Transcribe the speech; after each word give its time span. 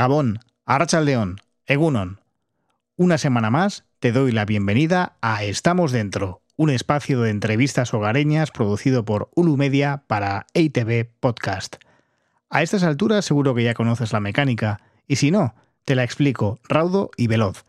Gabón, 0.00 0.38
Arrachaldeón, 0.64 1.42
Egunon. 1.66 2.20
Una 2.96 3.18
semana 3.18 3.50
más 3.50 3.84
te 3.98 4.12
doy 4.12 4.32
la 4.32 4.46
bienvenida 4.46 5.18
a 5.20 5.44
Estamos 5.44 5.92
Dentro, 5.92 6.40
un 6.56 6.70
espacio 6.70 7.20
de 7.20 7.28
entrevistas 7.28 7.92
hogareñas 7.92 8.50
producido 8.50 9.04
por 9.04 9.28
Ulu 9.34 9.58
Media 9.58 10.04
para 10.06 10.46
EITV 10.54 11.10
Podcast. 11.20 11.76
A 12.48 12.62
estas 12.62 12.82
alturas 12.82 13.26
seguro 13.26 13.54
que 13.54 13.62
ya 13.62 13.74
conoces 13.74 14.14
la 14.14 14.20
mecánica, 14.20 14.80
y 15.06 15.16
si 15.16 15.30
no, 15.30 15.54
te 15.84 15.94
la 15.94 16.02
explico 16.02 16.60
raudo 16.66 17.10
y 17.18 17.26
veloz. 17.26 17.66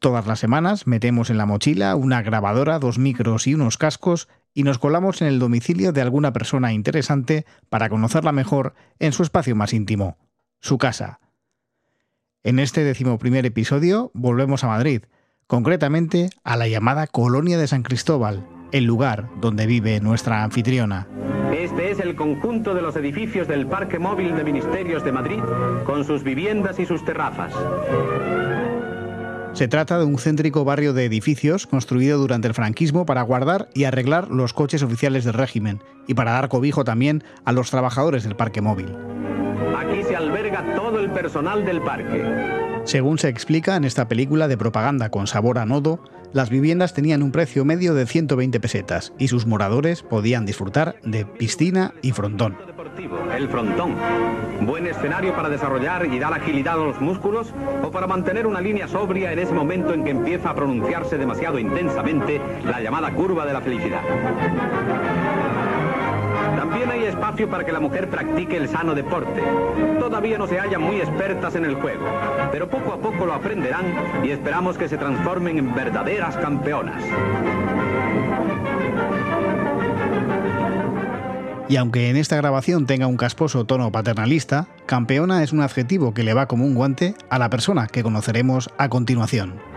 Todas 0.00 0.26
las 0.26 0.38
semanas 0.38 0.86
metemos 0.86 1.30
en 1.30 1.38
la 1.38 1.46
mochila 1.46 1.96
una 1.96 2.20
grabadora, 2.20 2.78
dos 2.78 2.98
micros 2.98 3.46
y 3.46 3.54
unos 3.54 3.78
cascos 3.78 4.28
y 4.52 4.64
nos 4.64 4.78
colamos 4.78 5.22
en 5.22 5.28
el 5.28 5.38
domicilio 5.38 5.92
de 5.92 6.02
alguna 6.02 6.34
persona 6.34 6.74
interesante 6.74 7.46
para 7.70 7.88
conocerla 7.88 8.32
mejor 8.32 8.74
en 8.98 9.14
su 9.14 9.22
espacio 9.22 9.56
más 9.56 9.72
íntimo, 9.72 10.18
su 10.60 10.76
casa. 10.76 11.20
En 12.42 12.58
este 12.58 12.84
decimoprimer 12.84 13.44
episodio 13.44 14.10
volvemos 14.14 14.64
a 14.64 14.68
Madrid, 14.68 15.02
concretamente 15.46 16.30
a 16.42 16.56
la 16.56 16.68
llamada 16.68 17.06
Colonia 17.06 17.58
de 17.58 17.66
San 17.66 17.82
Cristóbal, 17.82 18.46
el 18.72 18.84
lugar 18.84 19.28
donde 19.42 19.66
vive 19.66 20.00
nuestra 20.00 20.42
anfitriona. 20.42 21.06
Este 21.54 21.90
es 21.90 22.00
el 22.00 22.16
conjunto 22.16 22.72
de 22.72 22.80
los 22.80 22.96
edificios 22.96 23.46
del 23.46 23.66
Parque 23.66 23.98
Móvil 23.98 24.34
de 24.36 24.44
Ministerios 24.44 25.04
de 25.04 25.12
Madrid, 25.12 25.40
con 25.84 26.06
sus 26.06 26.22
viviendas 26.24 26.78
y 26.78 26.86
sus 26.86 27.04
terrazas. 27.04 27.52
Se 29.52 29.68
trata 29.68 29.98
de 29.98 30.06
un 30.06 30.16
céntrico 30.16 30.64
barrio 30.64 30.94
de 30.94 31.04
edificios 31.04 31.66
construido 31.66 32.16
durante 32.16 32.48
el 32.48 32.54
franquismo 32.54 33.04
para 33.04 33.20
guardar 33.20 33.68
y 33.74 33.84
arreglar 33.84 34.30
los 34.30 34.54
coches 34.54 34.82
oficiales 34.82 35.24
del 35.24 35.34
régimen 35.34 35.82
y 36.06 36.14
para 36.14 36.32
dar 36.32 36.48
cobijo 36.48 36.84
también 36.84 37.22
a 37.44 37.52
los 37.52 37.70
trabajadores 37.70 38.24
del 38.24 38.36
parque 38.36 38.62
móvil. 38.62 38.96
Aquí 40.00 40.08
se 40.08 40.16
alberga 40.16 40.64
todo 40.74 40.98
el 40.98 41.10
personal 41.10 41.66
del 41.66 41.82
parque. 41.82 42.24
Según 42.84 43.18
se 43.18 43.28
explica 43.28 43.76
en 43.76 43.84
esta 43.84 44.08
película 44.08 44.48
de 44.48 44.56
propaganda 44.56 45.10
con 45.10 45.26
sabor 45.26 45.58
a 45.58 45.66
nodo, 45.66 46.02
las 46.32 46.48
viviendas 46.48 46.94
tenían 46.94 47.22
un 47.22 47.32
precio 47.32 47.66
medio 47.66 47.92
de 47.92 48.06
120 48.06 48.60
pesetas 48.60 49.12
y 49.18 49.28
sus 49.28 49.44
moradores 49.44 50.02
podían 50.02 50.46
disfrutar 50.46 50.96
de 51.04 51.26
piscina 51.26 51.92
y 52.00 52.12
frontón. 52.12 52.56
El 53.36 53.50
frontón. 53.50 53.94
Buen 54.62 54.86
escenario 54.86 55.36
para 55.36 55.50
desarrollar 55.50 56.06
y 56.06 56.18
dar 56.18 56.32
agilidad 56.32 56.80
a 56.80 56.84
los 56.84 57.00
músculos 57.02 57.52
o 57.82 57.90
para 57.90 58.06
mantener 58.06 58.46
una 58.46 58.62
línea 58.62 58.88
sobria 58.88 59.32
en 59.32 59.38
ese 59.38 59.52
momento 59.52 59.92
en 59.92 60.02
que 60.02 60.12
empieza 60.12 60.48
a 60.48 60.54
pronunciarse 60.54 61.18
demasiado 61.18 61.58
intensamente 61.58 62.40
la 62.64 62.80
llamada 62.80 63.12
curva 63.12 63.44
de 63.44 63.52
la 63.52 63.60
felicidad. 63.60 64.00
También 66.70 66.88
hay 66.88 67.02
espacio 67.06 67.50
para 67.50 67.64
que 67.64 67.72
la 67.72 67.80
mujer 67.80 68.08
practique 68.08 68.56
el 68.56 68.68
sano 68.68 68.94
deporte. 68.94 69.42
Todavía 69.98 70.38
no 70.38 70.46
se 70.46 70.60
hallan 70.60 70.80
muy 70.80 71.00
expertas 71.00 71.56
en 71.56 71.64
el 71.64 71.74
juego, 71.74 72.06
pero 72.52 72.70
poco 72.70 72.92
a 72.92 73.00
poco 73.00 73.26
lo 73.26 73.34
aprenderán 73.34 73.92
y 74.22 74.30
esperamos 74.30 74.78
que 74.78 74.88
se 74.88 74.96
transformen 74.96 75.58
en 75.58 75.74
verdaderas 75.74 76.36
campeonas. 76.36 77.02
Y 81.68 81.74
aunque 81.74 82.08
en 82.08 82.16
esta 82.16 82.36
grabación 82.36 82.86
tenga 82.86 83.08
un 83.08 83.16
casposo 83.16 83.64
tono 83.64 83.90
paternalista, 83.90 84.68
campeona 84.86 85.42
es 85.42 85.52
un 85.52 85.62
adjetivo 85.62 86.14
que 86.14 86.22
le 86.22 86.34
va 86.34 86.46
como 86.46 86.64
un 86.64 86.76
guante 86.76 87.16
a 87.30 87.40
la 87.40 87.50
persona 87.50 87.88
que 87.88 88.04
conoceremos 88.04 88.70
a 88.78 88.88
continuación. 88.88 89.69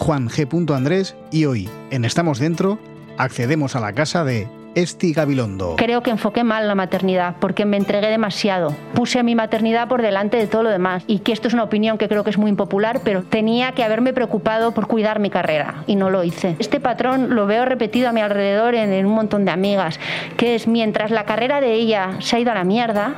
Juan 0.00 0.30
G. 0.30 0.74
Andrés 0.74 1.14
y 1.30 1.44
hoy, 1.44 1.68
en 1.90 2.06
Estamos 2.06 2.38
Dentro, 2.38 2.78
accedemos 3.18 3.76
a 3.76 3.80
la 3.80 3.92
casa 3.92 4.24
de 4.24 4.48
Esti 4.74 5.12
Gabilondo. 5.12 5.76
Creo 5.76 6.02
que 6.02 6.10
enfoqué 6.10 6.42
mal 6.42 6.66
la 6.66 6.74
maternidad 6.74 7.36
porque 7.38 7.66
me 7.66 7.76
entregué 7.76 8.08
demasiado. 8.08 8.74
Puse 8.94 9.22
mi 9.22 9.34
maternidad 9.34 9.88
por 9.88 10.00
delante 10.00 10.38
de 10.38 10.46
todo 10.46 10.62
lo 10.62 10.70
demás 10.70 11.04
y 11.06 11.18
que 11.18 11.32
esto 11.32 11.48
es 11.48 11.54
una 11.54 11.64
opinión 11.64 11.98
que 11.98 12.08
creo 12.08 12.24
que 12.24 12.30
es 12.30 12.38
muy 12.38 12.48
impopular, 12.48 13.02
pero 13.04 13.24
tenía 13.24 13.72
que 13.72 13.84
haberme 13.84 14.14
preocupado 14.14 14.72
por 14.72 14.86
cuidar 14.86 15.20
mi 15.20 15.28
carrera 15.28 15.84
y 15.86 15.96
no 15.96 16.08
lo 16.08 16.24
hice. 16.24 16.56
Este 16.58 16.80
patrón 16.80 17.34
lo 17.34 17.46
veo 17.46 17.66
repetido 17.66 18.08
a 18.08 18.12
mi 18.12 18.22
alrededor 18.22 18.74
en, 18.74 18.94
en 18.94 19.04
un 19.04 19.12
montón 19.12 19.44
de 19.44 19.50
amigas, 19.50 20.00
que 20.38 20.54
es 20.54 20.66
mientras 20.66 21.10
la 21.10 21.24
carrera 21.26 21.60
de 21.60 21.74
ella 21.74 22.16
se 22.20 22.36
ha 22.36 22.40
ido 22.40 22.52
a 22.52 22.54
la 22.54 22.64
mierda, 22.64 23.16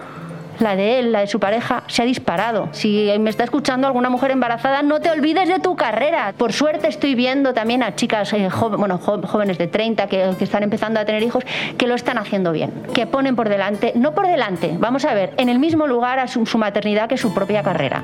la 0.63 0.77
de 0.77 0.99
él, 0.99 1.13
la 1.13 1.21
de 1.21 1.27
su 1.27 1.41
pareja, 1.41 1.83
se 1.89 2.03
ha 2.03 2.05
disparado. 2.05 2.69
Si 2.73 3.11
me 3.21 3.31
está 3.31 3.45
escuchando 3.45 3.87
alguna 3.87 4.11
mujer 4.11 4.31
embarazada, 4.31 4.83
no 4.83 5.01
te 5.01 5.11
olvides 5.11 5.49
de 5.49 5.59
tu 5.59 5.77
carrera. 5.77 6.35
Por 6.37 6.53
suerte 6.53 6.89
estoy 6.89 7.15
viendo 7.15 7.53
también 7.53 7.83
a 7.83 7.95
chicas 7.95 8.33
eh, 8.33 8.49
bueno, 8.77 8.99
jóvenes 8.99 9.59
de 9.59 9.67
30 9.67 10.07
que, 10.07 10.35
están 10.41 10.63
empezando 10.63 11.01
a 11.01 11.05
tener 11.05 11.23
hijos 11.23 11.45
que 11.77 11.87
lo 11.87 11.95
están 11.95 12.19
haciendo 12.19 12.53
bien, 12.53 12.73
que 12.95 13.07
ponen 13.07 13.37
por 13.37 13.49
delante, 13.49 13.93
no 13.95 14.13
por 14.13 14.27
delante, 14.27 14.75
vamos 14.79 15.05
a 15.05 15.15
ver, 15.15 15.35
en 15.37 15.49
el 15.49 15.59
mismo 15.59 15.87
lugar 15.87 16.19
a 16.19 16.27
su 16.27 16.59
maternidad 16.59 17.09
que 17.09 17.17
su 17.17 17.33
propia 17.35 17.63
carrera. 17.63 18.03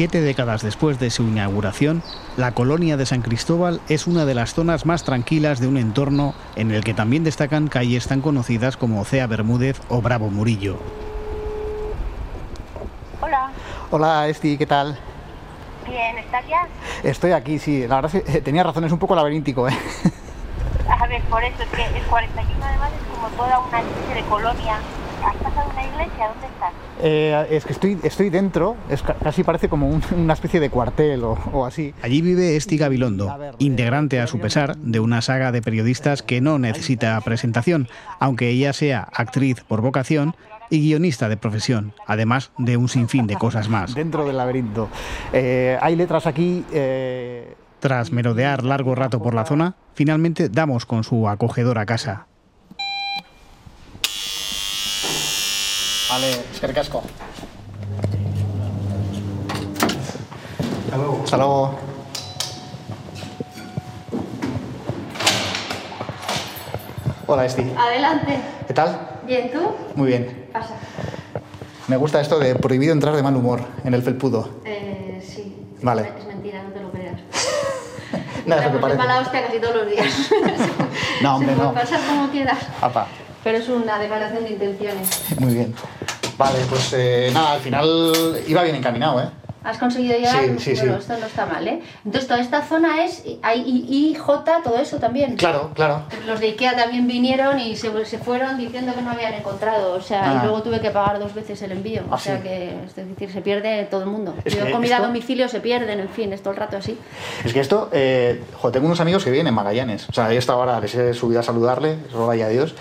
Siete 0.00 0.22
décadas 0.22 0.62
después 0.62 0.98
de 0.98 1.10
su 1.10 1.24
inauguración, 1.24 2.02
la 2.38 2.52
colonia 2.52 2.96
de 2.96 3.04
San 3.04 3.20
Cristóbal 3.20 3.82
es 3.90 4.06
una 4.06 4.24
de 4.24 4.32
las 4.32 4.54
zonas 4.54 4.86
más 4.86 5.04
tranquilas 5.04 5.60
de 5.60 5.68
un 5.68 5.76
entorno 5.76 6.32
en 6.56 6.70
el 6.70 6.82
que 6.82 6.94
también 6.94 7.22
destacan 7.22 7.68
calles 7.68 8.08
tan 8.08 8.22
conocidas 8.22 8.78
como 8.78 9.02
Ocea 9.02 9.26
Bermúdez 9.26 9.78
o 9.90 10.00
Bravo 10.00 10.30
Murillo. 10.30 10.78
Hola, 13.20 13.50
Hola 13.90 14.26
Esti, 14.28 14.56
¿qué 14.56 14.64
tal? 14.64 14.98
bien, 15.86 16.16
¿estás 16.16 16.48
ya? 16.48 16.66
Estoy 17.02 17.32
aquí, 17.32 17.58
sí, 17.58 17.86
la 17.86 17.96
verdad 17.96 18.14
es 18.14 18.24
que 18.24 18.38
eh, 18.38 18.40
tenía 18.40 18.62
razón, 18.62 18.84
es 18.84 18.92
un 18.92 18.98
poco 18.98 19.14
laberíntico, 19.14 19.68
¿eh? 19.68 19.76
A 20.88 21.06
ver, 21.08 21.20
por 21.24 21.44
eso 21.44 21.62
es 21.62 21.68
que 21.68 21.84
el 21.84 22.04
41 22.04 22.64
además 22.64 22.90
es 22.98 23.14
como 23.14 23.28
toda 23.36 23.58
una 23.58 23.80
especie 23.80 24.14
de 24.14 24.22
colonia. 24.30 24.78
¿Has 25.22 25.36
pasado 25.36 25.68
una 25.68 25.84
iglesia? 25.84 26.28
¿Dónde 26.28 26.46
estás? 26.46 26.72
Eh, 27.02 27.46
es 27.50 27.64
que 27.64 27.72
estoy, 27.72 27.98
estoy 28.02 28.30
dentro, 28.30 28.76
es 28.88 29.02
casi 29.02 29.42
parece 29.44 29.68
como 29.68 29.88
un- 29.88 30.02
una 30.16 30.32
especie 30.34 30.60
de 30.60 30.70
cuartel 30.70 31.24
o, 31.24 31.38
o 31.52 31.64
así. 31.66 31.94
Allí 32.02 32.20
vive 32.22 32.56
Esti 32.56 32.76
Gabilondo, 32.78 33.34
integrante 33.58 34.20
a 34.20 34.26
su 34.26 34.38
pesar 34.38 34.76
de 34.76 35.00
una 35.00 35.22
saga 35.22 35.52
de 35.52 35.62
periodistas 35.62 36.22
que 36.22 36.40
no 36.40 36.58
necesita 36.58 37.20
presentación, 37.22 37.88
aunque 38.18 38.48
ella 38.50 38.72
sea 38.72 39.08
actriz 39.14 39.62
por 39.66 39.80
vocación 39.80 40.34
y 40.68 40.80
guionista 40.80 41.28
de 41.28 41.36
profesión, 41.36 41.92
además 42.06 42.52
de 42.58 42.76
un 42.76 42.88
sinfín 42.88 43.26
de 43.26 43.36
cosas 43.36 43.68
más. 43.70 43.94
Dentro 43.94 44.24
del 44.26 44.36
laberinto. 44.36 44.88
Eh, 45.32 45.76
hay 45.80 45.96
letras 45.96 46.26
aquí. 46.26 46.64
eh, 46.72 47.54
Tras 47.80 48.12
merodear 48.12 48.62
largo 48.62 48.94
rato 48.94 49.22
por 49.22 49.32
la 49.34 49.46
zona, 49.46 49.74
finalmente 49.94 50.48
damos 50.50 50.84
con 50.86 51.02
su 51.02 51.28
acogedora 51.28 51.86
casa. 51.86 52.26
Vale, 56.10 56.30
eskercasco. 56.52 57.02
Hasta 61.24 61.36
luego. 61.36 61.74
Hola 67.26 67.44
Esti, 67.46 67.62
Adelante. 67.78 68.40
¿qué 68.66 68.74
tal? 68.74 68.98
Bien, 69.24 69.50
¿tú? 69.52 69.58
Muy 69.94 70.08
bien. 70.08 70.46
Pasa. 70.52 70.74
Me 71.86 71.96
gusta 71.96 72.20
esto 72.20 72.38
de 72.38 72.54
prohibido 72.56 72.92
entrar 72.92 73.14
de 73.14 73.22
mal 73.22 73.36
humor 73.36 73.60
en 73.84 73.94
el 73.94 74.02
felpudo. 74.02 74.60
Eh, 74.64 75.22
sí. 75.24 75.56
Vale. 75.82 76.10
Es 76.18 76.26
mentira, 76.26 76.62
no 76.62 76.70
te 76.70 76.80
lo 76.80 76.90
creas. 76.90 77.20
No, 78.46 78.56
es 78.56 78.64
lo 78.64 78.72
que 78.72 78.78
parece. 78.78 78.98
mala 78.98 79.20
hostia 79.20 79.46
casi 79.46 79.60
todos 79.60 79.76
los 79.76 79.86
días. 79.86 80.06
No, 81.22 81.36
hombre, 81.36 81.50
Se 81.50 81.56
puede 81.56 81.68
no. 81.68 81.74
pasar 81.74 82.00
como 82.08 82.28
quieras. 82.30 82.58
Apa, 82.80 83.06
Pero 83.44 83.58
es 83.58 83.68
una 83.68 83.98
declaración 83.98 84.44
de 84.44 84.50
intenciones. 84.50 85.08
muy 85.38 85.54
bien. 85.54 85.74
Vale, 86.36 86.58
pues 86.68 86.92
eh, 86.94 87.30
nada, 87.34 87.52
al 87.52 87.60
final 87.60 88.36
iba 88.46 88.62
bien 88.62 88.76
encaminado, 88.76 89.20
¿eh? 89.20 89.28
Has 89.62 89.76
conseguido 89.76 90.16
llegar. 90.16 90.42
Sí, 90.42 90.54
sí, 90.58 90.76
sí. 90.76 90.86
esto 90.88 91.18
no 91.18 91.26
está 91.26 91.44
mal, 91.44 91.68
¿eh? 91.68 91.82
Entonces, 92.06 92.26
toda 92.26 92.40
esta 92.40 92.62
zona 92.62 93.04
es. 93.04 93.22
Hay 93.42 94.14
J, 94.18 94.62
todo 94.64 94.78
eso 94.78 94.96
también. 94.96 95.36
Claro, 95.36 95.72
claro. 95.74 96.04
Los 96.26 96.40
de 96.40 96.46
Ikea 96.46 96.76
también 96.76 97.06
vinieron 97.06 97.60
y 97.60 97.76
se, 97.76 97.90
se 98.06 98.16
fueron 98.16 98.56
diciendo 98.56 98.94
que 98.94 99.02
no 99.02 99.10
habían 99.10 99.34
encontrado. 99.34 99.92
O 99.92 100.00
sea, 100.00 100.22
Ah. 100.30 100.40
y 100.40 100.46
luego 100.46 100.62
tuve 100.62 100.80
que 100.80 100.90
pagar 100.90 101.18
dos 101.18 101.34
veces 101.34 101.60
el 101.60 101.72
envío. 101.72 102.00
Ah, 102.10 102.14
o 102.14 102.18
sea 102.18 102.40
que, 102.42 102.70
es 102.86 102.96
decir, 102.96 103.30
se 103.30 103.42
pierde 103.42 103.84
todo 103.90 104.00
el 104.04 104.06
mundo. 104.08 104.34
Es 104.46 104.56
Yo 104.56 104.70
comida 104.70 104.94
esto- 104.94 105.04
a 105.04 105.06
domicilio 105.08 105.46
se 105.46 105.60
pierden, 105.60 106.00
en 106.00 106.08
fin, 106.08 106.32
es 106.32 106.40
todo 106.40 106.54
el 106.54 106.58
rato 106.58 106.78
así. 106.78 106.96
Es 107.44 107.52
que 107.52 107.60
esto, 107.60 107.90
eh, 107.92 108.42
jo, 108.54 108.70
tengo 108.72 108.86
unos 108.86 109.00
amigos 109.00 109.24
que 109.24 109.30
viven 109.30 109.46
en 109.46 109.52
Magallanes. 109.52 110.08
O 110.08 110.12
sea, 110.14 110.32
he 110.32 110.38
estado 110.38 110.60
ahora, 110.60 110.80
les 110.80 110.94
he 110.94 111.12
subido 111.12 111.40
a 111.40 111.42
saludarle, 111.42 111.98
roba 112.14 112.34
y 112.34 112.40
adiós. 112.40 112.74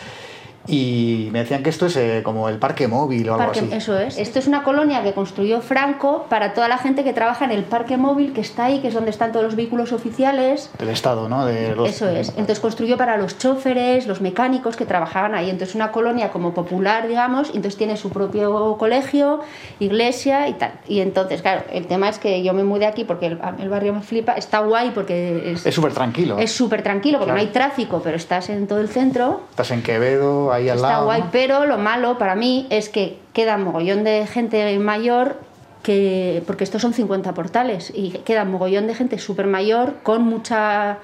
Y 0.69 1.29
me 1.31 1.39
decían 1.39 1.63
que 1.63 1.69
esto 1.69 1.87
es 1.87 1.95
eh, 1.97 2.21
como 2.23 2.47
el 2.49 2.57
parque 2.57 2.87
móvil 2.87 3.29
o 3.29 3.35
algo 3.35 3.51
así. 3.51 3.67
Eso 3.71 3.97
es. 3.97 4.17
Esto 4.17 4.39
es 4.39 4.47
una 4.47 4.63
colonia 4.63 5.01
que 5.03 5.13
construyó 5.13 5.61
Franco 5.61 6.25
para 6.29 6.53
toda 6.53 6.67
la 6.67 6.77
gente 6.77 7.03
que 7.03 7.11
trabaja 7.13 7.45
en 7.45 7.51
el 7.51 7.63
parque 7.63 7.97
móvil 7.97 8.33
que 8.33 8.41
está 8.41 8.65
ahí, 8.65 8.79
que 8.79 8.89
es 8.89 8.93
donde 8.93 9.09
están 9.09 9.31
todos 9.31 9.45
los 9.45 9.55
vehículos 9.55 9.91
oficiales. 9.91 10.69
Del 10.77 10.89
Estado, 10.89 11.27
¿no? 11.27 11.45
De 11.45 11.75
los- 11.75 11.89
Eso 11.89 12.07
es. 12.07 12.29
Entonces 12.29 12.59
construyó 12.59 12.97
para 12.97 13.17
los 13.17 13.37
choferes, 13.39 14.05
los 14.07 14.21
mecánicos 14.21 14.75
que 14.75 14.85
trabajaban 14.85 15.33
ahí. 15.35 15.49
Entonces 15.49 15.75
una 15.75 15.91
colonia 15.91 16.29
como 16.31 16.53
popular, 16.53 17.07
digamos, 17.07 17.47
entonces 17.49 17.75
tiene 17.77 17.97
su 17.97 18.09
propio 18.09 18.75
colegio, 18.77 19.39
iglesia 19.79 20.47
y 20.47 20.53
tal. 20.53 20.73
Y 20.87 20.99
entonces, 20.99 21.41
claro, 21.41 21.63
el 21.71 21.87
tema 21.87 22.09
es 22.09 22.19
que 22.19 22.43
yo 22.43 22.53
me 22.53 22.63
mudé 22.63 22.85
aquí 22.85 23.03
porque 23.05 23.27
el, 23.27 23.39
el 23.59 23.69
barrio 23.69 23.93
me 23.93 24.01
flipa. 24.01 24.33
Está 24.33 24.59
guay 24.59 24.91
porque 24.91 25.51
es 25.53 25.65
Es 25.65 25.73
súper 25.75 25.93
tranquilo. 25.93 26.37
es 26.37 26.51
súper 26.51 26.81
tranquilo 26.83 27.17
porque 27.17 27.31
Claro. 27.31 27.43
no 27.43 27.47
hay 27.47 27.53
tráfico, 27.53 28.01
pero 28.03 28.17
estás 28.17 28.49
en 28.49 28.67
todo 28.67 28.79
el 28.79 28.89
centro. 28.89 29.41
Estás 29.51 29.71
en 29.71 29.81
Quevedo, 29.83 30.51
ahí 30.59 30.69
al 30.69 30.77
Está 30.77 30.89
lado. 30.89 31.05
guay, 31.05 31.21
¿no? 31.21 31.29
pero 31.31 31.65
lo 31.65 31.77
malo 31.77 32.17
para 32.17 32.35
mí 32.35 32.67
es 32.69 32.89
que 32.89 33.17
queda 33.33 33.57
mogollón 33.57 34.03
de 34.03 34.27
gente 34.27 34.77
mayor 34.79 35.37
que 35.83 36.43
porque 36.45 36.63
estos 36.63 36.81
son 36.81 36.93
50 36.93 37.33
portales 37.33 37.91
y 37.95 38.11
queda 38.11 38.45
mogollón 38.45 38.87
de 38.87 38.95
gente 38.95 39.17
súper 39.17 39.47
mayor 39.47 39.95
con 40.03 40.23
mucha 40.23 40.97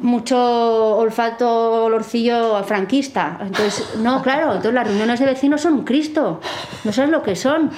mucho 0.00 0.96
olfato 0.96 1.84
olorcillo 1.84 2.62
franquista. 2.64 3.38
Entonces, 3.40 3.96
no, 3.98 4.22
claro, 4.22 4.46
entonces 4.48 4.72
las 4.74 4.86
reuniones 4.86 5.20
de 5.20 5.26
vecinos 5.26 5.60
son 5.60 5.74
un 5.74 5.84
Cristo. 5.84 6.40
No 6.84 6.92
sabes 6.92 7.10
lo 7.10 7.22
que 7.22 7.36
son. 7.36 7.70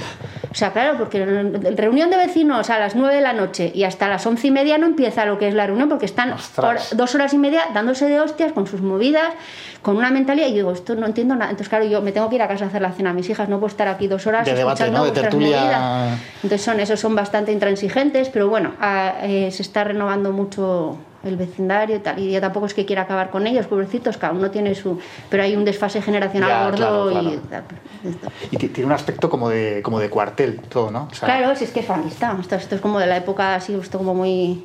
O 0.50 0.54
sea, 0.54 0.72
claro, 0.72 0.98
porque 0.98 1.24
reunión 1.24 2.10
de 2.10 2.16
vecinos 2.18 2.68
a 2.70 2.78
las 2.78 2.94
9 2.94 3.14
de 3.14 3.20
la 3.22 3.32
noche 3.32 3.72
y 3.74 3.84
hasta 3.84 4.06
las 4.08 4.26
once 4.26 4.48
y 4.48 4.50
media 4.50 4.76
no 4.78 4.86
empieza 4.86 5.24
lo 5.24 5.38
que 5.38 5.48
es 5.48 5.54
la 5.54 5.66
reunión 5.66 5.88
porque 5.88 6.04
están 6.04 6.32
Ostras. 6.32 6.94
dos 6.96 7.14
horas 7.14 7.32
y 7.32 7.38
media 7.38 7.62
dándose 7.72 8.06
de 8.08 8.20
hostias 8.20 8.52
con 8.52 8.66
sus 8.66 8.82
movidas, 8.82 9.32
con 9.80 9.96
una 9.96 10.10
mentalidad. 10.10 10.48
Y 10.48 10.52
digo, 10.52 10.72
esto 10.72 10.94
no 10.94 11.06
entiendo 11.06 11.34
nada. 11.34 11.50
Entonces, 11.50 11.70
claro, 11.70 11.86
yo 11.86 12.02
me 12.02 12.12
tengo 12.12 12.28
que 12.28 12.36
ir 12.36 12.42
a 12.42 12.48
casa 12.48 12.66
a 12.66 12.68
hacer 12.68 12.82
la 12.82 12.92
cena 12.92 13.10
a 13.10 13.14
mis 13.14 13.28
hijas, 13.30 13.48
no 13.48 13.58
puedo 13.58 13.68
estar 13.70 13.88
aquí 13.88 14.08
dos 14.08 14.26
horas 14.26 14.44
De 14.44 14.54
debate, 14.54 14.84
escuchando 14.84 14.98
¿no? 14.98 15.04
De 15.06 15.10
vuestras 15.10 15.30
tertulia. 15.30 15.58
movidas. 15.58 16.20
Entonces, 16.42 16.62
son, 16.62 16.80
esos 16.80 17.00
son 17.00 17.14
bastante 17.14 17.50
intransigentes, 17.50 18.28
pero 18.28 18.48
bueno, 18.48 18.72
ah, 18.80 19.14
eh, 19.22 19.48
se 19.50 19.62
está 19.62 19.84
renovando 19.84 20.32
mucho 20.32 20.98
el 21.24 21.36
vecindario 21.36 21.96
y 21.96 21.98
tal. 22.00 22.18
Y 22.18 22.32
yo 22.32 22.40
tampoco 22.40 22.66
es 22.66 22.74
que 22.74 22.84
quiera 22.84 23.02
acabar 23.02 23.30
con 23.30 23.46
ellos, 23.46 23.66
pobrecitos, 23.66 24.16
cada 24.16 24.32
uno 24.32 24.50
tiene 24.50 24.74
su. 24.74 24.98
Pero 25.30 25.42
hay 25.42 25.54
un 25.56 25.64
desfase 25.64 26.02
generacional 26.02 26.48
Ya, 26.50 26.64
gordo 26.64 27.08
claro, 27.08 27.10
y. 27.10 27.38
claro. 27.48 27.64
esto. 28.04 28.28
Y 28.50 28.56
ti- 28.56 28.68
tiene 28.68 28.86
un 28.86 28.92
aspecto 28.92 29.30
como 29.30 29.48
de, 29.48 29.80
como 29.82 29.98
de 30.00 30.10
cuartel, 30.10 30.60
todo, 30.68 30.90
¿no? 30.90 31.08
O 31.10 31.14
sea, 31.14 31.26
Claro, 31.28 31.54
si 31.56 31.64
es 31.64 31.70
que 31.70 31.80
es 31.80 31.86
franquista. 31.86 32.36
Esto, 32.40 32.56
esto 32.56 32.74
es 32.74 32.80
como 32.80 32.98
de 32.98 33.06
la 33.06 33.16
época 33.16 33.54
así, 33.54 33.74
esto 33.74 33.98
como 33.98 34.14
muy. 34.14 34.64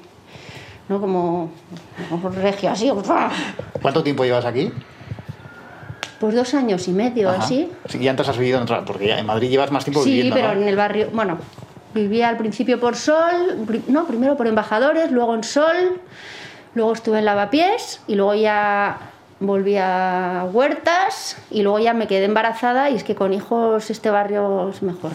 ¿no? 0.89 0.99
Como, 1.01 1.51
como 2.09 2.29
regio, 2.29 2.69
así. 2.71 2.89
¿Cuánto 3.81 4.03
tiempo 4.03 4.23
llevas 4.23 4.45
aquí? 4.45 4.71
Pues 6.19 6.33
dos 6.33 6.53
años 6.55 6.87
y 6.87 6.91
medio, 6.91 7.29
Ajá. 7.29 7.43
así. 7.43 7.69
Sí, 7.89 7.99
y 7.99 8.07
antes 8.07 8.27
has 8.27 8.37
vivido 8.37 8.57
en 8.57 8.63
otra, 8.63 8.83
porque 8.85 9.07
ya 9.07 9.19
en 9.19 9.25
Madrid 9.25 9.49
llevas 9.49 9.71
más 9.71 9.83
tiempo 9.83 10.01
Sí, 10.03 10.09
viviendo, 10.11 10.35
pero 10.35 10.47
¿no? 10.55 10.61
en 10.61 10.67
el 10.67 10.75
barrio, 10.75 11.09
bueno, 11.13 11.37
vivía 11.93 12.29
al 12.29 12.37
principio 12.37 12.79
por 12.79 12.95
Sol, 12.95 13.67
no, 13.87 14.05
primero 14.07 14.35
por 14.35 14.47
Embajadores, 14.47 15.11
luego 15.11 15.35
en 15.35 15.43
Sol, 15.43 15.99
luego 16.77 16.93
estuve 16.93 17.19
en 17.19 17.25
Lavapiés 17.25 18.01
y 18.07 18.15
luego 18.15 18.35
ya 18.35 18.97
volví 19.39 19.75
a 19.77 20.47
Huertas 20.51 21.37
y 21.51 21.63
luego 21.63 21.79
ya 21.79 21.93
me 21.93 22.07
quedé 22.07 22.25
embarazada 22.25 22.89
y 22.89 22.95
es 22.95 23.03
que 23.03 23.15
con 23.15 23.33
hijos 23.33 23.89
este 23.89 24.09
barrio 24.09 24.69
es 24.69 24.81
mejor. 24.81 25.11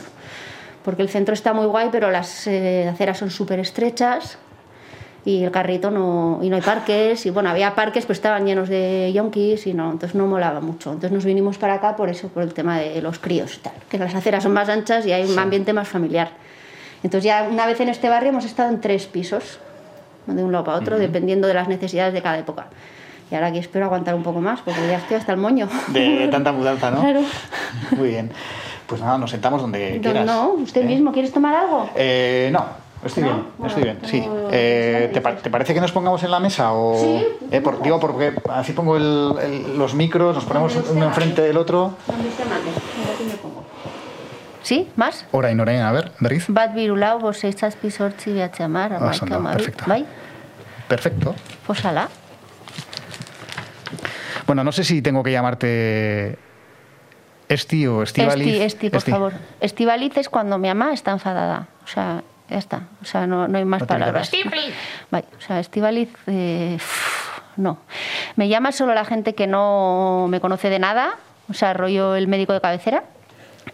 Porque 0.84 1.02
el 1.02 1.08
centro 1.08 1.32
está 1.32 1.52
muy 1.52 1.66
guay, 1.66 1.88
pero 1.92 2.10
las 2.10 2.46
eh, 2.48 2.88
aceras 2.88 3.18
son 3.18 3.30
súper 3.30 3.60
estrechas 3.60 4.38
y 5.24 5.44
el 5.44 5.52
carrito 5.52 5.92
no 5.92 6.40
y 6.42 6.50
no 6.50 6.56
hay 6.56 6.62
parques 6.62 7.26
y 7.26 7.30
bueno 7.30 7.48
había 7.48 7.76
parques 7.76 8.06
pero 8.06 8.14
estaban 8.14 8.44
llenos 8.44 8.68
de 8.68 9.12
yonkis 9.14 9.68
y 9.68 9.72
no 9.72 9.92
entonces 9.92 10.16
no 10.16 10.26
molaba 10.26 10.60
mucho. 10.60 10.90
Entonces 10.90 11.12
nos 11.12 11.24
vinimos 11.24 11.58
para 11.58 11.74
acá 11.74 11.94
por 11.94 12.08
eso 12.08 12.26
por 12.28 12.42
el 12.42 12.52
tema 12.52 12.78
de 12.78 13.00
los 13.00 13.20
críos 13.20 13.54
y 13.54 13.58
tal 13.60 13.74
que 13.88 13.98
las 13.98 14.14
aceras 14.16 14.42
son 14.42 14.52
más 14.52 14.68
anchas 14.68 15.06
y 15.06 15.12
hay 15.12 15.30
un 15.30 15.38
ambiente 15.38 15.72
más 15.72 15.86
familiar. 15.86 16.30
Entonces 17.04 17.24
ya 17.24 17.46
una 17.48 17.66
vez 17.66 17.80
en 17.80 17.88
este 17.88 18.08
barrio 18.08 18.30
hemos 18.30 18.44
estado 18.44 18.70
en 18.70 18.80
tres 18.80 19.06
pisos 19.06 19.60
de 20.26 20.44
un 20.44 20.52
lado 20.52 20.64
para 20.64 20.78
otro 20.78 20.98
dependiendo 20.98 21.48
de 21.48 21.54
las 21.54 21.68
necesidades 21.68 22.14
de 22.14 22.22
cada 22.22 22.38
época 22.38 22.66
y 23.30 23.34
ahora 23.34 23.48
aquí 23.48 23.58
espero 23.58 23.86
aguantar 23.86 24.14
un 24.14 24.22
poco 24.22 24.40
más 24.40 24.60
porque 24.60 24.80
ya 24.88 24.98
estoy 24.98 25.16
hasta 25.16 25.32
el 25.32 25.38
moño 25.38 25.68
De 25.88 26.28
tanta 26.30 26.52
mudanza, 26.52 26.90
¿no? 26.90 27.00
claro 27.00 27.20
Muy 27.96 28.08
bien. 28.08 28.30
Pues 28.86 29.00
nada, 29.00 29.16
nos 29.18 29.30
sentamos 29.30 29.62
donde 29.62 29.94
no, 29.96 30.02
quieras. 30.02 30.26
no 30.26 30.50
usted 30.54 30.82
¿eh? 30.82 30.84
mismo 30.84 31.12
quieres 31.12 31.32
tomar 31.32 31.54
algo 31.54 31.88
Eh, 31.94 32.50
no, 32.52 32.64
estoy 33.04 33.22
¿No? 33.22 33.30
bien, 33.30 33.44
Bueno, 33.56 33.68
estoy 33.68 33.82
bien, 33.84 33.98
sí. 34.04 34.22
Eh, 34.50 35.10
¿te, 35.14 35.20
pa- 35.22 35.36
te 35.36 35.48
parece 35.50 35.72
que 35.72 35.80
nos 35.80 35.92
pongamos 35.92 36.22
en 36.24 36.30
la 36.30 36.40
mesa 36.40 36.72
o...? 36.74 36.94
Sí. 37.00 37.24
Eh, 37.50 37.60
por- 37.62 37.80
digo, 37.82 37.98
porque 37.98 38.34
así 38.50 38.72
pongo 38.72 38.96
el- 38.98 39.32
el- 39.42 39.78
los 39.78 39.94
micros, 39.94 40.34
nos 40.34 40.44
ponemos 40.44 40.74
Donde 40.74 40.90
uno 40.92 41.06
enfrente 41.06 41.40
del 41.42 41.56
otro. 41.56 41.94
¿Dónde 42.06 42.28
usted 42.28 42.44
mande? 42.44 42.70
Mira, 42.98 43.12
aquí 43.14 43.24
me 43.24 43.34
pongo. 43.34 43.62
¿Sí? 44.62 44.88
¿Más? 44.96 45.26
Orain, 45.32 45.58
orain, 45.60 45.80
a 45.80 45.90
ver, 45.92 46.12
berriz. 46.20 46.46
Bat 46.48 46.74
birulau, 46.74 47.18
bost 47.18 47.44
zazpi 47.58 47.90
sortzi 47.90 48.32
behatzi 48.32 48.62
hamar, 48.62 48.92
Ah, 48.92 48.96
hamaika 48.98 49.24
ondo, 49.24 49.36
hamabi. 49.36 49.56
perfecto. 49.56 49.84
Bai? 49.86 50.06
Perfecto. 50.88 51.34
Posala? 51.66 52.08
Bueno, 54.46 54.64
no 54.64 54.72
sé 54.72 54.84
si 54.84 55.02
tengo 55.02 55.22
que 55.22 55.32
llamarte 55.32 56.38
Esti 57.48 57.86
o 57.86 58.02
Estivaliz. 58.02 58.46
Esti, 58.46 58.62
Esti, 58.62 58.90
por 58.90 59.00
favor. 59.02 59.32
Estivaliz 59.60 60.16
es 60.16 60.28
cuando 60.28 60.58
mi 60.58 60.68
mamá 60.68 60.92
está 60.92 61.10
enfadada. 61.12 61.66
O 61.84 61.86
sea, 61.86 62.22
ya 62.48 62.58
está. 62.58 62.82
O 63.02 63.04
sea, 63.04 63.26
no, 63.26 63.48
no 63.48 63.58
hay 63.58 63.64
más 63.64 63.80
No 63.82 63.86
palabras. 63.86 64.30
Bai, 65.10 65.24
o 65.38 65.40
sea, 65.40 65.60
Estivaliz, 65.60 66.08
eh, 66.26 66.78
no. 67.56 67.78
Me 68.36 68.48
llama 68.48 68.72
solo 68.72 68.94
la 68.94 69.04
gente 69.04 69.34
que 69.34 69.46
no 69.46 70.26
me 70.28 70.40
conoce 70.40 70.70
de 70.70 70.78
nada, 70.78 71.14
o 71.48 71.54
sea, 71.54 71.72
rollo 71.72 72.14
el 72.16 72.28
médico 72.28 72.52
de 72.52 72.60
cabecera, 72.60 73.04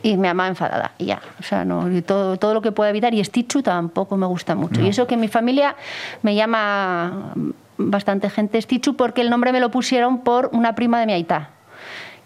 y 0.03 0.17
mi 0.17 0.29
mamá 0.29 0.49
enfadada, 0.49 0.93
y 0.99 1.07
ya. 1.07 1.21
O 1.41 1.43
sea, 1.43 1.65
no, 1.65 1.91
y 1.91 2.03
todo, 2.03 2.37
todo 2.37 2.55
lo 2.55 2.63
que 2.63 2.73
pueda 2.73 2.91
evitar. 2.91 3.15
Y 3.15 3.21
Estichu 3.21 3.63
tampoco 3.63 4.17
me 4.17 4.27
gusta 4.27 4.55
mucho. 4.55 4.81
Y 4.81 4.89
eso 4.89 5.07
que 5.07 5.15
en 5.15 5.21
mi 5.21 5.29
familia 5.29 5.77
me 6.23 6.35
llama 6.35 7.33
bastante 7.79 8.29
gente 8.31 8.59
Estichu 8.59 8.97
porque 8.97 9.21
el 9.21 9.31
nombre 9.31 9.53
me 9.53 9.61
lo 9.61 9.71
pusieron 9.71 10.21
por 10.21 10.51
una 10.53 10.75
prima 10.75 11.01
de 11.01 11.07
mi 11.07 11.13
aita, 11.13 11.51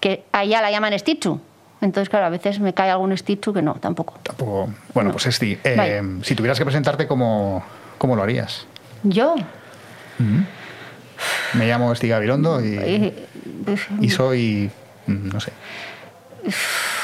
que 0.00 0.24
allá 0.32 0.60
la 0.60 0.70
llaman 0.70 0.92
Estichu. 0.92 1.40
Entonces, 1.80 2.08
claro, 2.08 2.26
a 2.26 2.30
veces 2.30 2.60
me 2.60 2.74
cae 2.74 2.90
algún 2.90 3.12
Estichu 3.12 3.52
que 3.52 3.60
no, 3.60 3.74
tampoco. 3.74 4.14
Tampoco... 4.22 4.70
Bueno, 4.94 5.10
pues 5.10 5.26
Esti, 5.26 5.58
eh, 5.64 6.02
si 6.22 6.36
tuvieras 6.36 6.56
que 6.58 6.64
presentarte, 6.64 7.08
¿cómo, 7.08 7.64
cómo 7.98 8.14
lo 8.14 8.22
harías? 8.22 8.66
Yo, 9.02 9.34
Me 11.54 11.66
llamo 11.66 11.92
Esti 11.92 12.08
Gabilondo 12.08 12.64
y, 12.64 12.76
eh, 12.78 13.26
y 14.00 14.10
soy... 14.10 14.70
mm, 15.06 15.28
no 15.28 15.40
sé. 15.40 15.52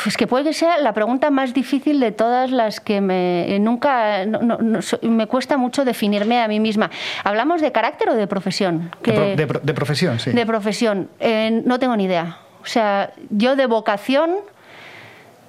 Es 0.07 0.17
que 0.17 0.27
puede 0.27 0.45
que 0.45 0.53
sea 0.53 0.79
la 0.79 0.93
pregunta 0.93 1.31
más 1.31 1.55
difícil 1.55 2.01
de 2.01 2.13
todas 2.13 2.51
las 2.51 2.81
que 2.81 3.01
me 3.01 3.55
eh, 3.55 3.59
nunca 3.59 4.25
no- 4.27 4.41
no- 4.43 4.59
no- 4.59 4.83
so- 4.83 4.99
me 5.03 5.27
cuesta 5.27 5.57
mucho 5.57 5.85
definirme 5.85 6.41
a 6.41 6.49
mí 6.49 6.61
misma. 6.61 6.91
¿Hablamos 7.25 7.61
de 7.61 7.71
carácter 7.73 8.09
o 8.11 8.15
de 8.15 8.27
profesión? 8.27 8.91
De, 9.03 9.13
Que- 9.13 9.37
de 9.37 9.47
pro- 9.47 9.61
de 9.63 9.75
profesión, 9.75 10.19
sí. 10.19 10.33
de 10.33 10.47
profesión. 10.47 11.09
Eh, 11.21 11.63
no 11.65 11.79
tengo 11.79 11.97
ni 11.97 12.05
idea. 12.05 12.39
O 12.63 12.67
sea, 12.67 13.13
yo 13.31 13.57
de 13.57 13.67
vocación 13.67 14.31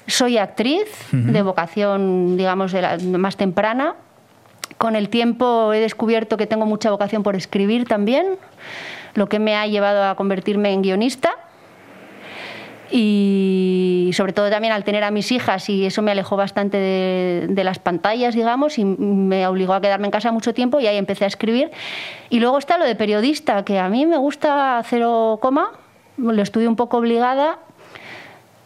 soy 0.08 0.38
actriz, 0.38 0.88
de 1.12 1.41
vocación, 1.43 2.36
digamos, 2.38 2.72
de 2.72 2.81
la, 2.81 2.98
más 3.17 3.38
temprana. 3.38 3.96
Con 4.77 4.96
el 4.96 5.10
tiempo 5.10 5.72
he 5.74 5.79
descubierto 5.79 6.38
que 6.38 6.48
tengo 6.48 6.65
mucha 6.65 6.89
vocación 6.89 7.22
por 7.22 7.36
escribir 7.36 7.86
también, 7.88 8.25
lo 9.13 9.27
que 9.29 9.39
me 9.39 9.55
ha 9.55 9.67
llevado 9.67 10.03
a 10.05 10.15
convertirme 10.15 10.72
en 10.74 10.81
guionista. 10.81 11.29
Y 12.91 14.10
sobre 14.13 14.34
todo 14.34 14.50
también 14.50 14.74
al 14.74 14.84
tener 14.84 15.03
a 15.03 15.12
mis 15.12 15.31
hijas 15.31 15.69
y 15.69 15.86
eso 15.86 16.01
me 16.01 16.12
alejó 16.12 16.36
bastante 16.36 16.77
de, 16.77 17.48
de 17.50 17.63
las 17.63 17.77
pantallas, 17.77 18.34
digamos, 18.34 18.79
y 18.79 18.86
me 18.86 19.46
obligó 19.46 19.74
a 19.74 19.81
quedarme 19.81 20.08
en 20.08 20.12
casa 20.12 20.31
mucho 20.31 20.53
tiempo 20.53 20.79
y 20.79 20.88
ahí 20.88 20.98
empecé 20.98 21.25
a 21.25 21.27
escribir. 21.27 21.72
Y 22.29 22.39
luego 22.39 22.58
está 22.58 22.77
lo 22.77 22.86
de 22.86 22.96
periodista, 22.96 23.63
que 23.63 23.79
a 23.79 23.89
mí 23.89 24.05
me 24.05 24.17
gusta 24.17 24.81
cero 24.86 25.38
coma, 25.41 25.72
lo 26.17 26.41
estudio 26.41 26.67
un 26.69 26.75
poco 26.75 26.98
obligada. 26.98 27.60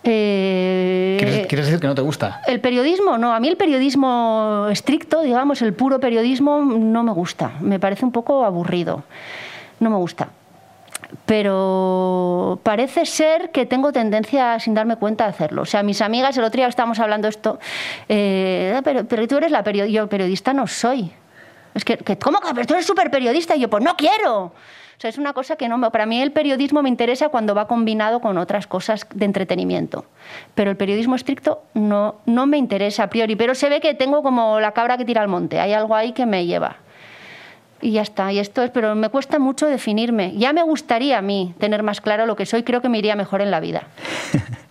Eh, 0.06 1.16
¿Quieres, 1.20 1.48
quieres 1.48 1.66
decir 1.68 1.80
que 1.80 1.88
no 1.88 1.96
te 1.96 2.02
gusta? 2.02 2.42
el 2.48 2.60
periodismo, 2.60 3.18
no, 3.18 3.34
a 3.34 3.40
mí 3.40 3.48
el 3.48 3.56
periodismo 3.56 4.68
estricto, 4.70 5.22
digamos, 5.22 5.62
el 5.62 5.74
puro 5.74 6.00
periodismo, 6.00 6.62
no 6.62 7.04
me 7.04 7.12
gusta. 7.12 7.54
Me 7.62 7.80
parece 7.80 8.04
un 8.06 8.12
poco 8.12 8.44
aburrido. 8.44 9.04
No 9.80 9.90
me 9.90 9.98
gusta. 9.98 10.30
Pero 11.26 12.60
parece 12.64 13.06
ser 13.06 13.52
que 13.52 13.66
tengo 13.66 13.92
tendencia, 13.92 14.60
sin 14.60 14.74
darme 14.74 14.96
cuenta, 14.98 15.26
a 15.26 15.30
hacerlo. 15.30 15.64
O 15.64 15.66
sea, 15.66 15.84
mis 15.84 16.02
amigas, 16.02 16.38
el 16.38 16.44
otro 16.44 16.58
día 16.58 16.68
estábamos 16.68 17.00
hablando 17.00 17.28
esto, 17.28 17.60
eh, 18.10 18.82
pero, 18.84 19.06
pero 19.06 19.28
tú 19.28 19.38
eres 19.38 19.52
la 19.52 19.64
periodista, 19.64 19.96
yo 19.96 20.08
periodista 20.10 20.54
no 20.54 20.68
soy. 20.68 21.12
Es 21.74 21.86
que, 21.86 21.98
que, 21.98 22.18
¿cómo 22.18 22.40
que? 22.40 22.54
Pero 22.54 22.68
tú 22.68 22.74
eres 22.74 22.86
súper 22.86 23.10
periodista. 23.10 23.56
Y 23.56 23.62
yo, 23.62 23.70
pues 23.70 23.84
no 23.84 23.96
quiero. 23.96 24.46
O 24.46 24.52
sea, 24.98 25.10
es 25.10 25.18
una 25.18 25.34
cosa 25.34 25.56
que 25.56 25.68
no. 25.68 25.80
Para 25.92 26.06
mí 26.06 26.22
el 26.22 26.32
periodismo 26.32 26.84
me 26.84 26.90
interesa 26.90 27.30
cuando 27.30 27.56
va 27.56 27.68
combinado 27.68 28.22
con 28.22 28.38
otras 28.38 28.68
cosas 28.68 29.08
de 29.14 29.26
entretenimiento. 29.26 30.06
Pero 30.56 30.72
el 30.72 30.78
periodismo 30.78 31.16
estricto 31.16 31.64
no, 31.74 32.16
no 32.26 32.46
me 32.46 32.58
interesa 32.58 33.04
a 33.04 33.10
priori. 33.10 33.36
Pero 33.36 33.56
se 33.56 33.70
ve 33.70 33.82
que 33.82 33.94
tengo 33.94 34.22
como 34.22 34.60
la 34.60 34.72
cabra 34.72 34.98
que 34.98 35.06
tira 35.06 35.22
al 35.22 35.28
monte. 35.28 35.60
Hay 35.60 35.74
algo 35.74 35.96
ahí 35.96 36.14
que 36.14 36.26
me 36.26 36.46
lleva. 36.46 36.78
Y 37.84 37.92
ya 37.92 38.02
está, 38.02 38.32
y 38.32 38.40
esto 38.40 38.64
es, 38.64 38.72
pero 38.72 38.96
me 38.96 39.10
cuesta 39.10 39.40
mucho 39.40 39.68
definirme. 39.68 40.34
Ya 40.38 40.54
me 40.54 40.64
gustaría 40.64 41.18
a 41.18 41.22
mí 41.22 41.54
tener 41.60 41.84
más 41.84 42.00
claro 42.00 42.26
lo 42.26 42.38
que 42.38 42.46
soy, 42.46 42.64
creo 42.64 42.82
que 42.82 42.88
me 42.88 42.98
iría 42.98 43.16
mejor 43.18 43.42
en 43.42 43.52
la 43.52 43.60
vida. 43.60 43.84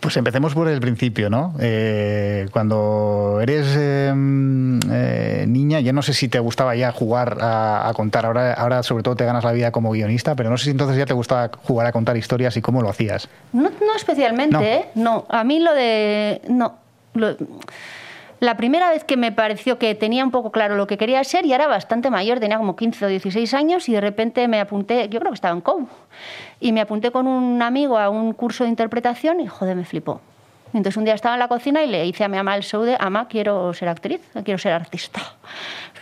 Pues 0.00 0.16
empecemos 0.16 0.54
por 0.54 0.66
el 0.66 0.80
principio, 0.80 1.28
¿no? 1.28 1.54
Eh, 1.60 2.48
cuando 2.52 3.38
eres 3.42 3.66
eh, 3.76 4.08
eh, 4.90 5.44
niña, 5.46 5.80
yo 5.80 5.92
no 5.92 6.00
sé 6.00 6.14
si 6.14 6.28
te 6.28 6.38
gustaba 6.38 6.74
ya 6.74 6.90
jugar 6.90 7.36
a, 7.42 7.92
contar, 7.94 8.24
ahora, 8.24 8.54
ahora 8.54 8.82
sobre 8.82 9.02
todo 9.02 9.14
te 9.14 9.26
ganas 9.26 9.44
la 9.44 9.52
vida 9.52 9.70
como 9.72 9.90
guionista, 9.90 10.34
pero 10.34 10.48
no 10.48 10.56
sé 10.56 10.64
si 10.64 10.70
entonces 10.70 10.96
ya 10.96 11.04
te 11.04 11.12
gustaba 11.12 11.50
jugar 11.64 11.86
a 11.86 11.92
contar 11.92 12.16
historias 12.16 12.56
y 12.56 12.62
cómo 12.62 12.80
lo 12.80 12.88
hacías. 12.88 13.28
No, 13.52 13.68
no 13.68 13.94
especialmente, 13.94 14.56
no. 14.56 14.62
¿eh? 14.62 14.86
No, 14.94 15.26
a 15.28 15.44
mí 15.44 15.60
lo 15.60 15.74
de... 15.74 16.40
No. 16.48 16.76
La 18.40 18.56
primera 18.56 18.88
vez 18.88 19.04
que 19.04 19.18
me 19.18 19.32
pareció 19.32 19.78
que 19.78 19.94
tenía 19.94 20.24
un 20.24 20.30
poco 20.30 20.50
claro 20.50 20.74
lo 20.74 20.86
que 20.86 20.96
quería 20.96 21.22
ser, 21.24 21.44
y 21.44 21.52
era 21.52 21.66
bastante 21.66 22.10
mayor, 22.10 22.40
tenía 22.40 22.56
como 22.56 22.74
15 22.74 23.04
o 23.04 23.08
16 23.08 23.52
años, 23.52 23.88
y 23.88 23.92
de 23.92 24.00
repente 24.00 24.48
me 24.48 24.58
apunté, 24.60 25.10
yo 25.10 25.20
creo 25.20 25.30
que 25.30 25.34
estaba 25.34 25.54
en 25.54 25.60
COU, 25.60 25.86
y 26.58 26.72
me 26.72 26.80
apunté 26.80 27.10
con 27.10 27.26
un 27.26 27.60
amigo 27.60 27.98
a 27.98 28.08
un 28.08 28.32
curso 28.32 28.64
de 28.64 28.70
interpretación 28.70 29.40
y 29.40 29.46
joder, 29.46 29.76
me 29.76 29.84
flipó. 29.84 30.22
Entonces 30.72 30.96
un 30.96 31.04
día 31.04 31.14
estaba 31.14 31.34
en 31.34 31.40
la 31.40 31.48
cocina 31.48 31.82
y 31.82 31.88
le 31.88 32.06
hice 32.06 32.24
a 32.24 32.28
mi 32.28 32.36
mamá 32.36 32.56
el 32.56 32.62
show 32.62 32.82
de, 32.82 32.96
ama, 32.98 33.28
quiero 33.28 33.74
ser 33.74 33.88
actriz, 33.88 34.20
quiero 34.44 34.56
ser 34.56 34.72
artista. 34.72 35.20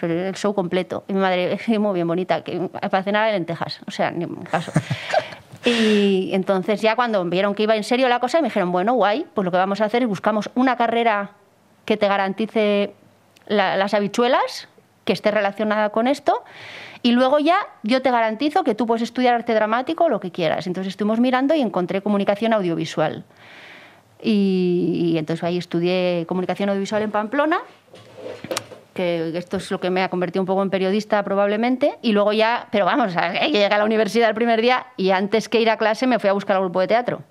El 0.02 0.37
show 0.37 0.54
completo. 0.54 1.04
Y 1.09 1.14
mi 1.14 1.21
madre, 1.21 1.59
muy 1.78 1.95
bien 1.95 2.07
bonita, 2.07 2.45
que 2.45 2.68
para 2.68 3.02
cenar 3.02 3.26
de 3.26 3.33
lentejas, 3.33 3.80
o 3.87 3.90
sea, 3.90 4.12
ni 4.12 4.26
caso. 4.45 4.71
Y 5.64 6.30
entonces 6.35 6.80
ya 6.80 6.95
cuando 6.95 7.25
vieron 7.25 7.54
que 7.54 7.64
iba 7.64 7.75
en 7.75 7.83
serio 7.83 8.09
la 8.09 8.21
cosa, 8.21 8.40
me 8.40 8.49
dijeron, 8.49 8.71
bueno, 8.71 8.92
guay, 8.95 9.26
pues 9.35 9.45
lo 9.45 9.50
que 9.50 9.57
vamos 9.57 9.80
a 9.80 9.87
hacer 9.87 10.02
es 10.02 10.09
buscamos 10.09 10.50
una 10.54 10.76
carrera 10.76 11.33
que 11.88 11.97
te 11.97 12.07
garantice 12.07 12.92
las 13.47 13.95
habichuelas, 13.95 14.68
que 15.07 15.14
esté 15.14 15.30
relacionada 15.30 15.88
con 15.88 16.07
esto, 16.07 16.45
y 17.00 17.12
luego 17.12 17.38
ya 17.38 17.57
yo 17.83 18.02
te 18.02 18.11
garantizo 18.11 18.62
que 18.62 18.75
tú 18.75 18.87
puedes 18.87 19.00
estudiar 19.00 19.35
arte 19.35 19.54
dramático 19.54 20.11
lo 20.11 20.21
que 20.21 20.30
quieras. 20.30 20.66
Entonces 20.66 20.90
estuvimos 20.90 21.18
mirando 21.18 21.54
y 21.54 21.62
encontré 21.62 22.02
comunicación 22.02 22.52
audiovisual. 22.52 23.25
Y, 24.23 25.14
entonces 25.16 25.42
ahí 25.42 25.57
estudié 25.57 26.26
comunicación 26.28 26.68
audiovisual 26.68 27.00
en 27.00 27.11
Pamplona, 27.11 27.61
que 28.92 29.33
esto 29.35 29.57
es 29.57 29.71
lo 29.71 29.80
que 29.80 29.88
me 29.88 30.02
ha 30.02 30.11
convertido 30.11 30.42
un 30.42 30.47
poco 30.47 30.62
en 30.62 30.68
periodista 30.68 31.23
probablemente, 31.23 31.97
y 32.02 32.12
luego 32.12 32.35
ya, 32.35 32.68
pero 32.71 32.85
vamos, 32.85 33.14
llegué 33.14 33.64
a 33.64 33.78
la 33.78 33.85
universidad 33.87 34.28
el 34.28 34.35
primer 34.35 34.61
día 34.61 34.88
y 34.99 35.09
antes 35.09 35.49
que 35.49 35.59
ir 35.59 35.71
a 35.71 35.78
clase 35.78 36.07
me 36.07 36.18
fui 36.18 36.28
a 36.28 36.35
buscar 36.35 36.57
al 36.57 36.64
grupo 36.64 36.80
de 36.80 36.88
teatro. 36.88 37.23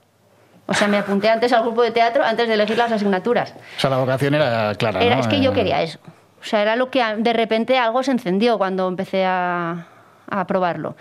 O 0.68 0.74
sea, 0.74 0.88
me 0.88 0.98
apunté 0.98 1.30
antes 1.30 1.54
al 1.54 1.64
grupo 1.64 1.82
de 1.82 1.92
teatro 1.92 2.24
antes 2.24 2.48
de 2.48 2.54
elegir 2.54 2.78
las 2.78 2.92
asignaturas. 2.92 3.54
O 3.78 3.80
sea, 3.80 3.90
la 3.90 3.98
vocación 3.98 4.34
era 4.34 4.76
clara. 4.76 5.02
Era, 5.02 5.20
Es 5.20 5.28
que 5.28 5.42
yo 5.42 5.52
eh, 5.52 5.54
quería 5.54 5.82
eso. 5.82 6.00
O 6.42 6.44
sea, 6.44 6.62
era 6.62 6.76
lo 6.76 6.92
que 6.92 7.02
de 7.18 7.34
repente 7.34 7.78
algo 7.78 8.04
se 8.04 8.12
encendió 8.12 8.58
cuando 8.58 8.88
empecé 8.88 9.26
a, 9.26 9.88
a 10.30 10.46
probarlo. 10.46 10.96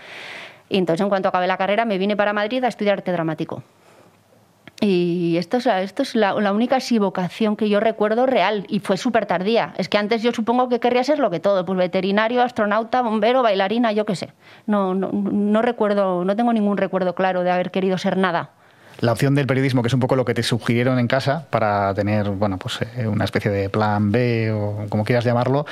Y 0.69 0.77
entonces, 0.77 1.01
en 1.01 1.09
cuanto 1.09 1.27
acabé 1.29 1.47
la 1.47 1.57
carrera, 1.57 1.85
me 1.85 1.97
vine 1.97 2.15
para 2.15 2.33
Madrid 2.33 2.63
a 2.63 2.69
estudiar 2.69 2.99
arte 2.99 3.11
dramático. 3.11 3.61
Y 4.79 5.37
esto 5.37 5.57
es, 5.57 5.65
esto 5.65 6.03
es 6.03 6.15
la, 6.15 6.33
la, 6.33 6.53
única 6.53 6.77
vocación 6.99 7.55
que 7.55 7.67
yo 7.67 7.79
recuerdo 7.79 8.27
real 8.27 8.65
y 8.69 8.79
fue 8.79 8.95
súper 8.95 9.25
tardía. 9.25 9.73
Es 9.77 9.89
que 9.89 9.97
antes 9.97 10.21
yo 10.21 10.31
supongo 10.31 10.69
que 10.69 10.79
querría 10.79 11.03
ser 11.03 11.19
lo 11.19 11.31
que 11.31 11.39
todo, 11.39 11.65
pues 11.65 11.77
veterinario, 11.77 12.43
astronauta, 12.43 13.01
bombero, 13.01 13.41
bailarina, 13.41 13.91
yo 13.91 14.05
qué 14.05 14.15
sé. 14.15 14.33
No, 14.67 14.93
no, 14.93 15.09
no 15.11 15.61
recuerdo, 15.63 16.23
no 16.23 16.35
tengo 16.35 16.53
ningún 16.53 16.77
recuerdo 16.77 17.15
claro 17.15 17.43
de 17.43 17.49
haber 17.49 17.71
querido 17.71 17.97
ser 17.97 18.17
nada 18.17 18.51
la 18.99 19.11
opción 19.11 19.35
del 19.35 19.45
periodismo, 19.45 19.81
que 19.81 19.87
es 19.87 19.93
un 19.93 19.99
poco 19.99 20.15
lo 20.15 20.25
que 20.25 20.33
te 20.33 20.43
sugirieron 20.43 20.97
en 20.99 21.07
casa 21.07 21.45
para 21.49 21.93
tener, 21.93 22.29
bueno, 22.29 22.57
pues 22.57 22.79
eh, 22.81 23.07
una 23.07 23.25
especie 23.25 23.51
de 23.51 23.69
plan 23.69 24.11
B 24.11 24.51
o 24.51 24.87
como 24.89 25.03
quieras 25.03 25.23
llamarlo, 25.23 25.65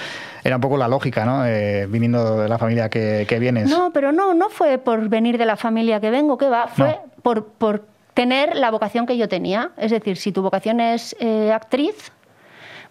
era 0.43 0.55
un 0.55 0.61
poco 0.61 0.77
la 0.77 0.87
lógica, 0.87 1.25
¿no? 1.25 1.45
Eh, 1.45 1.87
viniendo 1.87 2.41
de 2.41 2.47
la 2.47 2.57
familia 2.57 2.89
que, 2.89 3.25
vienes. 3.39 3.69
No, 3.69 3.91
pero 3.91 4.11
no, 4.11 4.33
no 4.33 4.49
fue 4.49 4.77
por 4.77 5.09
venir 5.09 5.37
de 5.37 5.45
la 5.45 5.57
familia 5.57 5.99
que 5.99 6.09
vengo, 6.09 6.37
que 6.37 6.47
va, 6.47 6.67
fue 6.67 6.99
por, 7.21 7.45
por 7.45 7.85
tener 8.13 8.55
la 8.55 8.71
vocación 8.71 9.05
que 9.05 9.17
yo 9.17 9.27
tenía. 9.27 9.71
Es 9.77 9.91
decir, 9.91 10.17
si 10.17 10.31
tu 10.31 10.41
vocación 10.41 10.79
es 10.79 11.15
eh, 11.19 11.51
actriz, 11.51 12.11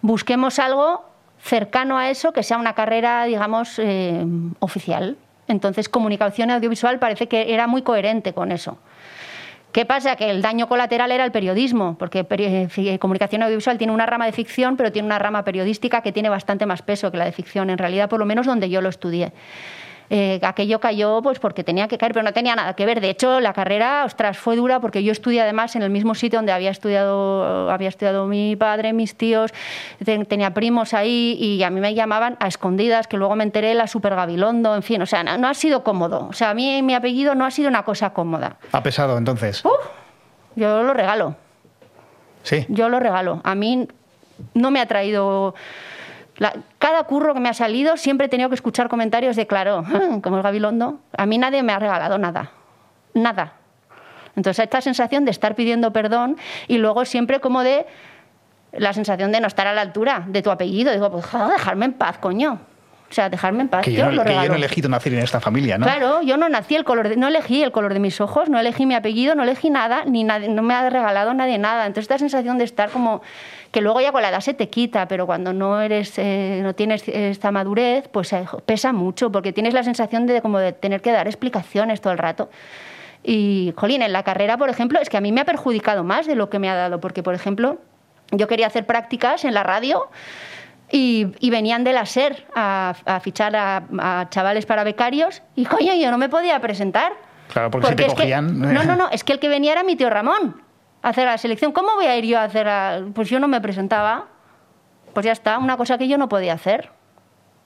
busquemos 0.01 0.59
algo 0.59 1.05
cercano 1.41 1.97
a 1.97 2.09
eso 2.09 2.33
que 2.33 2.43
sea 2.43 2.57
una 2.57 2.73
carrera, 2.73 3.23
digamos, 3.25 3.79
oficial. 4.59 5.15
Entonces, 5.47 5.87
comunicación 5.89 6.49
audiovisual 6.49 6.97
parece 6.97 7.27
que 7.27 7.53
era 7.53 7.67
muy 7.67 7.83
coherente 7.83 8.33
con 8.33 8.51
eso. 8.51 8.79
¿Qué 9.75 9.85
pasa? 9.85 10.15
Que 10.15 10.29
el 10.29 10.41
daño 10.41 10.69
colateral 10.69 11.11
era 11.11 11.25
el 11.25 11.33
periodismo, 11.33 11.97
porque 11.99 12.25
eh, 12.29 12.97
comunicación 12.97 13.43
audiovisual 13.43 13.77
tiene 13.77 13.91
una 13.91 14.05
rama 14.05 14.25
de 14.25 14.31
ficción, 14.31 14.77
pero 14.77 14.89
tiene 14.93 15.05
una 15.05 15.19
rama 15.19 15.43
periodística 15.43 15.99
que 15.99 16.13
tiene 16.13 16.29
bastante 16.29 16.65
más 16.65 16.81
peso 16.81 17.11
que 17.11 17.17
la 17.17 17.25
de 17.25 17.33
ficción, 17.33 17.69
en 17.69 17.77
realidad, 17.77 18.07
por 18.07 18.21
lo 18.21 18.25
menos 18.25 18.45
donde 18.45 18.69
yo 18.69 18.79
lo 18.79 18.87
estudié. 18.87 19.33
Eh, 20.09 20.39
aquello 20.43 20.79
cayó 20.79 21.21
pues 21.21 21.39
porque 21.39 21.63
tenía 21.63 21.87
que 21.87 21.97
caer, 21.97 22.13
pero 22.13 22.23
no 22.23 22.33
tenía 22.33 22.55
nada 22.55 22.73
que 22.73 22.85
ver. 22.85 23.01
De 23.01 23.09
hecho, 23.09 23.39
la 23.39 23.53
carrera, 23.53 24.03
ostras, 24.05 24.37
fue 24.37 24.55
dura 24.55 24.79
porque 24.79 25.03
yo 25.03 25.11
estudié 25.11 25.41
además 25.41 25.75
en 25.75 25.81
el 25.81 25.89
mismo 25.89 26.15
sitio 26.15 26.39
donde 26.39 26.51
había 26.51 26.71
estudiado, 26.71 27.69
había 27.69 27.89
estudiado 27.89 28.27
mi 28.27 28.55
padre, 28.55 28.93
mis 28.93 29.15
tíos, 29.15 29.51
tenía 30.27 30.53
primos 30.53 30.93
ahí 30.93 31.37
y 31.39 31.63
a 31.63 31.69
mí 31.69 31.79
me 31.79 31.93
llamaban 31.93 32.37
a 32.39 32.47
escondidas, 32.47 33.07
que 33.07 33.17
luego 33.17 33.35
me 33.35 33.43
enteré 33.43 33.73
la 33.73 33.87
Super 33.87 34.15
Gabilondo, 34.15 34.75
en 34.75 34.83
fin, 34.83 35.01
o 35.01 35.05
sea, 35.05 35.23
no, 35.23 35.47
ha 35.47 35.53
sido 35.53 35.83
cómodo. 35.83 36.27
O 36.29 36.33
sea, 36.33 36.51
a 36.51 36.53
mí 36.53 36.81
mi 36.81 36.93
apellido 36.93 37.35
no 37.35 37.45
ha 37.45 37.51
sido 37.51 37.69
una 37.69 37.83
cosa 37.83 38.11
cómoda. 38.11 38.57
¿Ha 38.71 38.83
pesado 38.83 39.17
entonces? 39.17 39.63
yo 40.55 40.83
lo 40.83 40.93
regalo. 40.93 41.35
Sí. 42.43 42.65
Yo 42.69 42.89
lo 42.89 42.99
regalo. 42.99 43.41
A 43.43 43.55
mí 43.55 43.87
no 44.53 44.71
me 44.71 44.79
ha 44.79 44.85
traído 44.85 45.55
cada 46.79 47.03
curro 47.03 47.33
que 47.33 47.39
me 47.39 47.49
ha 47.49 47.53
salido 47.53 47.97
siempre 47.97 48.27
he 48.27 48.29
tenido 48.29 48.49
que 48.49 48.55
escuchar 48.55 48.89
comentarios 48.89 49.35
de, 49.35 49.47
claro, 49.47 49.83
como 50.23 50.37
el 50.37 50.43
Gabilondo, 50.43 50.99
a 51.17 51.25
mí 51.25 51.37
nadie 51.37 51.63
me 51.63 51.73
ha 51.73 51.79
regalado 51.79 52.17
nada, 52.17 52.51
nada. 53.13 53.53
Entonces 54.35 54.63
esta 54.63 54.81
sensación 54.81 55.25
de 55.25 55.31
estar 55.31 55.55
pidiendo 55.55 55.93
perdón 55.93 56.37
y 56.67 56.77
luego 56.77 57.05
siempre 57.05 57.39
como 57.39 57.63
de 57.63 57.85
la 58.73 58.93
sensación 58.93 59.31
de 59.31 59.39
no 59.39 59.47
estar 59.47 59.67
a 59.67 59.73
la 59.73 59.81
altura 59.81 60.23
de 60.27 60.41
tu 60.41 60.51
apellido. 60.51 60.91
Digo, 60.91 61.09
pues 61.09 61.25
dejarme 61.31 61.85
en 61.85 61.93
paz, 61.93 62.17
coño. 62.17 62.59
O 63.09 63.13
sea, 63.13 63.29
dejarme 63.29 63.61
en 63.61 63.69
paz. 63.69 63.85
Que 63.85 63.93
yo, 63.93 64.11
no, 64.11 64.23
he 64.23 64.45
elegido 64.45 64.89
nacer 64.89 65.13
en 65.13 65.19
esta 65.19 65.39
familia, 65.39 65.77
¿no? 65.77 65.85
Claro, 65.85 66.21
yo 66.23 66.37
no 66.37 66.49
nací 66.49 66.75
el 66.75 66.83
color, 66.83 67.15
no 67.17 67.27
elegí 67.27 67.61
el 67.61 67.71
color 67.71 67.93
de 67.93 67.99
mis 67.99 68.19
ojos, 68.19 68.49
no 68.49 68.59
elegí 68.59 68.85
mi 68.85 68.95
apellido, 68.95 69.35
no 69.35 69.43
elegí 69.43 69.69
nada, 69.69 70.03
ni 70.05 70.23
no 70.23 70.63
me 70.63 70.73
ha 70.73 70.89
regalado 70.89 71.33
nadie 71.33 71.57
nada. 71.57 71.85
Entonces 71.85 72.05
esta 72.05 72.17
sensación 72.17 72.57
de 72.57 72.63
estar 72.63 72.89
como 72.89 73.21
que 73.75 73.81
luego 73.81 73.99
ya 73.99 74.13
con 74.13 74.21
la 74.21 74.29
edad 74.29 74.39
se 74.39 74.53
te 74.53 74.69
quita, 74.69 75.05
pero 75.05 75.25
cuando 75.25 75.51
no 75.51 75.81
eres, 75.81 76.17
eh, 76.17 76.61
no 76.63 76.73
tienes 76.75 77.05
esta 77.09 77.51
madurez, 77.51 78.07
pues 78.07 78.31
eh, 78.31 78.45
pesa 78.65 78.93
mucho, 78.93 79.33
porque 79.33 79.51
tienes 79.51 79.73
la 79.73 79.83
sensación 79.83 80.25
de 80.27 80.41
como 80.41 80.59
de 80.59 80.71
tener 80.71 81.01
que 81.01 81.11
dar 81.11 81.27
explicaciones 81.27 81.99
todo 81.99 82.13
el 82.13 82.19
rato. 82.19 82.49
Y, 83.21 83.73
jolín, 83.75 84.01
en 84.01 84.13
la 84.13 84.23
carrera, 84.23 84.55
por 84.55 84.69
ejemplo, 84.69 84.97
es 85.01 85.09
que 85.09 85.17
a 85.17 85.19
mí 85.19 85.33
me 85.33 85.41
ha 85.41 85.45
perjudicado 85.45 86.05
más 86.05 86.25
de 86.25 86.35
lo 86.35 86.49
que 86.49 86.57
me 86.57 86.69
ha 86.69 86.75
dado, 86.75 87.01
porque, 87.01 87.21
por 87.21 87.35
ejemplo, 87.35 87.79
yo 88.31 88.47
quería 88.47 88.67
hacer 88.67 88.85
prácticas 88.85 89.43
en 89.43 89.53
la 89.53 89.63
radio 89.63 90.07
y, 90.89 91.33
venían 91.49 91.83
de 91.83 91.91
la 91.91 92.05
SER 92.05 92.47
a, 92.55 93.19
fichar 93.21 93.57
a, 93.57 94.27
chavales 94.29 94.65
para 94.65 94.85
becarios 94.85 95.41
y, 95.53 95.65
coño, 95.65 95.93
yo 95.95 96.11
no 96.11 96.17
me 96.17 96.29
podía 96.29 96.61
presentar. 96.61 97.11
Claro, 97.51 97.71
porque, 97.71 97.93
te 97.93 98.05
cogían... 98.05 98.57
no, 98.57 98.85
no, 98.85 98.95
no, 98.95 99.09
es 99.09 99.25
que 99.25 99.33
el 99.33 99.39
que 99.39 99.49
venía 99.49 99.73
era 99.73 99.83
mi 99.83 99.97
tío 99.97 100.09
Ramón 100.09 100.63
a 101.05 101.09
hacer 101.09 101.25
la 101.25 101.37
selección. 101.37 101.71
¿Cómo 101.71 101.93
voy 101.95 102.07
a 102.07 102.17
ir 102.17 102.25
yo 102.25 102.39
a 102.39 102.43
hacer 102.43 102.67
Pues 103.13 103.29
yo 103.29 103.39
no 103.39 103.47
me 103.47 103.61
presentaba. 103.61 104.25
Pues 105.13 105.25
ya 105.25 105.31
está, 105.31 105.59
una 105.59 105.77
cosa 105.77 105.97
que 105.99 106.07
yo 106.07 106.17
no 106.17 106.27
podía 106.27 106.53
hacer. 106.53 106.89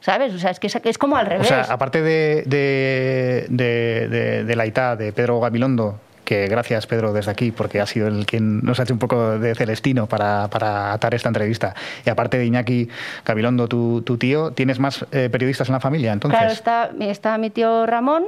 ¿Sabes? 0.02 0.34
O 0.34 0.40
sea, 0.40 0.52
es 0.52 0.60
que 0.60 0.68
es, 0.68 0.98
como 0.98 1.16
al 1.16 1.26
revés. 1.26 1.48
O 1.48 1.50
sea, 1.50 1.62
aparte 1.62 2.02
de, 2.02 2.44
de, 2.46 3.48
de, 3.50 4.44
de 4.44 4.56
la 4.56 4.66
ITA, 4.66 4.96
de 4.96 5.12
Pedro 5.14 5.40
Gabilondo, 5.40 6.00
que 6.24 6.48
gracias 6.48 6.86
Pedro 6.86 7.12
desde 7.12 7.32
aquí, 7.32 7.52
porque 7.52 7.82
ha 7.82 7.86
sido 7.86 8.08
el 8.08 8.26
quien 8.26 8.60
nos 8.62 8.80
ha 8.80 8.84
hecho 8.84 8.94
un 8.94 9.00
poco 9.00 9.40
de 9.40 9.56
celestino 9.56 10.08
para, 10.08 10.48
para 10.50 10.94
atar 10.94 11.16
esta 11.16 11.28
entrevista. 11.30 11.74
Y 12.06 12.10
aparte 12.10 12.38
de 12.38 12.46
Iñaki 12.46 12.88
Gabilondo, 13.26 13.68
tu, 13.68 14.04
tu 14.04 14.18
tío, 14.18 14.52
¿tienes 14.52 14.80
más 14.80 15.06
eh, 15.12 15.30
periodistas 15.32 15.70
en 15.70 15.74
la 15.74 15.80
familia 15.80 16.14
entonces? 16.14 16.38
Claro, 16.38 16.54
está, 16.54 16.92
está 17.00 17.38
mi 17.38 17.50
tío 17.50 17.86
Ramón, 17.86 18.26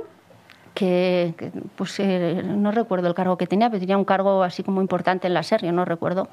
que, 0.74 1.34
pues 1.76 2.00
eh, 2.00 2.42
no 2.44 2.72
recuerdo 2.72 3.08
el 3.08 3.14
cargo 3.14 3.38
que 3.38 3.48
tenía, 3.48 3.70
pero 3.70 3.80
tenía 3.80 3.98
un 3.98 4.06
cargo 4.06 4.44
así 4.44 4.64
como 4.64 4.82
importante 4.82 5.28
en 5.28 5.34
la 5.34 5.44
serie, 5.44 5.72
no 5.72 5.86
recuerdo. 5.86 6.28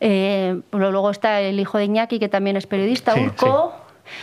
Eh, 0.00 0.60
luego 0.72 1.10
está 1.10 1.40
el 1.40 1.58
hijo 1.58 1.78
de 1.78 1.84
Iñaki, 1.84 2.18
que 2.18 2.28
también 2.28 2.56
es 2.56 2.66
periodista, 2.66 3.14
Urco. 3.14 3.74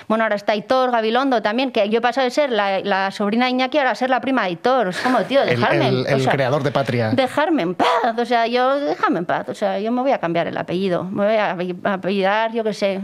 Bueno, 0.08 0.24
ahora 0.24 0.36
está 0.36 0.56
Hitor 0.56 0.92
Gabilondo 0.92 1.42
también, 1.42 1.72
que 1.72 1.90
yo 1.90 2.00
he 2.00 2.02
pasado 2.02 2.26
de 2.26 2.32
ser 2.32 2.52
la, 2.52 3.10
sobrina 3.12 3.46
de 3.46 3.52
Iñaki 3.52 3.78
ahora 3.78 3.92
a 3.92 3.96
ser 3.96 4.10
la 4.10 4.22
prima 4.22 4.46
de 4.46 4.52
Hitor. 4.52 4.90
Es 4.90 5.00
como, 5.00 5.20
tío, 5.24 5.44
dejarme 5.44 5.88
El, 5.88 6.06
el, 6.08 6.28
creador 6.28 6.64
de 6.64 6.72
Patria. 6.72 7.10
Dejarme 7.12 7.64
en 7.64 7.76
paz. 7.76 7.88
O 8.18 8.26
sea, 8.26 8.48
yo, 8.48 8.80
déjame 8.80 9.20
en 9.20 9.26
paz. 9.26 9.50
O 9.50 9.56
sea, 9.56 9.80
yo 9.80 9.92
me 9.92 10.02
voy 10.02 10.12
a 10.12 10.20
cambiar 10.20 10.48
el 10.48 10.58
apellido. 10.58 11.04
Me 11.06 11.26
voy 11.26 11.36
a 11.36 11.94
apellidar, 11.94 12.54
yo 12.54 12.64
qué 12.64 12.74
sé, 12.74 13.02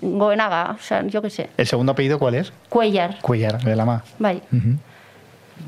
Goenaga. 0.00 0.76
O 0.78 0.82
sea, 0.82 1.02
yo 1.06 1.20
qué 1.20 1.30
sé. 1.30 1.50
¿El 1.56 1.66
segundo 1.66 1.92
apellido 1.92 2.18
cuál 2.18 2.36
es? 2.36 2.52
Cuellar. 2.68 3.18
Cuellar, 3.20 3.62
de 3.62 3.76
la 3.76 3.84
Ma. 3.84 4.02
Vale. 4.18 4.40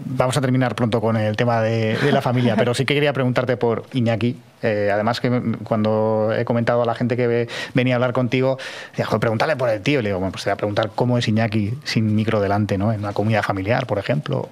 Vamos 0.05 0.37
a 0.37 0.41
terminar 0.41 0.75
pronto 0.75 1.00
con 1.00 1.17
el 1.17 1.37
tema 1.37 1.61
de, 1.61 1.97
la 2.12 2.23
familia, 2.23 2.57
pero 2.57 2.75
sí 2.75 2.85
que 2.85 2.95
quería 2.95 3.12
preguntarte 3.12 3.57
por 3.57 3.85
Iñaki. 3.93 4.37
Eh, 4.62 4.91
además 4.93 5.21
que 5.21 5.43
cuando 5.65 6.33
he 6.37 6.45
comentado 6.45 6.83
a 6.83 6.87
la 6.87 6.95
gente 6.95 7.17
que 7.17 7.49
venía 7.75 7.95
a 7.95 7.97
hablar 7.97 8.12
contigo, 8.12 8.59
decía, 8.97 9.07
pregúntale 9.19 9.57
por 9.57 9.69
el 9.69 9.83
tío. 9.83 10.03
Le 10.03 10.11
digo, 10.11 10.19
bueno, 10.19 10.33
pues 10.33 10.45
te 10.45 10.50
voy 10.50 10.55
a 10.55 10.57
preguntar 10.57 10.91
cómo 10.95 11.19
es 11.19 11.29
Iñaki 11.29 11.75
sin 11.85 12.15
micro 12.15 12.41
delante, 12.41 12.79
¿no? 12.79 12.93
En 12.93 13.00
una 13.00 13.12
comida 13.12 13.43
familiar, 13.43 13.87
por 13.87 13.99
ejemplo. 13.99 14.49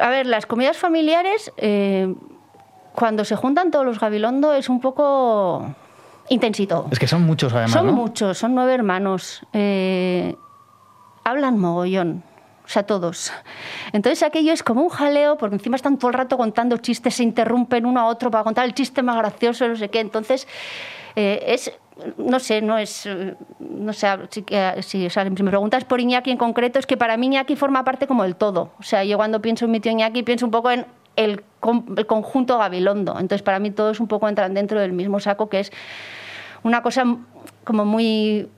A 0.00 0.10
ver, 0.10 0.26
las 0.26 0.46
comidas 0.46 0.76
familiares, 0.76 1.52
eh, 1.56 2.14
cuando 2.94 3.24
se 3.24 3.36
juntan 3.36 3.70
todos 3.70 3.84
los 3.84 4.00
Gabilondo, 4.00 4.54
es 4.54 4.68
un 4.68 4.80
poco 4.80 5.74
intensito. 6.28 6.88
Es 6.90 6.98
que 6.98 7.06
son 7.06 7.22
muchos, 7.22 7.52
además. 7.52 7.72
Son 7.72 7.94
muchos, 7.94 8.38
son 8.38 8.54
nueve 8.54 8.74
hermanos. 8.74 9.42
Eh, 9.52 10.34
hablan 11.24 11.58
mogollón 11.58 12.24
o 12.66 12.68
sea, 12.68 12.82
todos. 12.82 13.32
Entonces 13.92 14.24
aquello 14.24 14.52
es 14.52 14.64
como 14.64 14.82
un 14.82 14.88
jaleo, 14.88 15.38
porque 15.38 15.54
encima 15.54 15.76
están 15.76 15.98
todo 15.98 16.08
el 16.10 16.14
rato 16.14 16.36
contando 16.36 16.76
chistes, 16.78 17.14
se 17.14 17.22
interrumpen 17.22 17.86
uno 17.86 18.00
a 18.00 18.06
otro 18.06 18.30
para 18.30 18.42
contar 18.42 18.64
el 18.64 18.74
chiste 18.74 19.02
más 19.02 19.16
gracioso, 19.16 19.68
no 19.68 19.76
sé 19.76 19.88
qué. 19.88 20.00
Entonces, 20.00 20.48
eh, 21.14 21.44
es, 21.46 21.72
no 22.18 22.40
sé, 22.40 22.60
no 22.62 22.76
es, 22.76 23.08
no 23.60 23.92
sé, 23.92 24.00
sea, 24.00 24.82
si 24.82 25.08
me 25.42 25.50
preguntas 25.50 25.84
por 25.84 26.00
Iñaki 26.00 26.32
en 26.32 26.38
concreto, 26.38 26.80
es 26.80 26.86
que 26.86 26.96
para 26.96 27.16
mí 27.16 27.26
Iñaki 27.26 27.54
forma 27.54 27.84
parte 27.84 28.08
como 28.08 28.24
del 28.24 28.34
todo. 28.34 28.72
O 28.80 28.82
sea, 28.82 29.04
yo 29.04 29.16
cuando 29.16 29.40
pienso 29.40 29.66
en 29.66 29.70
mi 29.70 29.78
tío 29.78 29.92
Iñaki 29.92 30.24
pienso 30.24 30.44
un 30.44 30.50
poco 30.50 30.72
en 30.72 30.86
el, 31.14 31.44
el 31.96 32.06
conjunto 32.06 32.58
Gabilondo. 32.58 33.12
Entonces, 33.12 33.42
para 33.42 33.60
mí 33.60 33.70
todos 33.70 34.00
un 34.00 34.08
poco 34.08 34.28
entran 34.28 34.54
dentro 34.54 34.80
del 34.80 34.92
mismo 34.92 35.20
saco, 35.20 35.48
que 35.48 35.60
es 35.60 35.72
una 36.64 36.82
cosa 36.82 37.04
como 37.62 37.84
muy 37.84 38.48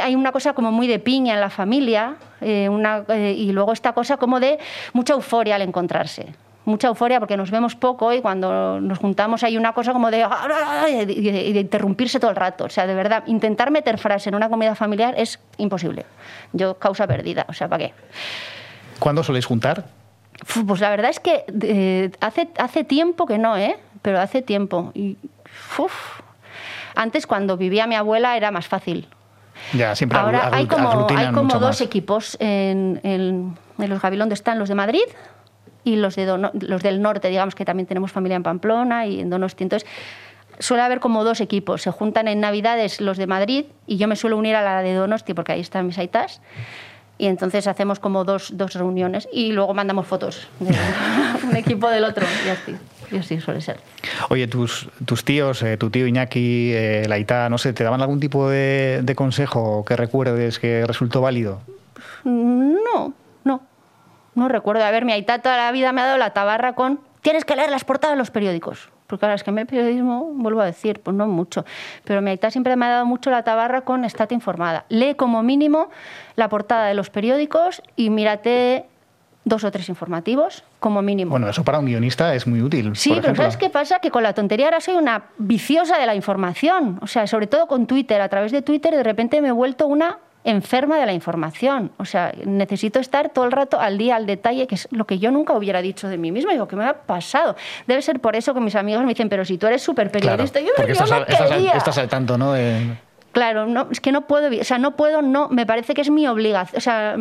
hay 0.00 0.14
una 0.14 0.32
cosa 0.32 0.52
como 0.52 0.70
muy 0.70 0.86
de 0.86 0.98
piña 0.98 1.34
en 1.34 1.40
la 1.40 1.50
familia 1.50 2.16
eh, 2.40 2.68
eh, 3.08 3.34
y 3.36 3.52
luego 3.52 3.72
esta 3.72 3.92
cosa 3.92 4.16
como 4.16 4.40
de 4.40 4.58
mucha 4.92 5.14
euforia 5.14 5.56
al 5.56 5.62
encontrarse. 5.62 6.34
Mucha 6.64 6.88
euforia 6.88 7.20
porque 7.20 7.36
nos 7.36 7.50
vemos 7.50 7.74
poco 7.76 8.12
y 8.12 8.22
cuando 8.22 8.80
nos 8.80 8.98
juntamos 8.98 9.42
hay 9.42 9.58
una 9.58 9.74
cosa 9.74 9.92
como 9.92 10.10
de, 10.10 10.26
de, 11.06 11.60
interrumpirse 11.60 12.18
todo 12.18 12.30
el 12.30 12.36
rato. 12.36 12.64
O 12.64 12.70
sea, 12.70 12.86
de 12.86 12.94
verdad, 12.94 13.24
intentar 13.26 13.70
meter 13.70 13.98
frase 13.98 14.30
en 14.30 14.34
una 14.34 14.48
comida 14.48 14.74
familiar 14.74 15.14
es 15.18 15.38
imposible. 15.58 16.06
Yo, 16.54 16.78
causa 16.78 17.06
perdida. 17.06 17.44
O 17.48 17.52
sea, 17.52 17.68
¿para 17.68 17.86
qué? 17.86 17.94
¿Cuándo 18.98 19.22
soléis 19.22 19.44
juntar? 19.44 19.84
Pues 20.66 20.80
la 20.80 20.90
verdad 20.90 21.10
es 21.10 21.20
que 21.20 21.44
eh, 21.62 22.10
hace, 22.20 22.48
hace 22.58 22.84
tiempo 22.84 23.26
que 23.26 23.38
no, 23.38 23.56
¿eh? 23.56 23.76
Pero 24.02 24.20
hace 24.20 24.42
tiempo. 24.42 24.90
Y, 24.94 25.16
Antes, 26.94 27.26
cuando 27.26 27.56
vivía 27.56 27.86
mi 27.86 27.94
abuela, 27.94 28.36
era 28.36 28.50
más 28.50 28.66
fácil. 28.66 29.08
Ya, 29.72 29.94
siempre 29.94 30.18
Ahora 30.18 30.50
hay 30.52 30.66
como, 30.66 31.06
hay 31.10 31.32
como 31.32 31.58
dos 31.58 31.80
equipos 31.80 32.36
en, 32.40 33.00
en, 33.02 33.56
los 33.78 34.00
Gabilondo 34.00 34.34
están 34.34 34.58
los 34.58 34.68
de 34.68 34.74
Madrid 34.74 35.04
y 35.84 35.96
los, 35.96 36.16
de 36.16 36.50
los 36.60 36.82
del 36.82 37.02
norte, 37.02 37.28
digamos 37.28 37.54
que 37.54 37.64
también 37.64 37.86
tenemos 37.86 38.12
familia 38.12 38.36
en 38.36 38.42
Pamplona 38.42 39.06
y 39.06 39.20
en 39.20 39.30
Donosti. 39.30 39.64
Entonces, 39.64 39.88
suele 40.58 40.82
haber 40.82 41.00
como 41.00 41.24
dos 41.24 41.40
equipos. 41.40 41.82
Se 41.82 41.90
juntan 41.90 42.28
en 42.28 42.40
Navidades 42.40 43.00
los 43.00 43.16
de 43.16 43.26
Madrid 43.26 43.66
y 43.86 43.96
yo 43.96 44.08
me 44.08 44.16
suelo 44.16 44.36
unir 44.36 44.56
a 44.56 44.62
la 44.62 44.82
de 44.82 44.94
Donosti 44.94 45.34
porque 45.34 45.52
ahí 45.52 45.60
están 45.60 45.86
mis 45.86 45.98
aitas. 45.98 46.40
Y 47.16 47.26
entonces 47.26 47.68
hacemos 47.68 48.00
como 48.00 48.24
dos, 48.24 48.56
dos 48.56 48.74
reuniones 48.74 49.28
y 49.32 49.52
luego 49.52 49.72
mandamos 49.72 50.06
fotos 50.06 50.48
de 50.58 50.74
un 51.48 51.56
equipo 51.56 51.88
del 51.88 52.04
otro 52.04 52.26
y 52.44 52.48
así. 52.48 52.76
Y 53.10 53.18
así 53.18 53.40
suele 53.40 53.60
ser. 53.60 53.78
Oye, 54.30 54.46
tus, 54.46 54.88
tus 55.04 55.24
tíos, 55.24 55.62
eh, 55.62 55.76
tu 55.76 55.90
tío 55.90 56.06
Iñaki, 56.06 56.72
eh, 56.74 57.04
Laita, 57.08 57.48
no 57.48 57.58
sé, 57.58 57.72
¿te 57.72 57.84
daban 57.84 58.00
algún 58.00 58.20
tipo 58.20 58.48
de, 58.48 59.00
de 59.02 59.14
consejo 59.14 59.84
que 59.84 59.96
recuerdes 59.96 60.58
que 60.58 60.84
resultó 60.86 61.20
válido? 61.20 61.60
No, 62.24 63.12
no. 63.44 63.62
No 64.34 64.48
recuerdo. 64.48 64.84
A 64.84 64.90
ver, 64.90 65.04
mi 65.04 65.12
Aita 65.12 65.40
toda 65.40 65.56
la 65.56 65.72
vida 65.72 65.92
me 65.92 66.00
ha 66.00 66.06
dado 66.06 66.18
la 66.18 66.30
tabarra 66.30 66.74
con 66.74 67.00
tienes 67.22 67.44
que 67.44 67.56
leer 67.56 67.70
las 67.70 67.84
portadas 67.84 68.14
de 68.14 68.18
los 68.18 68.30
periódicos. 68.30 68.90
Porque 69.06 69.26
ahora 69.26 69.34
es 69.34 69.44
que 69.44 69.50
en 69.50 69.58
el 69.58 69.66
periodismo, 69.66 70.30
vuelvo 70.34 70.60
a 70.62 70.64
decir, 70.64 71.00
pues 71.00 71.14
no 71.14 71.26
mucho. 71.26 71.64
Pero 72.04 72.22
mi 72.22 72.30
Aita 72.30 72.50
siempre 72.50 72.74
me 72.76 72.86
ha 72.86 72.90
dado 72.90 73.06
mucho 73.06 73.30
la 73.30 73.42
tabarra 73.44 73.82
con 73.82 74.04
estate 74.04 74.34
informada. 74.34 74.86
Lee 74.88 75.14
como 75.14 75.42
mínimo 75.42 75.90
la 76.36 76.48
portada 76.48 76.86
de 76.86 76.94
los 76.94 77.10
periódicos 77.10 77.82
y 77.96 78.10
mírate 78.10 78.86
dos 79.44 79.64
o 79.64 79.70
tres 79.70 79.88
informativos, 79.88 80.64
como 80.80 81.02
mínimo. 81.02 81.30
Bueno, 81.30 81.48
eso 81.48 81.64
para 81.64 81.78
un 81.78 81.86
guionista 81.86 82.34
es 82.34 82.46
muy 82.46 82.62
útil. 82.62 82.96
Sí, 82.96 83.18
pero 83.20 83.34
¿sabes 83.34 83.56
qué 83.56 83.70
pasa? 83.70 83.98
Que 83.98 84.10
con 84.10 84.22
la 84.22 84.32
tontería 84.32 84.66
ahora 84.66 84.80
soy 84.80 84.94
una 84.94 85.24
viciosa 85.38 85.98
de 85.98 86.06
la 86.06 86.14
información. 86.14 86.98
O 87.02 87.06
sea, 87.06 87.26
sobre 87.26 87.46
todo 87.46 87.66
con 87.66 87.86
Twitter. 87.86 88.20
A 88.20 88.28
través 88.28 88.52
de 88.52 88.62
Twitter 88.62 88.94
de 88.94 89.02
repente 89.02 89.40
me 89.42 89.48
he 89.48 89.52
vuelto 89.52 89.86
una 89.86 90.18
enferma 90.44 90.98
de 90.98 91.06
la 91.06 91.12
información. 91.12 91.90
O 91.98 92.04
sea, 92.04 92.32
necesito 92.44 93.00
estar 93.00 93.30
todo 93.30 93.44
el 93.44 93.52
rato 93.52 93.80
al 93.80 93.98
día, 93.98 94.16
al 94.16 94.26
detalle, 94.26 94.66
que 94.66 94.74
es 94.76 94.88
lo 94.90 95.06
que 95.06 95.18
yo 95.18 95.30
nunca 95.30 95.54
hubiera 95.54 95.82
dicho 95.82 96.08
de 96.08 96.18
mí 96.18 96.32
misma. 96.32 96.52
Digo, 96.52 96.68
¿qué 96.68 96.76
me 96.76 96.84
ha 96.84 96.94
pasado? 96.94 97.56
Debe 97.86 98.02
ser 98.02 98.20
por 98.20 98.36
eso 98.36 98.54
que 98.54 98.60
mis 98.60 98.76
amigos 98.76 99.02
me 99.02 99.10
dicen, 99.10 99.28
pero 99.28 99.44
si 99.44 99.58
tú 99.58 99.66
eres 99.66 99.82
súper 99.82 100.10
periodista, 100.10 100.60
yo, 100.60 100.68
porque 100.76 100.92
estás, 100.92 101.10
al, 101.10 101.24
estás, 101.28 101.98
al 101.98 102.08
tanto, 102.08 102.38
¿no? 102.38 102.54
Claro, 103.34 103.66
no, 103.66 103.88
es 103.90 104.00
que 104.00 104.12
no 104.12 104.28
puedo, 104.28 104.48
o 104.48 104.64
sea, 104.64 104.78
no 104.78 104.94
puedo, 104.94 105.20
no, 105.20 105.48
me 105.48 105.66
parece 105.66 105.92
que 105.92 106.02
es 106.02 106.10
mi 106.10 106.26
obligación, 106.28 106.78
o 106.78 106.80
sea, 106.80 107.16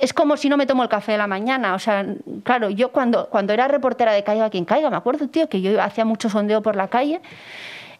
es 0.00 0.12
como 0.12 0.36
si 0.36 0.48
no 0.48 0.56
me 0.56 0.66
tomo 0.66 0.82
el 0.82 0.88
café 0.88 1.12
de 1.12 1.18
la 1.18 1.28
mañana, 1.28 1.74
o 1.74 1.78
sea, 1.78 2.04
claro, 2.42 2.70
yo 2.70 2.90
cuando, 2.90 3.28
cuando 3.30 3.52
era 3.52 3.68
reportera 3.68 4.12
de 4.12 4.24
Caiga 4.24 4.50
quien 4.50 4.64
caiga, 4.64 4.90
me 4.90 4.96
acuerdo, 4.96 5.28
tío, 5.28 5.48
que 5.48 5.60
yo 5.60 5.80
hacía 5.80 6.04
mucho 6.04 6.28
sondeo 6.28 6.60
por 6.60 6.74
la 6.74 6.88
calle 6.88 7.20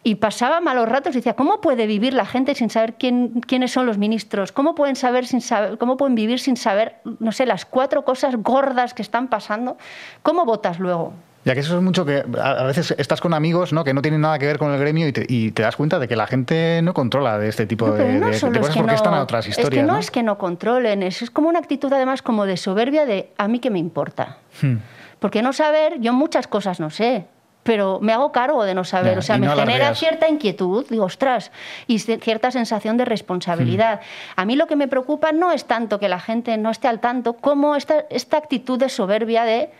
y 0.03 0.15
pasaba 0.15 0.59
malos 0.59 0.89
ratos 0.89 1.13
y 1.15 1.19
decía, 1.19 1.37
¿cómo 1.37 1.61
puede 1.61 1.87
vivir 1.87 2.13
la 2.13 2.25
gente 2.25 2.55
sin 2.55 2.69
saber 2.69 2.95
quién, 2.95 3.39
quiénes 3.47 3.71
son 3.71 3.85
los 3.85 3.97
ministros? 3.97 4.51
¿Cómo 4.51 4.75
pueden, 4.75 4.97
saber 4.97 5.25
sin 5.25 5.39
saber, 5.39 5.77
¿Cómo 5.77 5.95
pueden 5.95 6.15
vivir 6.15 6.41
sin 6.41 6.57
saber, 6.57 6.97
no 7.19 7.31
sé, 7.31 7.45
las 7.45 7.65
cuatro 7.65 8.03
cosas 8.03 8.35
gordas 8.35 8.93
que 8.93 9.01
están 9.01 9.29
pasando? 9.29 9.77
¿Cómo 10.23 10.43
votas 10.43 10.77
luego? 10.77 11.13
Ya 11.49 11.55
que 11.55 11.61
eso 11.61 11.77
es 11.77 11.81
mucho 11.81 12.05
que 12.05 12.23
a 12.39 12.63
veces 12.63 12.93
estás 12.99 13.21
con 13.21 13.33
amigos 13.33 13.73
¿no? 13.73 13.83
que 13.83 13.91
no 13.91 14.03
tienen 14.03 14.21
nada 14.21 14.37
que 14.37 14.45
ver 14.45 14.59
con 14.59 14.71
el 14.71 14.79
gremio 14.79 15.07
y 15.07 15.11
te, 15.11 15.25
y 15.27 15.49
te 15.49 15.63
das 15.63 15.75
cuenta 15.75 15.97
de 15.97 16.07
que 16.07 16.15
la 16.15 16.27
gente 16.27 16.79
no 16.83 16.93
controla 16.93 17.39
de 17.39 17.49
este 17.49 17.65
tipo 17.65 17.89
de, 17.89 18.19
cosas 18.19 18.77
porque 18.77 18.93
están 18.93 19.15
a 19.15 19.23
otras 19.23 19.47
historias. 19.47 19.73
Es 19.73 19.79
que 19.79 19.83
no, 19.83 19.97
es 19.97 20.11
que 20.11 20.21
no 20.21 20.37
controlen, 20.37 21.01
es, 21.01 21.23
es, 21.23 21.31
como 21.31 21.49
una 21.49 21.57
actitud 21.57 21.91
además 21.91 22.21
como 22.21 22.45
de 22.45 22.55
soberbia 22.55 23.07
de 23.07 23.31
a 23.39 23.47
mí 23.47 23.57
que 23.57 23.71
me 23.71 23.79
importa. 23.79 24.37
Hmm. 24.61 24.75
Porque 25.17 25.41
no 25.41 25.51
saber, 25.51 25.99
yo 25.99 26.13
muchas 26.13 26.45
cosas 26.45 26.79
no 26.79 26.91
sé, 26.91 27.25
pero 27.63 27.97
me 27.99 28.13
hago 28.13 28.31
cargo 28.31 28.63
de 28.63 28.75
no 28.75 28.83
saber. 28.83 29.17
o 29.17 29.23
sea, 29.23 29.39
me 29.39 29.49
genera 29.49 29.95
cierta 29.95 30.29
inquietud, 30.29 30.85
digo, 30.87 31.05
ostras, 31.05 31.51
y 31.87 31.97
cierta 31.97 32.51
sensación 32.51 32.95
de 32.95 33.05
responsabilidad. 33.05 34.01
Hmm. 34.01 34.41
A 34.41 34.45
mí 34.45 34.55
lo 34.55 34.67
que 34.67 34.75
me 34.75 34.87
preocupa 34.87 35.31
no 35.31 35.51
es 35.51 35.65
tanto 35.65 35.99
que 35.99 36.09
la 36.09 36.19
gente 36.19 36.59
no 36.59 36.69
esté 36.69 36.87
al 36.87 36.99
tanto, 36.99 37.33
como 37.33 37.75
esta, 37.75 38.05
esta 38.11 38.37
actitud 38.37 38.77
de 38.77 38.89
soberbia 38.89 39.45
de 39.45 39.71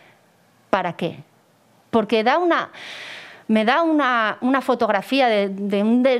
¿para 0.70 0.94
qué? 0.94 1.29
Porque 1.90 2.24
da 2.24 2.38
una, 2.38 2.70
me 3.50 3.64
da 3.64 3.82
una, 3.82 4.38
una 4.42 4.60
fotografía 4.60 5.26
de, 5.26 5.48
de, 5.48 5.82
un 5.82 6.04
de, 6.04 6.18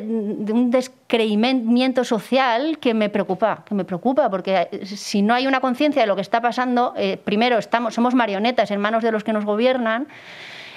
un 0.53 0.69
descreimiento 0.73 2.03
social 2.03 2.79
que 2.79 2.93
me 2.93 3.09
preocupa, 3.09 3.63
que 3.65 3.73
me 3.73 3.85
preocupa, 3.85 4.29
porque 4.29 4.69
eh, 4.73 4.85
si 4.85 5.23
no 5.23 5.33
hay 5.33 5.47
una 5.47 5.61
conciencia 5.61 6.03
de 6.03 6.09
lo 6.09 6.17
que 6.17 6.23
está 6.23 6.41
pasando, 6.41 6.93
eh, 6.97 7.21
primero 7.23 7.57
estamos, 7.57 7.95
somos 7.95 8.15
marionetas 8.15 8.73
en 8.73 8.81
manos 8.81 9.05
de 9.05 9.13
los 9.13 9.23
que 9.23 9.33
nos 9.33 9.45
gobiernan. 9.45 10.09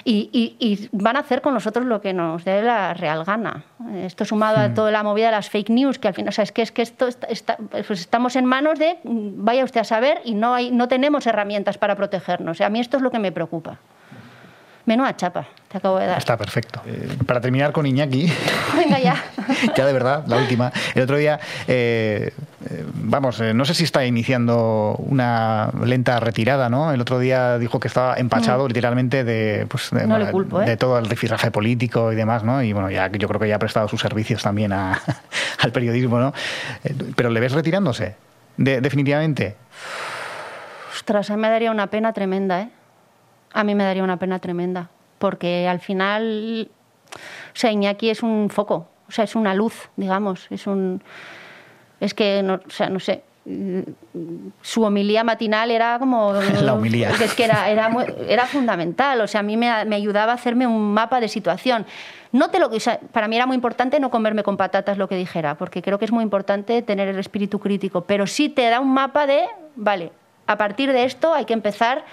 Y, 0.06 0.30
y, 0.60 0.90
van 0.92 1.16
a 1.16 1.22
hacer 1.22 1.42
con 1.42 1.54
nosotros 1.54 1.86
lo 1.86 2.02
que 2.02 2.12
nos 2.12 2.44
dé 2.44 2.62
la 2.62 2.94
real 2.94 3.24
gana. 3.24 3.64
Esto 3.96 4.26
sumado 4.26 4.58
a 4.58 4.68
hmm. 4.68 4.74
toda 4.74 4.92
la 4.92 5.02
movida 5.02 5.28
de 5.28 5.32
las 5.32 5.50
fake 5.50 5.70
news, 5.70 5.98
que 5.98 6.10
al 6.10 6.14
final, 6.14 6.30
o 6.30 6.32
sea, 6.34 6.44
es 6.44 6.52
que, 6.52 6.62
es 6.62 6.74
que 6.74 6.82
esto 6.82 7.08
está, 7.08 7.58
pues 7.88 8.02
estamos 8.02 8.36
en 8.36 8.44
manos 8.44 8.78
de, 8.78 8.98
vaya 9.06 9.64
usted 9.64 9.80
a 9.80 9.86
saber, 9.86 10.20
y 10.26 10.36
no, 10.36 10.54
hay, 10.54 10.72
no 10.72 10.90
tenemos 10.90 11.26
herramientas 11.26 11.78
para 11.78 11.96
protegernos. 11.96 12.60
a 12.60 12.70
mí 12.70 12.82
esto 12.82 12.98
es 12.98 13.04
lo 13.04 13.12
que 13.12 13.20
me 13.20 13.32
preocupa. 13.32 13.80
Menuda 14.86 15.16
chapa, 15.16 15.48
te 15.72 15.78
acabo 15.78 15.98
de 15.98 16.08
dar. 16.08 16.18
Está 16.18 16.36
perfecto. 16.36 16.82
Eh, 16.86 17.18
para 17.26 17.40
terminar 17.40 17.72
con 17.72 17.86
Iñaki. 17.86 18.30
Venga 18.76 19.00
ya. 19.00 19.24
ya 19.76 19.86
de 19.86 19.94
verdad, 19.94 20.26
la 20.28 20.38
última. 20.38 20.74
El 20.94 21.04
otro 21.04 21.16
día, 21.16 21.40
eh, 21.70 22.34
eh, 22.70 22.86
vamos, 22.94 23.40
no 23.40 23.64
sé 23.64 23.74
si 23.74 23.86
está 23.86 24.06
iniciando 24.06 24.96
una 25.00 25.70
lenta 25.86 26.20
retirada, 26.20 26.68
¿no? 26.68 26.92
El 26.92 27.00
otro 27.00 27.18
día 27.20 27.58
dijo 27.60 27.80
que 27.80 27.88
estaba 27.88 28.16
empachado 28.16 28.66
mm. 28.66 28.68
literalmente 28.68 29.24
de, 29.24 29.66
pues, 29.70 29.90
de, 29.92 30.78
todo 30.78 31.00
el 31.00 31.06
rifirrafe 31.06 31.50
político 31.50 32.12
y 32.12 32.16
demás, 32.16 32.44
¿no? 32.44 32.62
Y 32.62 32.74
bueno, 32.74 32.92
ya 32.92 33.08
yo 33.08 33.28
creo 33.30 33.40
que 33.40 33.48
ya 33.48 33.56
ha 33.56 33.60
prestado 33.60 33.88
sus 33.88 34.02
servicios 34.02 34.44
también 34.44 34.74
al 34.74 35.72
periodismo, 35.72 36.20
¿no? 36.20 36.34
Pero 37.16 37.30
¿le 37.30 37.40
ves 37.40 37.54
retirándose? 37.54 38.16
definitivamente. 38.56 39.56
Ostras, 40.94 41.32
a 41.32 41.36
mí 41.36 41.42
me 41.42 41.50
daría 41.50 41.72
una 41.72 41.88
pena 41.88 42.14
tremenda, 42.14 42.62
¿eh? 42.62 42.70
A 43.54 43.64
mí 43.64 43.76
me 43.76 43.84
daría 43.84 44.04
una 44.04 44.18
pena 44.18 44.40
tremenda, 44.40 44.90
porque 45.20 45.68
al 45.68 45.80
final, 45.80 46.70
o 47.16 47.56
sea, 47.56 47.72
Iñaki 47.72 48.10
es 48.10 48.24
un 48.24 48.50
foco, 48.50 48.88
o 49.08 49.12
sea, 49.12 49.24
es 49.24 49.36
una 49.36 49.54
luz, 49.54 49.90
digamos, 49.96 50.48
es 50.50 50.68
un... 50.68 51.02
Es 52.00 52.14
que, 52.14 52.42
no, 52.44 52.56
o 52.56 52.70
sea, 52.70 52.90
no 52.90 53.00
sé, 53.00 53.24
su 54.62 54.84
homilía 54.84 55.24
matinal 55.24 55.70
era 55.70 56.00
como... 56.00 56.34
La 56.62 56.74
homilía. 56.74 57.12
Es 57.12 57.34
que 57.34 57.44
era, 57.44 57.70
era, 57.70 57.90
era 58.28 58.46
fundamental, 58.46 59.22
o 59.22 59.28
sea, 59.28 59.42
a 59.42 59.44
mí 59.44 59.58
me, 59.58 59.86
me, 59.86 59.96
ayudaba 59.96 60.32
a 60.32 60.36
hacerme 60.36 60.66
un 60.66 60.94
mapa 60.94 61.20
de 61.20 61.28
situación. 61.28 61.86
No 62.32 62.50
te 62.50 62.60
lo, 62.60 62.68
o 62.68 62.80
sea, 62.80 63.00
para 63.12 63.28
mí 63.28 63.36
era 63.36 63.46
muy 63.46 63.56
importante 63.56 64.00
no 64.00 64.10
comerme 64.10 64.44
con 64.44 64.58
patatas 64.58 64.98
lo 64.98 65.08
que 65.08 65.16
dijera, 65.16 65.56
porque 65.56 65.82
creo 65.82 66.00
que 66.00 66.06
es 66.06 66.12
muy 66.12 66.24
importante 66.24 66.82
tener 66.82 67.08
el 67.08 67.20
espíritu 67.20 67.60
crítico, 67.60 68.02
pero 68.02 68.26
sí 68.28 68.50
te 68.50 68.70
da 68.70 68.80
un 68.80 68.94
mapa 68.94 69.28
de, 69.28 69.44
vale, 69.76 70.12
a 70.48 70.58
partir 70.58 70.92
de 70.92 71.04
esto 71.04 71.34
hay 71.34 71.46
que 71.46 71.54
empezar 71.54 72.04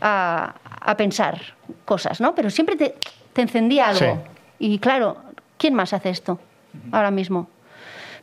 a, 0.00 0.54
a 0.86 0.96
pensar 0.96 1.40
cosas, 1.84 2.20
¿no? 2.20 2.34
Pero 2.34 2.48
siempre 2.50 2.76
te, 2.76 2.94
te 3.32 3.42
encendía 3.42 3.88
algo. 3.88 4.00
Sí. 4.00 4.10
Y 4.58 4.78
claro, 4.78 5.16
¿quién 5.58 5.74
más 5.74 5.92
hace 5.92 6.10
esto 6.10 6.38
ahora 6.92 7.10
mismo? 7.10 7.48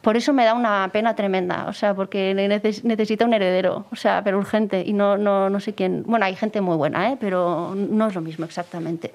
Por 0.02 0.18
eso 0.18 0.34
me 0.34 0.44
da 0.44 0.54
una 0.54 0.90
pena 0.92 1.16
tremenda, 1.16 1.66
o 1.70 1.74
sea, 1.74 1.94
porque 1.94 2.34
neces- 2.36 2.84
necesita 2.84 3.24
un 3.26 3.34
heredero, 3.34 3.86
o 3.90 3.96
sea, 3.96 4.22
pero 4.22 4.38
urgente, 4.38 4.84
y 4.86 4.92
no, 4.92 5.18
no, 5.18 5.50
no 5.50 5.60
sé 5.62 5.74
quién. 5.76 6.04
Bueno, 6.06 6.26
hay 6.26 6.36
gente 6.36 6.60
muy 6.60 6.76
buena, 6.76 7.10
¿eh? 7.12 7.18
pero 7.20 7.74
no 7.76 8.08
es 8.08 8.16
lo 8.16 8.20
mismo 8.22 8.44
exactamente. 8.44 9.14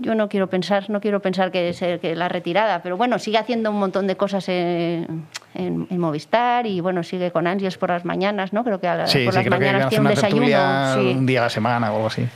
Yo 0.00 0.14
no 0.14 0.28
quiero 0.28 0.48
pensar, 0.48 0.88
no 0.88 1.00
quiero 1.00 1.20
pensar 1.20 1.50
que 1.50 1.68
es 1.68 1.78
que 1.80 2.14
la 2.16 2.28
retirada, 2.28 2.82
pero 2.82 2.96
bueno, 2.96 3.18
sigue 3.18 3.36
haciendo 3.38 3.70
un 3.70 3.78
montón 3.78 4.06
de 4.06 4.16
cosas 4.16 4.48
en, 4.48 5.26
en- 5.54 5.86
en 5.90 5.98
Movistar 5.98 6.66
y 6.66 6.80
bueno, 6.80 7.02
sigue 7.02 7.30
con 7.30 7.46
ansias 7.46 7.76
por 7.76 7.90
las 7.90 8.04
mañanas, 8.04 8.52
¿no? 8.52 8.64
Creo 8.64 8.80
que 8.80 8.88
a 8.88 9.06
Sí, 9.06 9.24
por 9.24 9.34
sí, 9.34 9.40
las 9.40 9.50
mañanas 9.50 9.88
tiene 9.90 10.02
un 10.08 10.14
desayuno. 10.14 10.94
sí. 10.94 11.14
un 11.18 11.26
día 11.26 11.40
a 11.40 11.42
la 11.44 11.50
semana 11.50 11.92
o 11.92 11.96
algo 11.96 12.06
así. 12.06 12.26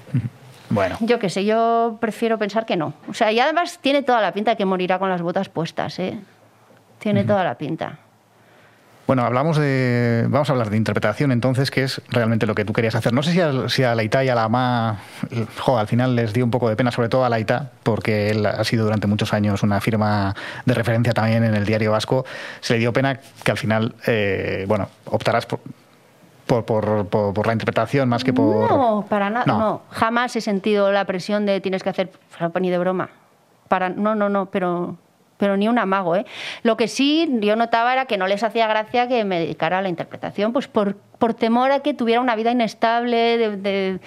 Bueno. 0.68 0.96
Yo 1.00 1.18
qué 1.18 1.28
sé, 1.30 1.44
yo 1.44 1.96
prefiero 2.00 2.38
pensar 2.38 2.64
que 2.66 2.76
no. 2.76 2.94
O 3.08 3.14
sea, 3.14 3.30
y 3.32 3.38
además 3.40 3.78
tiene 3.80 4.02
toda 4.02 4.20
la 4.20 4.32
pinta 4.32 4.52
de 4.52 4.56
que 4.56 4.64
morirá 4.64 4.98
con 4.98 5.08
las 5.10 5.20
botas 5.22 5.48
puestas, 5.48 5.98
¿eh? 5.98 6.18
Tiene 6.98 7.24
toda 7.24 7.44
la 7.44 7.56
pinta. 7.56 7.98
Bueno, 9.06 9.24
hablamos 9.24 9.56
de. 9.58 10.24
Vamos 10.28 10.48
a 10.48 10.52
hablar 10.52 10.70
de 10.70 10.76
interpretación 10.76 11.32
entonces, 11.32 11.70
que 11.70 11.82
es 11.82 12.00
realmente 12.10 12.46
lo 12.46 12.54
que 12.54 12.64
tú 12.64 12.72
querías 12.72 12.94
hacer. 12.94 13.12
No 13.12 13.22
sé 13.22 13.32
si 13.32 13.40
a, 13.40 13.68
si 13.68 13.82
a 13.82 13.94
Laita 13.94 14.24
y 14.24 14.28
a 14.28 14.34
la 14.34 14.44
AMA, 14.44 14.98
jo, 15.58 15.76
al 15.76 15.88
final 15.88 16.14
les 16.14 16.32
dio 16.32 16.44
un 16.44 16.50
poco 16.52 16.68
de 16.68 16.76
pena, 16.76 16.92
sobre 16.92 17.08
todo 17.08 17.24
a 17.24 17.28
Laita, 17.28 17.70
porque 17.82 18.30
él 18.30 18.46
ha 18.46 18.62
sido 18.64 18.84
durante 18.84 19.06
muchos 19.08 19.32
años 19.34 19.62
una 19.64 19.80
firma 19.80 20.34
de 20.64 20.74
referencia 20.74 21.12
también 21.12 21.42
en 21.44 21.54
el 21.54 21.66
diario 21.66 21.90
vasco. 21.90 22.24
Se 22.60 22.74
le 22.74 22.78
dio 22.78 22.92
pena 22.92 23.18
que 23.44 23.50
al 23.50 23.58
final, 23.58 23.94
eh, 24.06 24.64
bueno, 24.68 24.88
optaras 25.06 25.46
por, 25.46 25.58
por, 26.46 26.64
por- 26.64 27.06
por- 27.08 27.34
por 27.34 27.46
la 27.46 27.52
interpretación 27.54 28.08
más 28.08 28.22
que 28.22 28.32
por. 28.32 28.70
No, 28.70 29.04
para 29.10 29.30
nada, 29.30 29.44
No. 29.46 29.58
no. 29.58 29.82
Jamás 29.90 30.36
he 30.36 30.40
sentido 30.40 30.92
la 30.92 31.04
presión 31.06 31.44
de 31.44 31.60
tienes 31.60 31.82
que 31.82 31.90
hacer, 31.90 32.10
ni 32.60 32.70
de 32.70 32.78
broma. 32.78 33.10
Para, 33.68 33.88
no, 33.88 34.14
no, 34.14 34.28
no, 34.28 34.46
pero, 34.46 34.96
pero 35.42 35.56
ni 35.56 35.66
un 35.66 35.76
amago, 35.76 36.14
¿eh? 36.14 36.24
Lo 36.62 36.76
que 36.76 36.86
sí 36.86 37.28
yo 37.40 37.56
notaba 37.56 37.92
era 37.92 38.06
que 38.06 38.16
no 38.16 38.28
les 38.28 38.44
hacía 38.44 38.68
gracia 38.68 39.08
que 39.08 39.24
me 39.24 39.40
dedicara 39.40 39.78
a 39.78 39.82
la 39.82 39.88
interpretación, 39.88 40.52
pues 40.52 40.68
por, 40.68 40.94
por 41.18 41.34
temor 41.34 41.72
a 41.72 41.80
que 41.80 41.94
tuviera 41.94 42.20
una 42.20 42.36
vida 42.36 42.52
inestable, 42.52 43.38
de, 43.38 43.56
de- 43.56 43.98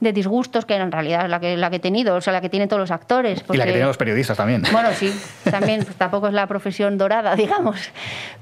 de 0.00 0.12
disgustos, 0.12 0.64
que 0.64 0.74
en 0.74 0.90
realidad 0.90 1.24
es 1.26 1.30
la 1.30 1.38
que, 1.38 1.56
la 1.56 1.70
que 1.70 1.76
he 1.76 1.78
tenido, 1.78 2.16
o 2.16 2.20
sea, 2.20 2.32
la 2.32 2.40
que 2.40 2.48
tienen 2.48 2.68
todos 2.68 2.80
los 2.80 2.90
actores. 2.90 3.44
y 3.52 3.56
la 3.56 3.66
que 3.66 3.70
tienen 3.70 3.86
los 3.86 3.98
periodistas 3.98 4.36
también. 4.36 4.62
Bueno, 4.72 4.88
sí, 4.94 5.12
también 5.48 5.84
pues, 5.84 5.94
tampoco 5.94 6.26
es 6.26 6.32
la 6.32 6.48
profesión 6.48 6.98
dorada, 6.98 7.36
digamos. 7.36 7.92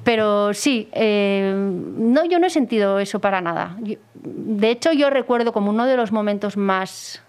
Pero 0.05 0.55
sí, 0.55 0.89
eh, 0.93 1.53
no, 1.55 2.25
yo 2.25 2.39
no 2.39 2.47
he 2.47 2.51
sentido 2.51 2.99
eso 2.99 3.21
para 3.21 3.43
nada. 3.43 3.77
De 4.15 4.71
hecho, 4.71 4.93
yo 4.95 5.11
recuerdo 5.11 5.53
como 5.53 5.69
uno 5.69 5.85
de 5.85 5.97
los 5.99 6.13
momentos 6.13 6.57
más 6.57 7.23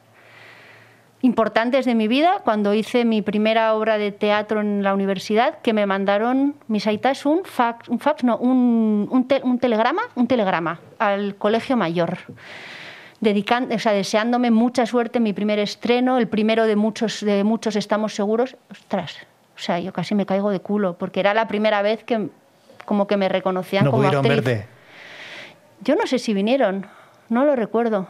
importantes 1.22 1.86
de 1.86 1.96
mi 1.96 2.08
vida 2.08 2.42
cuando 2.46 2.74
hice 2.74 3.04
mi 3.06 3.22
primera 3.22 3.74
obra 3.74 3.98
de 3.98 4.12
teatro 4.12 4.62
en 4.62 4.84
la 4.84 4.94
universidad, 4.94 5.60
que 5.60 5.74
me 5.74 5.86
mandaron 5.86 6.56
mis 6.68 6.88
aitas 6.88 7.26
un 7.26 7.44
fax, 7.44 7.90
un 7.90 8.00
fax 8.00 8.24
no, 8.24 8.38
un, 8.38 9.08
un, 9.12 9.28
te- 9.28 9.42
un 9.44 9.60
telegrama, 9.60 10.02
un 10.16 10.28
telegrama 10.28 10.80
al 10.98 11.36
colegio 11.36 11.76
mayor 11.76 12.18
dedican- 13.22 13.74
o 13.76 13.80
sea, 13.80 13.92
deseándome 13.92 14.50
mucha 14.50 14.86
suerte 14.86 15.18
en 15.18 15.24
mi 15.24 15.34
primer 15.34 15.60
estreno, 15.60 16.18
el 16.18 16.30
primero 16.30 16.66
de 16.66 16.78
muchos, 16.78 17.20
de 17.20 17.44
muchos 17.44 17.76
estamos 17.76 18.16
seguros. 18.16 18.56
Ostras, 18.72 19.18
o 19.58 19.60
sea, 19.60 19.78
yo 19.80 19.92
casi 19.92 20.16
me 20.16 20.26
caigo 20.26 20.52
de 20.52 20.62
culo, 20.62 20.98
porque 20.98 21.20
era 21.20 21.34
la 21.34 21.50
primera 21.50 21.82
vez 21.82 22.04
que 22.06 22.30
como 22.86 23.08
que 23.08 23.18
me 23.18 23.28
reconocían 23.28 23.84
no 23.84 23.92
como 23.92 24.04
pudieron 24.04 24.26
actriz. 24.26 24.46
verte. 24.46 24.68
Yo 25.82 25.96
no 25.96 26.08
sé 26.08 26.18
si 26.18 26.34
vinieron, 26.34 26.86
no 27.28 27.44
lo 27.44 27.58
recuerdo. 27.58 28.08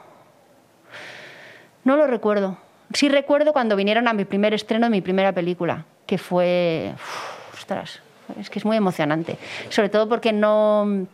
No 1.83 1.97
lo 1.97 2.05
recuerdo. 2.05 2.57
Sí 2.93 3.09
recuerdo 3.09 3.53
cuando 3.53 3.75
vinieron 3.75 4.07
a 4.07 4.13
mi 4.13 4.25
primer 4.25 4.53
estreno 4.53 4.85
de 4.87 4.89
mi 4.89 5.01
primera 5.01 5.31
película, 5.31 5.85
que 6.05 6.17
fue... 6.17 6.91
uf, 6.95 7.53
ostras, 7.53 7.99
es 8.39 8.49
que 8.49 8.59
es 8.59 8.65
muy 8.65 8.77
emocionante. 8.77 9.37
Sobre 9.69 9.89
todo 9.89 10.07
porque 10.09 10.31
no... 10.33 11.05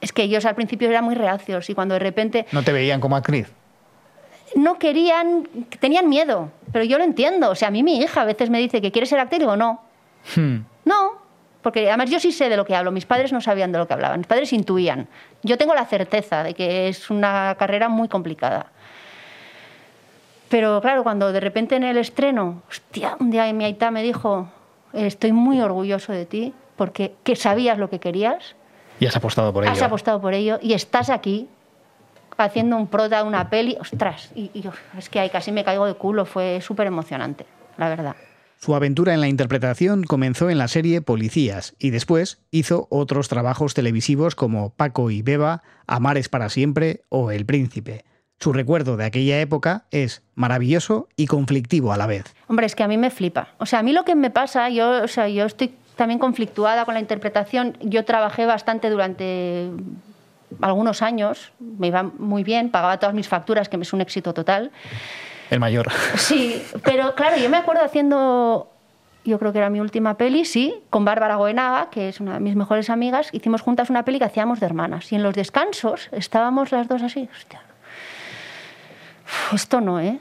Es 0.00 0.12
que 0.12 0.22
ellos 0.24 0.44
al 0.44 0.54
principio 0.54 0.88
eran 0.90 1.04
muy 1.04 1.14
reacios 1.14 1.70
y 1.70 1.74
cuando 1.74 1.94
de 1.94 2.00
repente 2.00 2.46
No 2.52 2.62
te 2.62 2.72
veían 2.72 3.00
como 3.00 3.16
actriz. 3.16 3.50
no 4.54 4.78
querían, 4.78 5.48
tenían 5.80 6.08
miedo, 6.08 6.50
pero 6.72 6.84
yo 6.84 6.98
lo 6.98 7.04
entiendo. 7.04 7.50
O 7.50 7.54
sea, 7.54 7.68
a 7.68 7.70
mí 7.70 7.82
mi 7.82 7.98
hija 7.98 8.22
a 8.22 8.24
veces 8.24 8.50
me 8.50 8.58
dice 8.58 8.82
que 8.82 8.92
quiere 8.92 9.06
ser 9.06 9.18
actriz 9.20 9.38
y 9.38 9.42
digo, 9.44 9.56
no, 9.56 9.80
Hmm. 10.34 10.64
no, 10.84 11.12
porque 11.62 11.88
además 11.88 12.10
yo 12.10 12.18
sí 12.20 12.32
sé 12.32 12.48
de 12.48 12.56
lo 12.56 12.64
que 12.64 12.74
hablo. 12.74 12.90
Mis 12.92 13.06
padres 13.06 13.32
no 13.32 13.40
sabían 13.40 13.70
de 13.72 13.78
lo 13.78 13.86
que 13.86 13.94
hablaban, 13.94 14.18
mis 14.20 14.26
padres 14.26 14.52
intuían. 14.52 15.08
Yo 15.42 15.56
tengo 15.56 15.72
la 15.74 15.84
certeza 15.86 16.42
de 16.42 16.52
que 16.54 16.88
es 16.88 17.08
una 17.10 17.54
carrera 17.58 17.88
muy 17.88 18.08
complicada. 18.08 18.66
Pero 20.48 20.80
claro, 20.80 21.02
cuando 21.02 21.32
de 21.32 21.40
repente 21.40 21.76
en 21.76 21.82
el 21.84 21.96
estreno, 21.96 22.62
hostia, 22.68 23.16
un 23.20 23.30
día 23.30 23.52
mi 23.52 23.64
aita 23.64 23.90
me 23.90 24.02
dijo, 24.02 24.48
estoy 24.92 25.32
muy 25.32 25.60
orgulloso 25.60 26.12
de 26.12 26.26
ti 26.26 26.54
porque 26.76 27.14
que 27.24 27.36
sabías 27.36 27.78
lo 27.78 27.90
que 27.90 27.98
querías, 27.98 28.54
Y 29.00 29.06
has 29.06 29.16
apostado 29.16 29.52
por 29.52 29.64
ello. 29.64 29.72
has 29.72 29.82
apostado 29.82 30.20
por 30.20 30.34
ello 30.34 30.58
y 30.62 30.74
estás 30.74 31.10
aquí 31.10 31.48
haciendo 32.38 32.76
un 32.76 32.86
prota, 32.86 33.24
una 33.24 33.48
peli, 33.48 33.76
ostras, 33.80 34.30
y, 34.34 34.50
y, 34.52 34.68
uf, 34.68 34.78
es 34.96 35.08
que 35.08 35.20
ahí 35.20 35.30
casi 35.30 35.52
me 35.52 35.64
caigo 35.64 35.86
de 35.86 35.94
culo, 35.94 36.26
fue 36.26 36.60
súper 36.60 36.86
emocionante, 36.86 37.46
la 37.78 37.88
verdad. 37.88 38.16
Su 38.58 38.74
aventura 38.74 39.12
en 39.14 39.20
la 39.20 39.28
interpretación 39.28 40.04
comenzó 40.04 40.48
en 40.50 40.58
la 40.58 40.68
serie 40.68 41.02
Policías 41.02 41.74
y 41.78 41.90
después 41.90 42.40
hizo 42.50 42.88
otros 42.90 43.28
trabajos 43.28 43.74
televisivos 43.74 44.34
como 44.34 44.70
Paco 44.70 45.10
y 45.10 45.22
Beba, 45.22 45.62
Amares 45.86 46.28
para 46.28 46.48
siempre 46.48 47.02
o 47.08 47.30
El 47.30 47.44
Príncipe. 47.46 48.04
Su 48.38 48.52
recuerdo 48.52 48.96
de 48.96 49.04
aquella 49.06 49.40
época 49.40 49.84
es 49.90 50.22
maravilloso 50.34 51.08
y 51.16 51.26
conflictivo 51.26 51.92
a 51.92 51.96
la 51.96 52.06
vez. 52.06 52.34
Hombre, 52.48 52.66
es 52.66 52.74
que 52.74 52.82
a 52.82 52.88
mí 52.88 52.98
me 52.98 53.10
flipa. 53.10 53.48
O 53.58 53.66
sea, 53.66 53.78
a 53.78 53.82
mí 53.82 53.92
lo 53.92 54.04
que 54.04 54.14
me 54.14 54.30
pasa, 54.30 54.68
yo, 54.68 55.02
o 55.02 55.08
sea, 55.08 55.28
yo 55.28 55.46
estoy 55.46 55.74
también 55.96 56.18
conflictuada 56.18 56.84
con 56.84 56.94
la 56.94 57.00
interpretación. 57.00 57.76
Yo 57.80 58.04
trabajé 58.04 58.44
bastante 58.44 58.90
durante 58.90 59.70
algunos 60.60 61.02
años, 61.02 61.52
me 61.58 61.88
iba 61.88 62.02
muy 62.02 62.44
bien, 62.44 62.70
pagaba 62.70 62.98
todas 62.98 63.14
mis 63.14 63.28
facturas, 63.28 63.68
que 63.68 63.76
es 63.76 63.92
un 63.92 64.00
éxito 64.00 64.34
total. 64.34 64.70
El 65.50 65.60
mayor. 65.60 65.90
Sí, 66.16 66.62
pero 66.84 67.14
claro, 67.14 67.36
yo 67.36 67.48
me 67.48 67.56
acuerdo 67.56 67.82
haciendo, 67.84 68.70
yo 69.24 69.38
creo 69.38 69.52
que 69.52 69.58
era 69.58 69.70
mi 69.70 69.80
última 69.80 70.16
peli, 70.16 70.44
sí, 70.44 70.82
con 70.90 71.04
Bárbara 71.04 71.36
Goenaga, 71.36 71.88
que 71.90 72.08
es 72.08 72.20
una 72.20 72.34
de 72.34 72.40
mis 72.40 72.56
mejores 72.56 72.90
amigas, 72.90 73.30
hicimos 73.32 73.62
juntas 73.62 73.90
una 73.90 74.04
peli 74.04 74.18
que 74.18 74.24
hacíamos 74.24 74.60
de 74.60 74.66
hermanas. 74.66 75.10
Y 75.12 75.16
en 75.16 75.22
los 75.22 75.34
descansos 75.34 76.08
estábamos 76.12 76.72
las 76.72 76.88
dos 76.88 77.02
así, 77.02 77.28
hostia, 77.34 77.62
esto 79.54 79.80
no, 79.80 80.00
¿eh? 80.00 80.18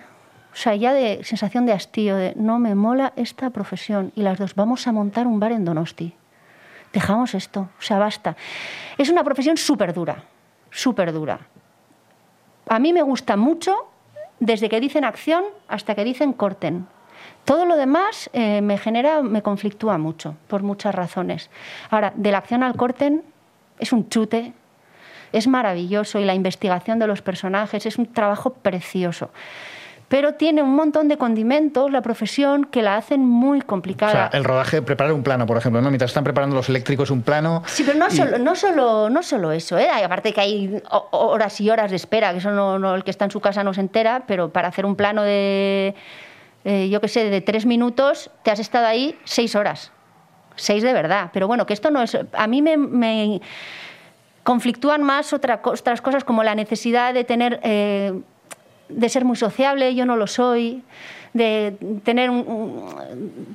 O 0.53 0.57
sea, 0.57 0.73
ya 0.75 0.93
de 0.93 1.23
sensación 1.23 1.65
de 1.65 1.73
hastío, 1.73 2.15
de 2.15 2.33
no 2.35 2.59
me 2.59 2.75
mola 2.75 3.11
esta 3.17 3.49
profesión. 3.49 4.13
Y 4.15 4.21
las 4.21 4.37
dos, 4.37 4.55
vamos 4.55 4.87
a 4.87 4.93
montar 4.93 5.27
un 5.27 5.39
bar 5.39 5.51
en 5.51 5.65
Donosti. 5.65 6.13
Dejamos 6.93 7.35
esto, 7.35 7.67
o 7.77 7.81
sea, 7.81 7.99
basta. 7.99 8.37
Es 8.97 9.09
una 9.09 9.23
profesión 9.23 9.57
súper 9.57 9.93
dura, 9.93 10.23
súper 10.71 11.11
dura. 11.11 11.41
A 12.69 12.79
mí 12.79 12.93
me 12.93 13.01
gusta 13.01 13.35
mucho 13.35 13.75
desde 14.39 14.69
que 14.69 14.79
dicen 14.79 15.03
acción 15.03 15.43
hasta 15.67 15.93
que 15.93 16.05
dicen 16.05 16.31
corten. 16.31 16.87
Todo 17.43 17.65
lo 17.65 17.75
demás 17.75 18.29
eh, 18.31 18.61
me 18.61 18.77
genera, 18.77 19.21
me 19.21 19.41
conflictúa 19.41 19.97
mucho, 19.97 20.35
por 20.47 20.63
muchas 20.63 20.95
razones. 20.95 21.49
Ahora, 21.89 22.13
de 22.15 22.31
la 22.31 22.37
acción 22.37 22.63
al 22.63 22.75
corten 22.75 23.23
es 23.77 23.91
un 23.91 24.07
chute, 24.07 24.53
es 25.31 25.47
maravilloso 25.47 26.19
y 26.19 26.25
la 26.25 26.33
investigación 26.33 26.99
de 26.99 27.07
los 27.07 27.21
personajes 27.21 27.85
es 27.85 27.97
un 27.97 28.05
trabajo 28.11 28.53
precioso. 28.53 29.29
Pero 30.07 30.35
tiene 30.35 30.61
un 30.61 30.75
montón 30.75 31.07
de 31.07 31.17
condimentos, 31.17 31.91
la 31.91 32.03
profesión, 32.03 32.65
que 32.65 32.83
la 32.83 32.95
hacen 32.95 33.21
muy 33.25 33.61
O 33.61 33.65
complicada. 33.65 34.11
sea, 34.29 34.29
el 34.37 34.43
rodaje, 34.43 34.83
preparar 34.83 35.11
un 35.13 35.23
plano, 35.23 35.47
por 35.47 35.57
ejemplo, 35.57 35.81
¿no? 35.81 35.89
Mientras 35.89 36.11
están 36.11 36.23
preparando 36.23 36.55
los 36.55 36.69
eléctricos 36.69 37.09
un 37.09 37.23
plano. 37.23 37.63
Sí, 37.65 37.83
pero 37.83 37.97
no 37.97 38.05
y- 38.07 38.11
solo, 38.11 38.37
no 38.37 38.53
solo, 38.55 39.09
no 39.09 39.23
solo 39.23 39.51
eso, 39.51 39.79
¿eh? 39.79 39.87
aparte 39.89 40.31
que 40.31 40.41
hay 40.41 40.81
ho- 40.91 41.09
horas 41.11 41.59
y 41.59 41.71
horas 41.71 41.89
de 41.89 41.95
espera, 41.97 42.31
que 42.33 42.37
eso 42.37 42.51
no, 42.51 42.77
no- 42.77 42.93
el 42.93 43.03
que 43.03 43.09
está 43.09 43.25
en 43.25 43.31
su 43.31 43.39
casa 43.41 43.63
no 43.63 43.73
se 43.73 43.81
entera, 43.81 44.25
pero 44.27 44.49
para 44.51 44.67
hacer 44.67 44.85
un 44.85 44.95
plano 44.95 45.23
de, 45.23 45.95
eh, 46.65 46.87
yo 46.89 47.01
qué 47.01 47.07
sé, 47.07 47.27
de 47.31 47.41
tres 47.41 47.65
minutos, 47.65 48.29
te 48.43 48.51
has 48.51 48.59
estado 48.59 48.85
ahí 48.85 49.17
seis 49.23 49.55
horas. 49.55 49.91
Seis 50.55 50.83
de 50.83 50.93
verdad. 50.93 51.31
Pero 51.33 51.47
bueno, 51.47 51.65
que 51.65 51.73
esto 51.73 51.89
no 51.89 52.03
es... 52.03 52.15
A 52.31 52.45
mí 52.47 52.61
me, 52.61 52.77
me 52.77 53.41
conflictúan 54.45 55.03
más 55.03 55.33
otra 55.33 55.59
otras 55.63 55.99
cosas 56.01 56.23
como 56.23 56.41
la 56.43 56.55
necesidad 56.55 57.13
de 57.13 57.25
tener... 57.25 57.59
eh, 57.63 58.13
de 58.87 59.09
ser 59.09 59.25
muy 59.25 59.35
sociable, 59.35 59.95
yo 59.95 60.05
no 60.05 60.15
lo 60.15 60.27
soy, 60.27 60.83
de 61.33 61.75
tener 62.03 62.29
un, 62.29 62.85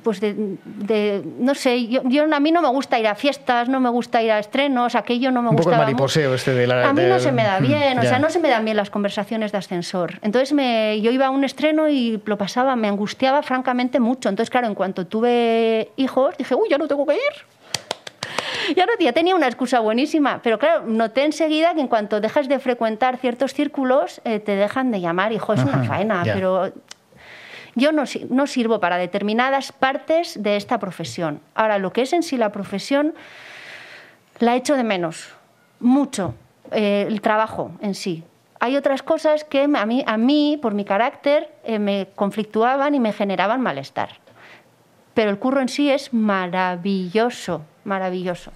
pues 0.03 0.19
de, 0.19 0.35
de- 0.65 1.23
no 1.39 1.55
sé, 1.55 1.87
yo, 1.87 2.01
yo- 2.03 2.25
a 2.35 2.39
mí 2.41 2.51
no 2.51 2.61
me 2.61 2.67
gusta 2.67 2.99
ir 2.99 3.07
a 3.07 3.15
fiestas, 3.15 3.69
no 3.69 3.79
me 3.79 3.89
gusta 3.89 4.21
ir 4.21 4.29
a 4.33 4.39
estrenos, 4.39 4.93
aquello 4.93 5.31
no 5.31 5.41
me 5.41 5.47
Un 5.51 5.55
poco 5.55 5.69
gusta. 5.69 5.77
el 5.79 5.85
mariposeo 5.85 6.33
este 6.33 6.53
de 6.53 6.67
la- 6.67 6.89
A 6.89 6.91
mí 6.91 7.03
de- 7.03 7.07
no 7.07 7.17
se 7.19 7.31
me 7.31 7.43
da 7.45 7.61
Mm, 7.61 7.63
bien, 7.65 7.97
o 7.99 8.01
sea, 8.01 8.19
no 8.19 8.29
se 8.29 8.39
me 8.39 8.49
dan 8.49 8.65
bien 8.65 8.75
las 8.75 8.89
conversaciones 8.89 9.53
de 9.53 9.57
ascensor. 9.59 10.19
Entonces 10.21 10.51
me, 10.51 10.99
yo 10.99 11.11
iba 11.11 11.27
a 11.27 11.29
un 11.29 11.45
estreno 11.45 11.87
y 11.87 12.21
lo 12.25 12.37
pasaba, 12.37 12.75
me 12.75 12.89
angustiaba 12.89 13.41
francamente 13.41 14.01
mucho. 14.01 14.27
Entonces, 14.27 14.49
claro, 14.49 14.67
en 14.67 14.75
cuanto 14.75 15.07
tuve 15.07 15.91
hijos, 15.95 16.35
dije, 16.37 16.55
uy, 16.55 16.67
ya 16.69 16.77
no 16.77 16.89
tengo 16.89 17.05
que 17.07 17.13
ir. 17.13 17.19
ya, 18.75 18.85
no, 18.85 18.91
ya 18.99 19.13
tenía 19.13 19.35
una 19.35 19.47
excusa 19.47 19.79
buenísima, 19.79 20.39
pero 20.43 20.57
claro, 20.59 20.83
noté 20.85 21.23
enseguida 21.25 21.73
que 21.73 21.81
en 21.81 21.87
cuanto 21.87 22.21
dejas 22.21 22.47
de 22.47 22.59
frecuentar 22.59 23.17
ciertos 23.17 23.53
círculos, 23.53 24.21
eh, 24.25 24.39
te 24.39 24.55
dejan 24.55 24.91
de 24.91 25.01
llamar, 25.01 25.31
hijo, 25.33 25.53
es 25.53 25.63
una 25.63 25.83
faena, 25.83 26.23
pero 26.33 26.71
yo 27.75 27.91
no, 27.91 28.05
si- 28.05 28.25
no 28.29 28.47
sirvo 28.47 28.79
para 28.79 28.97
determinadas 28.97 29.71
partes 29.71 30.41
de 30.41 30.55
esta 30.57 30.77
profesión. 30.79 31.39
Ahora, 31.55 31.77
lo 31.77 31.93
que 31.93 32.01
es 32.01 32.13
en 32.13 32.23
sí 32.23 32.37
la 32.37 32.51
profesión, 32.51 33.13
la 34.39 34.55
echo 34.55 34.75
de 34.75 34.83
menos, 34.83 35.29
mucho, 35.79 36.33
eh, 36.71 37.05
el 37.07 37.21
trabajo 37.21 37.71
en 37.81 37.95
sí. 37.95 38.23
Hay 38.59 38.75
otras 38.77 39.01
cosas 39.01 39.43
que 39.43 39.63
a 39.63 39.85
mí, 39.85 40.03
a 40.05 40.17
mí 40.17 40.59
por 40.61 40.73
mi 40.73 40.85
carácter, 40.85 41.49
eh, 41.63 41.79
me 41.79 42.07
conflictuaban 42.15 42.93
y 42.93 42.99
me 42.99 43.11
generaban 43.13 43.61
malestar. 43.61 44.09
Pero 45.13 45.29
el 45.31 45.39
curro 45.39 45.61
en 45.61 45.69
sí 45.69 45.89
es 45.89 46.13
maravilloso, 46.13 47.61
maravilloso. 47.83 48.51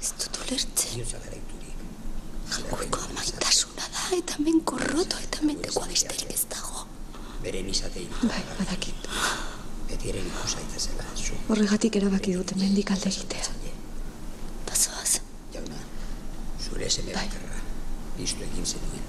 Ez 0.00 0.12
dut 0.18 0.38
ulertzen. 0.46 1.04
Jaungoiko 2.52 3.00
amaitasuna 3.10 3.84
da, 3.92 4.06
eta 4.16 4.34
menko 4.44 4.78
roto, 4.78 5.16
eta 5.24 5.44
mendekoa 5.46 5.86
besterik 5.88 6.32
ez 6.34 6.44
dago. 6.52 6.86
Beren 7.42 7.68
izatei 7.68 8.06
Bai, 8.22 8.42
badakit. 8.58 9.08
betieren 9.88 10.26
ikusa 10.26 10.60
itazela 10.64 11.04
zu. 11.16 11.36
Horregatik 11.48 11.96
erabaki 12.00 12.34
dute 12.36 12.56
mendik 12.60 12.90
alde 12.90 13.08
egitea. 13.08 13.48
Bazoaz, 14.68 15.20
Jauna, 15.54 15.80
zure 16.60 16.88
seme 16.90 17.12
bakarra, 17.16 17.60
piztu 18.16 18.44
egin 18.48 18.66
zenuen. 18.66 19.02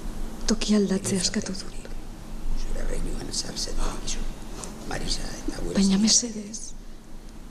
toki 0.48 0.76
aldatze 0.76 1.20
askatu 1.20 1.54
dut. 1.54 1.90
Zure 2.64 2.88
reinuan 2.90 3.32
zartzen 3.34 3.76
gizu. 4.06 4.20
Marisa 4.90 5.24
eta 5.24 5.62
gure 5.62 5.76
Baina 5.78 5.98
mesedez, 6.02 6.74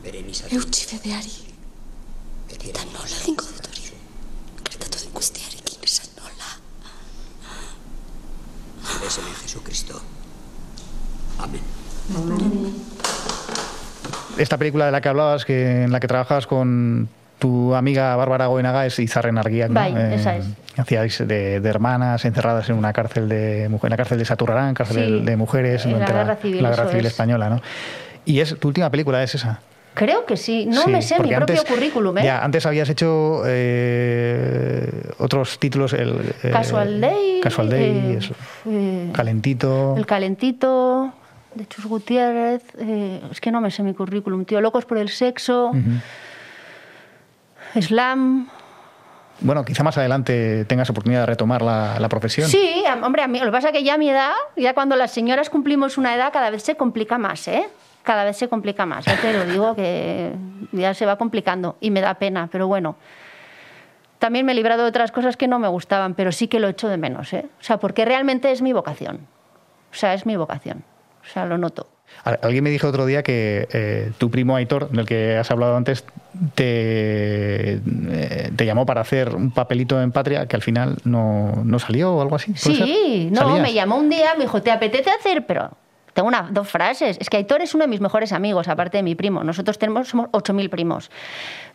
izatei 0.02 0.58
eutxi 0.58 0.88
fedeari. 0.90 1.34
Eta 2.52 2.84
nola 2.92 3.16
egingo 3.20 3.46
dut 3.48 3.68
hori? 3.70 3.86
Gertatu 4.68 5.00
den 5.04 5.14
guztiarekin 5.16 5.86
esan 5.88 6.10
nola. 6.18 6.50
zure 8.92 9.10
seme 9.10 9.34
Jesucristo. 9.42 10.00
Amen. 11.38 11.62
Esta 14.38 14.58
película 14.58 14.86
de 14.86 14.92
la 14.92 15.00
que 15.00 15.08
hablabas, 15.08 15.44
que, 15.44 15.84
en 15.84 15.92
la 15.92 16.00
que 16.00 16.08
trabajabas 16.08 16.46
con 16.46 17.08
tu 17.42 17.74
amiga 17.74 18.14
Bárbara 18.14 18.46
Goenaga, 18.46 18.86
es 18.86 18.96
Izarren 19.00 19.36
Argiak, 19.36 19.68
¿no? 19.70 19.74
Bai, 19.74 19.94
esa 20.14 20.36
es. 20.36 20.46
Hacíais 20.76 21.18
de, 21.26 21.58
de 21.60 21.68
hermanas 21.68 22.24
encerradas 22.24 22.70
en 22.70 22.76
una 22.76 22.92
cárcel 22.92 23.28
de 23.28 23.68
mujer- 23.68 23.88
en 23.88 23.90
la 23.90 23.96
cárcel 23.96 24.18
de 24.18 24.24
Saturrarán, 24.24 24.74
cárcel 24.74 25.18
Sí, 25.20 25.24
de 25.26 25.36
mujeres 25.36 25.84
en 25.84 25.98
la 25.98 26.06
Guerra 26.06 26.36
Civil, 26.36 26.62
la 26.62 26.70
Guerra 26.70 26.88
Civil 26.88 27.04
es. 27.06 27.12
española, 27.12 27.50
¿no? 27.50 27.60
Y 28.24 28.38
es 28.40 28.56
tu 28.58 28.68
última 28.68 28.88
película 28.90 29.22
es 29.22 29.34
esa. 29.34 29.60
Creo 29.94 30.24
que 30.24 30.36
sí. 30.38 30.64
No 30.66 30.84
Sí, 30.84 30.90
me 30.90 31.02
sé 31.02 31.20
mi 31.20 31.28
propio 31.34 31.64
currículum, 31.64 32.16
¿eh? 32.18 32.24
Ya, 32.24 32.42
antes 32.42 32.64
habías 32.64 32.88
hecho 32.88 33.42
eh, 33.44 34.88
otros 35.18 35.58
títulos. 35.58 35.92
El, 35.92 36.32
eh, 36.42 36.50
Casual 36.50 37.00
Day. 37.00 37.40
Casual 37.42 37.68
Day, 37.68 37.82
eh, 37.82 38.16
eso. 38.18 38.34
eh, 38.70 39.10
Calentito. 39.12 39.94
El 39.98 40.06
Calentito, 40.06 41.12
de 41.54 41.66
Chus 41.66 41.84
Gutiérrez. 41.86 42.62
eh, 42.78 43.20
es 43.30 43.40
que 43.40 43.50
no 43.50 43.60
me 43.60 43.70
sé 43.70 43.82
mi 43.82 43.92
currículum, 43.94 44.44
tío. 44.44 44.60
Locos 44.60 44.84
por 44.84 44.96
el 44.98 45.08
sexo. 45.10 45.72
Slam. 47.80 48.48
Bueno, 49.40 49.64
quizá 49.64 49.82
más 49.82 49.98
adelante 49.98 50.64
tengas 50.66 50.88
oportunidad 50.90 51.20
de 51.20 51.26
retomar 51.26 51.62
la, 51.62 51.98
la 51.98 52.08
profesión. 52.08 52.48
Sí, 52.48 52.84
hombre, 53.02 53.22
a 53.22 53.28
mí, 53.28 53.38
lo 53.38 53.46
que 53.46 53.52
pasa 53.52 53.68
es 53.68 53.72
que 53.72 53.82
ya 53.82 53.94
a 53.94 53.98
mi 53.98 54.08
edad, 54.08 54.32
ya 54.56 54.72
cuando 54.74 54.94
las 54.94 55.10
señoras 55.10 55.50
cumplimos 55.50 55.98
una 55.98 56.14
edad, 56.14 56.32
cada 56.32 56.50
vez 56.50 56.62
se 56.62 56.76
complica 56.76 57.18
más, 57.18 57.48
¿eh? 57.48 57.68
Cada 58.02 58.24
vez 58.24 58.36
se 58.36 58.48
complica 58.48 58.86
más. 58.86 59.04
Ya 59.04 59.16
te 59.20 59.32
lo 59.32 59.44
digo 59.44 59.74
que 59.74 60.32
ya 60.72 60.94
se 60.94 61.06
va 61.06 61.16
complicando 61.16 61.76
y 61.80 61.90
me 61.90 62.00
da 62.00 62.14
pena, 62.14 62.48
pero 62.50 62.66
bueno. 62.66 62.96
También 64.18 64.46
me 64.46 64.52
he 64.52 64.54
librado 64.54 64.82
de 64.82 64.88
otras 64.88 65.10
cosas 65.10 65.36
que 65.36 65.48
no 65.48 65.58
me 65.58 65.66
gustaban, 65.66 66.14
pero 66.14 66.30
sí 66.30 66.46
que 66.46 66.60
lo 66.60 66.68
echo 66.68 66.88
de 66.88 66.96
menos, 66.96 67.32
¿eh? 67.32 67.46
O 67.60 67.62
sea, 67.64 67.78
porque 67.78 68.04
realmente 68.04 68.52
es 68.52 68.62
mi 68.62 68.72
vocación. 68.72 69.26
O 69.90 69.94
sea, 69.94 70.14
es 70.14 70.26
mi 70.26 70.36
vocación. 70.36 70.84
O 71.22 71.26
sea, 71.26 71.46
lo 71.46 71.58
noto. 71.58 71.88
Al- 72.24 72.38
Alguien 72.42 72.62
me 72.64 72.70
dijo 72.70 72.86
otro 72.88 73.04
día 73.06 73.22
que 73.22 73.68
eh, 73.72 74.12
tu 74.18 74.30
primo 74.30 74.56
Aitor, 74.56 74.88
del 74.90 75.06
que 75.06 75.36
has 75.36 75.50
hablado 75.50 75.76
antes, 75.76 76.04
te, 76.54 77.74
eh, 77.74 78.50
te 78.56 78.64
llamó 78.66 78.86
para 78.86 79.00
hacer 79.00 79.34
un 79.34 79.50
papelito 79.50 80.00
en 80.00 80.12
Patria 80.12 80.46
que 80.46 80.56
al 80.56 80.62
final 80.62 80.96
no, 81.04 81.62
no 81.64 81.78
salió 81.78 82.12
o 82.14 82.22
algo 82.22 82.36
así. 82.36 82.52
¿puede 82.52 82.76
Sí, 82.76 83.28
no, 83.32 83.40
¿Salías? 83.42 83.62
me 83.62 83.72
llamó 83.74 83.96
un 83.96 84.08
día, 84.08 84.34
me 84.36 84.44
dijo, 84.44 84.62
¿te 84.62 84.70
apetece 84.70 85.10
hacer? 85.10 85.44
Pero 85.46 85.70
tengo 86.12 86.28
una, 86.28 86.48
dos 86.50 86.68
frases. 86.68 87.16
Es 87.20 87.30
que 87.30 87.38
Aitor 87.38 87.62
es 87.62 87.74
uno 87.74 87.84
de 87.84 87.88
mis 87.88 88.00
mejores 88.00 88.32
amigos, 88.32 88.68
aparte 88.68 88.98
de 88.98 89.02
mi 89.02 89.14
primo. 89.14 89.42
Nosotros 89.44 89.78
tenemos, 89.78 90.08
somos 90.08 90.28
8.000 90.30 90.68
primos. 90.68 91.10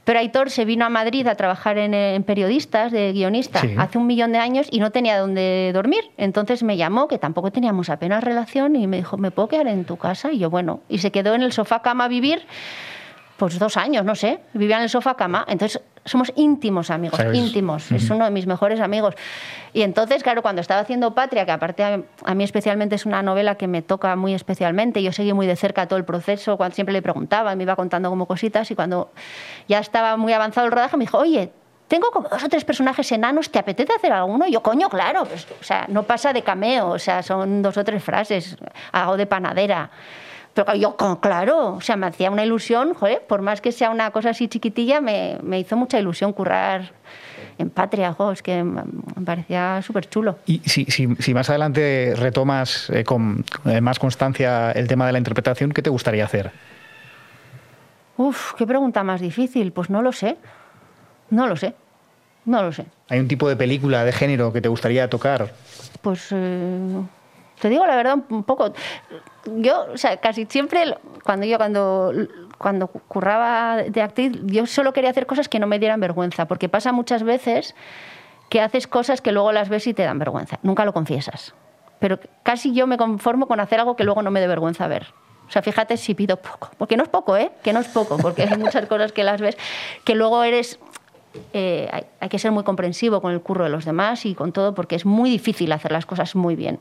Pero 0.04 0.20
Aitor 0.20 0.50
se 0.52 0.64
vino 0.64 0.86
a 0.86 0.90
Madrid 0.90 1.28
a 1.28 1.36
trabajar 1.36 1.78
en, 1.78 1.94
en 1.94 2.24
periodistas, 2.24 2.92
de 2.92 3.12
guionista, 3.14 3.60
Sí. 3.62 3.76
hace 3.78 3.98
un 3.98 4.08
millón 4.08 4.32
de 4.32 4.38
años 4.38 4.68
y 4.72 4.80
no 4.80 4.92
tenía 4.92 5.20
dónde 5.20 5.72
dormir. 5.74 6.02
Entonces 6.18 6.64
me 6.64 6.78
llamó, 6.78 7.08
que 7.08 7.18
tampoco 7.18 7.52
teníamos 7.52 7.90
apenas 7.90 8.24
relación, 8.24 8.76
y 8.76 8.88
me 8.88 8.98
dijo, 8.98 9.18
¿me 9.18 9.32
puedo 9.32 9.48
quedar 9.50 9.68
en 9.68 9.84
tu 9.86 9.98
casa? 9.98 10.32
Y 10.32 10.40
yo, 10.40 10.50
bueno, 10.50 10.80
y 10.88 11.00
se 11.00 11.12
quedó 11.12 11.34
en 11.36 11.42
el 11.42 11.52
sofá 11.52 11.82
cama 11.82 12.06
a 12.06 12.08
vivir 12.08 12.46
pues 13.38 13.60
dos 13.60 13.78
años, 13.78 14.04
no 14.04 14.16
sé, 14.16 14.40
vivía 14.54 14.78
en 14.78 14.84
el 14.84 14.90
sofá 14.90 15.16
cama. 15.16 15.46
Entonces 15.48 15.80
somos 16.08 16.32
íntimos 16.36 16.90
amigos, 16.90 17.18
¿Sabes? 17.18 17.38
íntimos. 17.38 17.92
Es 17.92 18.10
uno 18.10 18.26
de 18.26 18.32
mis 18.32 18.48
mejores 18.48 18.80
amigos. 18.80 19.16
Y 19.74 19.82
entonces, 19.84 20.24
claro, 20.24 20.42
cuando 20.42 20.62
estaba 20.62 20.82
haciendo 20.82 21.14
Patria, 21.14 21.46
que 21.46 21.52
aparte 21.52 21.84
a, 21.84 22.02
a 22.26 22.34
mí 22.34 22.44
especialmente 22.44 22.96
es 22.96 23.06
una 23.06 23.22
novela 23.22 23.56
que 23.56 23.68
me 23.68 23.82
toca 23.82 24.16
muy 24.16 24.34
especialmente, 24.34 25.04
yo 25.04 25.12
seguí 25.12 25.34
muy 25.34 25.46
de 25.48 25.56
cerca 25.56 25.88
todo 25.88 26.00
el 26.00 26.06
proceso, 26.06 26.58
cuando 26.58 26.74
siempre 26.74 26.94
le 26.94 27.02
preguntaba, 27.02 27.56
me 27.56 27.64
iba 27.64 27.76
contando 27.76 28.10
como 28.10 28.26
cositas 28.26 28.72
y 28.72 28.76
cuando 28.76 29.12
ya 29.68 29.80
estaba 29.80 30.18
muy 30.18 30.34
avanzado 30.34 30.66
el 30.66 30.72
rodaje 30.72 30.98
me 30.98 31.04
dijo, 31.04 31.18
oye, 31.18 31.52
tengo 31.88 32.12
como 32.12 32.28
dos 32.30 32.44
o 32.44 32.50
tres 32.50 32.66
personajes 32.66 33.12
enanos, 33.12 33.50
¿te 33.50 33.60
apetece 33.60 33.94
hacer 33.94 34.12
alguno? 34.12 34.46
Y 34.48 34.52
yo, 34.52 34.62
coño, 34.62 34.90
claro, 34.90 35.26
pues, 35.26 35.48
o 35.60 35.64
sea, 35.64 35.86
no 35.88 36.04
pasa 36.04 36.34
de 36.34 36.42
cameo, 36.42 36.90
o 36.90 37.00
sea, 37.00 37.24
son 37.24 37.62
dos 37.62 37.78
o 37.78 37.84
tres 37.84 38.04
frases, 38.04 38.58
hago 38.92 39.18
de 39.18 39.26
panadera. 39.26 39.90
Pero 40.66 40.78
yo, 40.78 40.96
claro, 41.22 41.76
o 41.76 41.82
sea, 41.82 41.96
me 41.96 42.08
hacía 42.08 42.30
una 42.32 42.44
ilusión, 42.46 42.94
joder, 42.94 43.22
por 43.28 43.42
más 43.42 43.62
que 43.62 43.72
sea 43.72 43.90
una 43.90 44.12
cosa 44.12 44.32
así 44.32 44.48
chiquitilla, 44.48 45.02
me, 45.02 45.38
me 45.44 45.60
hizo 45.60 45.76
mucha 45.78 46.00
ilusión 46.00 46.34
currar 46.34 46.92
en 47.58 47.70
Patria, 47.70 48.14
jo, 48.14 48.32
es 48.32 48.42
que 48.44 48.64
me 48.64 48.84
me 49.16 49.26
parecía 49.26 49.82
súper 49.82 50.08
chulo. 50.10 50.38
Y 50.46 50.60
si, 50.60 50.86
si- 50.86 51.16
si 51.16 51.34
más 51.34 51.50
adelante 51.50 52.14
retomas 52.16 52.90
eh, 52.92 53.04
con 53.04 53.44
eh, 53.66 53.82
más 53.82 53.98
constancia 54.00 54.72
el 54.72 54.88
tema 54.88 55.06
de 55.08 55.12
la 55.14 55.18
interpretación, 55.18 55.72
¿qué 55.72 55.82
te 55.82 55.90
gustaría 55.90 56.24
hacer? 56.26 56.52
Uf, 58.18 58.54
qué 58.58 58.66
pregunta 58.66 59.04
más 59.04 59.22
difícil, 59.22 59.72
pues 59.72 59.90
no 59.90 60.02
lo 60.02 60.12
sé, 60.12 60.38
no 61.30 61.46
lo 61.48 61.56
sé, 61.56 61.76
no 62.46 62.64
lo 62.64 62.72
sé. 62.72 62.86
¿Hay 63.10 63.20
un 63.20 63.28
tipo 63.28 63.48
de 63.48 63.56
película 63.56 64.04
de 64.04 64.12
género 64.12 64.52
que 64.52 64.62
te 64.62 64.70
gustaría 64.70 65.10
tocar? 65.10 65.54
Pues 66.02 66.28
eh, 66.32 67.02
te 67.60 67.70
digo 67.70 67.86
la 67.86 67.96
verdad 67.96 68.18
un 68.30 68.44
poco. 68.44 68.74
Yo, 69.46 69.88
o 69.94 69.98
sea, 69.98 70.18
casi 70.18 70.46
siempre 70.46 70.96
cuando 71.24 71.46
yo 71.46 71.58
cuando 71.58 72.14
cuando 72.58 72.88
curraba 72.88 73.78
de 73.84 74.02
actriz, 74.02 74.34
yo 74.46 74.66
solo 74.66 74.94
quería 74.94 75.12
hacer 75.12 75.26
cosas 75.26 75.48
que 75.48 75.60
no 75.60 75.68
me 75.68 75.80
dieran 75.80 76.00
vergüenza, 76.00 76.46
porque 76.46 76.70
pasa 76.70 76.92
muchas 76.92 77.24
veces 77.24 77.76
que 78.50 78.62
haces 78.62 78.88
cosas 78.88 79.22
que 79.22 79.32
luego 79.32 79.52
las 79.52 79.70
ves 79.70 79.88
y 79.88 79.94
te 79.94 80.04
dan 80.04 80.20
vergüenza. 80.20 80.60
Nunca 80.64 80.86
lo 80.86 80.94
confiesas. 80.94 81.54
Pero 82.00 82.20
casi 82.44 82.74
yo 82.74 82.88
me 82.88 82.98
conformo 82.98 83.48
con 83.48 83.60
hacer 83.60 83.80
algo 83.80 83.96
que 83.96 84.04
luego 84.04 84.22
no 84.22 84.32
me 84.32 84.40
dé 84.40 84.48
vergüenza 84.48 84.88
ver. 84.88 85.08
O 85.48 85.52
sea, 85.52 85.62
fíjate 85.62 85.98
si 85.98 86.14
pido 86.14 86.38
poco. 86.38 86.70
Porque 86.78 86.98
no 86.98 87.04
es 87.04 87.10
poco, 87.10 87.38
¿eh? 87.38 87.52
Que 87.64 87.74
no 87.74 87.80
es 87.80 87.88
poco, 87.88 88.18
porque 88.18 88.44
hay 88.44 88.58
muchas 88.58 88.86
cosas 88.88 89.12
que 89.12 89.24
las 89.24 89.42
ves 89.42 89.58
que 90.04 90.16
luego 90.16 90.44
eres 90.44 90.80
eh, 91.54 91.88
hay, 91.92 92.04
hay 92.20 92.30
que 92.30 92.40
ser 92.40 92.52
muy 92.52 92.64
comprensivo 92.64 93.22
con 93.22 93.32
el 93.34 93.42
curro 93.42 93.64
de 93.66 93.70
los 93.70 93.86
demás 93.86 94.26
y 94.26 94.34
con 94.34 94.52
todo, 94.52 94.74
porque 94.74 94.96
es 94.96 95.06
muy 95.06 95.30
difícil 95.30 95.72
hacer 95.72 95.92
las 95.92 96.06
cosas 96.06 96.36
muy 96.36 96.56
bien. 96.56 96.80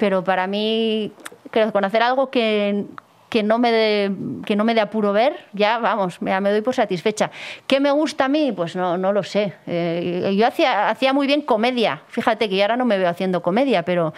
Pero 0.00 0.24
para 0.24 0.46
mí, 0.46 1.12
creo 1.50 1.66
que 1.66 1.72
con 1.72 1.84
hacer 1.84 2.02
algo 2.02 2.30
que, 2.30 2.86
que, 3.28 3.42
no 3.42 3.58
me 3.58 3.70
dé, 3.70 4.10
que 4.46 4.56
no 4.56 4.64
me 4.64 4.74
dé 4.74 4.80
apuro 4.80 5.12
ver, 5.12 5.36
ya 5.52 5.76
vamos, 5.76 6.22
me, 6.22 6.40
me 6.40 6.50
doy 6.50 6.62
por 6.62 6.74
satisfecha. 6.74 7.30
¿Qué 7.66 7.80
me 7.80 7.90
gusta 7.90 8.24
a 8.24 8.28
mí? 8.28 8.50
Pues 8.50 8.74
no, 8.74 8.96
no 8.96 9.12
lo 9.12 9.22
sé. 9.22 9.52
Eh, 9.66 10.34
yo 10.38 10.46
hacía, 10.46 10.88
hacía 10.88 11.12
muy 11.12 11.26
bien 11.26 11.42
comedia. 11.42 12.00
Fíjate 12.08 12.48
que 12.48 12.56
yo 12.56 12.62
ahora 12.62 12.78
no 12.78 12.86
me 12.86 12.96
veo 12.96 13.10
haciendo 13.10 13.42
comedia, 13.42 13.84
pero 13.84 14.14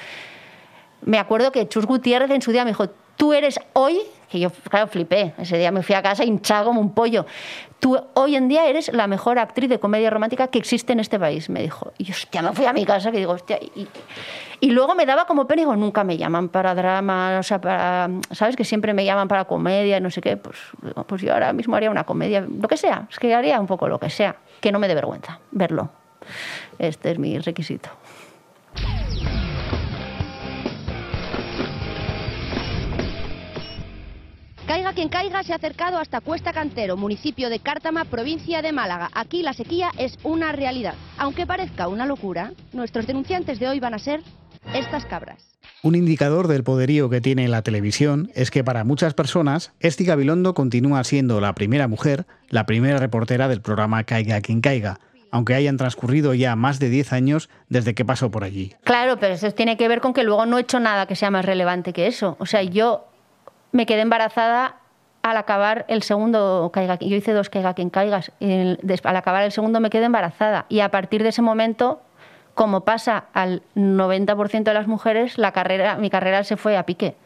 me 1.01 1.19
acuerdo 1.19 1.51
que 1.51 1.67
Chus 1.67 1.85
Gutiérrez 1.85 2.31
en 2.31 2.43
su 2.43 2.53
día 2.53 2.63
me 2.63 2.71
dijo, 2.71 2.89
tú 3.17 3.33
eres 3.33 3.59
hoy, 3.73 4.03
que 4.33 4.41
yo, 4.41 4.51
claro, 4.71 4.87
flipé, 4.87 5.35
ese 5.37 5.59
día 5.59 5.71
me 5.71 5.83
fui 5.83 5.95
a 5.95 6.01
casa 6.01 6.25
hinchado 6.25 6.65
como 6.65 6.81
un 6.81 6.95
pollo, 6.95 7.27
tú 7.81 8.01
hoy 8.15 8.35
en 8.35 8.49
día 8.49 8.67
eres 8.67 8.91
la 8.91 9.07
mejor 9.07 9.39
actriz 9.39 9.69
de 9.69 9.79
comedia 9.79 10.09
romántica 10.09 10.49
que 10.49 10.59
existe 10.59 10.95
en 10.95 11.01
este 11.01 11.19
país, 11.19 11.51
me 11.51 11.61
dijo. 11.61 11.93
Y 11.99 12.11
hostia, 12.11 12.41
me 12.41 12.53
fui 12.53 12.65
a 12.65 12.73
mi 12.73 12.87
casa, 12.87 13.13
que 13.13 13.19
digo, 13.19 13.37
y, 14.61 14.71
luego 14.71 14.95
me 14.95 15.05
daba 15.05 15.27
como 15.27 15.47
pena, 15.47 15.63
digo, 15.63 15.77
nunca 15.77 16.03
me 16.03 16.17
llaman 16.17 16.49
para 16.49 16.75
drama, 16.75 17.37
o 17.41 17.43
sea, 17.43 17.61
para, 17.61 18.09
¿sabes? 18.31 18.57
Que 18.57 18.65
siempre 18.65 18.95
me 18.95 19.05
llaman 19.05 19.29
para 19.29 19.45
comedia, 19.45 20.01
no 20.01 20.11
sé 20.11 20.23
qué, 20.23 20.39
pues, 20.39 20.57
pues 21.07 21.21
yo 21.21 21.35
ahora 21.35 21.53
mismo 21.53 21.77
haría 21.77 21.91
una 21.91 22.05
comedia, 22.05 22.41
lo 22.41 22.69
que 22.69 22.79
sea, 22.79 23.07
es 23.11 23.19
que 23.19 23.35
haría 23.35 23.61
un 23.61 23.67
poco 23.67 23.87
lo 23.87 24.01
que 24.01 24.09
sea, 24.09 24.37
que 24.63 24.73
no 24.73 24.79
me 24.79 24.89
dé 24.89 24.95
vergüenza 24.95 25.41
verlo. 25.51 25.91
Este 26.79 27.11
es 27.11 27.19
mi 27.19 27.39
requisito. 27.39 27.91
Caiga 34.73 34.95
quien 34.95 35.11
caiga 35.11 35.43
se 35.43 35.53
ha 35.53 35.57
acercado 35.57 35.99
hasta 35.99 36.23
Cuesta 36.23 36.55
Cantero, 36.55 36.97
municipio 36.97 37.51
de 37.51 37.59
Cártama, 37.59 38.07
provincia 38.07 38.63
de 38.63 38.73
Málaga. 38.73 39.11
Aquí 39.13 39.43
la 39.43 39.53
sequía 39.53 39.91
es 39.99 40.17
una 40.23 40.51
realidad. 40.53 40.95
Aunque 41.19 41.47
parezca 41.47 41.89
una 41.89 42.07
locura, 42.07 42.55
nuestros 42.73 43.07
denunciantes 43.07 43.59
de 43.59 43.69
hoy 43.69 43.81
van 43.81 43.93
a 43.93 43.99
ser 43.99 44.23
estas 44.73 45.05
cabras. 45.05 45.59
Un 45.83 45.95
indicador 45.95 46.49
del 46.49 46.65
poderío 46.65 47.11
que 47.11 47.21
tiene 47.21 47.49
la 47.49 47.61
televisión 47.61 48.31
es 48.35 48.51
que 48.51 48.65
para 48.65 48.83
muchas 48.83 49.13
personas, 49.13 49.75
Esti 49.81 50.07
Gabilondo 50.07 50.55
continúa 50.55 51.05
siendo 51.05 51.39
la 51.43 51.55
primera 51.55 51.87
mujer, 51.87 52.25
la 52.49 52.65
primera 52.65 52.97
reportera 52.97 53.49
del 53.49 53.61
programa 53.61 54.05
Caiga 54.05 54.41
quien 54.41 54.63
caiga, 54.63 55.01
aunque 55.31 55.55
hayan 55.55 55.77
transcurrido 55.77 56.33
ya 56.33 56.57
más 56.57 56.79
de 56.79 56.89
10 56.89 57.13
años 57.13 57.51
desde 57.69 57.95
que 57.95 58.07
pasó 58.07 58.31
por 58.31 58.43
allí. 58.43 58.73
Claro, 58.85 59.19
pero 59.19 59.35
eso 59.35 59.51
tiene 59.51 59.77
que 59.77 59.89
ver 59.89 60.01
con 60.01 60.15
que 60.15 60.25
luego 60.25 60.47
no 60.47 60.57
he 60.57 60.63
hecho 60.63 60.81
nada 60.81 61.05
que 61.05 61.15
sea 61.15 61.31
más 61.31 61.45
relevante 61.45 61.93
que 61.93 62.07
eso. 62.07 62.39
O 62.39 62.47
sea, 62.47 62.63
yo 62.63 63.12
me 63.73 63.87
quedé 63.87 64.03
embarazada 64.03 64.77
al 65.23 65.37
acabar 65.37 65.85
el 65.89 66.03
segundo 66.03 66.71
yo 66.75 67.17
hice 67.17 67.33
dos 67.33 67.49
caiga 67.49 67.75
quien 67.75 67.91
caigas 67.91 68.33
al 68.41 69.17
acabar 69.17 69.45
el 69.45 69.53
segundo 69.53 69.81
me 69.81 69.91
quedé 69.91 70.05
embarazada. 70.05 70.67
Y 70.69 70.81
a 70.81 70.91
partir 70.91 71.23
de 71.23 71.31
ese 71.31 71.43
momento 71.43 72.03
como 72.55 72.83
pasa 72.83 73.25
al 73.33 73.63
90% 73.75 74.65
de 74.65 74.75
las 74.75 74.87
mujeres 74.87 75.39
la 75.39 75.53
carrera 75.53 75.97
mi 75.97 76.11
carrera 76.11 76.45
se 76.45 76.57
fue 76.57 76.77
a 76.77 76.85
pique. 76.85 77.17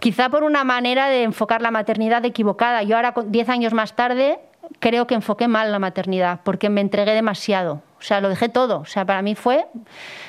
Quizá 0.00 0.28
por 0.28 0.44
una 0.44 0.62
manera 0.62 1.08
de 1.08 1.24
enfocar 1.24 1.60
la 1.60 1.72
maternidad 1.72 2.24
equivocada. 2.24 2.84
Yo 2.84 2.96
ahora 2.96 3.14
10 3.26 3.48
años 3.48 3.72
más 3.72 3.96
tarde 3.96 4.38
creo 4.80 5.06
que 5.06 5.14
enfoqué 5.14 5.48
mal 5.48 5.72
la 5.72 5.78
maternidad 5.78 6.40
porque 6.44 6.68
me 6.70 6.80
entregué 6.80 7.12
demasiado 7.14 7.82
o 7.98 8.02
sea 8.02 8.20
lo 8.20 8.28
dejé 8.28 8.48
todo 8.48 8.80
o 8.80 8.84
sea 8.84 9.04
para 9.04 9.22
mí 9.22 9.34
fue 9.34 9.66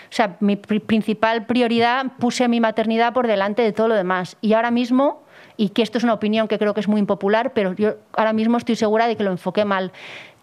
o 0.09 0.11
sea, 0.11 0.37
mi 0.39 0.55
principal 0.55 1.45
prioridad 1.45 2.07
puse 2.17 2.47
mi 2.47 2.59
maternidad 2.59 3.13
por 3.13 3.27
delante 3.27 3.61
de 3.61 3.71
todo 3.71 3.87
lo 3.87 3.95
demás. 3.95 4.37
Y 4.41 4.53
ahora 4.53 4.71
mismo, 4.71 5.21
y 5.55 5.69
que 5.69 5.83
esto 5.83 5.99
es 5.99 6.03
una 6.03 6.13
opinión 6.13 6.47
que 6.47 6.57
creo 6.57 6.73
que 6.73 6.79
es 6.79 6.87
muy 6.87 6.99
impopular, 6.99 7.53
pero 7.53 7.73
yo 7.73 7.97
ahora 8.13 8.33
mismo 8.33 8.57
estoy 8.57 8.75
segura 8.75 9.07
de 9.07 9.15
que 9.15 9.23
lo 9.23 9.29
enfoqué 9.29 9.65
mal. 9.65 9.91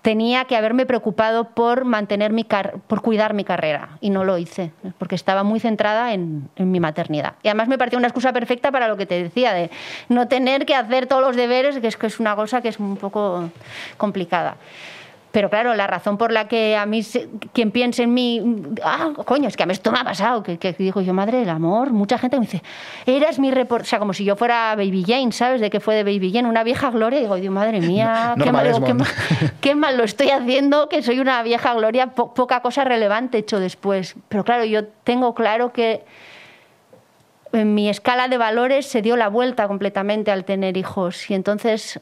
Tenía 0.06 0.44
que 0.44 0.54
haberme 0.54 0.86
preocupado 0.86 1.48
por 1.48 1.84
mantener 1.84 2.32
mi 2.32 2.46
por 2.86 3.02
cuidar 3.02 3.34
mi 3.34 3.42
carrera 3.42 3.98
y 4.00 4.10
no 4.10 4.22
lo 4.22 4.38
hice 4.38 4.70
porque 4.98 5.16
estaba 5.16 5.42
muy 5.42 5.58
centrada 5.58 6.12
en, 6.12 6.48
en 6.54 6.70
mi 6.70 6.78
maternidad. 6.78 7.34
Y 7.42 7.48
además 7.48 7.66
me 7.66 7.76
pareció 7.76 7.98
una 7.98 8.06
excusa 8.06 8.32
perfecta 8.32 8.70
para 8.70 8.86
lo 8.86 8.96
que 8.96 9.04
te 9.04 9.20
decía 9.20 9.52
de 9.52 9.68
no 10.08 10.28
tener 10.28 10.64
que 10.64 10.76
hacer 10.76 11.08
todos 11.08 11.22
los 11.22 11.34
deberes, 11.34 11.80
que 11.80 11.88
es 11.88 11.96
que 11.96 12.06
es 12.06 12.20
una 12.20 12.36
cosa 12.36 12.62
que 12.62 12.68
es 12.68 12.78
un 12.78 12.96
poco 12.96 13.50
complicada. 13.96 14.58
Pero 15.36 15.50
claro, 15.50 15.74
la 15.74 15.86
razón 15.86 16.16
por 16.16 16.32
la 16.32 16.48
que 16.48 16.78
a 16.78 16.86
mí, 16.86 17.02
quien 17.52 17.70
piense 17.70 18.04
en 18.04 18.14
mí, 18.14 18.42
ah, 18.82 19.10
coño, 19.26 19.48
es 19.48 19.56
que 19.58 19.64
a 19.64 19.66
mí 19.66 19.72
esto 19.72 19.92
me 19.92 19.98
ha 19.98 20.02
pasado, 20.02 20.42
que, 20.42 20.56
que 20.56 20.72
digo 20.72 21.02
yo, 21.02 21.12
madre 21.12 21.40
del 21.40 21.50
amor, 21.50 21.90
mucha 21.90 22.16
gente 22.16 22.38
me 22.38 22.46
dice, 22.46 22.62
eras 23.04 23.38
mi 23.38 23.50
reportero, 23.50 23.84
o 23.84 23.86
sea, 23.86 23.98
como 23.98 24.14
si 24.14 24.24
yo 24.24 24.34
fuera 24.34 24.74
Baby 24.76 25.04
Jane, 25.06 25.32
¿sabes? 25.32 25.60
De 25.60 25.68
que 25.68 25.78
fue 25.78 25.94
de 25.94 26.04
Baby 26.04 26.32
Jane, 26.32 26.48
una 26.48 26.64
vieja 26.64 26.90
gloria, 26.90 27.20
digo, 27.20 27.34
Dios, 27.36 27.52
madre 27.52 27.82
mía, 27.82 28.34
qué 28.42 28.50
mal, 28.50 28.82
qué, 29.60 29.74
mal, 29.74 29.98
lo 29.98 30.04
estoy 30.04 30.30
haciendo, 30.30 30.88
que 30.88 31.02
soy 31.02 31.20
una 31.20 31.42
vieja 31.42 31.74
gloria, 31.74 32.06
poca 32.14 32.62
cosa 32.62 32.84
relevante 32.84 33.36
he 33.36 33.40
hecho 33.40 33.60
después. 33.60 34.16
Pero 34.30 34.42
claro, 34.42 34.64
yo 34.64 34.86
tengo 35.04 35.34
claro 35.34 35.70
que 35.70 36.02
en 37.52 37.74
mi 37.74 37.90
escala 37.90 38.28
de 38.28 38.38
valores 38.38 38.86
se 38.86 39.02
dio 39.02 39.18
la 39.18 39.28
vuelta 39.28 39.68
completamente 39.68 40.30
al 40.30 40.46
tener 40.46 40.78
hijos. 40.78 41.30
Y 41.30 41.34
entonces, 41.34 42.00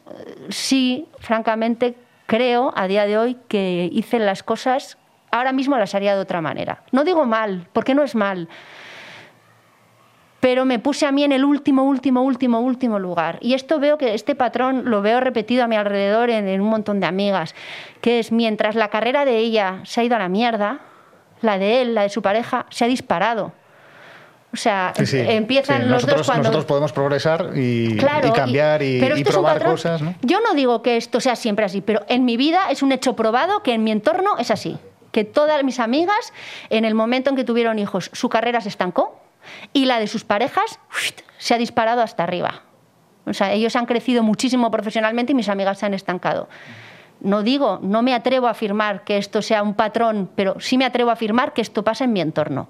sí, 0.51 1.09
francamente, 1.19 1.97
creo 2.35 2.73
a 2.75 2.89
día 2.89 3.07
de 3.07 3.17
hoy 3.17 3.37
que 3.47 3.89
hice 3.93 4.19
las 4.19 4.43
cosas, 4.43 4.99
ahora 5.31 5.53
mismo 5.53 5.79
las 5.79 5.95
haría 5.95 6.17
de 6.17 6.21
otra 6.21 6.41
manera. 6.41 6.83
No 6.91 7.05
digo 7.05 7.27
mal, 7.27 7.69
porque 7.73 7.95
no 7.95 8.03
es 8.03 8.17
mal, 8.17 8.49
pero 10.41 10.65
me 10.65 10.81
puse 10.81 11.07
a 11.07 11.13
mí 11.13 11.23
en 11.23 11.31
el 11.31 11.45
último, 11.45 11.85
último, 11.85 12.23
último, 12.23 12.59
último 12.59 12.99
lugar. 12.99 13.39
Y 13.41 13.55
esto 13.55 13.79
veo 13.79 13.99
que 13.99 14.15
este 14.15 14.35
patrón 14.35 14.91
lo 14.91 15.01
veo 15.01 15.21
repetido 15.21 15.63
a 15.63 15.69
mi 15.69 15.77
alrededor 15.77 16.29
en, 16.29 16.61
un 16.61 16.69
montón 16.69 16.99
de 16.99 17.07
amigas, 17.07 17.55
que 18.01 18.19
es 18.19 18.33
mientras 18.33 18.75
la 18.75 18.89
carrera 18.89 19.25
de 19.25 19.39
ella 19.39 19.79
se 19.85 20.01
ha 20.01 20.05
ido 20.05 20.17
a 20.17 20.19
la 20.19 20.29
mierda, 20.29 20.81
la 21.41 21.57
de 21.57 21.83
él, 21.83 21.95
la 21.95 22.03
de 22.03 22.09
su 22.09 22.21
pareja, 22.21 22.67
se 22.71 22.85
ha 22.85 22.89
disparado. 22.89 23.53
O 24.55 24.57
sea, 24.57 24.93
empiezan 24.97 25.91
los 25.91 26.07
dos 26.07 26.25
cuando... 26.25 26.45
Nosotros 26.45 26.65
podemos 26.65 26.93
progresar 26.93 27.51
y, 27.57 27.97
cambiar 27.97 28.85
y, 28.85 29.01
probar 29.25 29.65
cosas, 29.65 30.01
¿no? 30.01 30.15
Yo 30.23 30.39
no 30.41 30.55
digo 30.55 30.81
que 30.81 30.97
esto 30.97 31.19
sea 31.21 31.35
siempre 31.35 31.65
así, 31.65 31.81
pero 31.81 32.05
en 32.09 32.25
mi 32.25 32.37
vida 32.37 32.71
es 32.71 32.85
un 32.85 32.93
hecho 32.93 33.17
probado 33.17 33.65
que 33.65 33.75
en 33.75 33.83
mi 33.83 33.91
entorno 33.91 34.39
es 34.39 34.53
así. 34.53 34.79
Que 35.11 35.25
todas 35.25 35.65
mis 35.65 35.81
amigas, 35.81 36.33
en 36.71 36.85
el 36.85 36.95
momento 36.95 37.31
en 37.31 37.37
que 37.37 37.43
tuvieron 37.43 37.81
hijos, 37.81 38.11
su 38.13 38.29
carrera 38.29 38.61
se 38.61 38.69
estancó 38.69 39.21
y 39.73 39.87
la 39.87 39.99
de 39.99 40.07
sus 40.07 40.23
parejas 40.23 40.79
se 41.39 41.55
ha 41.55 41.59
disparado 41.59 42.01
hasta 42.01 42.23
arriba. 42.23 42.63
O 43.27 43.35
sea, 43.35 43.53
ellos 43.55 43.75
han 43.75 43.87
crecido 43.87 44.23
muchísimo 44.23 44.71
profesionalmente 44.71 45.33
y 45.33 45.35
mis 45.35 45.49
amigas 45.49 45.81
se 45.81 45.87
han 45.87 45.95
estancado. 45.95 46.49
No 47.19 47.43
digo, 47.43 47.81
no 47.83 48.03
me 48.03 48.15
atrevo 48.15 48.47
a 48.47 48.51
afirmar 48.51 49.03
que 49.03 49.17
esto 49.17 49.43
sea 49.43 49.65
un 49.65 49.75
patrón, 49.75 50.31
pero 50.37 50.61
sí 50.61 50.79
me 50.79 50.85
atrevo 50.85 51.11
a 51.11 51.15
afirmar 51.15 51.55
que 51.55 51.63
esto 51.63 51.83
pasa 51.83 52.05
en 52.05 52.13
mi 52.13 52.21
entorno. 52.21 52.69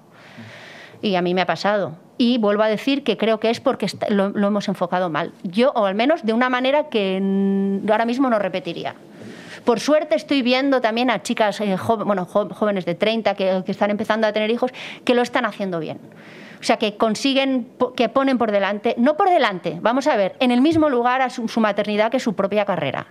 Y 1.05 1.17
a 1.17 1.21
mí 1.21 1.35
me 1.35 1.41
ha 1.41 1.45
pasado. 1.45 1.91
Y 2.17 2.39
vuelvo 2.39 2.63
a 2.63 2.67
decir 2.67 3.03
que 3.03 3.15
creo 3.15 3.39
que 3.39 3.51
es 3.51 3.59
porque 3.59 3.85
lo, 4.09 4.25
hemos 4.35 4.67
enfocado 4.67 5.11
mal. 5.11 5.33
Yo, 5.43 5.71
o 5.75 5.85
al 5.85 5.93
menos 5.93 6.25
de 6.25 6.33
una 6.33 6.49
manera 6.49 6.89
que 6.89 7.17
ahora 7.87 8.05
mismo 8.05 8.27
no 8.27 8.39
repetiría. 8.39 8.95
Por 9.65 9.79
suerte 9.79 10.15
estoy 10.15 10.41
viendo 10.41 10.81
también 10.81 11.11
a 11.11 11.21
chicas 11.21 11.61
eh, 11.61 11.77
bueno, 12.03 12.25
jóvenes 12.25 12.85
de 12.85 12.95
30 12.95 13.35
que, 13.35 13.63
están 13.67 13.91
empezando 13.91 14.25
a 14.25 14.33
tener 14.33 14.49
hijos 14.49 14.71
que 15.03 15.13
lo 15.13 15.21
están 15.21 15.45
haciendo 15.45 15.79
bien. 15.79 15.99
O 16.59 16.63
sea, 16.63 16.77
que 16.77 16.97
consiguen, 16.97 17.67
que 17.95 18.09
ponen 18.09 18.39
por 18.39 18.51
delante, 18.51 18.95
no 18.97 19.15
por 19.15 19.29
delante, 19.29 19.77
vamos 19.81 20.07
a 20.07 20.15
ver, 20.15 20.35
en 20.39 20.49
el 20.49 20.61
mismo 20.61 20.89
lugar 20.89 21.21
a 21.21 21.29
su 21.29 21.59
maternidad 21.59 22.09
que 22.09 22.19
su 22.19 22.33
propia 22.33 22.65
carrera 22.65 23.05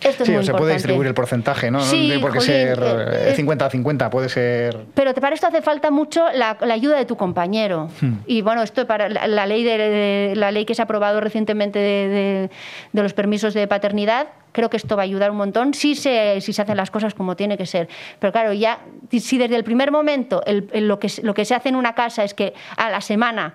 sí, 0.00 0.44
se 0.44 0.54
puede 0.54 0.74
distribuir 0.74 1.08
el 1.08 1.14
porcentaje, 1.14 1.70
¿no? 1.70 1.80
Sí, 1.80 2.08
no 2.08 2.30
tiene 2.30 2.40
ser 2.40 3.34
50 3.34 3.66
a 3.66 3.70
50, 3.70 4.10
puede 4.10 4.28
ser... 4.28 4.86
Pero 4.94 5.14
para 5.14 5.34
esto 5.34 5.46
hace 5.46 5.62
falta 5.62 5.90
mucho 5.90 6.24
la, 6.32 6.56
ayuda 6.60 6.98
de 6.98 7.04
tu 7.04 7.16
compañero. 7.16 7.88
Hmm. 8.00 8.14
Y 8.26 8.42
bueno, 8.42 8.62
esto 8.62 8.86
para 8.86 9.08
la, 9.08 9.46
ley, 9.46 9.64
de, 9.64 10.34
la 10.36 10.50
ley 10.50 10.64
que 10.64 10.74
se 10.74 10.82
ha 10.82 10.84
aprobado 10.84 11.20
recientemente 11.20 11.78
de, 11.78 12.50
los 12.92 13.12
permisos 13.14 13.54
de 13.54 13.66
paternidad, 13.66 14.28
creo 14.52 14.70
que 14.70 14.76
esto 14.76 14.96
va 14.96 15.02
a 15.02 15.04
ayudar 15.04 15.30
un 15.30 15.36
montón 15.36 15.74
si 15.74 15.94
se, 15.94 16.40
si 16.40 16.52
se 16.52 16.62
hacen 16.62 16.76
las 16.76 16.90
cosas 16.90 17.14
como 17.14 17.36
tiene 17.36 17.56
que 17.56 17.66
ser. 17.66 17.88
Pero 18.18 18.32
claro, 18.32 18.52
ya 18.52 18.80
si 19.10 19.38
desde 19.38 19.56
el 19.56 19.64
primer 19.64 19.90
momento 19.90 20.42
lo, 20.74 20.98
que, 20.98 21.08
lo 21.22 21.34
que 21.34 21.44
se 21.44 21.54
hace 21.54 21.68
en 21.68 21.76
una 21.76 21.94
casa 21.94 22.24
es 22.24 22.34
que 22.34 22.54
a 22.76 22.90
la 22.90 23.00
semana 23.00 23.54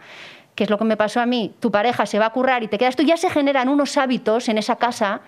que 0.56 0.66
es 0.66 0.70
lo 0.70 0.78
que 0.78 0.84
me 0.84 0.98
pasó 0.98 1.22
a 1.22 1.26
mí, 1.26 1.56
tu 1.60 1.72
pareja 1.72 2.06
se 2.06 2.20
va 2.20 2.28
a 2.28 2.30
currar 2.32 2.62
y 2.62 2.68
te 2.68 2.78
quedas 2.78 2.96
tú, 2.96 3.04
ya 3.04 3.18
se 3.18 3.30
generan 3.30 3.70
unos 3.70 3.98
hábitos 3.98 4.50
en 4.50 4.58
esa 4.58 4.76
casa 4.76 5.22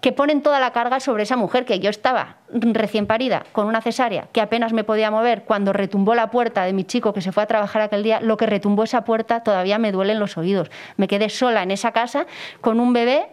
que 0.00 0.12
ponen 0.12 0.42
toda 0.42 0.60
la 0.60 0.72
carga 0.72 1.00
sobre 1.00 1.22
esa 1.22 1.36
mujer 1.36 1.64
que 1.64 1.80
yo 1.80 1.90
estaba 1.90 2.36
recién 2.50 3.06
parida 3.06 3.44
con 3.52 3.66
una 3.66 3.80
cesárea 3.80 4.28
que 4.32 4.40
apenas 4.40 4.72
me 4.72 4.84
podía 4.84 5.10
mover 5.10 5.44
cuando 5.44 5.72
retumbó 5.72 6.14
la 6.14 6.30
puerta 6.30 6.64
de 6.64 6.72
mi 6.72 6.84
chico 6.84 7.12
que 7.12 7.20
se 7.20 7.32
fue 7.32 7.42
a 7.42 7.46
trabajar 7.46 7.82
aquel 7.82 8.02
día 8.02 8.20
lo 8.20 8.36
que 8.36 8.46
retumbó 8.46 8.84
esa 8.84 9.04
puerta 9.04 9.42
todavía 9.42 9.78
me 9.78 9.92
duele 9.92 10.12
en 10.12 10.20
los 10.20 10.36
oídos. 10.36 10.70
Me 10.96 11.08
quedé 11.08 11.28
sola 11.28 11.62
en 11.62 11.70
esa 11.70 11.92
casa 11.92 12.26
con 12.60 12.80
un 12.80 12.92
bebé 12.92 13.26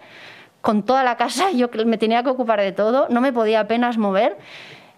con 0.61 0.83
toda 0.83 1.03
la 1.03 1.17
casa 1.17 1.51
yo 1.55 1.69
me 1.85 1.97
tenía 1.97 2.23
que 2.23 2.29
ocupar 2.29 2.61
de 2.61 2.71
todo 2.71 3.07
no 3.09 3.21
me 3.21 3.33
podía 3.33 3.61
apenas 3.61 3.97
mover 3.97 4.37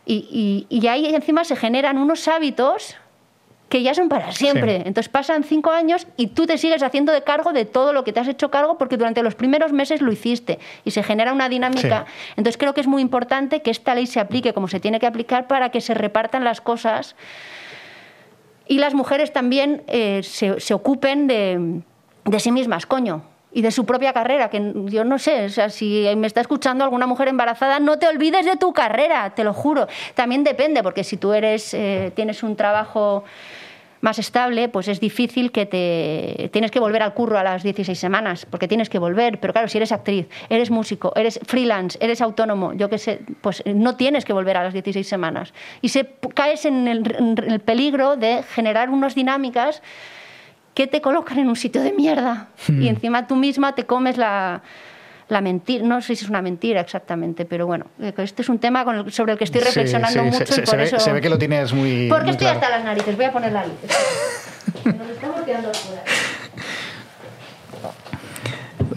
y, 0.08 0.67
y 0.69 0.88
ahí 0.88 1.15
encima 1.15 1.43
se 1.45 1.56
generan 1.56 1.97
unos 1.97 2.28
hábitos 2.28 2.95
que 3.69 3.82
ya 3.82 3.93
son 3.93 4.10
para 4.10 4.32
siempre. 4.32 4.78
Entonces 4.78 5.10
pasan 5.10 5.43
cinco 5.43 5.71
años 5.71 6.08
y 6.17 6.28
tú 6.28 6.45
te 6.45 6.58
sigues 6.58 6.84
haciendo 6.84 7.12
de 7.12 7.23
cargo 7.23 7.51
de 7.54 7.65
todo 7.65 7.93
lo 7.93 8.04
que 8.04 8.13
te 8.13 8.19
has 8.19 8.28
hecho 8.28 8.51
cargo 8.51 8.78
porque 8.78 8.97
durante 8.97 9.23
los 9.23 9.36
primeros 9.36 9.73
meses 9.73 10.01
lo 10.01 10.12
hiciste 10.12 10.60
y 10.84 10.91
se 10.91 11.04
genera 11.04 11.34
una 11.34 11.49
dinámica. 11.49 12.06
Entonces 12.32 12.58
creo 12.58 12.73
que 12.73 12.82
es 12.82 12.88
muy 12.88 13.01
importante 13.01 13.62
que 13.62 13.71
esta 13.71 13.95
ley 13.95 14.08
se 14.08 14.19
aplique 14.19 14.54
como 14.54 14.67
se 14.67 14.80
tiene 14.80 14.99
que 14.99 15.08
aplicar 15.08 15.47
para 15.47 15.69
que 15.69 15.82
se 15.82 15.93
repartan 15.93 16.43
las 16.43 16.62
cosas 16.62 17.15
y 18.67 18.80
las 18.80 18.93
mujeres 18.93 19.32
también 19.34 19.84
eh, 19.88 20.21
se, 20.23 20.73
ocupen 20.73 21.28
de, 21.28 21.82
de 22.25 22.39
sí 22.39 22.51
mismas, 22.51 22.86
coño 22.86 23.23
y 23.56 23.62
de 23.62 23.71
su 23.71 23.86
propia 23.86 24.12
carrera, 24.12 24.49
que 24.49 24.73
yo 24.88 25.06
no 25.06 25.17
sé, 25.17 25.45
o 25.45 25.49
sea, 25.49 25.69
si 25.69 26.06
me 26.17 26.28
está 26.28 26.41
escuchando 26.41 26.84
alguna 26.84 27.08
mujer 27.08 27.30
embarazada, 27.30 27.80
no 27.80 27.97
te 27.97 28.06
olvides 28.06 28.45
de 28.45 28.58
tu 28.58 28.73
carrera, 28.73 29.30
te 29.30 29.45
lo 29.45 29.54
juro. 29.54 29.88
También 30.13 30.43
depende, 30.43 30.84
porque 30.84 31.06
si 31.06 31.15
tú 31.15 31.32
eres, 31.32 31.73
eh, 31.73 32.12
tienes 32.13 32.43
un 32.43 32.58
trabajo 32.58 33.23
más 34.05 34.19
estable, 34.19 34.69
pues 34.69 34.87
es 34.87 34.99
difícil 34.99 35.51
que 35.51 35.65
te 35.65 36.49
tienes 36.53 36.69
que 36.69 36.79
volver 36.79 37.01
al 37.01 37.15
curro 37.15 37.39
a 37.39 37.43
las 37.43 37.63
16 37.63 37.97
semanas, 37.97 38.45
porque 38.45 38.67
tienes 38.67 38.87
que 38.87 38.99
volver, 38.99 39.39
pero 39.39 39.51
claro, 39.51 39.67
si 39.67 39.79
eres 39.79 39.91
actriz, 39.91 40.27
eres 40.47 40.69
músico, 40.69 41.11
eres 41.15 41.39
freelance, 41.43 41.97
eres 41.99 42.21
autónomo, 42.21 42.73
yo 42.73 42.87
qué 42.87 42.99
sé, 42.99 43.21
pues 43.41 43.63
no 43.65 43.95
tienes 43.95 44.23
que 44.23 44.31
volver 44.31 44.57
a 44.57 44.63
las 44.63 44.73
16 44.73 45.07
semanas. 45.07 45.55
Y 45.81 45.89
se 45.89 46.07
caes 46.35 46.65
en 46.65 46.87
el, 46.87 47.15
en 47.17 47.51
el 47.51 47.59
peligro 47.59 48.15
de 48.15 48.43
generar 48.43 48.91
unas 48.91 49.15
dinámicas 49.15 49.82
que 50.75 50.86
te 50.86 51.01
colocan 51.01 51.39
en 51.39 51.49
un 51.49 51.55
sitio 51.55 51.82
de 51.82 51.91
mierda. 51.91 52.49
Hmm. 52.67 52.84
Y 52.84 52.89
encima 52.89 53.25
tú 53.25 53.36
misma 53.36 53.73
te 53.73 53.88
comes 53.88 54.17
la, 54.17 54.61
la 55.28 55.41
mentira, 55.41 55.84
no 55.84 56.01
sé 56.01 56.15
si 56.15 56.23
es 56.23 56.30
una 56.30 56.41
mentira 56.41 56.82
exactamente, 56.82 57.45
pero 57.45 57.65
bueno, 57.65 57.88
eh, 58.01 58.13
este 58.17 58.41
es 58.41 58.49
un 58.49 58.59
tema 58.59 58.86
sobre 59.09 59.34
el 59.34 59.38
que 59.38 59.45
estoy 59.45 59.61
reflexionando 59.61 60.23
mucho 60.23 60.45
se, 60.45 60.61
y 60.61 60.65
por 60.65 60.80
eso... 60.80 60.99
se 60.99 61.11
ve 61.11 61.21
que 61.21 61.30
lo 61.30 61.38
tienes 61.38 61.73
muy 61.73 62.07
Porque 62.09 62.32
estoy 62.32 62.47
hasta 62.47 62.69
las 62.69 62.84
narices, 62.84 63.15
voy 63.15 63.26
a 63.26 63.32
poner 63.32 63.51
la 63.51 63.65
luz. 63.65 63.76
Nos 64.86 65.09
estamos 65.09 65.41
quedando 65.41 65.73
fuera. 65.73 66.03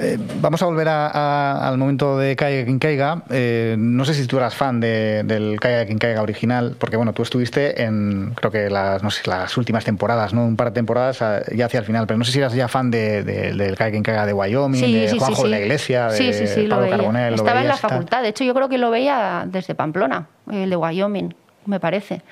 Eh, 0.01 0.16
vamos 0.40 0.62
a 0.62 0.66
volver 0.66 0.88
al 0.88 1.76
momento 1.76 2.18
de 2.18 2.36
Caiga 2.36 2.64
quien 2.64 2.78
caiga. 2.78 3.22
Eh, 3.30 3.74
no 3.78 4.05
sé 4.05 4.14
si 4.14 4.26
tú 4.26 4.36
eras 4.36 4.55
fan 4.55 4.80
del 4.80 5.59
Caiga 5.61 5.86
quien 5.86 5.99
caiga 5.99 6.22
original, 6.22 6.76
porque 6.78 6.96
bueno, 6.96 7.12
tú 7.12 7.22
estuviste 7.22 7.82
en, 7.82 8.32
creo 8.34 8.51
que 8.51 8.70
las, 8.70 9.03
no 9.03 9.11
sé, 9.11 9.28
las 9.28 9.57
últimas 9.57 9.84
temporadas, 9.84 10.32
¿no? 10.32 10.46
Un 10.46 10.57
par 10.57 10.68
de 10.68 10.74
temporadas 10.74 11.20
ah, 11.22 11.42
ya 11.55 11.66
hacia 11.66 11.80
el 11.80 11.86
final, 11.86 12.07
pero 12.07 12.18
no 12.18 12.24
sé 12.24 12.32
si 12.32 12.38
eras 12.38 12.55
ya 12.55 12.68
fan 12.68 12.90
del 12.90 13.74
Caiga 13.76 13.90
quien 13.90 14.03
caiga 14.03 14.26
de 14.26 14.32
Wyoming, 14.32 14.80
de 14.80 15.18
Juanjo 15.18 15.44
de 15.44 15.49
la 15.51 15.61
Iglesia, 15.61 16.09
de 16.09 16.66
Pablo 16.68 16.90
Carbonell. 16.90 17.34
Estaba 17.34 17.61
en 17.61 17.68
la 17.68 17.76
facultad, 17.76 18.22
de 18.22 18.28
hecho 18.28 18.44
yo 18.44 18.55
creo 18.55 18.68
que 18.68 18.78
lo 18.78 18.90
veía 18.90 19.44
desde 19.46 19.74
Pamplona, 19.74 20.28
el 20.51 20.70
de 20.70 20.76
Wyoming, 20.76 21.34
me 21.66 21.80
parece. 21.80 22.22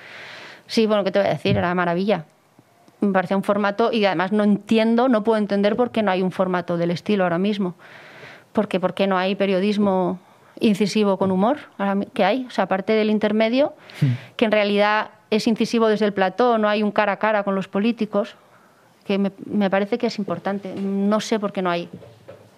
Sí, 0.68 0.86
bueno, 0.86 1.04
¿qué 1.04 1.10
te 1.10 1.18
voy 1.18 1.28
a 1.28 1.32
decir? 1.32 1.56
Era 1.56 1.74
maravilla 1.74 2.24
me 3.06 3.12
parecía 3.12 3.36
un 3.36 3.42
formato 3.42 3.92
y 3.92 4.04
además 4.04 4.32
no 4.32 4.44
entiendo, 4.44 5.08
no 5.08 5.24
puedo 5.24 5.38
entender 5.38 5.76
por 5.76 5.90
qué 5.90 6.02
no 6.02 6.10
hay 6.10 6.22
un 6.22 6.32
formato 6.32 6.76
del 6.76 6.90
estilo 6.90 7.24
ahora 7.24 7.38
mismo. 7.38 7.74
Porque, 8.52 8.80
¿Por 8.80 8.94
qué 8.94 9.06
no 9.06 9.18
hay 9.18 9.34
periodismo 9.34 10.18
incisivo 10.60 11.18
con 11.18 11.30
humor 11.30 11.58
que 12.14 12.24
hay? 12.24 12.46
O 12.46 12.50
sea, 12.50 12.64
aparte 12.64 12.94
del 12.94 13.10
intermedio, 13.10 13.74
hmm. 14.00 14.06
que 14.36 14.44
en 14.46 14.52
realidad 14.52 15.10
es 15.30 15.46
incisivo 15.46 15.88
desde 15.88 16.06
el 16.06 16.12
plató, 16.12 16.58
no 16.58 16.68
hay 16.68 16.82
un 16.82 16.90
cara 16.90 17.12
a 17.12 17.16
cara 17.18 17.42
con 17.42 17.54
los 17.54 17.68
políticos, 17.68 18.36
que 19.04 19.18
me, 19.18 19.70
parece 19.70 19.98
que 19.98 20.08
es 20.08 20.18
importante. 20.18 20.74
No 20.74 21.20
sé 21.20 21.38
por 21.38 21.52
qué 21.52 21.62
no 21.62 21.70
hay. 21.70 21.88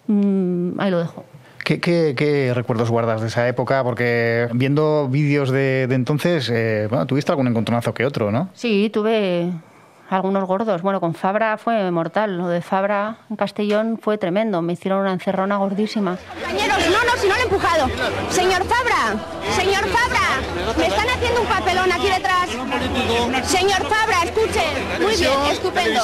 Mm, 0.07 0.81
ahí 0.81 0.91
lo 0.91 0.99
dejo. 0.99 1.25
¿Qué, 1.63 2.53
recuerdos 2.55 2.91
guardas 2.91 3.21
de 3.21 3.27
esa 3.27 3.47
época? 3.47 3.85
Porque 3.85 4.49
viendo 4.55 5.09
vídeos 5.11 5.51
de, 5.51 5.83
entonces, 5.91 6.49
eh, 6.51 6.87
bueno, 6.89 7.07
tuviste 7.07 7.31
algún 7.31 7.47
encontronazo 7.47 7.93
que 7.93 8.07
otro, 8.07 8.31
¿no? 8.31 8.49
Sí, 8.55 8.89
tuve 8.91 9.53
algunos 10.09 10.45
gordos. 10.47 10.83
Bueno, 10.83 11.01
con 11.01 11.15
Fabra 11.15 11.59
fue 11.59 11.91
mortal. 11.91 12.37
Lo 12.39 12.49
de 12.49 12.61
Fabra 12.63 13.17
en 13.31 13.37
Castellón 13.37 13.99
fue 14.03 14.19
tremendo. 14.19 14.63
Me 14.63 14.73
hicieron 14.73 15.01
una 15.01 15.13
encerrona 15.13 15.57
gordísima. 15.57 16.17
Compañeros, 16.35 16.79
no, 16.91 17.05
no, 17.05 17.21
si 17.21 17.29
no 17.29 17.35
lo 17.35 17.41
he 17.41 17.45
empujado. 17.45 17.87
Señor 18.31 18.65
Fabra, 18.65 19.21
señor 19.57 19.85
Fabra, 19.89 20.77
me 20.77 20.87
están 20.87 21.09
haciendo 21.09 21.41
un 21.43 21.47
papelón 21.47 21.93
aquí 21.93 22.09
detrás. 22.09 22.49
Señor 23.45 23.83
Fabra, 23.87 24.23
escuche. 24.25 24.65
Muy 25.01 25.17
bien, 25.17 25.33
estupendo. 25.51 26.01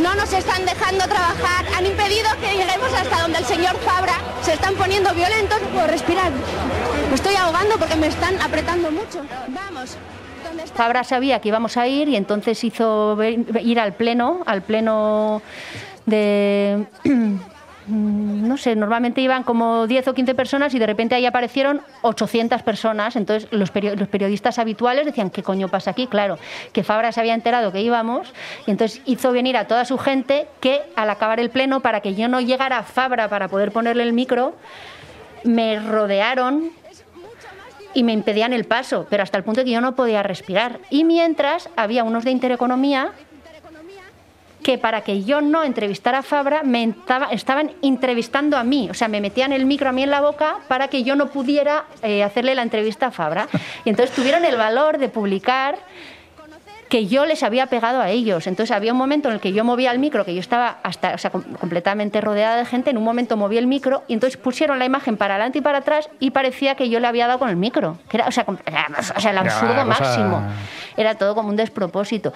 No 0.00 0.14
nos 0.14 0.32
están 0.32 0.64
dejando 0.64 1.04
trabajar. 1.04 1.64
Han 1.76 1.86
impedido 1.86 2.28
que 2.40 2.56
lleguemos 2.56 2.92
hasta 2.92 3.22
donde 3.22 3.38
el 3.38 3.44
señor 3.44 3.76
Fabra 3.78 4.14
se 4.42 4.54
están 4.54 4.74
poniendo 4.74 5.12
violentos. 5.14 5.58
por 5.74 5.88
respirar. 5.88 6.30
Me 7.08 7.14
estoy 7.14 7.34
ahogando 7.34 7.76
porque 7.76 7.96
me 7.96 8.06
están 8.08 8.40
apretando 8.40 8.90
mucho. 8.90 9.22
Vamos. 9.48 9.96
Fabra 10.74 11.04
sabía 11.04 11.40
que 11.40 11.48
íbamos 11.48 11.76
a 11.76 11.86
ir 11.86 12.08
y 12.08 12.16
entonces 12.16 12.62
hizo 12.64 13.18
ir 13.22 13.80
al 13.80 13.92
pleno, 13.94 14.40
al 14.46 14.62
pleno 14.62 15.42
de 16.06 16.86
no 17.90 18.56
sé, 18.56 18.76
normalmente 18.76 19.20
iban 19.20 19.42
como 19.42 19.86
10 19.86 20.08
o 20.08 20.14
15 20.14 20.34
personas 20.34 20.74
y 20.74 20.78
de 20.78 20.86
repente 20.86 21.14
ahí 21.14 21.26
aparecieron 21.26 21.82
800 22.02 22.62
personas. 22.62 23.16
Entonces 23.16 23.48
los, 23.52 23.70
periodistas 23.70 24.58
habituales 24.58 25.06
decían, 25.06 25.30
¿qué 25.30 25.42
coño 25.42 25.68
pasa 25.68 25.90
aquí? 25.90 26.06
Claro, 26.06 26.38
que 26.72 26.84
Fabra 26.84 27.12
se 27.12 27.20
había 27.20 27.34
enterado 27.34 27.72
que 27.72 27.80
íbamos 27.80 28.32
y 28.66 28.70
entonces 28.70 29.02
hizo 29.06 29.32
venir 29.32 29.56
a 29.56 29.66
toda 29.66 29.84
su 29.84 29.98
gente 29.98 30.46
que 30.60 30.80
al 30.96 31.10
acabar 31.10 31.40
el 31.40 31.50
pleno, 31.50 31.80
para 31.80 32.00
que 32.00 32.14
yo 32.14 32.28
no 32.28 32.40
llegara 32.40 32.78
a 32.78 32.82
Fabra 32.82 33.28
para 33.28 33.48
poder 33.48 33.72
ponerle 33.72 34.02
el 34.04 34.12
micro, 34.12 34.54
me 35.44 35.80
rodearon 35.80 36.70
y 37.94 38.02
me 38.02 38.12
impedían 38.12 38.52
el 38.52 38.64
paso, 38.64 39.06
pero 39.08 39.22
hasta 39.22 39.38
el 39.38 39.44
punto 39.44 39.60
de 39.60 39.64
que 39.66 39.70
yo 39.72 39.80
no 39.80 39.94
podía 39.94 40.22
respirar. 40.22 40.80
Y 40.90 41.04
mientras 41.04 41.68
había 41.76 42.04
unos 42.04 42.24
de 42.24 42.30
Intereconomía 42.30 43.12
que 44.62 44.78
para 44.78 45.00
que 45.00 45.24
yo 45.24 45.40
no 45.40 45.64
entrevistara 45.64 46.18
a 46.18 46.22
Fabra 46.22 46.62
me 46.62 46.94
estaban 47.30 47.72
entrevistando 47.82 48.56
a 48.56 48.64
mí, 48.64 48.88
o 48.90 48.94
sea, 48.94 49.08
me 49.08 49.20
metían 49.20 49.52
el 49.52 49.64
micro 49.64 49.88
a 49.88 49.92
mí 49.92 50.02
en 50.02 50.10
la 50.10 50.20
boca 50.20 50.58
para 50.68 50.88
que 50.88 51.02
yo 51.02 51.16
no 51.16 51.28
pudiera 51.28 51.86
eh, 52.02 52.22
hacerle 52.22 52.54
la 52.54 52.62
entrevista 52.62 53.06
a 53.06 53.10
Fabra. 53.10 53.48
Y 53.84 53.90
entonces 53.90 54.14
tuvieron 54.14 54.44
el 54.44 54.56
valor 54.56 54.98
de 54.98 55.08
publicar 55.08 55.78
que 56.90 57.06
yo 57.06 57.24
les 57.24 57.44
había 57.44 57.66
pegado 57.66 58.00
a 58.00 58.10
ellos. 58.10 58.48
Entonces 58.48 58.74
había 58.74 58.92
un 58.92 58.98
momento 58.98 59.28
en 59.28 59.34
el 59.34 59.40
que 59.40 59.52
yo 59.52 59.64
movía 59.64 59.92
el 59.92 60.00
micro, 60.00 60.24
que 60.24 60.34
yo 60.34 60.40
estaba 60.40 60.78
hasta, 60.82 61.14
o 61.14 61.18
sea, 61.18 61.30
completamente 61.30 62.20
rodeada 62.20 62.56
de 62.56 62.66
gente, 62.66 62.90
en 62.90 62.98
un 62.98 63.04
momento 63.04 63.36
moví 63.36 63.56
el 63.58 63.68
micro 63.68 64.02
y 64.08 64.14
entonces 64.14 64.36
pusieron 64.36 64.80
la 64.80 64.84
imagen 64.84 65.16
para 65.16 65.34
adelante 65.34 65.58
y 65.58 65.60
para 65.62 65.78
atrás 65.78 66.10
y 66.18 66.32
parecía 66.32 66.74
que 66.74 66.90
yo 66.90 66.98
le 66.98 67.06
había 67.06 67.28
dado 67.28 67.38
con 67.38 67.48
el 67.48 67.56
micro. 67.56 67.96
Que 68.08 68.16
era, 68.16 68.26
o, 68.26 68.32
sea, 68.32 68.44
o 68.44 69.20
sea, 69.20 69.30
el 69.30 69.38
absurdo 69.38 69.86
máximo. 69.86 70.42
Era 70.96 71.14
todo 71.14 71.36
como 71.36 71.48
un 71.48 71.56
despropósito 71.56 72.32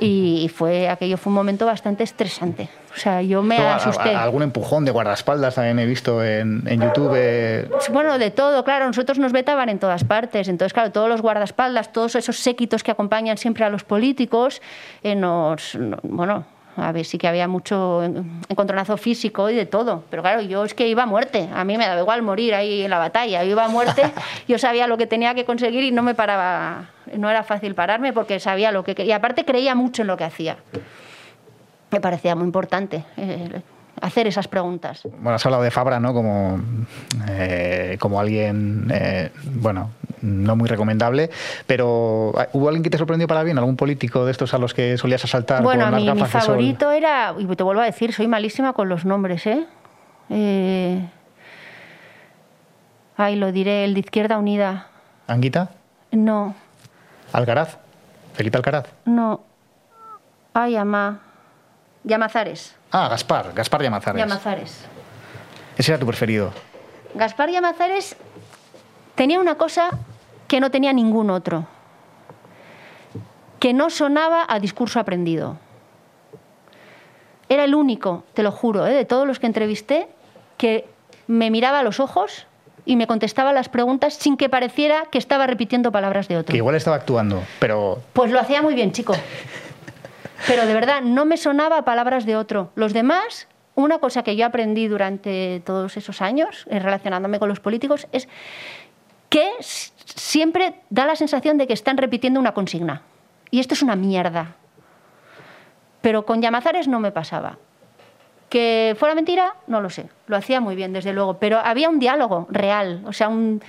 y 0.00 0.48
fue 0.48 0.88
aquello 0.88 1.16
fue 1.18 1.30
un 1.30 1.34
momento 1.34 1.66
bastante 1.66 2.04
estresante. 2.04 2.68
O 2.94 2.98
sea, 2.98 3.22
yo 3.22 3.42
me 3.42 3.58
asusté. 3.58 4.14
¿Algún 4.14 4.42
empujón 4.42 4.84
de 4.84 4.90
guardaespaldas 4.90 5.54
también 5.54 5.78
he 5.78 5.86
visto 5.86 6.24
en, 6.24 6.62
en 6.66 6.80
YouTube? 6.80 7.12
Eh. 7.14 7.68
Bueno, 7.92 8.18
de 8.18 8.30
todo, 8.30 8.64
claro. 8.64 8.86
Nosotros 8.86 9.18
nos 9.18 9.32
vetaban 9.32 9.68
en 9.68 9.78
todas 9.78 10.02
partes. 10.04 10.48
Entonces, 10.48 10.72
claro, 10.72 10.90
todos 10.90 11.08
los 11.08 11.20
guardaespaldas, 11.20 11.92
todos 11.92 12.16
esos 12.16 12.38
séquitos 12.38 12.82
que 12.82 12.90
acompañan 12.90 13.36
siempre 13.36 13.64
a 13.64 13.70
los 13.70 13.84
políticos, 13.84 14.60
eh, 15.02 15.14
nos, 15.14 15.78
bueno, 16.02 16.46
a 16.82 16.92
ver, 16.92 17.04
sí 17.04 17.18
que 17.18 17.28
había 17.28 17.48
mucho 17.48 18.02
encontronazo 18.48 18.96
físico 18.96 19.50
y 19.50 19.54
de 19.54 19.66
todo. 19.66 20.04
Pero 20.10 20.22
claro, 20.22 20.40
yo 20.42 20.64
es 20.64 20.74
que 20.74 20.88
iba 20.88 21.02
a 21.02 21.06
muerte. 21.06 21.48
A 21.52 21.64
mí 21.64 21.76
me 21.76 21.86
daba 21.86 22.00
igual 22.00 22.22
morir 22.22 22.54
ahí 22.54 22.82
en 22.82 22.90
la 22.90 22.98
batalla. 22.98 23.44
Yo 23.44 23.50
iba 23.50 23.64
a 23.64 23.68
muerte, 23.68 24.02
yo 24.48 24.58
sabía 24.58 24.86
lo 24.86 24.96
que 24.96 25.06
tenía 25.06 25.34
que 25.34 25.44
conseguir 25.44 25.84
y 25.84 25.90
no 25.90 26.02
me 26.02 26.14
paraba. 26.14 26.90
No 27.16 27.30
era 27.30 27.42
fácil 27.42 27.74
pararme 27.74 28.12
porque 28.12 28.40
sabía 28.40 28.72
lo 28.72 28.84
que 28.84 28.94
quería. 28.94 29.10
Y 29.10 29.16
aparte 29.16 29.44
creía 29.44 29.74
mucho 29.74 30.02
en 30.02 30.08
lo 30.08 30.16
que 30.16 30.24
hacía. 30.24 30.58
Me 31.90 32.00
parecía 32.00 32.34
muy 32.34 32.44
importante. 32.44 33.04
Hacer 34.00 34.26
esas 34.26 34.48
preguntas. 34.48 35.02
Bueno, 35.04 35.34
has 35.34 35.44
hablado 35.44 35.62
de 35.62 35.70
Fabra, 35.70 36.00
¿no? 36.00 36.14
Como, 36.14 36.60
eh, 37.28 37.96
como 38.00 38.18
alguien, 38.18 38.90
eh, 38.92 39.30
bueno, 39.44 39.90
no 40.22 40.56
muy 40.56 40.68
recomendable, 40.68 41.30
pero 41.66 42.32
ah, 42.36 42.48
¿hubo 42.52 42.68
alguien 42.68 42.82
que 42.82 42.90
te 42.90 42.98
sorprendió 42.98 43.28
para 43.28 43.42
bien? 43.42 43.58
¿Algún 43.58 43.76
político 43.76 44.24
de 44.24 44.32
estos 44.32 44.54
a 44.54 44.58
los 44.58 44.74
que 44.74 44.96
solías 44.96 45.24
asaltar? 45.24 45.62
Bueno, 45.62 45.90
mi, 45.92 46.10
mi 46.10 46.24
favorito 46.24 46.90
era, 46.90 47.34
y 47.38 47.46
te 47.46 47.62
vuelvo 47.62 47.82
a 47.82 47.84
decir, 47.84 48.12
soy 48.12 48.26
malísima 48.26 48.72
con 48.72 48.88
los 48.88 49.04
nombres, 49.04 49.46
¿eh? 49.46 49.66
eh 50.30 51.08
ay, 53.16 53.36
lo 53.36 53.52
diré, 53.52 53.84
el 53.84 53.94
de 53.94 54.00
Izquierda 54.00 54.38
Unida. 54.38 54.86
¿Anguita? 55.26 55.70
No. 56.10 56.54
¿Alcaraz? 57.32 57.78
¿Felipe 58.34 58.56
Alcaraz? 58.56 58.86
No. 59.04 59.42
Ay, 60.54 60.76
ama. 60.76 61.20
Llamazares. 62.02 62.79
Ah, 62.90 63.08
Gaspar, 63.08 63.52
Gaspar 63.54 63.82
Llamazares. 63.82 64.20
Llamazares. 64.20 64.84
Ese 65.76 65.92
era 65.92 65.98
tu 65.98 66.06
preferido. 66.06 66.52
Gaspar 67.14 67.50
Llamazares 67.50 68.16
tenía 69.14 69.40
una 69.40 69.56
cosa 69.56 69.90
que 70.48 70.60
no 70.60 70.70
tenía 70.70 70.92
ningún 70.92 71.30
otro, 71.30 71.66
que 73.58 73.72
no 73.72 73.90
sonaba 73.90 74.44
a 74.48 74.58
discurso 74.58 74.98
aprendido. 74.98 75.56
Era 77.48 77.64
el 77.64 77.74
único, 77.74 78.24
te 78.34 78.42
lo 78.42 78.52
juro, 78.52 78.86
¿eh? 78.86 78.94
de 78.94 79.04
todos 79.04 79.26
los 79.26 79.38
que 79.38 79.46
entrevisté, 79.46 80.08
que 80.56 80.88
me 81.26 81.50
miraba 81.50 81.80
a 81.80 81.82
los 81.82 82.00
ojos 82.00 82.46
y 82.84 82.96
me 82.96 83.06
contestaba 83.06 83.52
las 83.52 83.68
preguntas 83.68 84.14
sin 84.14 84.36
que 84.36 84.48
pareciera 84.48 85.04
que 85.10 85.18
estaba 85.18 85.46
repitiendo 85.46 85.92
palabras 85.92 86.28
de 86.28 86.38
otro. 86.38 86.52
Que 86.52 86.56
igual 86.58 86.74
estaba 86.74 86.96
actuando, 86.96 87.42
pero... 87.58 88.00
Pues 88.12 88.30
lo 88.32 88.40
hacía 88.40 88.62
muy 88.62 88.74
bien, 88.74 88.92
chico. 88.92 89.14
Pero 90.46 90.66
de 90.66 90.74
verdad, 90.74 91.02
no 91.02 91.24
me 91.24 91.36
sonaba 91.36 91.84
palabras 91.84 92.26
de 92.26 92.36
otro. 92.36 92.70
Los 92.74 92.92
demás, 92.92 93.48
una 93.74 93.98
cosa 93.98 94.22
que 94.22 94.36
yo 94.36 94.46
aprendí 94.46 94.88
durante 94.88 95.62
todos 95.64 95.96
esos 95.96 96.22
años, 96.22 96.66
eh, 96.70 96.78
relacionándome 96.78 97.38
con 97.38 97.48
los 97.48 97.60
políticos, 97.60 98.06
es 98.12 98.28
que 99.28 99.48
siempre 99.60 100.74
da 100.90 101.06
la 101.06 101.16
sensación 101.16 101.56
de 101.58 101.66
que 101.66 101.72
están 101.72 101.96
repitiendo 101.96 102.40
una 102.40 102.52
consigna. 102.52 103.02
Y 103.50 103.60
esto 103.60 103.74
es 103.74 103.82
una 103.82 103.96
mierda. 103.96 104.56
Pero 106.00 106.24
con 106.24 106.40
Llamazares 106.40 106.88
no 106.88 107.00
me 107.00 107.12
pasaba. 107.12 107.58
Que 108.48 108.96
fuera 108.98 109.14
mentira, 109.14 109.54
no 109.66 109.80
lo 109.80 109.90
sé. 109.90 110.08
Lo 110.26 110.36
hacía 110.36 110.60
muy 110.60 110.74
bien, 110.74 110.92
desde 110.92 111.12
luego. 111.12 111.38
Pero 111.38 111.58
había 111.58 111.88
un 111.88 112.00
diálogo 112.00 112.48
real. 112.50 113.02
O 113.06 113.12
sea, 113.12 113.28
un 113.28 113.62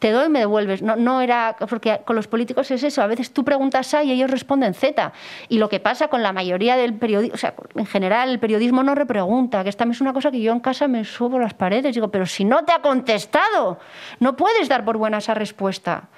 te 0.00 0.10
doy 0.10 0.28
me 0.28 0.40
devuelves. 0.40 0.82
No, 0.82 0.96
no 0.96 1.20
era, 1.20 1.56
porque 1.68 2.00
con 2.04 2.16
los 2.16 2.26
políticos 2.26 2.70
es 2.70 2.82
eso, 2.82 3.02
a 3.02 3.06
veces 3.06 3.32
tú 3.32 3.44
preguntas 3.44 3.94
A 3.94 4.02
y 4.02 4.10
ellos 4.10 4.30
responden 4.30 4.74
Z. 4.74 5.12
Y 5.48 5.58
lo 5.58 5.68
que 5.68 5.78
pasa 5.78 6.08
con 6.08 6.22
la 6.22 6.32
mayoría 6.32 6.76
del 6.76 6.94
periodismo, 6.94 7.34
o 7.34 7.38
sea, 7.38 7.54
en 7.76 7.86
general 7.86 8.30
el 8.30 8.40
periodismo 8.40 8.82
no 8.82 8.94
repregunta, 8.94 9.62
que 9.62 9.68
esta 9.68 9.84
es 9.84 10.00
una 10.00 10.12
cosa 10.12 10.30
que 10.30 10.40
yo 10.40 10.52
en 10.52 10.60
casa 10.60 10.88
me 10.88 11.04
subo 11.04 11.38
las 11.38 11.54
paredes, 11.54 11.94
digo, 11.94 12.08
pero 12.08 12.26
si 12.26 12.44
no 12.44 12.64
te 12.64 12.72
ha 12.72 12.80
contestado, 12.80 13.78
no 14.18 14.36
puedes 14.36 14.68
dar 14.68 14.84
por 14.84 14.96
buena 14.96 15.18
esa 15.18 15.34
respuesta. 15.34 16.08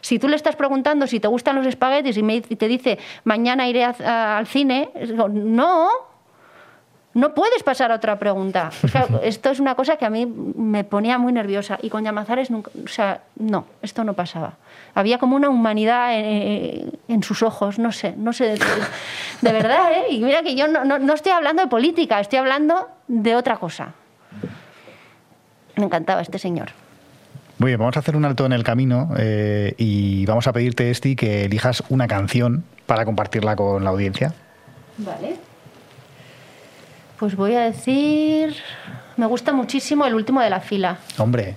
Si 0.00 0.18
tú 0.18 0.28
le 0.28 0.36
estás 0.36 0.56
preguntando 0.56 1.06
si 1.06 1.20
te 1.20 1.28
gustan 1.28 1.56
los 1.56 1.66
espaguetis 1.66 2.16
y, 2.16 2.56
te 2.56 2.68
dice 2.68 2.98
mañana 3.24 3.68
iré 3.68 3.84
al 3.84 4.46
cine, 4.46 4.90
digo, 4.94 5.28
no, 5.28 5.90
no 7.16 7.32
puedes 7.32 7.62
pasar 7.62 7.92
a 7.92 7.94
otra 7.94 8.18
pregunta. 8.18 8.70
esto 9.22 9.48
es 9.48 9.58
una 9.58 9.74
cosa 9.74 9.96
que 9.96 10.04
a 10.04 10.10
mí 10.10 10.26
me 10.26 10.84
ponía 10.84 11.16
muy 11.16 11.32
nerviosa. 11.32 11.78
Y 11.80 11.88
con 11.88 12.04
Llamazares, 12.04 12.50
nunca, 12.50 12.70
o 12.84 12.88
sea, 12.88 13.22
no, 13.36 13.64
esto 13.80 14.04
no 14.04 14.12
pasaba. 14.12 14.52
Había 14.94 15.16
como 15.16 15.34
una 15.34 15.48
humanidad 15.48 16.10
en, 16.12 17.22
sus 17.22 17.42
ojos, 17.42 17.78
no 17.78 17.90
sé, 17.90 18.14
no 18.18 18.34
sé. 18.34 18.58
De, 19.40 19.52
verdad, 19.52 19.92
¿eh? 19.92 20.04
Y 20.10 20.20
mira 20.20 20.42
que 20.42 20.54
yo 20.54 20.68
no, 20.68 20.84
no, 20.84 21.14
estoy 21.14 21.32
hablando 21.32 21.62
de 21.62 21.68
política, 21.68 22.20
estoy 22.20 22.38
hablando 22.38 22.86
de 23.08 23.34
otra 23.34 23.56
cosa. 23.56 23.94
Me 25.76 25.84
encantaba 25.84 26.20
este 26.20 26.38
señor. 26.38 26.68
Muy 27.56 27.70
bien, 27.70 27.78
vamos 27.78 27.96
a 27.96 28.00
hacer 28.00 28.14
un 28.14 28.26
alto 28.26 28.44
en 28.44 28.52
el 28.52 28.62
camino 28.62 29.14
eh, 29.16 29.74
y 29.78 30.26
vamos 30.26 30.46
a 30.48 30.52
pedirte, 30.52 30.90
Esti, 30.90 31.16
que 31.16 31.46
elijas 31.46 31.82
una 31.88 32.08
canción 32.08 32.64
para 32.84 33.06
compartirla 33.06 33.56
con 33.56 33.84
la 33.84 33.88
audiencia. 33.88 34.34
Vale. 34.98 35.45
Pues 37.18 37.36
voy 37.36 37.54
a 37.54 37.60
decir. 37.62 38.54
Me 39.16 39.26
gusta 39.26 39.52
muchísimo 39.52 40.04
el 40.06 40.14
último 40.14 40.40
de 40.42 40.50
la 40.50 40.60
fila. 40.60 40.98
Hombre, 41.18 41.56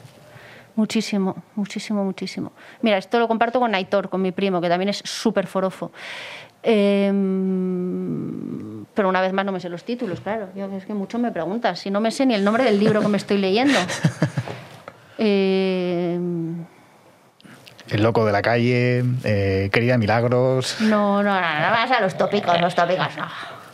Muchísimo, 0.80 1.36
muchísimo, 1.56 2.06
muchísimo. 2.06 2.54
Mira, 2.82 2.98
esto 2.98 3.20
lo 3.20 3.28
comparto 3.28 3.60
con 3.60 3.76
Aitor, 3.76 4.08
con 4.08 4.22
mi 4.22 4.32
primo, 4.32 4.62
que 4.62 4.70
también 4.70 4.88
es 4.88 5.02
súper 5.04 5.46
forofo. 5.46 5.92
Eh, 6.64 7.12
pero 8.94 9.10
una 9.10 9.20
vez 9.20 9.34
más 9.34 9.46
no 9.46 9.52
me 9.52 9.60
sé 9.60 9.68
los 9.68 9.84
títulos, 9.84 10.22
claro. 10.22 10.48
Yo, 10.56 10.74
es 10.78 10.86
que 10.86 10.94
mucho 10.94 11.20
me 11.20 11.32
preguntas. 11.34 11.80
Si 11.80 11.92
no 11.92 12.00
me 12.00 12.12
sé 12.12 12.26
ni 12.26 12.34
el 12.34 12.46
nombre 12.46 12.64
del 12.64 12.80
libro 12.80 13.02
que 13.02 13.10
me 13.10 13.18
estoy 13.18 13.38
leyendo. 13.40 13.78
Eh, 15.22 16.18
El 17.90 18.02
loco 18.04 18.24
de 18.26 18.32
la 18.32 18.42
calle, 18.42 19.04
eh, 19.26 19.70
Querida 19.70 19.98
Milagros, 19.98 20.78
no, 20.80 21.22
no, 21.22 21.34
no, 21.34 21.42
no 21.42 21.72
vas 21.72 21.92
a 21.92 22.00
los 22.00 22.18
tópicos, 22.18 22.62
los 22.62 22.74
tópicos 22.74 23.18
no. 23.18 23.26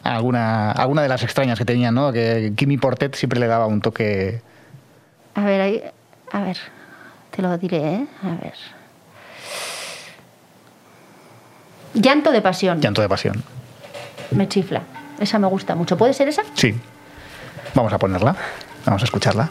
Alguna, 0.06 0.72
alguna 0.72 1.02
de 1.02 1.10
las 1.10 1.24
extrañas 1.24 1.58
que 1.58 1.66
tenían, 1.66 1.96
¿no? 1.96 2.14
Que 2.14 2.54
Kimi 2.56 2.78
Portet 2.78 3.16
siempre 3.16 3.40
le 3.40 3.48
daba 3.48 3.66
un 3.66 3.82
toque. 3.82 4.42
A 5.34 5.44
ver, 5.44 5.62
ahí, 5.62 5.84
a 6.32 6.42
ver, 6.42 6.58
te 7.32 7.42
lo 7.42 7.58
diré, 7.58 7.78
¿eh? 7.78 8.08
A 8.24 8.36
ver. 8.42 8.54
Llanto 11.94 12.32
de 12.32 12.42
pasión. 12.42 12.80
Llanto 12.82 13.02
de 13.02 13.10
pasión. 13.10 13.44
Me 14.32 14.48
chifla. 14.48 14.82
Esa 15.20 15.40
me 15.40 15.48
gusta 15.48 15.76
mucho. 15.76 15.98
¿Puede 15.98 16.14
ser 16.14 16.28
esa? 16.28 16.44
Sí. 16.54 16.76
Vamos 17.74 17.94
a 17.94 17.98
ponerla. 17.98 18.36
Vamos 18.86 19.02
a 19.02 19.06
escucharla. 19.06 19.50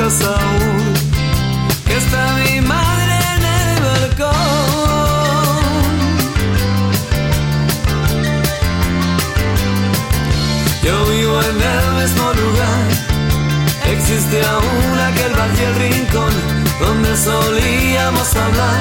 Aún. 0.00 0.94
Que 1.86 1.96
está 1.96 2.34
mi 2.34 2.60
madre 2.60 3.14
en 3.36 3.44
el 3.44 3.82
balcón. 3.82 4.34
Yo 10.82 11.06
vivo 11.06 11.40
en 11.42 11.62
el 11.62 12.02
mismo 12.02 12.32
lugar. 12.32 12.86
Existe 13.86 14.44
aún 14.44 14.98
aquel 14.98 15.32
bar 15.32 15.50
el 15.50 15.74
rincón 15.76 16.32
donde 16.80 17.16
solíamos 17.16 18.34
hablar, 18.34 18.80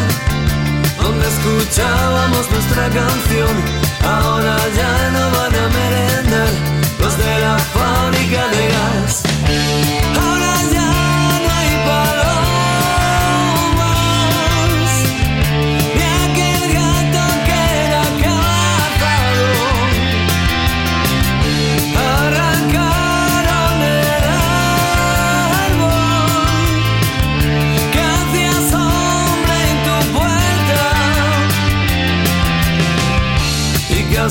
donde 0.97 1.27
escuchábamos 1.27 2.49
nuestra 2.49 2.89
canción. 2.89 3.55
Ahora 4.03 4.57
ya 4.75 5.11
no 5.11 5.29
van 5.37 5.55
a 5.55 5.67
merendar 5.77 6.49
los 6.99 7.17
de 7.17 7.39
la 7.39 7.59
fábrica 7.59 8.52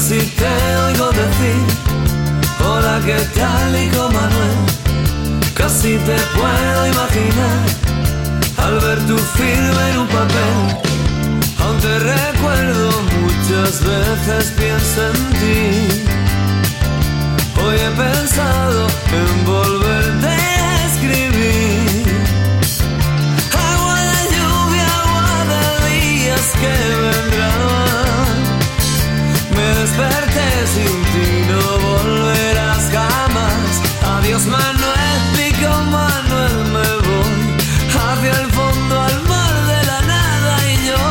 casi 0.02 0.18
te 0.18 0.76
oigo 0.86 1.12
decir 1.12 1.64
hola 2.58 3.00
qué 3.06 3.18
tal 3.38 3.76
hijo 3.76 4.08
Manuel 4.08 4.58
casi 5.54 5.96
te 5.96 6.16
puedo 6.34 6.86
imaginar 6.88 7.62
al 8.56 8.80
ver 8.80 8.98
tu 9.06 9.16
firma 9.16 9.90
en 9.90 9.98
un 9.98 10.08
papel 10.08 10.56
aún 11.60 11.78
te 11.78 11.98
recuerdo 12.00 12.90
muchas 13.20 13.80
veces 13.80 14.52
pienso 14.58 15.06
en 15.06 15.18
ti. 15.40 16.02
Hoy 17.62 17.76
he 17.76 17.90
pensado 17.90 18.88
en 19.12 19.44
volverte 19.44 20.41
Adiós 34.32 34.46
Manuel, 34.46 35.52
con 35.60 35.90
Manuel 35.90 36.56
me 36.72 36.88
voy 37.06 37.36
hacia 37.90 38.30
el 38.40 38.50
fondo 38.52 39.02
al 39.02 39.22
mar 39.28 39.54
de 39.66 39.84
la 39.84 40.00
nada 40.00 40.56
y 40.72 40.86
yo 40.86 41.02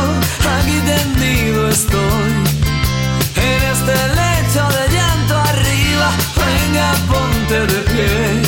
aquí 0.55 0.79
tendido 0.79 1.69
estoy. 1.69 2.31
En 3.35 3.61
este 3.73 3.95
lecho 4.19 4.63
de 4.75 4.95
llanto 4.95 5.37
arriba, 5.37 6.09
venga, 6.35 6.95
ponte 7.11 7.59
de 7.71 7.81
pie. 7.91 8.41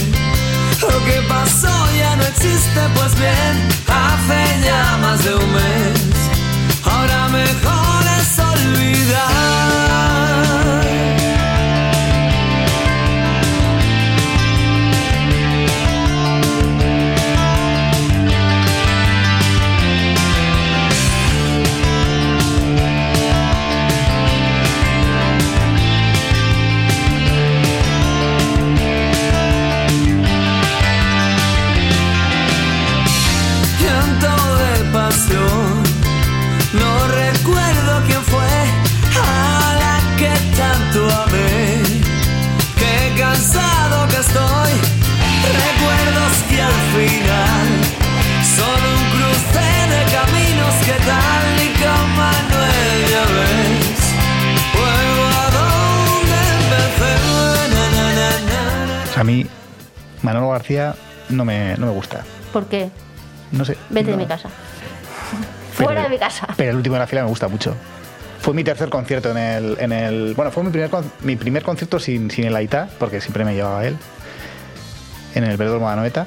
Lo 0.81 1.05
que 1.05 1.21
pasó 1.29 1.75
ya 1.95 2.15
no 2.15 2.23
existe, 2.23 2.81
pues 2.95 3.13
bien, 3.13 3.69
hace 3.87 4.59
ya 4.65 4.97
más 4.97 5.23
de 5.23 5.35
un 5.35 5.53
mes. 5.53 6.02
García 60.53 60.95
no 61.29 61.45
me, 61.45 61.75
no 61.77 61.85
me 61.87 61.91
gusta. 61.91 62.23
¿Por 62.51 62.65
qué? 62.67 62.89
No 63.51 63.65
sé. 63.65 63.77
Vete 63.89 64.11
de 64.11 64.17
mi 64.17 64.25
casa. 64.25 64.49
Pero- 65.77 65.87
Fuera 65.87 66.03
de 66.03 66.09
mi 66.09 66.17
casa. 66.19 66.47
Pero 66.55 66.71
el 66.71 66.75
último 66.77 66.95
de 66.95 66.99
la 66.99 67.07
fila 67.07 67.23
me 67.23 67.29
gusta 67.29 67.47
mucho. 67.47 67.75
Fue 68.41 68.53
mi 68.53 68.63
tercer 68.63 68.89
concierto 68.89 69.31
en 69.31 69.37
el. 69.37 69.77
En 69.79 69.91
el 69.91 70.33
bueno, 70.35 70.51
fue 70.51 70.63
mi 70.63 70.69
primer, 70.69 70.89
con- 70.89 71.11
mi 71.21 71.35
primer 71.35 71.63
concierto 71.63 71.99
sin, 71.99 72.29
sin 72.29 72.45
el 72.45 72.55
Aitá, 72.55 72.89
porque 72.99 73.21
siempre 73.21 73.43
me 73.45 73.53
llevaba 73.55 73.85
él. 73.85 73.97
En 75.35 75.43
el 75.45 75.57
Velódromo 75.57 75.87
de 75.87 75.93
Anoeta. 75.93 76.25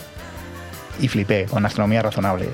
Y 0.99 1.09
flipé 1.09 1.45
con 1.45 1.65
Astronomía 1.67 2.03
Razonable. 2.03 2.49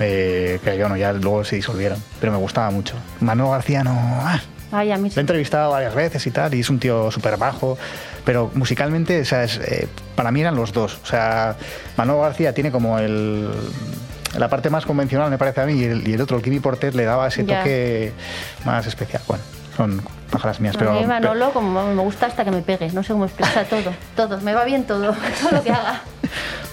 Eh, 0.00 0.60
que 0.62 0.76
bueno, 0.78 0.96
ya 0.96 1.12
luego 1.12 1.44
se 1.44 1.56
disolvieron. 1.56 2.02
Pero 2.20 2.32
me 2.32 2.38
gustaba 2.38 2.70
mucho. 2.70 2.94
Manuel 3.20 3.50
García 3.52 3.82
no. 3.84 3.92
ah, 3.96 4.40
Ay, 4.72 4.92
a 4.92 4.96
mí 4.98 5.10
sí. 5.10 5.16
lo 5.16 5.20
he 5.20 5.22
entrevistado 5.22 5.70
varias 5.70 5.94
veces 5.94 6.26
y 6.26 6.30
tal, 6.30 6.54
y 6.54 6.60
es 6.60 6.70
un 6.70 6.78
tío 6.78 7.10
súper 7.10 7.36
bajo, 7.36 7.76
pero 8.24 8.50
musicalmente, 8.54 9.20
o 9.20 9.24
sea, 9.24 9.44
es, 9.44 9.58
eh, 9.58 9.88
para 10.14 10.30
mí 10.30 10.40
eran 10.40 10.54
los 10.56 10.72
dos. 10.72 10.98
O 11.02 11.06
sea, 11.06 11.56
Manolo 11.96 12.20
García 12.20 12.54
tiene 12.54 12.70
como 12.70 12.98
el, 12.98 13.48
la 14.38 14.48
parte 14.48 14.70
más 14.70 14.86
convencional, 14.86 15.30
me 15.30 15.38
parece 15.38 15.60
a 15.60 15.66
mí, 15.66 15.74
y 15.74 15.84
el, 15.84 16.06
y 16.06 16.12
el 16.12 16.20
otro, 16.20 16.36
el 16.36 16.42
Kimi 16.42 16.60
Portet, 16.60 16.94
le 16.94 17.04
daba 17.04 17.28
ese 17.28 17.44
toque 17.44 18.12
más 18.64 18.86
especial. 18.86 19.22
Bueno, 19.26 19.42
son 19.76 20.02
pájaras 20.30 20.60
mías, 20.60 20.76
A 20.76 20.78
pero... 20.78 20.92
mí 20.92 21.06
Manolo 21.06 21.52
como 21.52 21.92
me 21.94 22.02
gusta 22.02 22.26
hasta 22.26 22.44
que 22.44 22.50
me 22.50 22.62
pegue, 22.62 22.90
no 22.92 23.02
sé 23.02 23.12
cómo 23.12 23.24
expresa 23.24 23.64
todo, 23.64 23.92
todo, 24.14 24.40
me 24.40 24.54
va 24.54 24.64
bien 24.64 24.84
todo, 24.84 25.14
todo 25.42 25.50
lo 25.52 25.62
que 25.62 25.70
haga. 25.70 26.02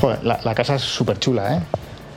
Joder, 0.00 0.24
la, 0.24 0.40
la 0.42 0.54
casa 0.54 0.76
es 0.76 0.82
súper 0.82 1.18
chula, 1.18 1.56
¿eh? 1.56 1.60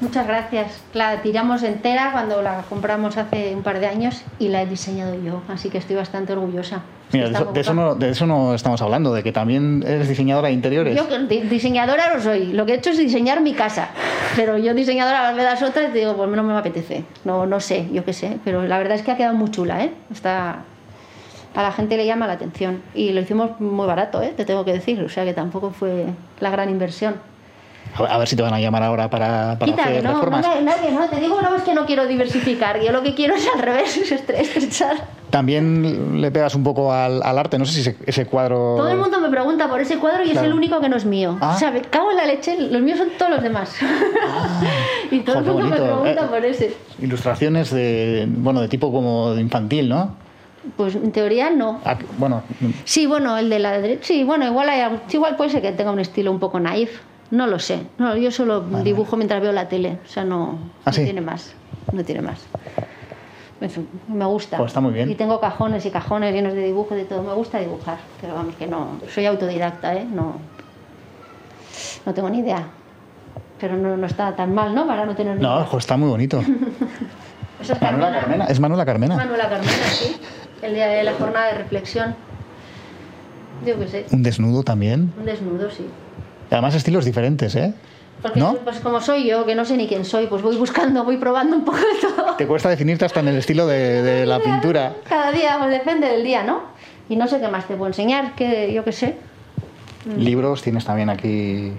Muchas 0.01 0.27
gracias. 0.27 0.81
La 0.93 1.21
tiramos 1.21 1.63
entera 1.63 2.11
cuando 2.11 2.41
la 2.41 2.63
compramos 2.67 3.15
hace 3.15 3.55
un 3.55 3.63
par 3.63 3.79
de 3.79 3.87
años 3.87 4.21
y 4.37 4.49
la 4.49 4.61
he 4.61 4.65
diseñado 4.65 5.15
yo, 5.15 5.41
así 5.47 5.69
que 5.69 5.77
estoy 5.77 5.95
bastante 5.95 6.33
orgullosa. 6.33 6.81
Mira, 7.13 7.29
de 7.29 7.53
de, 7.53 7.61
eso 7.61 7.73
no, 7.73 7.95
de 7.95 8.09
eso 8.09 8.25
no 8.25 8.53
estamos 8.53 8.81
hablando, 8.81 9.13
de 9.13 9.23
que 9.23 9.31
también 9.31 9.83
eres 9.87 10.09
diseñadora 10.09 10.49
de 10.49 10.55
interiores. 10.55 10.95
Yo 10.95 11.05
diseñadora 11.27 12.13
no 12.13 12.21
soy, 12.21 12.51
lo 12.51 12.65
que 12.65 12.73
he 12.73 12.75
hecho 12.75 12.89
es 12.89 12.97
diseñar 12.97 13.39
mi 13.41 13.53
casa, 13.53 13.89
pero 14.35 14.57
yo 14.57 14.73
diseñadora 14.73 15.31
me 15.31 15.43
das 15.43 15.61
otra 15.61 15.83
y 15.83 15.91
te 15.91 15.99
digo, 15.99 16.15
pues 16.17 16.29
no 16.29 16.43
me 16.43 16.53
apetece, 16.53 17.05
no, 17.23 17.45
no 17.45 17.59
sé, 17.61 17.87
yo 17.93 18.03
qué 18.03 18.13
sé, 18.13 18.39
pero 18.43 18.63
la 18.63 18.77
verdad 18.79 18.95
es 18.95 19.03
que 19.03 19.11
ha 19.11 19.15
quedado 19.15 19.35
muy 19.35 19.51
chula, 19.51 19.83
¿eh? 19.85 19.93
Está, 20.11 20.63
a 21.55 21.61
la 21.61 21.71
gente 21.71 21.95
le 21.95 22.05
llama 22.05 22.27
la 22.27 22.33
atención 22.33 22.81
y 22.95 23.13
lo 23.13 23.21
hicimos 23.21 23.61
muy 23.61 23.85
barato, 23.85 24.21
¿eh? 24.21 24.33
Te 24.35 24.43
tengo 24.43 24.65
que 24.65 24.73
decir, 24.73 25.01
o 25.01 25.07
sea 25.07 25.23
que 25.23 25.33
tampoco 25.33 25.69
fue 25.69 26.07
la 26.41 26.49
gran 26.49 26.69
inversión. 26.69 27.15
A 27.95 28.17
ver, 28.17 28.27
si 28.27 28.35
te 28.35 28.41
van 28.41 28.53
a 28.53 28.59
llamar 28.59 28.81
ahora 28.83 29.09
para, 29.09 29.57
para 29.59 29.71
Quita, 29.71 29.83
hacer 29.83 30.03
no, 30.03 30.09
no, 30.11 30.15
reformas. 30.17 30.41
nadie, 30.47 30.61
nadie, 30.63 30.91
no, 30.91 31.07
te 31.07 31.19
digo 31.19 31.39
no 31.41 31.55
es 31.55 31.61
que 31.63 31.73
no 31.75 31.85
quiero 31.85 32.07
diversificar, 32.07 32.79
yo 32.81 32.91
lo 32.91 33.03
que 33.03 33.13
quiero 33.13 33.35
es 33.35 33.47
al 33.53 33.61
revés, 33.61 33.95
es 33.97 34.11
estre- 34.11 34.39
estrechar. 34.39 34.97
También 35.29 36.21
le 36.21 36.29
pegas 36.31 36.53
un 36.55 36.63
poco 36.63 36.91
al, 36.93 37.21
al 37.23 37.37
arte, 37.39 37.57
no 37.57 37.65
sé 37.65 37.73
si 37.73 37.79
ese, 37.81 37.97
ese 38.05 38.25
cuadro... 38.27 38.75
Todo 38.77 38.89
el 38.89 38.97
mundo 38.97 39.19
me 39.19 39.29
pregunta 39.29 39.67
por 39.67 39.81
ese 39.81 39.97
cuadro 39.97 40.23
y 40.23 40.27
es 40.27 40.31
Claro. 40.33 40.47
el 40.47 40.53
único 40.53 40.79
que 40.79 40.89
no 40.89 40.95
es 40.95 41.05
mío. 41.05 41.37
Ah. 41.41 41.53
O 41.55 41.59
sea, 41.59 41.71
me 41.71 41.81
cago 41.81 42.11
en 42.11 42.17
la 42.17 42.25
leche, 42.25 42.55
los 42.59 42.81
míos 42.81 42.99
son 42.99 43.09
todos 43.17 43.31
los 43.31 43.41
demás. 43.43 43.75
y 45.11 45.19
todo 45.21 45.39
el 45.39 45.45
Jo, 45.45 45.53
mundo 45.53 45.69
me 45.69 45.75
pregunta 45.75 46.11
Eh. 46.25 46.27
por 46.29 46.45
ese. 46.45 46.75
Ilustraciones 47.01 47.71
de, 47.71 48.27
bueno, 48.29 48.61
de 48.61 48.67
tipo 48.67 48.91
como 48.91 49.33
infantil, 49.35 49.89
¿no? 49.89 50.15
Pues 50.77 50.95
en 50.95 51.11
teoría 51.11 51.49
no. 51.49 51.81
Ah, 51.83 51.97
bueno, 52.17 52.43
Sí, 52.85 53.05
bueno, 53.05 53.37
el 53.37 53.49
de 53.49 53.59
la 53.59 53.71
derecha. 53.79 54.03
Sí, 54.03 54.23
bueno, 54.23 54.45
igual, 54.45 54.69
hay, 54.69 54.81
igual 55.11 55.35
puede 55.35 55.49
ser 55.49 55.61
que 55.61 55.71
tenga 55.71 55.91
un 55.91 55.99
estilo 55.99 56.31
un 56.31 56.39
poco 56.39 56.59
naif. 56.59 56.91
No 57.31 57.47
lo 57.47 57.59
sé. 57.59 57.87
No, 57.97 58.15
yo 58.15 58.31
solo 58.31 58.61
dibujo 58.83 59.15
mientras 59.17 59.41
veo 59.41 59.51
la 59.51 59.67
tele. 59.67 59.97
O 60.05 60.07
sea, 60.07 60.23
no, 60.23 60.59
¿Ah, 60.85 60.87
no 60.87 60.93
sí? 60.93 61.03
tiene 61.03 61.21
más. 61.21 61.53
No 61.91 62.03
tiene 62.03 62.21
más. 62.21 62.41
Eso, 63.59 63.81
me 64.07 64.25
gusta. 64.25 64.57
Pues 64.57 64.71
está 64.71 64.81
muy 64.81 64.93
bien. 64.93 65.09
Y 65.09 65.15
tengo 65.15 65.39
cajones 65.39 65.85
y 65.85 65.89
cajones 65.89 66.33
llenos 66.33 66.53
de 66.53 66.63
dibujo 66.63 66.93
y 66.95 66.97
de 66.97 67.05
todo. 67.05 67.23
Me 67.23 67.33
gusta 67.33 67.59
dibujar. 67.59 67.97
Pero 68.21 68.35
vamos, 68.35 68.55
que 68.55 68.67
no. 68.67 68.99
Soy 69.13 69.25
autodidacta, 69.25 69.95
¿eh? 69.95 70.05
No. 70.05 70.35
No 72.05 72.13
tengo 72.13 72.29
ni 72.29 72.39
idea. 72.39 72.67
Pero 73.59 73.77
no, 73.77 73.95
no 73.95 74.05
está 74.05 74.35
tan 74.35 74.53
mal, 74.53 74.75
¿no? 74.75 74.85
Para 74.85 75.05
no 75.05 75.15
tener 75.15 75.37
ni 75.37 75.41
no, 75.41 75.55
idea. 75.55 75.65
jo, 75.65 75.77
está 75.77 75.95
muy 75.95 76.09
bonito. 76.09 76.41
Esa 77.61 77.73
es 77.73 77.81
Manuela 77.81 78.11
Carmena. 78.11 78.19
Carmena. 78.19 78.45
Es 78.45 78.59
Manuela 78.59 78.85
Carmena. 78.85 79.15
Manuela 79.15 79.49
Carmena, 79.49 79.71
sí. 79.89 80.17
El 80.61 80.73
día 80.73 80.87
de 80.87 81.03
la 81.03 81.13
jornada 81.13 81.47
de 81.47 81.53
reflexión. 81.59 82.15
Yo 83.65 83.79
qué 83.79 83.87
sé. 83.87 84.05
Un 84.11 84.23
desnudo 84.23 84.63
también. 84.63 85.13
Un 85.17 85.25
desnudo, 85.25 85.71
sí. 85.71 85.87
Además 86.53 86.75
estilos 86.75 87.03
diferentes, 87.03 87.55
¿eh? 87.55 87.73
Porque 88.21 88.39
¿No? 88.39 88.55
pues 88.63 88.79
como 88.79 89.01
soy 89.01 89.27
yo, 89.27 89.45
que 89.45 89.53
no 89.55 89.65
sé 89.65 89.75
ni 89.75 89.87
quién 89.87 90.05
soy, 90.05 90.27
pues 90.27 90.41
voy 90.41 90.55
buscando, 90.55 91.03
voy 91.03 91.17
probando 91.17 91.57
un 91.57 91.65
poco 91.65 91.77
de 91.79 91.99
todo. 92.01 92.35
Te 92.37 92.47
cuesta 92.47 92.69
definirte 92.69 93.03
hasta 93.05 93.19
en 93.19 93.27
el 93.29 93.37
estilo 93.37 93.67
de, 93.67 94.01
de 94.01 94.25
la 94.25 94.39
pintura. 94.39 94.93
Cada 95.09 95.31
día, 95.31 95.57
pues 95.59 95.71
depende 95.71 96.07
del 96.07 96.23
día, 96.23 96.43
¿no? 96.43 96.61
Y 97.09 97.15
no 97.15 97.27
sé 97.27 97.41
qué 97.41 97.47
más 97.49 97.67
te 97.67 97.75
puedo 97.75 97.87
enseñar, 97.87 98.33
que 98.35 98.71
yo 98.71 98.83
qué 98.85 98.91
sé. 98.93 99.17
Libros 100.17 100.61
tienes 100.61 100.85
también 100.85 101.09
aquí 101.09 101.73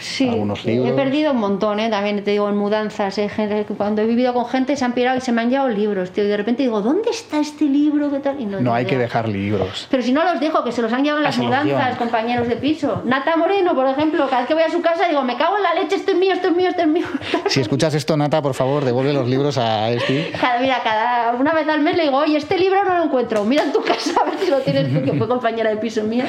Sí, 0.00 0.28
algunos 0.28 0.64
libros. 0.64 0.90
he 0.90 0.92
perdido 0.94 1.32
un 1.32 1.38
montón, 1.38 1.80
¿eh? 1.80 1.90
También 1.90 2.22
te 2.24 2.32
digo, 2.32 2.48
en 2.48 2.56
mudanzas, 2.56 3.18
¿eh? 3.18 3.30
Cuando 3.76 4.02
he 4.02 4.06
vivido 4.06 4.34
con 4.34 4.46
gente 4.46 4.76
se 4.76 4.84
han 4.84 4.92
pirado 4.92 5.18
y 5.18 5.20
se 5.20 5.32
me 5.32 5.42
han 5.42 5.50
llevado 5.50 5.68
libros, 5.68 6.10
tío. 6.10 6.24
Y 6.24 6.28
de 6.28 6.36
repente 6.36 6.62
digo, 6.62 6.80
¿dónde 6.80 7.10
está 7.10 7.38
este 7.40 7.64
libro? 7.66 8.10
¿Qué 8.10 8.20
tal? 8.20 8.40
Y 8.40 8.46
no, 8.46 8.74
hay 8.74 8.86
que 8.86 8.98
dejar 8.98 9.28
libros. 9.28 9.86
Pero 9.90 10.02
si 10.02 10.12
no 10.12 10.24
los 10.24 10.40
dejo, 10.40 10.64
que 10.64 10.72
se 10.72 10.82
los 10.82 10.92
han 10.92 11.04
llevado 11.04 11.18
en 11.18 11.24
las 11.24 11.38
mudanzas, 11.38 11.96
compañeros 11.96 12.48
de 12.48 12.56
piso. 12.56 13.02
Nata 13.04 13.36
Moreno, 13.36 13.74
por 13.74 13.86
ejemplo, 13.86 14.26
cada 14.28 14.42
vez 14.42 14.48
que 14.48 14.54
voy 14.54 14.62
a 14.62 14.70
su 14.70 14.80
casa 14.80 15.08
digo, 15.08 15.22
me 15.22 15.36
cago 15.36 15.56
en 15.56 15.62
la 15.62 15.74
leche, 15.74 15.96
esto 15.96 16.12
es 16.12 16.18
mío, 16.18 16.32
esto 16.32 16.48
es 16.48 16.56
mío, 16.56 16.68
esto 16.68 16.82
es 16.82 16.88
mío. 16.88 17.06
Si 17.46 17.60
escuchas 17.60 17.94
esto, 17.94 18.16
Nata, 18.16 18.40
por 18.40 18.54
favor, 18.54 18.84
devuelve 18.84 19.12
los 19.12 19.28
libros 19.28 19.58
a 19.58 19.90
Esti. 19.90 20.26
Cada, 20.40 20.60
mira, 20.60 20.80
cada 20.84 21.32
una 21.32 21.52
vez 21.52 21.68
al 21.68 21.80
mes 21.80 21.96
le 21.96 22.04
digo, 22.04 22.18
oye, 22.18 22.36
este 22.36 22.58
libro 22.58 22.84
no 22.84 22.96
lo 22.96 23.04
encuentro, 23.04 23.44
mira 23.44 23.64
en 23.64 23.72
tu 23.72 23.82
casa 23.82 24.12
a 24.20 24.24
ver 24.24 24.38
si 24.38 24.50
lo 24.50 24.58
tienes 24.58 24.92
tú, 24.92 25.02
que 25.02 25.16
fue 25.16 25.26
compañera 25.26 25.70
de 25.70 25.76
piso 25.76 26.02
mía. 26.04 26.26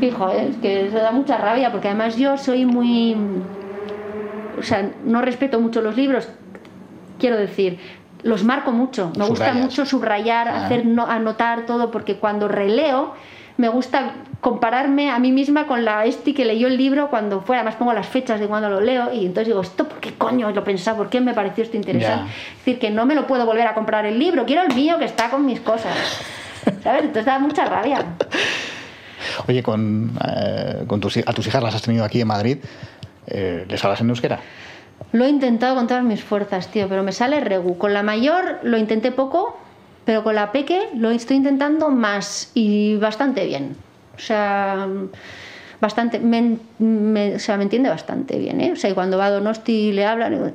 Y 0.00 0.10
joder, 0.10 0.50
es 0.50 0.56
que 0.56 0.86
eso 0.86 0.96
da 0.98 1.10
mucha 1.12 1.36
rabia, 1.36 1.70
porque 1.70 1.88
además 1.88 2.16
yo 2.16 2.36
soy 2.38 2.64
muy... 2.64 3.16
O 4.58 4.62
sea, 4.62 4.90
no 5.04 5.22
respeto 5.22 5.60
mucho 5.60 5.80
los 5.80 5.96
libros, 5.96 6.28
quiero 7.18 7.36
decir, 7.36 7.78
los 8.22 8.44
marco 8.44 8.72
mucho. 8.72 9.10
Me 9.16 9.26
gusta 9.26 9.52
mucho 9.54 9.86
subrayar, 9.86 10.48
Ah. 10.48 10.66
hacer 10.66 10.84
no- 10.86 11.06
anotar 11.06 11.64
todo, 11.66 11.90
porque 11.90 12.16
cuando 12.16 12.48
releo 12.48 13.14
me 13.56 13.68
gusta 13.68 14.12
compararme 14.40 15.10
a 15.10 15.18
mí 15.18 15.32
misma 15.32 15.66
con 15.66 15.84
la 15.84 16.06
Esti 16.06 16.32
que 16.32 16.46
leyó 16.46 16.66
el 16.66 16.78
libro 16.78 17.08
cuando 17.10 17.42
fue, 17.42 17.56
además 17.56 17.74
pongo 17.76 17.92
las 17.92 18.06
fechas 18.06 18.40
de 18.40 18.46
cuando 18.46 18.70
lo 18.70 18.80
leo 18.80 19.12
y 19.12 19.26
entonces 19.26 19.48
digo, 19.48 19.60
¿esto 19.60 19.86
por 19.86 19.98
qué 20.00 20.14
coño 20.14 20.50
lo 20.50 20.64
pensaba? 20.64 20.96
¿Por 20.96 21.10
qué 21.10 21.20
me 21.20 21.34
pareció 21.34 21.64
esto 21.64 21.76
interesante? 21.76 22.30
Es 22.52 22.56
decir, 22.64 22.78
que 22.78 22.90
no 22.90 23.04
me 23.04 23.14
lo 23.14 23.26
puedo 23.26 23.44
volver 23.44 23.66
a 23.66 23.74
comprar 23.74 24.06
el 24.06 24.18
libro, 24.18 24.46
quiero 24.46 24.62
el 24.62 24.74
mío 24.74 24.98
que 24.98 25.04
está 25.04 25.28
con 25.28 25.44
mis 25.44 25.60
cosas. 25.60 25.94
¿Sabes? 26.82 27.02
Entonces 27.02 27.26
da 27.26 27.38
mucha 27.38 27.64
rabia. 27.66 28.02
Oye, 29.48 29.62
con, 29.62 30.12
eh, 30.26 30.84
con 30.86 31.00
tus, 31.00 31.16
a 31.18 31.32
tus 31.32 31.46
hijas 31.46 31.62
las 31.62 31.74
has 31.74 31.82
tenido 31.82 32.04
aquí 32.04 32.20
en 32.20 32.28
Madrid. 32.28 32.58
eh, 33.26 33.64
¿Les 33.68 33.84
hablas 33.84 34.00
en 34.00 34.08
euskera? 34.10 34.40
Lo 35.12 35.24
he 35.24 35.28
intentado 35.28 35.74
con 35.74 35.86
todas 35.86 36.04
mis 36.04 36.22
fuerzas, 36.22 36.68
tío, 36.68 36.88
pero 36.88 37.02
me 37.02 37.12
sale 37.12 37.40
regu. 37.40 37.78
Con 37.78 37.92
la 37.94 38.02
mayor 38.02 38.60
lo 38.62 38.76
intenté 38.78 39.12
poco, 39.12 39.58
pero 40.04 40.22
con 40.22 40.34
la 40.34 40.52
peque 40.52 40.88
lo 40.94 41.10
estoy 41.10 41.36
intentando 41.38 41.88
más 41.90 42.50
y 42.54 42.96
bastante 42.96 43.44
bien. 43.46 43.76
O 44.16 44.18
sea, 44.18 44.86
bastante, 45.80 46.18
me, 46.18 46.58
me- 46.78 47.34
o 47.36 47.38
sea, 47.38 47.56
me 47.56 47.62
entiende 47.64 47.88
bastante 47.88 48.38
bien, 48.38 48.60
¿eh? 48.60 48.72
O 48.72 48.76
sea, 48.76 48.90
y 48.90 48.94
cuando 48.94 49.16
va 49.18 49.26
a 49.26 49.30
Donosti 49.30 49.72
y 49.88 49.92
le 49.92 50.04
hablan, 50.04 50.32
digo, 50.32 50.50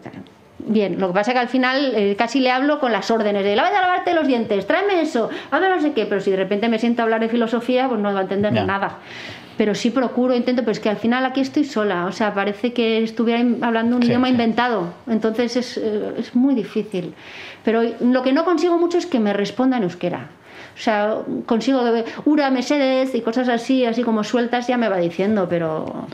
bien. 0.68 1.00
Lo 1.00 1.08
que 1.08 1.14
pasa 1.14 1.32
es 1.32 1.36
que 1.36 1.40
al 1.40 1.48
final 1.50 1.94
eh, 1.96 2.16
casi 2.18 2.40
le 2.40 2.52
hablo 2.52 2.80
con 2.80 2.92
las 2.92 3.10
órdenes 3.12 3.44
de, 3.44 3.56
vaya 3.56 3.78
a 3.78 3.82
lavarte 3.82 4.14
los 4.14 4.28
dientes, 4.28 4.66
tráeme 4.68 5.02
eso, 5.02 5.30
hazme 5.52 5.70
no 5.70 5.80
sé 5.82 5.94
qué, 5.94 6.06
pero 6.06 6.22
si 6.22 6.32
de 6.32 6.38
repente 6.38 6.70
me 6.70 6.80
siento 6.80 7.02
a 7.02 7.04
hablar 7.04 7.20
de 7.22 7.30
filosofía, 7.30 7.88
pues 7.88 8.00
no 8.00 8.14
va 8.14 8.20
a 8.20 8.24
entender 8.24 8.54
nada. 8.54 8.98
Pero 9.58 9.74
sí 9.74 9.90
procuro, 9.90 10.36
intento, 10.36 10.64
pero 10.64 10.74
es 10.74 10.82
que 10.82 10.90
al 10.90 10.98
final 10.98 11.26
aquí 11.26 11.40
estoy 11.40 11.64
sola, 11.64 12.06
o 12.08 12.12
sea, 12.12 12.34
parece 12.34 12.74
que 12.74 13.02
estuviera 13.02 13.42
hablando 13.66 13.96
un 13.96 14.02
Sí, 14.02 14.10
idioma 14.10 14.28
sí. 14.28 14.32
inventado, 14.34 14.94
entonces 15.08 15.56
es, 15.56 15.78
eh, 15.78 16.14
es 16.18 16.36
muy 16.36 16.56
difícil. 16.56 17.14
Pero 17.64 17.82
lo 18.02 18.22
que 18.22 18.34
no 18.34 18.44
consigo 18.44 18.78
mucho 18.78 18.98
es 18.98 19.06
que 19.06 19.20
me 19.20 19.32
responda 19.32 19.78
en 19.78 19.84
euskera. 19.84 20.28
O 20.76 20.78
sea, 20.78 21.20
consigo 21.46 21.82
ura, 22.26 22.50
mesedes 22.52 23.16
y 23.16 23.22
cosas 23.22 23.48
así, 23.48 23.86
así 23.86 24.04
como 24.04 24.26
sueltas, 24.26 24.68
ya 24.68 24.76
me 24.76 24.90
va 24.90 24.98
diciendo, 24.98 25.48
pero 25.50 26.06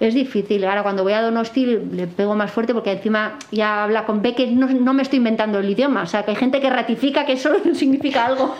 es 0.00 0.14
difícil. 0.14 0.64
Ahora 0.64 0.82
cuando 0.82 1.02
voy 1.02 1.12
a 1.12 1.22
Donosti 1.22 1.66
le 1.66 2.06
pego 2.06 2.34
más 2.34 2.50
fuerte 2.50 2.74
porque 2.74 2.92
encima 2.92 3.38
ya 3.50 3.84
habla 3.84 4.04
con 4.04 4.22
B 4.22 4.34
que 4.34 4.46
no, 4.48 4.66
no 4.66 4.94
me 4.94 5.02
estoy 5.02 5.18
inventando 5.18 5.58
el 5.58 5.68
idioma. 5.68 6.02
O 6.02 6.06
sea, 6.06 6.24
que 6.24 6.32
hay 6.32 6.36
gente 6.36 6.60
que 6.60 6.70
ratifica 6.70 7.26
que 7.26 7.32
eso 7.34 7.50
significa 7.74 8.26
algo. 8.26 8.54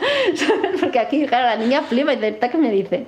Porque 0.80 0.99
aquí, 0.99 1.26
claro, 1.26 1.47
la 1.47 1.57
niña 1.57 1.82
flipa 1.82 2.12
y 2.12 2.16
dice, 2.16 2.28
¿esta 2.28 2.51
qué 2.51 2.59
me 2.59 2.70
dice? 2.70 3.07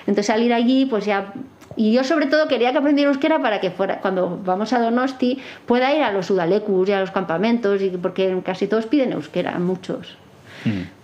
Entonces 0.00 0.26
salir 0.26 0.52
allí, 0.52 0.86
pues 0.86 1.04
ya... 1.04 1.32
Y 1.76 1.92
yo 1.92 2.02
sobre 2.02 2.26
todo 2.26 2.48
quería 2.48 2.72
que 2.72 2.78
aprendiera 2.78 3.10
euskera 3.10 3.40
para 3.40 3.60
que 3.60 3.70
fuera, 3.70 4.00
cuando 4.00 4.40
vamos 4.44 4.72
a 4.72 4.80
Donosti, 4.80 5.38
pueda 5.66 5.94
ir 5.94 6.02
a 6.02 6.10
los 6.12 6.28
udalecus 6.28 6.88
y 6.88 6.92
a 6.92 7.00
los 7.00 7.12
campamentos, 7.12 7.80
y 7.80 7.90
porque 7.90 8.36
casi 8.44 8.66
todos 8.66 8.86
piden 8.86 9.12
euskera, 9.12 9.56
muchos. 9.58 10.18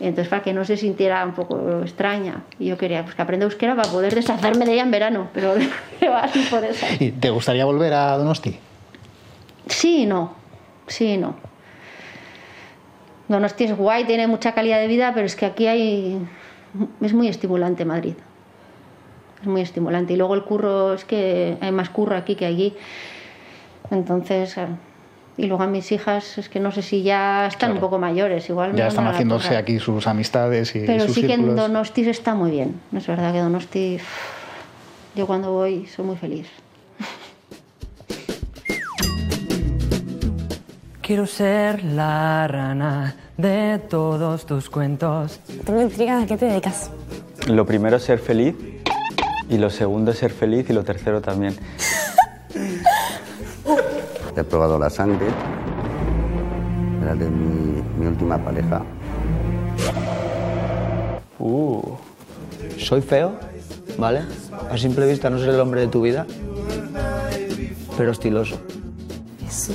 Entonces 0.01 0.29
para 0.29 0.43
que 0.43 0.53
no 0.53 0.65
se 0.65 0.77
sintiera 0.77 1.25
un 1.25 1.33
poco 1.33 1.83
extraña. 1.83 2.45
Y 2.59 2.67
yo 2.67 2.77
quería 2.77 3.03
pues, 3.03 3.15
que 3.15 3.23
aprenda 3.23 3.45
euskera 3.45 3.75
para 3.75 3.91
poder 3.91 4.15
deshacerme 4.15 4.65
de 4.65 4.75
ella 4.75 4.83
en 4.83 4.91
verano, 4.91 5.29
pero 5.33 5.55
así 6.23 6.47
por 6.51 6.65
esa. 6.65 6.87
¿Y 7.03 7.13
te 7.13 7.31
gustaría 7.31 7.65
volver 7.65 7.93
a 7.95 8.17
Donosti? 8.19 8.59
Sí 9.67 10.03
y 10.03 10.07
no, 10.07 10.35
sí 10.87 11.17
no. 11.17 11.37
Donosti 13.29 13.65
es 13.65 13.77
guay, 13.77 14.05
tiene 14.05 14.27
mucha 14.27 14.53
calidad 14.53 14.79
de 14.79 14.87
vida, 14.87 15.13
pero 15.15 15.27
es 15.27 15.35
que 15.35 15.47
aquí 15.47 15.67
hay... 15.67 16.19
Es 17.01 17.13
muy 17.13 17.29
estimulante 17.29 17.85
Madrid. 17.85 18.15
Es 19.41 19.47
muy 19.47 19.63
estimulante. 19.63 20.13
Y 20.13 20.17
luego 20.17 20.35
el 20.35 20.45
curro, 20.45 20.95
es 20.95 21.05
que 21.05 21.57
hay 21.61 21.73
más 21.73 21.91
curro 21.91 22.17
aquí 22.17 22.37
que 22.37 22.47
allí. 22.47 22.75
Entonces, 23.91 24.55
claro. 24.55 24.79
Y 25.39 25.47
luego 25.47 25.63
a 25.63 25.67
mis 25.67 25.93
hijas, 25.93 26.39
es 26.39 26.49
que 26.49 26.59
no 26.61 26.73
sé 26.73 26.81
si 26.83 27.03
ya 27.03 27.47
están 27.47 27.73
un 27.73 27.81
poco 27.81 27.99
mayores, 27.99 28.49
igual 28.49 28.73
me 28.73 28.79
Ya 28.79 28.87
están 28.87 29.07
haciéndose 29.07 29.55
aquí 29.57 29.79
sus 29.79 30.07
amistades 30.07 30.75
y 30.75 30.81
Pero 30.81 31.05
sus 31.07 31.15
sí 31.15 31.27
que 31.27 31.35
en. 31.35 31.55
Donosti 31.55 32.09
está 32.09 32.35
muy 32.35 32.51
bien. 32.51 32.81
Es 32.97 33.07
verdad 33.07 33.35
que 33.35 33.41
Donosti, 33.41 33.99
yo 35.15 35.27
cuando 35.27 35.53
voy 35.53 35.85
soy 35.87 36.07
muy 36.07 36.17
feliz. 36.17 36.49
Quiero 41.03 41.27
ser 41.27 41.85
la 41.85 42.49
rana 42.49 43.15
de 43.37 43.79
todos 43.91 44.47
tus 44.47 44.71
cuentos. 44.71 45.41
Tengo 45.65 45.83
intriga 45.83 46.23
a 46.23 46.27
qué 46.27 46.39
te 46.39 46.47
dedicas. 46.47 46.91
Lo 47.47 47.67
primero 47.67 47.99
es 47.99 48.05
ser 48.05 48.21
feliz 48.21 48.55
y 49.51 49.59
lo 49.59 49.69
segundo 49.69 50.13
es 50.13 50.19
ser 50.19 50.33
feliz 50.33 50.71
y 50.71 50.73
lo 50.73 50.83
tercero 50.83 51.21
también. 51.21 51.55
He 54.37 54.45
probado 54.45 54.79
la 54.79 54.91
sangre. 54.91 55.27
Era 57.03 57.15
de 57.15 57.31
mi, 57.31 57.83
mi 57.99 58.07
última 58.07 58.37
pareja. 58.37 58.83
Uh, 61.39 61.97
soy 62.79 63.01
feo, 63.01 63.39
¿vale? 63.99 64.23
A 64.71 64.77
simple 64.77 65.07
vista 65.07 65.31
no 65.31 65.39
soy 65.39 65.49
el 65.49 65.61
hombre 65.61 65.83
de 65.83 65.89
tu 65.89 66.03
vida, 66.03 66.27
pero 67.97 68.11
estiloso. 68.11 68.61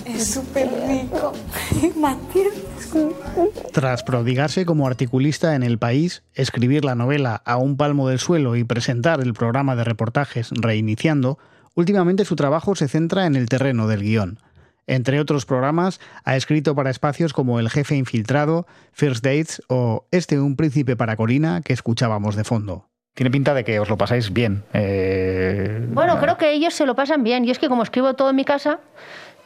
Es 0.05 0.33
súper 0.33 0.69
rico. 0.87 1.33
Tras 3.71 4.03
prodigarse 4.03 4.65
como 4.65 4.85
articulista 4.85 5.55
en 5.55 5.63
El 5.63 5.77
País, 5.77 6.23
escribir 6.35 6.83
la 6.83 6.95
novela 6.95 7.41
A 7.45 7.57
un 7.57 7.77
palmo 7.77 8.09
del 8.09 8.19
suelo 8.19 8.55
y 8.55 8.63
presentar 8.63 9.21
el 9.21 9.33
programa 9.33 9.75
de 9.75 9.83
reportajes 9.83 10.49
Reiniciando, 10.51 11.39
últimamente 11.73 12.25
su 12.25 12.35
trabajo 12.35 12.75
se 12.75 12.87
centra 12.87 13.25
en 13.25 13.35
el 13.35 13.47
terreno 13.47 13.87
del 13.87 14.03
guion. 14.03 14.39
Entre 14.87 15.19
otros 15.19 15.45
programas, 15.45 15.99
ha 16.23 16.35
escrito 16.35 16.75
para 16.75 16.89
espacios 16.89 17.33
como 17.33 17.59
El 17.59 17.69
jefe 17.69 17.95
infiltrado, 17.95 18.65
First 18.91 19.23
Dates 19.23 19.61
o 19.67 20.05
Este 20.11 20.39
un 20.39 20.55
príncipe 20.55 20.95
para 20.95 21.15
Corina 21.15 21.61
que 21.61 21.73
escuchábamos 21.73 22.35
de 22.35 22.43
fondo. 22.43 22.87
Tiene 23.13 23.29
pinta 23.29 23.53
de 23.53 23.63
que 23.63 23.79
os 23.79 23.89
lo 23.89 23.97
pasáis 23.97 24.31
bien. 24.31 24.63
eh, 24.73 25.85
Bueno, 25.89 26.19
creo 26.19 26.37
que 26.37 26.51
ellos 26.51 26.73
se 26.73 26.85
lo 26.85 26.95
pasan 26.95 27.23
bien. 27.23 27.43
Y 27.45 27.51
es 27.51 27.59
que 27.59 27.67
como 27.67 27.83
escribo 27.83 28.13
todo 28.13 28.29
en 28.29 28.35
mi 28.37 28.45
casa, 28.45 28.79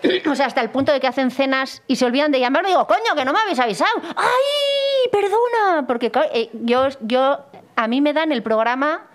o 0.30 0.36
sea, 0.36 0.46
hasta 0.46 0.62
el 0.62 0.70
punto 0.70 0.92
de 0.92 1.00
que 1.00 1.08
hacen 1.08 1.32
cenas 1.32 1.82
y 1.88 1.96
se 1.96 2.06
olvidan 2.06 2.32
de 2.32 2.40
llamarme, 2.40 2.70
digo, 2.70 2.86
coño, 2.88 3.16
que 3.16 3.26
no 3.26 3.34
me 3.34 3.40
habéis 3.40 3.60
avisado. 3.60 3.92
¡Ay, 4.16 5.10
perdona! 5.12 5.88
Porque 5.88 6.12
eh, 6.34 6.50
yo, 6.64 6.90
yo, 7.02 7.40
a 7.76 7.88
mí 7.88 8.02
me 8.02 8.14
dan 8.14 8.32
el 8.32 8.44
programa 8.44 9.08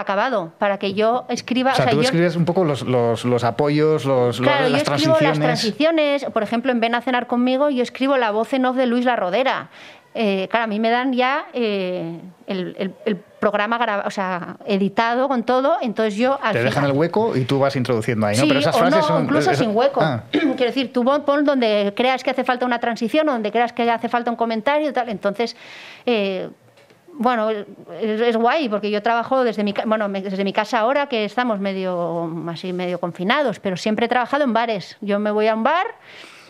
acabado 0.00 0.52
para 0.58 0.78
que 0.78 0.94
yo 0.94 1.24
escriba. 1.28 1.72
o 1.72 1.74
sea, 1.74 1.86
tú 1.90 1.96
yo- 1.96 2.02
escribes 2.02 2.36
un 2.36 2.44
poco 2.44 2.64
los, 2.64 2.82
los- 2.82 3.24
los 3.24 3.44
apoyos, 3.44 4.04
los, 4.04 4.38
los- 4.40 4.48
Claro, 4.48 4.64
yo 4.66 4.70
las 4.72 4.82
escribo 4.82 5.14
transiciones. 5.16 5.38
las 5.38 5.38
transiciones. 5.38 6.24
Por 6.32 6.42
ejemplo, 6.42 6.72
en 6.72 6.80
Ven 6.80 6.94
a 6.94 7.00
cenar 7.02 7.26
conmigo, 7.26 7.70
yo 7.70 7.82
escribo 7.82 8.16
la 8.16 8.30
voz 8.30 8.52
en 8.52 8.64
off 8.66 8.76
de 8.76 8.86
Luis 8.86 9.04
La 9.04 9.16
Rodera. 9.16 9.68
Eh, 10.12 10.48
claro, 10.50 10.64
a 10.64 10.66
mí 10.66 10.80
me 10.80 10.90
dan 10.90 11.12
ya 11.12 11.44
eh, 11.52 12.18
el, 12.48 12.74
el- 12.78 12.94
el 13.04 13.16
programa 13.16 14.02
o 14.04 14.10
sea, 14.10 14.56
editado 14.66 15.26
con 15.28 15.44
todo, 15.44 15.78
entonces 15.80 16.16
yo 16.16 16.32
al 16.42 16.52
Te 16.52 16.58
final- 16.58 16.64
dejan 16.64 16.84
el 16.86 16.92
hueco 16.92 17.34
y 17.36 17.44
tú 17.44 17.58
vas 17.60 17.74
introduciendo 17.76 18.26
ahí, 18.26 18.36
¿no? 18.36 18.42
Sí, 18.42 18.48
Pero 18.48 18.60
esas 18.60 18.74
o 18.74 18.78
frases 18.80 19.00
no, 19.00 19.06
son. 19.06 19.24
incluso 19.24 19.54
sin 19.54 19.74
hueco. 19.74 20.00
Ah, 20.02 20.24
Quiero 20.32 20.56
decir, 20.56 20.92
tú 20.92 21.04
pon 21.04 21.44
donde 21.44 21.94
creas 21.96 22.22
que 22.24 22.30
hace 22.30 22.44
falta 22.44 22.66
una 22.66 22.80
transición 22.80 23.28
o 23.28 23.32
donde 23.32 23.50
creas 23.52 23.72
que 23.72 23.88
hace 23.90 24.08
falta 24.10 24.30
un 24.30 24.36
comentario 24.36 24.90
y 24.90 24.92
tal. 24.92 25.08
Entonces, 25.08 25.56
eh, 26.04 26.50
bueno, 27.20 27.50
es, 27.50 28.36
guay 28.38 28.70
porque 28.70 28.90
yo 28.90 29.02
trabajo 29.02 29.44
desde 29.44 29.62
mi, 29.62 29.74
casa 30.54 30.78
ahora 30.78 31.06
que 31.06 31.26
estamos 31.26 31.60
medio, 31.60 32.32
así, 32.48 32.72
medio 32.72 32.98
confinados, 32.98 33.60
pero 33.60 33.76
siempre 33.76 34.06
he 34.06 34.08
trabajado 34.08 34.42
en 34.42 34.54
bares. 34.54 34.96
Yo 35.02 35.18
me 35.18 35.30
voy 35.30 35.46
a 35.46 35.54
un 35.54 35.62
bar, 35.62 35.86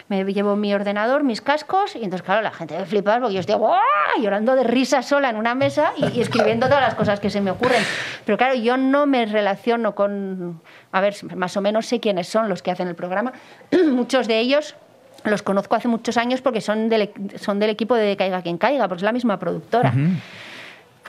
me 0.07 0.23
llevo 0.33 0.55
mi 0.55 0.73
ordenador, 0.73 1.25
mis 1.25 1.41
cascos 1.41 1.97
y 1.97 2.05
entonces, 2.05 2.23
claro, 2.23 2.41
la 2.43 2.53
gente 2.53 2.79
me 2.79 2.87
flipa 2.87 3.19
porque 3.19 3.35
yo 3.35 3.41
estoy 3.41 3.57
¡guau! 3.57 3.81
llorando 4.23 4.55
de 4.55 4.63
risa 4.63 5.03
sola 5.03 5.29
en 5.31 5.35
una 5.35 5.57
mesa 5.57 5.93
y, 5.97 6.21
escribiendo 6.21 6.69
todas 6.69 6.83
las 6.83 6.95
cosas 6.95 7.19
que 7.19 7.31
se 7.31 7.41
me 7.41 7.51
ocurren. 7.51 7.83
Pero 8.25 8.39
claro, 8.39 8.55
yo 8.55 8.77
no 8.77 9.07
me 9.07 9.27
relaciono 9.27 9.97
con... 9.97 10.63
A 10.93 11.01
ver, 11.01 11.17
más 11.35 11.57
o 11.57 11.61
menos 11.61 11.87
sé 11.87 11.99
quiénes 11.99 12.29
son 12.29 12.49
los 12.49 12.63
que 12.63 12.71
hacen 12.71 12.87
el 12.87 12.95
programa. 12.95 13.33
Muchos 13.91 14.29
de 14.29 14.39
ellos 14.39 14.77
los 15.25 15.43
conozco 15.43 15.75
hace 15.75 15.89
muchos 15.89 16.17
años 16.17 16.41
porque 16.41 16.61
son 16.61 16.89
del 16.89 17.71
equipo 17.71 17.97
de 17.97 18.17
Caiga 18.17 18.41
quien 18.41 18.57
caiga, 18.57 18.87
porque 18.87 19.01
es 19.01 19.05
la 19.05 19.13
misma 19.13 19.39
productora. 19.39 19.93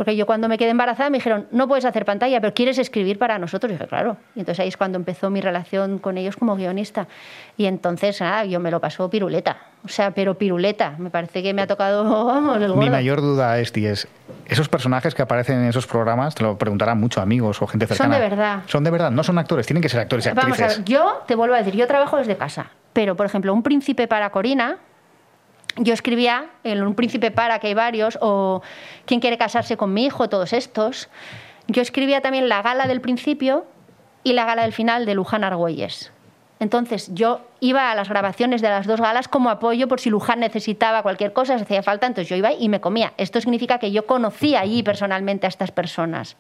Porque 0.02 0.16
yo 0.16 0.26
cuando 0.26 0.50
me 0.50 0.58
quedé 0.58 0.72
embarazada 0.72 1.12
me 1.12 1.20
dijeron, 1.20 1.46
no 1.52 1.68
puedes 1.68 1.86
hacer 1.86 2.06
pantalla, 2.06 2.42
pero 2.42 2.56
quieres 2.56 2.80
escribir 2.80 3.20
para 3.20 3.38
nosotros. 3.38 3.70
Y 3.70 3.76
dije, 3.76 3.86
claro. 3.86 4.18
Y 4.34 4.40
entonces 4.40 4.60
ahí 4.60 4.68
es 4.68 4.76
cuando 4.76 4.98
empezó 4.98 5.30
mi 5.30 5.42
relación 5.42 6.00
con 6.00 6.18
ellos 6.18 6.36
como 6.38 6.56
guionista. 6.56 7.08
Y 7.56 7.68
entonces, 7.68 8.20
nada, 8.20 8.44
yo 8.46 8.60
me 8.60 8.72
lo 8.72 8.80
paso 8.80 9.08
piruleta. 9.12 9.58
O 9.86 9.90
sea, 9.90 10.10
pero 10.10 10.40
piruleta. 10.40 10.96
Me 10.98 11.12
parece 11.12 11.44
que 11.44 11.54
me 11.54 11.62
ha 11.62 11.68
tocado, 11.68 12.04
vamos, 12.26 12.56
el 12.56 12.70
Mi 12.70 12.74
gordo. 12.78 12.90
mayor 12.90 13.22
duda, 13.22 13.60
Esti, 13.60 13.86
es: 13.86 14.08
esos 14.48 14.70
personajes 14.70 15.14
que 15.14 15.22
aparecen 15.22 15.60
en 15.60 15.66
esos 15.70 15.86
programas, 15.86 16.34
te 16.34 16.42
lo 16.42 16.58
preguntarán 16.58 17.00
muchos 17.00 17.22
amigos 17.22 17.62
o 17.62 17.68
gente 17.68 17.86
Son 17.86 17.96
cercana. 17.98 18.16
de 18.16 18.22
verdad. 18.28 18.60
Son 18.66 18.84
de 18.84 18.90
verdad, 18.90 19.12
no 19.12 19.22
son 19.22 19.38
actores, 19.38 19.68
tienen 19.68 19.84
que 19.84 19.90
ser 19.90 20.00
actores 20.00 20.26
y 20.26 20.30
Vamos 20.30 20.60
a 20.60 20.64
actrices. 20.66 20.78
ver, 20.80 20.86
yo 20.86 21.22
te 21.28 21.36
vuelvo 21.36 21.54
a 21.54 21.60
decir, 21.60 21.76
yo 21.76 21.86
trabajo 21.86 22.18
desde 22.18 22.36
casa. 22.38 22.72
Pero, 22.94 23.16
por 23.16 23.28
ejemplo, 23.28 23.54
Un 23.54 23.62
príncipe 23.62 24.08
para 24.08 24.32
Corina, 24.32 24.78
yo 25.78 25.94
escribía 25.94 26.48
en 26.64 26.84
Un 26.84 26.96
príncipe 26.96 27.32
para, 27.32 27.60
que 27.60 27.68
hay 27.68 27.74
varios, 27.74 28.18
o 28.22 28.62
¿Quién 29.06 29.20
quiere 29.20 29.38
casarse 29.38 29.78
con 29.78 29.94
mi 29.94 30.06
hijo? 30.06 30.30
Todos 30.30 30.54
estos. 30.54 31.10
Yo 31.68 31.82
escribía 31.82 32.22
también 32.22 32.50
la 32.50 32.62
gala 32.62 32.88
del 32.88 33.02
principio 33.02 33.66
y 34.24 34.34
la 34.34 34.46
gala 34.46 34.64
del 34.64 34.74
final 34.74 35.06
de 35.06 35.16
Luján 35.16 35.44
Argüelles. 35.44 36.12
Entonces 36.60 37.10
yo 37.14 37.42
iba 37.60 37.92
a 37.92 37.96
las 37.96 38.08
grabaciones 38.08 38.62
de 38.62 38.70
las 38.70 38.86
dos 38.86 39.02
galas 39.02 39.28
como 39.28 39.50
apoyo 39.50 39.88
por 39.88 40.00
si 40.00 40.12
Luján 40.12 40.42
necesitaba 40.42 41.02
cualquier 41.02 41.34
cosa, 41.34 41.58
si 41.58 41.64
hacía 41.64 41.82
falta, 41.82 42.06
entonces 42.06 42.30
yo 42.30 42.36
iba 42.36 42.54
y 42.54 42.70
me 42.70 42.80
comía. 42.80 43.14
Esto 43.18 43.42
significa 43.42 43.80
que 43.80 43.92
yo 43.92 44.06
conocía 44.06 44.60
allí 44.60 44.84
personalmente 44.84 45.48
a 45.48 45.50
estas 45.50 45.72
personas. 45.72 46.38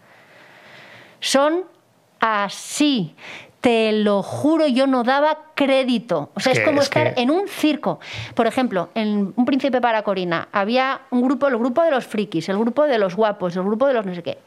Son 1.19 1.63
así. 2.19 3.15
Te 3.61 3.91
lo 3.91 4.23
juro, 4.23 4.65
yo 4.67 4.87
no 4.87 5.03
daba 5.03 5.37
crédito. 5.53 6.31
O 6.33 6.39
sea, 6.39 6.53
Es 6.53 6.61
como 6.61 6.79
es 6.79 6.85
estar 6.85 7.13
que- 7.13 7.21
en 7.21 7.29
un 7.29 7.47
circo. 7.47 7.99
Por 8.33 8.47
ejemplo, 8.47 8.89
en 8.95 9.33
Un 9.35 9.45
Príncipe 9.45 9.79
para 9.79 10.01
Corina 10.01 10.47
había 10.51 11.01
un 11.11 11.21
grupo, 11.21 11.47
el 11.47 11.57
grupo 11.57 11.83
de 11.83 11.91
los 11.91 12.07
frikis, 12.07 12.49
el 12.49 12.57
grupo 12.57 12.85
de 12.85 12.97
los 12.97 13.15
guapos, 13.15 13.55
el 13.55 13.63
grupo 13.63 13.85
de 13.87 13.93
los 13.93 14.05
no 14.05 14.15
sé 14.15 14.23
qué. 14.23 14.39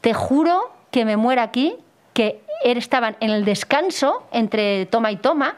Te 0.00 0.14
juro 0.14 0.72
que 0.90 1.04
me 1.04 1.16
muero 1.18 1.42
aquí, 1.42 1.76
que 2.14 2.40
er- 2.64 2.78
estaban 2.78 3.16
en 3.20 3.30
el 3.30 3.44
descanso 3.44 4.26
entre 4.32 4.86
toma 4.86 5.12
y 5.12 5.16
toma, 5.16 5.56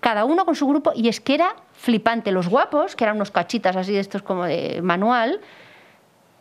cada 0.00 0.24
uno 0.24 0.44
con 0.44 0.54
su 0.56 0.66
grupo, 0.66 0.92
y 0.94 1.08
es 1.08 1.20
que 1.20 1.34
era 1.34 1.54
flipante. 1.72 2.32
Los 2.32 2.48
guapos, 2.48 2.96
que 2.96 3.04
eran 3.04 3.16
unos 3.16 3.30
cachitas 3.30 3.76
así 3.76 3.92
de 3.92 4.00
estos 4.00 4.22
como 4.22 4.44
de 4.44 4.80
manual, 4.82 5.40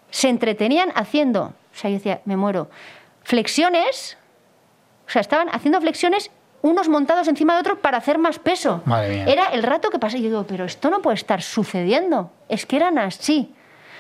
se 0.10 0.30
entretenían 0.30 0.92
haciendo, 0.96 1.44
o 1.44 1.54
sea, 1.74 1.90
yo 1.92 1.98
decía, 1.98 2.22
me 2.26 2.36
muero, 2.36 2.70
flexiones, 3.24 4.18
o 5.08 5.10
sea, 5.10 5.22
estaban 5.22 5.50
haciendo 5.52 5.80
flexiones 5.82 6.32
unos 6.62 6.90
montados 6.90 7.28
encima 7.28 7.54
de 7.54 7.60
otros 7.60 7.78
para 7.80 7.98
hacer 7.98 8.18
más 8.18 8.40
peso. 8.40 8.82
Madre 8.86 9.10
mía. 9.10 9.26
Era 9.28 9.46
el 9.54 9.62
rato 9.64 9.90
que 9.92 10.00
pasé 10.00 10.18
y 10.18 10.24
yo 10.24 10.30
digo, 10.30 10.46
pero 10.48 10.66
esto 10.66 10.90
no 10.90 11.02
puede 11.02 11.16
estar 11.16 11.42
sucediendo. 11.42 12.32
Es 12.50 12.66
que 12.66 12.76
eran 12.78 12.98
así. 12.98 13.54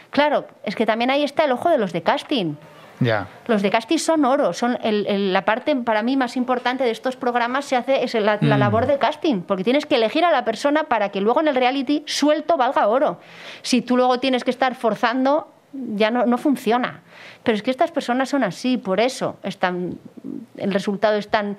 Claro, 0.10 0.48
es 0.64 0.76
que 0.76 0.86
también 0.86 1.12
ahí 1.12 1.24
está 1.24 1.44
el 1.44 1.52
ojo 1.52 1.70
de 1.70 1.78
los 1.78 1.94
de 1.94 2.02
casting. 2.02 2.56
Ya. 3.02 3.28
Los 3.48 3.62
de 3.62 3.70
casting 3.70 3.98
son 3.98 4.24
oro, 4.24 4.54
son 4.54 4.80
el- 4.82 5.06
el- 5.08 5.34
la 5.34 5.44
parte 5.44 5.76
para 5.76 6.02
mí 6.02 6.16
más 6.16 6.38
importante 6.38 6.86
de 6.86 6.92
estos 6.92 7.18
programas 7.18 7.66
se 7.66 7.76
hace 7.76 8.04
es 8.06 8.14
la, 8.14 8.38
la 8.42 8.56
Mm. 8.56 8.60
labor 8.60 8.88
de 8.88 8.98
casting, 8.98 9.42
porque 9.42 9.66
tienes 9.66 9.86
que 9.86 9.96
elegir 9.96 10.24
a 10.24 10.32
la 10.32 10.46
persona 10.46 10.86
para 10.86 11.10
que 11.10 11.20
luego 11.20 11.42
en 11.42 11.50
el 11.50 11.56
reality 11.56 12.04
suelto 12.08 12.56
valga 12.56 12.88
oro. 12.88 13.20
Si 13.64 13.82
tú 13.82 13.98
luego 13.98 14.20
tienes 14.22 14.46
que 14.46 14.52
estar 14.52 14.76
forzando, 14.76 15.52
ya 15.96 16.12
no, 16.12 16.26
no 16.26 16.38
funciona. 16.38 17.02
Pero 17.44 17.56
es 17.56 17.64
que 17.64 17.72
estas 17.72 17.92
personas 17.92 18.30
son 18.30 18.44
así, 18.44 18.78
por 18.78 19.00
eso 19.00 19.38
están, 19.44 19.98
el 20.58 20.74
resultado 20.74 21.16
es 21.18 21.28
tan, 21.30 21.58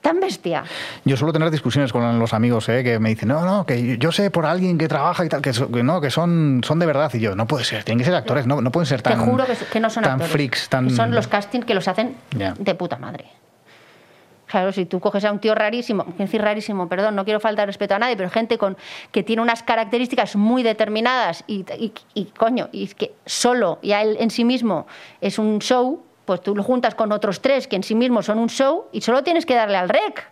tan 0.00 0.20
bestia. 0.20 0.62
Yo 1.04 1.16
suelo 1.16 1.32
tener 1.32 1.50
discusiones 1.50 1.92
con 1.92 2.18
los 2.18 2.32
amigos 2.34 2.68
¿eh? 2.68 2.84
que 2.84 2.98
me 3.00 3.08
dicen, 3.08 3.28
no, 3.30 3.44
no, 3.44 3.66
que 3.66 3.98
yo 3.98 4.12
sé 4.12 4.30
por 4.30 4.46
alguien 4.46 4.78
que 4.78 4.86
trabaja 4.86 5.24
y 5.24 5.28
tal, 5.28 5.42
que, 5.42 5.52
so- 5.52 5.70
que 5.72 5.82
no, 5.82 6.00
que 6.00 6.10
son, 6.10 6.60
son 6.64 6.78
de 6.78 6.86
verdad. 6.86 7.10
Y 7.14 7.20
yo, 7.20 7.34
no 7.34 7.46
puede 7.46 7.64
ser, 7.64 7.82
tienen 7.84 7.98
que 7.98 8.04
ser 8.04 8.14
actores, 8.14 8.46
no, 8.46 8.60
no 8.60 8.70
pueden 8.70 8.86
ser 8.86 9.02
tan, 9.02 9.18
Te 9.18 9.24
juro 9.30 9.44
que, 9.44 9.54
que 9.72 9.80
no 9.80 9.90
son 9.90 10.04
tan 10.04 10.12
actores. 10.12 10.32
freaks, 10.32 10.68
tan... 10.68 10.90
Son 10.90 11.12
los 11.12 11.26
casting 11.26 11.60
que 11.62 11.74
los 11.74 11.88
hacen 11.88 12.14
de 12.58 12.74
puta 12.76 12.96
madre. 12.98 13.24
Claro, 14.54 14.70
si 14.70 14.86
tú 14.86 15.00
coges 15.00 15.24
a 15.24 15.32
un 15.32 15.40
tío 15.40 15.52
rarísimo, 15.56 16.04
decir 16.16 16.40
rarísimo, 16.40 16.88
perdón, 16.88 17.16
no 17.16 17.24
quiero 17.24 17.40
faltar 17.40 17.66
respeto 17.66 17.96
a 17.96 17.98
nadie, 17.98 18.16
pero 18.16 18.30
gente 18.30 18.56
con 18.56 18.76
que 19.10 19.24
tiene 19.24 19.42
unas 19.42 19.64
características 19.64 20.36
muy 20.36 20.62
determinadas 20.62 21.42
y, 21.48 21.64
y- 21.76 21.92
y, 22.14 22.26
coño, 22.26 22.68
y 22.70 22.86
que 22.86 23.16
solo 23.26 23.80
ya 23.82 24.00
él 24.02 24.16
en 24.20 24.30
sí 24.30 24.44
mismo 24.44 24.86
es 25.20 25.40
un 25.40 25.58
show, 25.58 26.04
pues 26.24 26.40
tú 26.40 26.54
lo 26.54 26.62
juntas 26.62 26.94
con 26.94 27.10
otros 27.10 27.40
tres 27.40 27.66
que 27.66 27.74
en 27.74 27.82
sí 27.82 27.96
mismos 27.96 28.26
son 28.26 28.38
un 28.38 28.48
show 28.48 28.84
y 28.92 29.00
solo 29.00 29.24
tienes 29.24 29.44
que 29.44 29.56
darle 29.56 29.76
al 29.76 29.88
rec. 29.88 30.30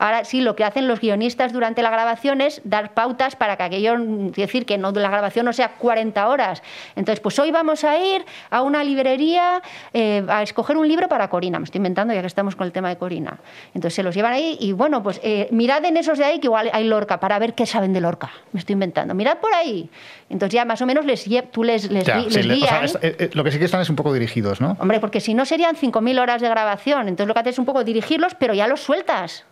Ahora 0.00 0.24
sí, 0.24 0.40
lo 0.40 0.56
que 0.56 0.64
hacen 0.64 0.88
los 0.88 0.98
guionistas 1.00 1.52
durante 1.52 1.82
la 1.82 1.90
grabación 1.90 2.40
es 2.40 2.62
dar 2.64 2.94
pautas 2.94 3.36
para 3.36 3.56
que 3.58 3.62
aquello, 3.64 3.94
decir, 3.98 4.64
que 4.64 4.78
no, 4.78 4.92
la 4.92 5.10
grabación 5.10 5.44
no 5.44 5.52
sea 5.52 5.72
40 5.76 6.26
horas. 6.26 6.62
Entonces, 6.96 7.20
pues 7.20 7.38
hoy 7.38 7.50
vamos 7.50 7.84
a 7.84 7.98
ir 7.98 8.24
a 8.48 8.62
una 8.62 8.82
librería 8.82 9.60
eh, 9.92 10.24
a 10.26 10.42
escoger 10.42 10.78
un 10.78 10.88
libro 10.88 11.06
para 11.06 11.28
Corina. 11.28 11.58
Me 11.58 11.64
estoy 11.66 11.80
inventando 11.80 12.14
ya 12.14 12.22
que 12.22 12.26
estamos 12.26 12.56
con 12.56 12.66
el 12.66 12.72
tema 12.72 12.88
de 12.88 12.96
Corina. 12.96 13.38
Entonces 13.74 13.94
se 13.94 14.02
los 14.02 14.14
llevan 14.14 14.32
ahí 14.32 14.56
y 14.58 14.72
bueno, 14.72 15.02
pues 15.02 15.20
eh, 15.22 15.48
mirad 15.50 15.84
en 15.84 15.98
esos 15.98 16.16
de 16.16 16.24
ahí 16.24 16.40
que 16.40 16.46
igual 16.46 16.70
hay 16.72 16.84
Lorca 16.84 17.20
para 17.20 17.38
ver 17.38 17.52
qué 17.54 17.66
saben 17.66 17.92
de 17.92 18.00
Lorca. 18.00 18.30
Me 18.52 18.60
estoy 18.60 18.72
inventando. 18.72 19.14
Mirad 19.14 19.36
por 19.36 19.52
ahí. 19.52 19.90
Entonces 20.30 20.54
ya 20.54 20.64
más 20.64 20.80
o 20.80 20.86
menos 20.86 21.04
les, 21.04 21.24
tú 21.52 21.62
les, 21.62 21.90
les, 21.90 22.06
Ya, 22.06 22.20
sí, 22.22 22.30
les 22.30 22.46
le- 22.46 22.54
o 22.54 22.56
sea, 22.58 22.68
guían. 22.70 22.84
es- 22.86 22.94
eh, 23.02 23.16
eh, 23.18 23.30
lo 23.34 23.44
que 23.44 23.50
sí 23.52 23.58
que 23.58 23.66
están 23.66 23.82
es 23.82 23.90
un 23.90 23.96
poco 23.96 24.14
dirigidos, 24.14 24.62
¿no? 24.62 24.78
Hombre, 24.80 24.98
porque 24.98 25.20
si 25.20 25.34
no 25.34 25.44
serían 25.44 25.76
5.000 25.76 26.18
horas 26.18 26.40
de 26.40 26.48
grabación. 26.48 27.08
Entonces 27.08 27.28
lo 27.28 27.34
que 27.34 27.40
haces 27.40 27.52
es 27.56 27.58
un 27.58 27.66
poco 27.66 27.84
dirigirlos, 27.84 28.34
pero 28.34 28.54
ya 28.54 28.66
los 28.66 28.80
sueltas. 28.80 29.44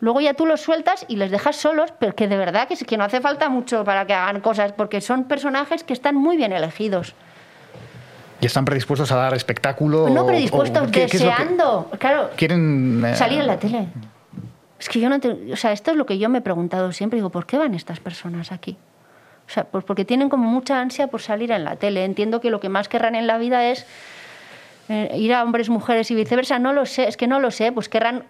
Luego 0.00 0.20
ya 0.20 0.34
tú 0.34 0.46
los 0.46 0.60
sueltas 0.62 1.04
y 1.08 1.16
les 1.16 1.30
dejas 1.30 1.56
solos, 1.56 1.92
pero 1.98 2.14
que 2.14 2.26
de 2.26 2.36
verdad 2.36 2.66
que, 2.66 2.74
es 2.74 2.84
que 2.84 2.96
no 2.96 3.04
hace 3.04 3.20
falta 3.20 3.48
mucho 3.48 3.84
para 3.84 4.06
que 4.06 4.14
hagan 4.14 4.40
cosas, 4.40 4.72
porque 4.72 5.00
son 5.00 5.24
personajes 5.24 5.84
que 5.84 5.92
están 5.92 6.14
muy 6.16 6.36
bien 6.36 6.52
elegidos. 6.52 7.14
Y 8.40 8.46
están 8.46 8.64
predispuestos 8.64 9.12
a 9.12 9.16
dar 9.16 9.34
espectáculo. 9.34 10.08
no 10.08 10.22
o- 10.22 10.26
predispuestos, 10.26 10.82
o 10.82 10.86
¿qué- 10.86 11.02
qué 11.04 11.06
que 11.06 11.18
deseando. 11.18 11.90
Claro, 11.98 12.30
quieren 12.36 13.04
eh, 13.04 13.14
salir 13.14 13.40
en 13.40 13.46
la 13.46 13.58
tele. 13.58 13.88
Es 14.78 14.88
que 14.88 14.98
yo 14.98 15.10
no 15.10 15.20
te- 15.20 15.52
o 15.52 15.56
sea, 15.56 15.72
esto 15.72 15.90
es 15.90 15.96
lo 15.98 16.06
que 16.06 16.16
yo 16.18 16.30
me 16.30 16.38
he 16.38 16.40
preguntado 16.40 16.90
siempre. 16.92 17.18
Digo, 17.18 17.28
¿por 17.28 17.44
qué 17.44 17.58
van 17.58 17.74
estas 17.74 18.00
personas 18.00 18.50
aquí? 18.52 18.78
O 19.46 19.52
sea, 19.52 19.64
pues 19.64 19.84
porque 19.84 20.06
tienen 20.06 20.30
como 20.30 20.48
mucha 20.48 20.80
ansia 20.80 21.08
por 21.08 21.20
salir 21.20 21.50
en 21.52 21.64
la 21.64 21.76
tele. 21.76 22.04
Entiendo 22.06 22.40
que 22.40 22.48
lo 22.48 22.60
que 22.60 22.70
más 22.70 22.88
querrán 22.88 23.14
en 23.14 23.26
la 23.26 23.36
vida 23.36 23.66
es 23.66 23.84
eh, 24.90 25.16
ir 25.16 25.32
a 25.32 25.42
hombres, 25.42 25.70
mujeres 25.70 26.10
y 26.10 26.14
viceversa. 26.14 26.58
No 26.58 26.72
lo 26.74 26.84
sé, 26.84 27.08
es 27.08 27.16
que 27.16 27.26
no 27.26 27.38
lo 27.40 27.50
sé. 27.50 27.70
Pues 27.72 27.88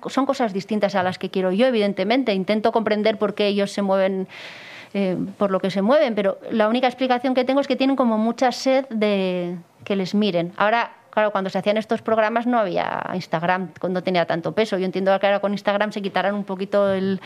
son 0.08 0.26
cosas 0.26 0.52
distintas 0.52 0.94
a 0.94 1.02
las 1.02 1.18
que 1.18 1.30
quiero 1.30 1.50
yo, 1.50 1.66
evidentemente. 1.66 2.34
Intento 2.34 2.70
comprender 2.70 3.16
por 3.18 3.34
qué 3.34 3.46
ellos 3.48 3.72
se 3.72 3.82
mueven 3.82 4.28
eh, 4.92 5.16
por 5.38 5.50
lo 5.50 5.61
que 5.61 5.70
se 5.70 5.82
mueven, 5.82 6.14
pero 6.14 6.38
la 6.50 6.68
única 6.68 6.86
explicación 6.88 7.32
que 7.34 7.44
tengo 7.44 7.61
es 7.61 7.66
que 7.68 7.76
tienen 7.76 7.94
como 7.96 8.18
mucha 8.18 8.50
sed 8.52 8.86
de 8.90 9.56
que 9.84 9.94
les 9.96 10.14
miren. 10.16 10.52
Ahora, 10.56 10.90
claro, 11.11 11.30
cuando 11.30 11.48
se 11.48 11.58
hacían 11.58 11.76
estos 11.76 12.02
programas 12.02 12.46
no 12.46 12.58
había 12.58 13.08
Instagram, 13.14 13.70
cuando 13.80 14.02
tenía 14.02 14.26
tanto 14.26 14.52
peso. 14.52 14.76
Yo 14.78 14.84
entiendo 14.86 15.16
que 15.20 15.26
ahora 15.26 15.38
con 15.40 15.52
Instagram 15.52 15.92
se 15.92 16.02
quitarán 16.02 16.34
un 16.34 16.42
poquito 16.44 16.92
el- 16.92 17.20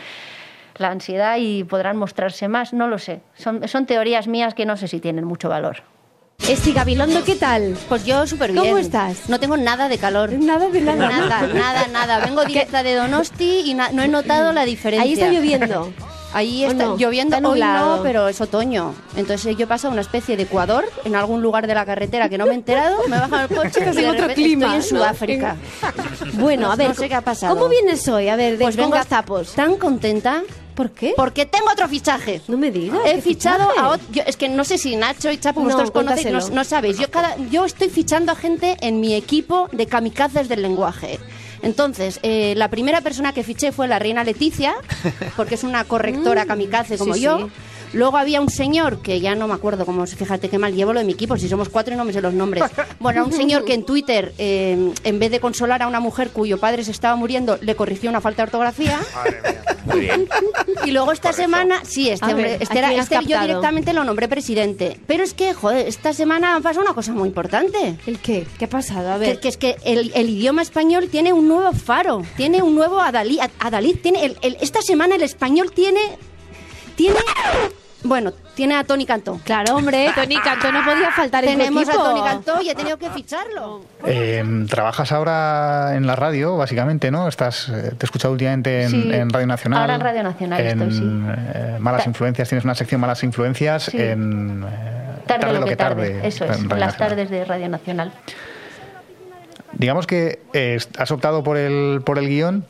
la 0.77 0.89
ansiedad 0.89 1.37
y 1.39 1.63
podrán 1.63 1.97
mostrarse 1.97 2.47
más, 2.47 2.71
no 2.71 2.87
lo 2.87 2.99
sé. 2.99 3.21
Son 3.35 3.85
teorías 3.87 4.27
mías 4.27 4.53
que 4.53 4.65
no 4.65 4.77
sé 4.77 4.87
si 4.87 4.99
tienen 4.99 5.25
mucho 5.25 5.49
valor. 5.49 5.77
Esti 6.39 6.73
Gabilondo, 6.73 7.23
¿qué 7.23 7.35
tal? 7.35 7.75
Pues 7.89 8.05
yo 8.05 8.27
súper 8.27 8.51
bien. 8.51 8.63
¿Cómo 8.65 8.77
estás? 8.77 9.29
No 9.29 9.39
tengo 9.39 9.57
nada 9.57 9.87
de 9.87 9.97
calor. 9.97 10.31
Nada 10.33 10.69
de 10.69 10.79
nada. 10.81 11.09
Nada, 11.09 11.47
nada, 11.53 11.87
nada. 11.87 12.19
Vengo 12.25 12.45
directa 12.45 12.83
de 12.83 12.93
Donosti 12.95 13.61
y 13.65 13.73
no 13.73 14.03
he 14.03 14.07
notado 14.07 14.51
la 14.53 14.63
diferencia. 14.63 15.03
Ahí 15.05 15.13
está 15.13 15.29
lloviendo. 15.31 15.91
Ahí 16.33 16.65
¿O 16.65 16.67
está 16.71 16.83
no? 16.85 16.97
lloviendo 16.97 17.37
Está 17.37 17.47
hoy 17.49 17.59
nublado. 17.61 17.97
no, 17.97 18.03
pero 18.03 18.27
es 18.27 18.39
otoño. 18.41 18.93
Entonces 19.15 19.55
yo 19.57 19.63
he 19.63 19.67
pasado 19.67 19.91
una 19.93 20.01
especie 20.01 20.37
de 20.37 20.43
Ecuador 20.43 20.85
en 21.05 21.15
algún 21.15 21.41
lugar 21.41 21.65
de 21.65 21.73
la 21.73 21.85
carretera 21.85 22.27
que 22.29 22.37
no 22.37 22.45
me 22.45 22.51
he 22.51 22.55
enterado, 22.55 22.97
me 23.07 23.15
he 23.15 23.19
bajado 23.21 23.47
el 23.49 23.55
coche 23.55 23.79
y 23.79 23.83
en 23.89 23.95
de 23.95 24.07
otro 24.09 24.27
clima, 24.33 24.65
estoy 24.75 24.91
en 24.91 24.99
¿no? 24.99 25.03
Sudáfrica. 25.05 25.55
Bueno, 26.33 26.71
a 26.71 26.75
ver, 26.75 26.89
no 26.89 26.93
sé 26.93 27.07
qué 27.07 27.15
ha 27.15 27.21
pasado. 27.21 27.55
¿Cómo 27.55 27.69
vienes 27.69 28.05
hoy? 28.09 28.27
A 28.27 28.35
ver, 28.35 28.57
de 28.57 28.63
Pues 28.65 28.75
con 28.75 28.83
vengo 28.85 28.95
gazapos. 28.97 29.53
tan 29.53 29.77
contenta. 29.77 30.43
¿Por 30.75 30.91
qué? 30.91 31.13
Porque 31.15 31.45
tengo 31.45 31.67
otro 31.71 31.87
fichaje. 31.87 32.41
No 32.47 32.57
me 32.57 32.69
digas. 32.71 32.99
He 33.05 33.15
¿qué 33.15 33.21
fichado 33.21 33.69
fichaje? 33.69 33.79
a 33.79 33.89
otro. 33.89 34.07
yo- 34.11 34.23
es 34.27 34.35
que 34.37 34.49
no 34.49 34.63
sé 34.63 34.77
si 34.77 34.95
Nacho 34.95 35.31
y 35.31 35.37
Chapo 35.37 35.59
No, 35.61 35.65
vosotros 35.67 35.91
conocéis, 35.91 36.31
no, 36.31 36.49
no 36.49 36.63
sabéis. 36.63 36.97
Yo, 36.99 37.09
cada, 37.09 37.35
yo 37.49 37.65
estoy 37.65 37.89
fichando 37.89 38.31
a 38.31 38.35
gente 38.35 38.75
en 38.81 38.99
mi 38.99 39.15
equipo 39.15 39.69
de 39.71 39.87
kamikazes 39.87 40.49
del 40.49 40.61
lenguaje. 40.61 41.19
Entonces, 41.61 42.19
eh, 42.21 42.53
la 42.57 42.69
primera 42.69 43.01
persona 43.01 43.33
que 43.33 43.43
fiché 43.43 43.71
fue 43.71 43.87
la 43.87 43.97
reina 43.97 44.23
Leticia, 44.23 44.75
porque 45.35 45.55
es 45.55 45.63
una 45.63 45.83
correctora 45.85 46.43
Mm, 46.43 46.47
kamikaze 46.47 46.97
como 46.97 47.15
sí, 47.15 47.21
yo. 47.21 47.37
sí. 47.39 47.45
Luego 47.95 48.17
había 48.17 48.41
un 48.41 48.49
señor 48.49 49.01
que 49.01 49.19
ya 49.21 49.33
no 49.35 49.47
me 49.47 49.53
acuerdo 49.53 49.85
cómo, 49.85 50.05
fíjate 50.05 50.49
qué 50.49 50.57
mal 50.59 50.75
llevo 50.75 50.93
lo 50.93 50.99
de 50.99 51.05
mi 51.05 51.13
equipo, 51.13 51.37
si 51.37 51.49
somos 51.49 51.69
cuatro 51.69 51.93
y 51.93 51.97
no 51.97 52.05
me 52.05 52.13
sé 52.13 52.21
los 52.21 52.33
nombres. 52.33 52.63
Bueno, 52.99 53.25
un 53.25 53.31
señor 53.33 53.65
que 53.65 53.73
en 53.73 53.85
Twitter, 53.85 54.33
eh, 54.37 54.91
en 55.03 55.19
vez 55.19 55.29
de 55.31 55.39
consolar 55.39 55.81
a 55.83 55.87
una 55.87 55.99
mujer 55.99 56.29
cuyo 56.31 56.57
padre 56.59 56.83
se 56.83 56.91
estaba 56.91 57.15
muriendo, 57.15 57.57
le 57.61 57.75
corrigió 57.75 58.09
una 58.09 58.19
falta 58.21 58.41
de 58.41 58.47
ortografía. 58.47 58.99
Muy 59.85 59.99
bien. 60.01 60.27
Y 60.85 60.91
luego 60.91 61.11
esta 61.11 61.31
semana, 61.31 61.81
sí, 61.85 62.09
este, 62.09 62.25
hombre, 62.25 62.43
ver, 62.53 62.61
este 62.63 62.73
¿a 62.75 62.77
era- 62.91 62.93
este 62.93 63.15
yo 63.27 63.39
directamente 63.41 63.93
lo 63.93 64.03
nombré 64.03 64.27
presidente. 64.27 64.99
Pero 65.07 65.23
es 65.23 65.33
que, 65.35 65.53
joder, 65.53 65.87
esta 65.87 66.13
semana 66.13 66.55
ha 66.55 66.59
pasado 66.61 66.83
una 66.85 66.95
cosa 66.95 67.11
muy 67.13 67.27
importante. 67.29 67.97
¿El 68.07 68.17
qué? 68.19 68.47
¿Qué 68.57 68.65
ha 68.65 68.69
pasado? 68.69 69.11
A 69.11 69.19
Que, 69.19 69.19
ver. 69.19 69.39
que 69.39 69.47
es 69.49 69.57
que 69.57 69.75
el, 69.85 70.11
el 70.15 70.29
idioma 70.29 70.61
español 70.63 71.07
tiene 71.09 71.31
un 71.31 71.47
nuevo 71.47 71.71
faro, 71.73 72.23
tiene 72.37 72.63
un 72.63 72.73
nuevo 72.75 72.99
Adalid. 72.99 73.39
Adalid 73.59 73.97
tiene 74.01 74.25
el- 74.25 74.37
el- 74.41 74.57
esta 74.61 74.81
semana 74.81 75.15
el 75.15 75.21
español 75.23 75.71
tiene. 75.71 75.99
Tiene. 76.95 77.17
Bueno, 78.07 78.31
tiene 78.53 78.75
a 78.75 78.83
Tony 78.83 79.05
Cantó. 79.05 79.39
Claro, 79.43 79.75
hombre, 79.75 80.09
Tony 80.13 80.35
Cantó 80.37 80.71
no 80.71 80.85
podía 80.85 81.11
faltar 81.11 81.43
en 81.43 81.57
Tenemos 81.57 81.87
a 81.87 81.91
equipo. 81.91 82.03
Tony 82.03 82.21
Cantó 82.21 82.61
y 82.61 82.69
he 82.69 82.75
tenido 82.75 82.97
que 82.97 83.09
ficharlo. 83.09 83.81
Eh, 84.05 84.43
trabajas 84.69 85.11
ahora 85.11 85.95
en 85.95 86.05
la 86.05 86.15
radio, 86.15 86.55
básicamente, 86.55 87.09
¿no? 87.09 87.27
Estás, 87.27 87.67
eh, 87.69 87.93
te 87.97 88.03
he 88.03 88.05
escuchado 88.05 88.31
últimamente 88.33 88.83
en, 88.83 88.89
Sí, 88.91 89.09
en 89.11 89.29
Radio 89.31 89.47
Nacional. 89.47 89.81
ahora 89.81 89.95
en 89.95 90.01
Radio 90.01 90.23
Nacional 90.23 90.61
en, 90.61 90.81
estoy, 90.83 90.97
sí. 90.97 91.03
eh, 91.55 91.77
Malas 91.79 92.03
Ta- 92.03 92.09
Influencias, 92.09 92.47
tienes 92.47 92.63
una 92.63 92.75
sección 92.75 93.01
Malas 93.01 93.23
Influencias 93.23 93.83
Sí. 93.85 93.97
en 93.99 94.63
eh, 94.63 95.01
Tarde, 95.25 95.59
lo 95.59 95.65
que 95.65 95.75
tarde. 95.75 96.19
Eso 96.27 96.45
en 96.45 96.51
es, 96.51 96.57
Radio 96.57 96.75
las 96.77 96.87
Nacional. 96.93 97.09
tardes 97.09 97.29
de 97.31 97.45
Radio 97.45 97.69
Nacional. 97.69 98.11
Digamos 99.73 100.07
que 100.07 100.39
eh, 100.53 100.77
has 100.97 101.11
optado 101.11 101.43
por 101.43 101.57
el, 101.57 102.01
por 102.05 102.17
el 102.19 102.27
guion, 102.29 102.65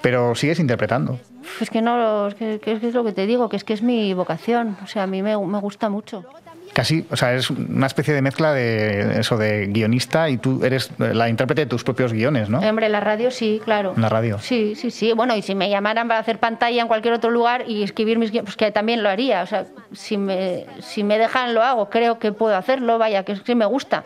pero 0.00 0.34
sigues 0.34 0.58
interpretando. 0.58 1.18
Es 1.60 1.70
que 1.70 1.82
no, 1.82 2.28
es 2.28 2.34
que, 2.34 2.58
que 2.60 2.72
es 2.72 2.94
lo 2.94 3.04
que 3.04 3.12
te 3.12 3.26
digo, 3.26 3.48
que 3.48 3.56
es 3.56 3.64
que 3.64 3.72
es 3.72 3.82
mi 3.82 4.14
vocación. 4.14 4.76
O 4.82 4.86
sea, 4.86 5.04
a 5.04 5.06
mí 5.06 5.22
me, 5.22 5.36
me 5.36 5.58
gusta 5.58 5.88
mucho. 5.88 6.24
Casi, 6.72 7.06
o 7.10 7.16
sea, 7.16 7.34
es 7.34 7.48
una 7.48 7.86
especie 7.86 8.12
de 8.12 8.20
mezcla 8.20 8.52
de 8.52 9.20
eso 9.20 9.38
de 9.38 9.66
guionista 9.68 10.28
y 10.28 10.36
tú 10.36 10.62
eres 10.62 10.90
la 10.98 11.30
intérprete 11.30 11.62
de 11.62 11.66
tus 11.66 11.82
propios 11.84 12.12
guiones, 12.12 12.50
¿no? 12.50 12.58
Hombre, 12.58 12.90
la 12.90 13.00
radio 13.00 13.30
sí, 13.30 13.62
claro. 13.64 13.94
En 13.96 14.02
la 14.02 14.10
radio. 14.10 14.38
Sí, 14.40 14.74
sí, 14.74 14.90
sí. 14.90 15.14
Bueno, 15.14 15.34
y 15.34 15.40
si 15.40 15.54
me 15.54 15.70
llamaran 15.70 16.06
para 16.06 16.20
hacer 16.20 16.38
pantalla 16.38 16.82
en 16.82 16.88
cualquier 16.88 17.14
otro 17.14 17.30
lugar 17.30 17.64
y 17.66 17.82
escribir 17.82 18.18
mis 18.18 18.30
guiones, 18.30 18.48
pues 18.48 18.56
que 18.56 18.70
también 18.72 19.02
lo 19.02 19.08
haría. 19.08 19.42
O 19.42 19.46
sea, 19.46 19.64
si 19.92 20.18
me, 20.18 20.66
si 20.80 21.02
me 21.02 21.16
dejan, 21.18 21.54
lo 21.54 21.62
hago. 21.62 21.88
Creo 21.88 22.18
que 22.18 22.32
puedo 22.32 22.54
hacerlo, 22.54 22.98
vaya, 22.98 23.24
que 23.24 23.32
es 23.32 23.40
que 23.40 23.54
me 23.54 23.64
gusta. 23.64 24.04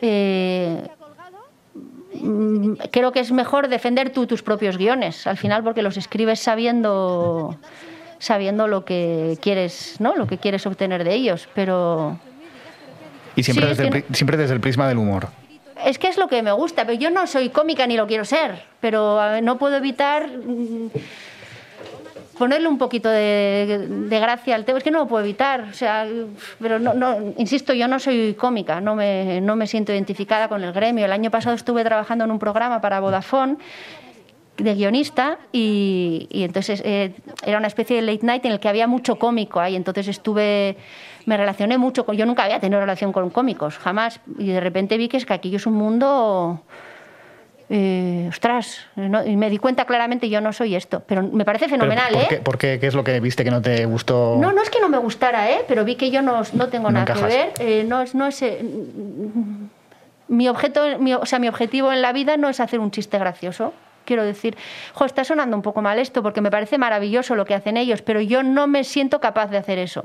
Eh, 0.00 0.83
creo 2.90 3.12
que 3.12 3.20
es 3.20 3.32
mejor 3.32 3.68
defender 3.68 4.10
tú 4.10 4.26
tus 4.26 4.42
propios 4.42 4.76
guiones, 4.76 5.26
al 5.26 5.36
final, 5.36 5.62
porque 5.62 5.82
los 5.82 5.96
escribes 5.96 6.40
sabiendo 6.40 7.56
sabiendo 8.18 8.66
lo 8.68 8.84
que 8.84 9.36
quieres, 9.42 9.96
¿no? 9.98 10.14
Lo 10.16 10.26
que 10.26 10.38
quieres 10.38 10.66
obtener 10.66 11.04
de 11.04 11.14
ellos, 11.14 11.48
pero 11.54 12.18
Y 13.36 13.42
siempre, 13.42 13.74
Sí, 13.74 13.82
desde, 13.82 13.98
el, 13.98 14.04
siempre 14.14 14.36
desde 14.36 14.54
el 14.54 14.60
prisma 14.60 14.88
del 14.88 14.98
humor. 14.98 15.28
es 15.84 15.98
que 15.98 16.08
es 16.08 16.16
lo 16.16 16.28
que 16.28 16.42
me 16.42 16.52
gusta, 16.52 16.86
pero 16.86 16.98
yo 16.98 17.10
no 17.10 17.26
soy 17.26 17.50
cómica 17.50 17.86
ni 17.86 17.96
lo 17.96 18.06
quiero 18.06 18.24
ser, 18.24 18.62
pero 18.80 19.40
no 19.42 19.58
puedo 19.58 19.76
evitar 19.76 20.28
mm, 20.28 20.90
ponerle 22.38 22.68
un 22.68 22.78
poquito 22.78 23.08
de, 23.08 24.06
gracia 24.10 24.54
al 24.54 24.64
tema. 24.64 24.78
Es 24.78 24.84
que 24.84 24.90
no 24.90 25.00
lo 25.00 25.06
puedo 25.06 25.24
evitar, 25.24 25.62
o 25.62 25.72
sea, 25.72 26.06
pero 26.60 26.78
no, 26.78 26.94
no, 26.94 27.34
insisto, 27.38 27.72
yo 27.72 27.88
no 27.88 27.98
soy 27.98 28.34
cómica, 28.34 28.80
no 28.80 28.94
me, 28.94 29.40
no 29.40 29.56
me 29.56 29.66
siento 29.66 29.92
identificada 29.92 30.48
con 30.48 30.62
el 30.62 30.72
gremio. 30.72 31.04
El 31.04 31.12
año 31.12 31.30
pasado 31.30 31.54
estuve 31.54 31.84
trabajando 31.84 32.24
en 32.24 32.30
un 32.30 32.38
programa 32.38 32.80
para 32.80 33.00
Vodafone 33.00 33.56
de 34.56 34.74
guionista 34.74 35.38
y, 35.52 36.28
entonces 36.30 36.80
eh, 36.84 37.14
era 37.44 37.58
una 37.58 37.66
especie 37.66 37.96
de 37.96 38.02
late 38.02 38.24
night 38.24 38.44
en 38.44 38.52
el 38.52 38.60
que 38.60 38.68
había 38.68 38.86
mucho 38.86 39.16
cómico 39.16 39.60
ahí, 39.60 39.74
entonces 39.74 40.06
estuve, 40.08 40.76
me 41.26 41.36
relacioné 41.36 41.76
mucho 41.76 42.06
con, 42.06 42.16
yo 42.16 42.24
nunca 42.24 42.44
había 42.44 42.60
tenido 42.60 42.80
relación 42.80 43.12
con 43.12 43.30
cómicos, 43.30 43.78
jamás, 43.78 44.20
y 44.38 44.48
de 44.48 44.60
repente 44.60 44.96
vi 44.96 45.08
que 45.08 45.16
es 45.16 45.26
que 45.26 45.34
aquello 45.34 45.56
es 45.56 45.66
un 45.66 45.74
mundo, 45.74 46.62
eh, 47.76 48.26
ostras, 48.28 48.86
no- 48.94 49.26
y 49.26 49.36
me 49.36 49.50
di 49.50 49.58
cuenta 49.58 49.84
claramente 49.84 50.28
yo 50.28 50.40
no 50.40 50.52
soy 50.52 50.76
esto, 50.76 51.02
pero 51.06 51.22
me 51.24 51.44
parece 51.44 51.68
fenomenal, 51.68 52.12
¿por 52.12 52.22
¿eh? 52.22 52.26
qué, 52.28 52.36
por 52.36 52.56
qué? 52.56 52.78
¿Qué 52.78 52.86
es 52.86 52.94
lo 52.94 53.02
que 53.02 53.18
viste 53.18 53.42
que 53.42 53.50
no 53.50 53.60
te 53.60 53.84
gustó? 53.86 54.36
No, 54.40 54.52
no 54.52 54.62
es 54.62 54.70
que 54.70 54.78
no 54.80 54.88
me 54.88 54.98
gustara, 54.98 55.50
¿eh? 55.50 55.64
pero 55.66 55.84
vi 55.84 55.96
que 55.96 56.10
yo 56.12 56.22
no, 56.22 56.42
no 56.52 56.68
tengo 56.68 56.84
No 56.90 57.00
nada 57.00 57.12
encajas. 57.12 57.22
que 57.32 57.36
ver. 57.36 57.52
eh, 57.58 57.84
no 57.84 58.02
es, 58.02 58.14
no 58.14 58.26
es, 58.26 58.40
eh, 58.42 58.60
mi, 60.28 60.48
objeto, 60.48 60.98
mi, 61.00 61.14
o 61.14 61.26
sea, 61.26 61.38
mi 61.40 61.48
objetivo 61.48 61.92
en 61.92 62.00
la 62.00 62.12
vida 62.12 62.36
no 62.36 62.48
es 62.48 62.60
hacer 62.60 62.78
un 62.78 62.90
chiste 62.92 63.18
gracioso. 63.18 63.72
Quiero 64.04 64.22
decir, 64.22 64.56
jo, 64.92 65.04
está 65.06 65.24
sonando 65.24 65.56
un 65.56 65.62
poco 65.62 65.80
mal 65.82 65.98
esto 65.98 66.22
porque 66.22 66.40
me 66.42 66.50
parece 66.50 66.78
maravilloso 66.78 67.34
lo 67.34 67.44
que 67.44 67.54
hacen 67.54 67.76
ellos, 67.76 68.02
pero 68.02 68.20
yo 68.20 68.42
no 68.42 68.66
me 68.66 68.84
siento 68.84 69.18
capaz 69.20 69.46
de 69.50 69.56
hacer 69.56 69.78
eso. 69.78 70.04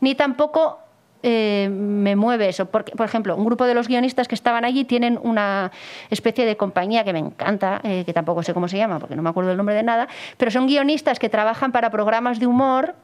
Ni 0.00 0.14
tampoco 0.16 0.80
eh, 1.22 1.68
me 1.70 2.16
mueve 2.16 2.48
eso. 2.48 2.66
Porque, 2.66 2.92
por 2.92 3.06
ejemplo, 3.06 3.36
un 3.36 3.44
grupo 3.44 3.66
de 3.66 3.74
los 3.74 3.88
guionistas 3.88 4.28
que 4.28 4.34
estaban 4.34 4.64
allí 4.64 4.84
tienen 4.84 5.18
una 5.22 5.70
especie 6.10 6.46
de 6.46 6.56
compañía 6.56 7.04
que 7.04 7.12
me 7.12 7.18
encanta, 7.18 7.80
eh, 7.84 8.04
que 8.06 8.12
tampoco 8.12 8.42
sé 8.42 8.54
cómo 8.54 8.68
se 8.68 8.78
llama 8.78 8.98
porque 8.98 9.16
no 9.16 9.22
me 9.22 9.30
acuerdo 9.30 9.50
el 9.50 9.56
nombre 9.56 9.74
de 9.74 9.82
nada, 9.82 10.08
pero 10.36 10.50
son 10.50 10.66
guionistas 10.66 11.18
que 11.18 11.28
trabajan 11.28 11.72
para 11.72 11.90
programas 11.90 12.40
de 12.40 12.46
humor 12.46 12.94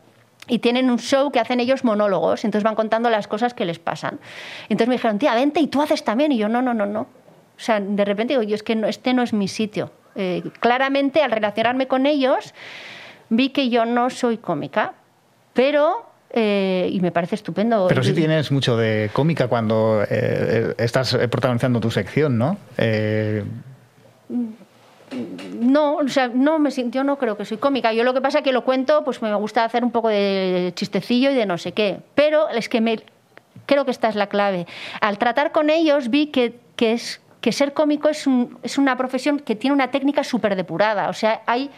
y 0.48 0.60
tienen 0.60 0.90
un 0.90 0.98
show 0.98 1.30
que 1.30 1.40
hacen 1.40 1.60
ellos 1.60 1.84
monólogos, 1.84 2.44
entonces 2.44 2.62
van 2.62 2.76
contando 2.76 3.10
las 3.10 3.26
cosas 3.26 3.52
que 3.52 3.64
les 3.64 3.78
pasan. 3.78 4.20
Entonces 4.68 4.88
me 4.88 4.94
dijeron, 4.94 5.18
tía, 5.18 5.34
vente 5.34 5.60
y 5.60 5.66
tú 5.66 5.82
haces 5.82 6.04
también. 6.04 6.32
Y 6.32 6.38
yo, 6.38 6.48
no, 6.48 6.62
no, 6.62 6.72
no, 6.72 6.86
no. 6.86 7.00
O 7.00 7.60
sea, 7.60 7.80
de 7.80 8.04
repente 8.04 8.34
digo, 8.34 8.42
yo 8.42 8.54
es 8.54 8.62
que 8.62 8.76
no, 8.76 8.86
este 8.86 9.12
no 9.12 9.22
es 9.22 9.32
mi 9.32 9.48
sitio. 9.48 9.90
Eh, 10.14 10.42
claramente, 10.60 11.22
al 11.22 11.32
relacionarme 11.32 11.88
con 11.88 12.06
ellos, 12.06 12.54
vi 13.28 13.50
que 13.50 13.68
yo 13.68 13.84
no 13.84 14.10
soy 14.10 14.38
cómica, 14.38 14.94
pero... 15.52 16.15
eh, 16.30 16.88
y 16.92 17.00
me 17.00 17.12
parece 17.12 17.34
estupendo. 17.36 17.86
Pero 17.88 18.02
sí 18.02 18.12
tienes 18.12 18.50
mucho 18.52 18.76
de 18.76 19.10
cómica 19.12 19.48
cuando 19.48 20.04
eh, 20.10 20.74
estás 20.78 21.14
protagonizando 21.30 21.80
tu 21.80 21.90
sección, 21.90 22.36
¿no? 22.38 22.56
Eh, 22.78 23.42
No, 25.60 25.96
o 25.96 26.08
sea, 26.08 26.28
no 26.28 26.58
me 26.58 26.70
yo 26.70 27.04
no 27.04 27.16
creo 27.16 27.36
que 27.36 27.44
soy 27.44 27.58
cómica. 27.58 27.92
Yo 27.92 28.02
lo 28.04 28.12
que 28.12 28.20
pasa 28.20 28.38
es 28.38 28.44
que 28.44 28.52
lo 28.52 28.64
cuento, 28.64 29.04
pues 29.04 29.22
me 29.22 29.32
gusta 29.34 29.64
hacer 29.64 29.84
un 29.84 29.92
poco 29.92 30.08
de 30.08 30.72
chistecillo 30.74 31.30
y 31.30 31.34
de 31.34 31.46
no 31.46 31.58
sé 31.58 31.72
qué. 31.72 31.98
Pero 32.14 32.48
es 32.48 32.68
que 32.68 32.80
me 32.80 33.00
creo 33.66 33.84
que 33.84 33.92
esta 33.92 34.08
es 34.08 34.16
la 34.16 34.26
clave. 34.28 34.66
Al 35.00 35.18
tratar 35.18 35.52
con 35.52 35.70
ellos 35.70 36.10
vi 36.10 36.26
que, 36.26 36.58
que 36.74 36.92
es 36.92 37.20
que 37.40 37.52
ser 37.52 37.72
cómico 37.72 38.08
es, 38.08 38.26
un- 38.26 38.58
es 38.64 38.78
una 38.78 38.96
profesión 38.96 39.38
que 39.38 39.54
tiene 39.54 39.74
una 39.74 39.90
técnica 39.92 40.24
súper 40.24 40.56
depurada. 40.56 41.08
O 41.08 41.12
sea, 41.12 41.42
hay 41.46 41.70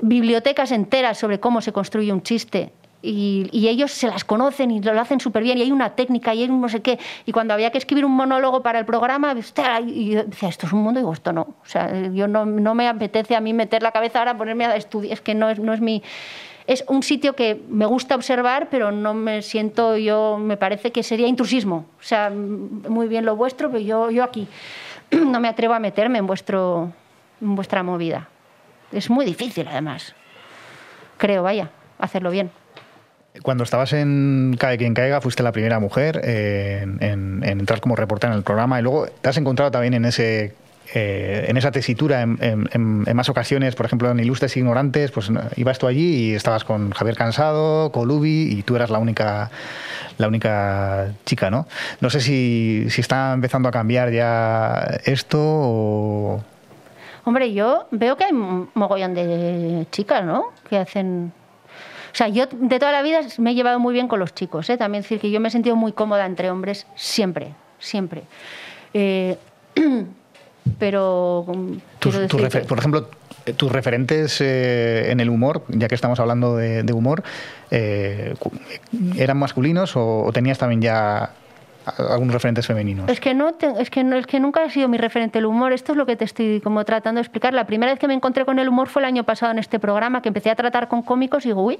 bibliotecas 0.00 0.72
enteras 0.72 1.18
sobre 1.18 1.40
cómo 1.40 1.60
se 1.60 1.72
construye 1.72 2.12
un 2.12 2.22
chiste. 2.22 2.72
Y, 3.00 3.48
y 3.52 3.68
ellos 3.68 3.92
se 3.92 4.08
las 4.08 4.24
conocen 4.24 4.72
y 4.72 4.80
lo 4.80 5.00
hacen 5.00 5.20
súper 5.20 5.44
bien 5.44 5.58
y 5.58 5.62
hay 5.62 5.70
una 5.70 5.90
técnica 5.90 6.34
y 6.34 6.42
hay 6.42 6.50
un 6.50 6.60
no 6.60 6.68
sé 6.68 6.82
qué. 6.82 6.98
Y 7.26 7.32
cuando 7.32 7.54
había 7.54 7.70
que 7.70 7.78
escribir 7.78 8.04
un 8.04 8.12
monólogo 8.12 8.62
para 8.62 8.78
el 8.78 8.84
programa, 8.84 9.34
y 9.86 10.10
yo 10.10 10.24
decía, 10.24 10.48
esto 10.48 10.66
es 10.66 10.72
un 10.72 10.82
mundo 10.82 10.98
y 10.98 11.02
digo, 11.02 11.12
esto 11.12 11.32
no. 11.32 11.42
O 11.42 11.66
sea, 11.66 12.08
yo 12.08 12.26
no, 12.26 12.44
no 12.44 12.74
me 12.74 12.88
apetece 12.88 13.36
a 13.36 13.40
mí 13.40 13.52
meter 13.52 13.82
la 13.82 13.92
cabeza 13.92 14.18
ahora, 14.18 14.36
ponerme 14.36 14.66
a 14.66 14.76
estudiar, 14.76 15.12
es 15.12 15.20
que 15.20 15.34
no 15.34 15.48
es, 15.50 15.58
no 15.58 15.72
es 15.72 15.80
mi... 15.80 16.02
Es 16.66 16.84
un 16.86 17.02
sitio 17.02 17.34
que 17.34 17.62
me 17.70 17.86
gusta 17.86 18.14
observar, 18.14 18.68
pero 18.70 18.90
no 18.90 19.14
me 19.14 19.40
siento 19.40 19.96
yo, 19.96 20.36
me 20.36 20.58
parece 20.58 20.92
que 20.92 21.02
sería 21.02 21.26
intrusismo. 21.26 21.86
O 21.98 22.02
sea, 22.02 22.28
muy 22.30 23.08
bien 23.08 23.24
lo 23.24 23.36
vuestro, 23.36 23.70
pero 23.70 23.82
yo, 23.82 24.10
yo 24.10 24.22
aquí 24.22 24.46
no 25.10 25.40
me 25.40 25.48
atrevo 25.48 25.72
a 25.72 25.78
meterme 25.78 26.18
en, 26.18 26.26
vuestro, 26.26 26.92
en 27.40 27.54
vuestra 27.54 27.82
movida. 27.82 28.28
Es 28.92 29.08
muy 29.08 29.24
difícil, 29.24 29.66
además. 29.66 30.14
Creo, 31.16 31.42
vaya, 31.42 31.70
hacerlo 31.98 32.30
bien. 32.30 32.50
Cuando 33.42 33.64
estabas 33.64 33.92
en 33.92 34.56
Cae 34.58 34.78
quien 34.78 34.94
caiga, 34.94 35.20
fuiste 35.20 35.42
la 35.42 35.52
primera 35.52 35.78
mujer 35.80 36.20
eh, 36.24 36.80
en, 36.82 36.98
en- 37.02 37.44
en 37.44 37.60
entrar 37.60 37.80
como 37.80 37.96
reportera 37.96 38.32
en 38.32 38.38
el 38.38 38.44
programa 38.44 38.78
y 38.78 38.82
luego 38.82 39.06
te 39.20 39.28
has 39.28 39.36
encontrado 39.36 39.70
también 39.70 39.94
en 39.94 40.04
ese 40.04 40.54
eh, 40.94 41.44
en 41.48 41.56
esa 41.58 41.70
tesitura 41.70 42.22
en, 42.22 43.04
más 43.14 43.28
ocasiones, 43.28 43.74
por 43.74 43.84
ejemplo 43.84 44.10
en 44.10 44.20
Ilustres 44.20 44.56
Ignorantes, 44.56 45.10
pues 45.10 45.30
ibas 45.56 45.78
tú 45.78 45.86
allí 45.86 46.30
y 46.30 46.34
estabas 46.34 46.64
con 46.64 46.92
Javier 46.92 47.14
Cansado, 47.14 47.92
Colubi 47.92 48.48
y 48.58 48.62
tú 48.62 48.74
eras 48.74 48.88
la 48.88 48.98
única 48.98 49.50
la 50.16 50.28
única 50.28 51.12
chica, 51.26 51.50
¿no? 51.50 51.66
No 52.00 52.08
sé 52.08 52.20
si, 52.20 52.86
si 52.88 53.02
está 53.02 53.34
empezando 53.34 53.68
a 53.68 53.72
cambiar 53.72 54.10
ya 54.10 54.98
esto 55.04 55.38
o... 55.40 56.42
Hombre, 57.24 57.52
yo 57.52 57.86
veo 57.90 58.16
que 58.16 58.24
hay 58.24 58.32
mogollón 58.32 59.12
de 59.14 59.86
chicas, 59.92 60.24
¿no? 60.24 60.46
Que 60.70 60.78
hacen... 60.78 61.32
O 62.12 62.14
sea, 62.14 62.28
yo 62.28 62.46
de 62.50 62.78
toda 62.78 62.92
la 62.92 63.02
vida 63.02 63.20
me 63.38 63.50
he 63.50 63.54
llevado 63.54 63.78
muy 63.78 63.92
bien 63.94 64.08
con 64.08 64.18
los 64.20 64.34
chicos, 64.34 64.68
¿eh? 64.70 64.76
También 64.76 65.02
decir 65.02 65.20
que 65.20 65.30
yo 65.30 65.40
me 65.40 65.48
he 65.48 65.50
sentido 65.50 65.76
muy 65.76 65.92
cómoda 65.92 66.26
entre 66.26 66.50
hombres 66.50 66.86
siempre, 66.96 67.54
siempre. 67.78 68.22
Eh, 68.94 69.36
pero... 70.78 71.44
mm, 71.48 71.72
Tus- 71.98 72.26
tus 72.28 72.48
que- 72.48 72.60
por 72.60 72.78
ejemplo, 72.78 73.08
eh, 73.46 73.52
tus 73.52 73.70
referentes 73.72 74.40
eh, 74.40 75.10
en 75.10 75.20
el 75.20 75.30
humor, 75.30 75.64
ya 75.68 75.88
que 75.88 75.94
estamos 75.94 76.20
hablando 76.20 76.56
de, 76.56 76.82
de 76.82 76.92
humor, 76.92 77.22
eh, 77.70 78.34
¿eran 79.16 79.38
masculinos 79.38 79.96
o, 79.96 80.24
o 80.24 80.32
tenías 80.32 80.58
también 80.58 80.80
ya 80.82 81.30
algunos 82.10 82.34
referentes 82.34 82.66
femeninos? 82.66 83.08
Es 83.08 83.20
que 83.20 83.34
no, 83.34 83.54
te- 83.54 83.80
es 83.80 83.90
que 83.90 84.04
no, 84.04 84.16
es 84.16 84.26
que 84.26 84.40
nunca 84.40 84.62
ha 84.62 84.70
sido 84.70 84.88
mi 84.88 84.98
referente 84.98 85.38
el 85.38 85.46
humor. 85.46 85.72
Esto 85.72 85.92
es 85.92 85.98
lo 85.98 86.06
que 86.06 86.16
te 86.16 86.24
estoy 86.24 86.60
como 86.60 86.84
tratando 86.84 87.18
de 87.18 87.22
explicar. 87.22 87.54
La 87.54 87.66
primera 87.66 87.92
vez 87.92 87.98
que 87.98 88.06
me 88.08 88.14
encontré 88.14 88.44
con 88.44 88.58
el 88.58 88.68
humor 88.68 88.88
fue 88.88 89.02
el 89.02 89.06
año 89.06 89.24
pasado 89.24 89.52
en 89.52 89.58
este 89.58 89.78
programa, 89.78 90.22
que 90.22 90.28
empecé 90.28 90.50
a 90.50 90.54
tratar 90.56 90.88
con 90.88 91.02
cómicos 91.02 91.44
y 91.44 91.48
digo, 91.48 91.62
uy, 91.62 91.78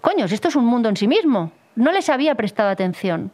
coños, 0.00 0.32
esto 0.32 0.48
es 0.48 0.56
un 0.56 0.64
mundo 0.66 0.88
en 0.88 0.96
sí 0.96 1.08
mismo. 1.08 1.52
No 1.74 1.92
les 1.92 2.08
había 2.08 2.34
prestado 2.34 2.70
atención. 2.70 3.30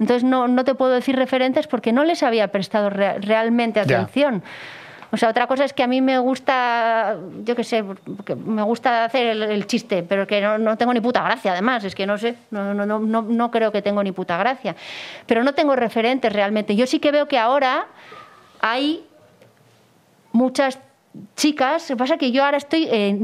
Entonces 0.00 0.24
no, 0.24 0.48
no 0.48 0.64
te 0.64 0.74
puedo 0.74 0.90
decir 0.92 1.16
referentes 1.16 1.66
porque 1.66 1.92
no 1.92 2.04
les 2.04 2.22
había 2.22 2.48
prestado 2.48 2.90
rea- 2.90 3.16
realmente 3.20 3.80
atención. 3.80 4.42
O 5.14 5.16
sea, 5.16 5.28
otra 5.28 5.46
cosa 5.46 5.64
es 5.64 5.72
que 5.72 5.84
a 5.84 5.86
mí 5.86 6.00
me 6.00 6.18
gusta, 6.18 7.16
yo 7.44 7.54
qué 7.54 7.62
sé, 7.62 7.84
me 8.34 8.62
gusta 8.64 9.04
hacer 9.04 9.28
el, 9.28 9.64
chiste, 9.68 10.02
pero 10.02 10.26
que 10.26 10.40
no, 10.40 10.58
no 10.58 10.76
tengo 10.76 10.92
ni 10.92 11.00
puta 11.00 11.22
gracia, 11.22 11.52
además, 11.52 11.84
es 11.84 11.94
que 11.94 12.04
no 12.04 12.18
sé, 12.18 12.34
no, 12.50 12.74
no, 12.74 12.84
no, 12.84 12.98
no 12.98 13.50
creo 13.52 13.70
que 13.70 13.80
tengo 13.80 14.02
ni 14.02 14.10
puta 14.10 14.36
gracia. 14.36 14.74
Pero 15.26 15.44
no 15.44 15.54
tengo 15.54 15.76
referentes 15.76 16.32
realmente. 16.32 16.74
Yo 16.74 16.88
sí 16.88 16.98
que 16.98 17.12
veo 17.12 17.28
que 17.28 17.38
ahora 17.38 17.86
hay 18.60 19.06
muchas 20.32 20.80
chicas, 21.36 21.88
lo 21.90 21.96
que 21.96 21.98
pasa 21.98 22.14
es 22.14 22.20
que 22.20 22.32
yo 22.32 22.44
ahora 22.44 22.56
estoy, 22.56 22.88
eh, 22.90 23.18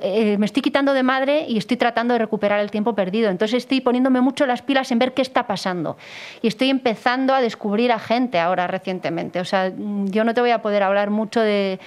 eh, 0.00 0.36
me 0.38 0.46
estoy 0.46 0.62
quitando 0.62 0.92
de 0.92 1.02
madre 1.02 1.44
y 1.48 1.58
estoy 1.58 1.76
tratando 1.76 2.14
de 2.14 2.18
recuperar 2.18 2.60
el 2.60 2.70
tiempo 2.70 2.94
perdido. 2.94 3.30
Entonces 3.30 3.58
estoy 3.58 3.80
poniéndome 3.80 4.20
mucho 4.20 4.46
las 4.46 4.62
pilas 4.62 4.90
en 4.92 4.98
ver 4.98 5.12
qué 5.14 5.22
está 5.22 5.46
pasando. 5.46 5.96
Y 6.40 6.48
estoy 6.48 6.70
empezando 6.70 7.34
a 7.34 7.40
descubrir 7.40 7.92
a 7.92 7.98
gente 7.98 8.38
ahora 8.38 8.66
recientemente. 8.66 9.40
O 9.40 9.44
sea, 9.44 9.72
yo 9.76 10.24
no 10.24 10.34
te 10.34 10.40
voy 10.40 10.50
a 10.50 10.62
poder 10.62 10.82
hablar 10.82 11.10
mucho 11.10 11.40
de 11.40 11.80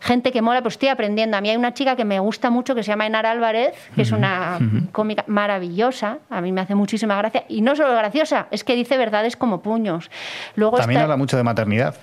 gente 0.00 0.32
que 0.32 0.42
mola, 0.42 0.60
pero 0.60 0.68
estoy 0.68 0.88
aprendiendo. 0.88 1.36
A 1.36 1.40
mí 1.40 1.48
hay 1.48 1.56
una 1.56 1.72
chica 1.72 1.96
que 1.96 2.04
me 2.04 2.18
gusta 2.20 2.50
mucho 2.50 2.74
que 2.74 2.82
se 2.82 2.88
llama 2.88 3.06
Enara 3.06 3.30
Álvarez, 3.30 3.74
que 3.94 4.02
es 4.02 4.12
una 4.12 4.58
cómica 4.92 5.24
maravillosa, 5.26 6.18
a 6.28 6.42
mí 6.42 6.52
me 6.52 6.60
hace 6.60 6.74
muchísima 6.74 7.16
gracia. 7.16 7.44
Y 7.48 7.62
no 7.62 7.74
solo 7.74 7.94
graciosa, 7.94 8.46
es 8.50 8.64
que 8.64 8.74
dice 8.74 8.98
verdades 8.98 9.34
como 9.36 9.62
puños. 9.62 10.10
Luego 10.56 10.76
También 10.76 10.98
está- 10.98 11.04
habla 11.04 11.16
mucho 11.16 11.36
de 11.38 11.42
maternidad. 11.42 11.94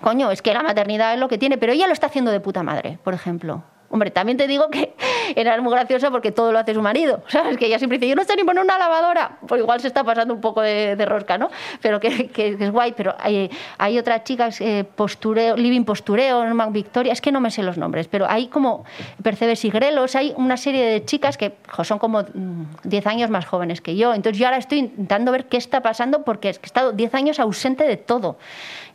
Coño, 0.00 0.30
es 0.30 0.42
que 0.42 0.52
la 0.54 0.62
maternidad 0.62 1.14
es 1.14 1.20
lo 1.20 1.28
que 1.28 1.38
tiene, 1.38 1.58
pero 1.58 1.72
ella 1.72 1.86
lo 1.86 1.92
está 1.92 2.06
haciendo 2.06 2.30
de 2.30 2.40
puta 2.40 2.62
madre, 2.62 2.98
por 3.02 3.14
ejemplo. 3.14 3.62
Hombre, 3.92 4.12
también 4.12 4.38
te 4.38 4.46
digo 4.46 4.70
que 4.70 4.94
era 5.34 5.60
muy 5.60 5.72
graciosa 5.72 6.12
porque 6.12 6.30
todo 6.30 6.52
lo 6.52 6.60
hace 6.60 6.74
su 6.74 6.80
marido, 6.80 7.24
¿sabes? 7.26 7.56
Que 7.56 7.66
ella 7.66 7.76
siempre 7.78 7.98
dice, 7.98 8.08
yo 8.08 8.14
no 8.14 8.22
sé 8.22 8.36
ni 8.36 8.44
poner 8.44 8.62
una 8.62 8.78
lavadora, 8.78 9.38
pues 9.48 9.60
igual 9.60 9.80
se 9.80 9.88
está 9.88 10.04
pasando 10.04 10.32
un 10.32 10.40
poco 10.40 10.60
de, 10.62 10.94
de 10.94 11.06
rosca, 11.06 11.38
¿no? 11.38 11.50
Pero 11.82 11.98
que, 11.98 12.28
que- 12.28 12.56
que 12.56 12.64
es 12.66 12.70
guay, 12.70 12.94
pero 12.96 13.16
hay, 13.18 13.50
hay 13.78 13.98
otras 13.98 14.22
chicas, 14.22 14.60
eh, 14.60 14.84
postureo, 14.94 15.56
Living 15.56 15.82
Postureo, 15.84 16.44
Norman 16.44 16.72
Victoria, 16.72 17.12
es 17.12 17.20
que 17.20 17.32
no 17.32 17.40
me 17.40 17.50
sé 17.50 17.64
los 17.64 17.78
nombres, 17.78 18.06
pero 18.06 18.26
hay 18.30 18.46
como 18.46 18.84
Percebes 19.24 19.64
y 19.64 19.70
Grelos, 19.70 20.14
hay 20.14 20.34
una 20.36 20.56
serie 20.56 20.86
de 20.86 21.04
chicas 21.04 21.36
que 21.36 21.56
jo, 21.68 21.82
son 21.82 21.98
como 21.98 22.22
mm, 22.22 22.62
10 22.84 23.06
años 23.08 23.28
más 23.28 23.44
jóvenes 23.44 23.80
que 23.80 23.96
yo, 23.96 24.14
entonces 24.14 24.38
yo 24.38 24.46
ahora 24.46 24.58
estoy 24.58 24.78
intentando 24.78 25.32
ver 25.32 25.46
qué 25.46 25.56
está 25.56 25.82
pasando 25.82 26.22
porque 26.22 26.48
es 26.48 26.60
que 26.60 26.66
he 26.66 26.68
estado 26.68 26.92
10 26.92 27.12
años 27.16 27.40
ausente 27.40 27.82
de 27.88 27.96
todo 27.96 28.38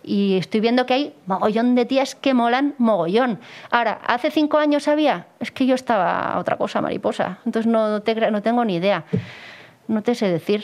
y 0.05 0.37
estoy 0.37 0.59
viendo 0.61 0.85
que 0.85 0.93
hay 0.93 1.13
mogollón 1.25 1.75
de 1.75 1.85
tías 1.85 2.15
que 2.15 2.33
molan 2.33 2.75
mogollón. 2.77 3.39
Ahora, 3.71 3.99
hace 4.05 4.31
cinco 4.31 4.57
años 4.57 4.87
había, 4.87 5.25
es 5.39 5.51
que 5.51 5.65
yo 5.65 5.75
estaba 5.75 6.37
otra 6.39 6.57
cosa, 6.57 6.81
mariposa, 6.81 7.39
entonces 7.45 7.71
no, 7.71 8.01
te, 8.01 8.13
no 8.31 8.41
tengo 8.41 8.63
ni 8.65 8.75
idea, 8.75 9.03
no 9.87 10.01
te 10.03 10.15
sé 10.15 10.29
decir. 10.29 10.63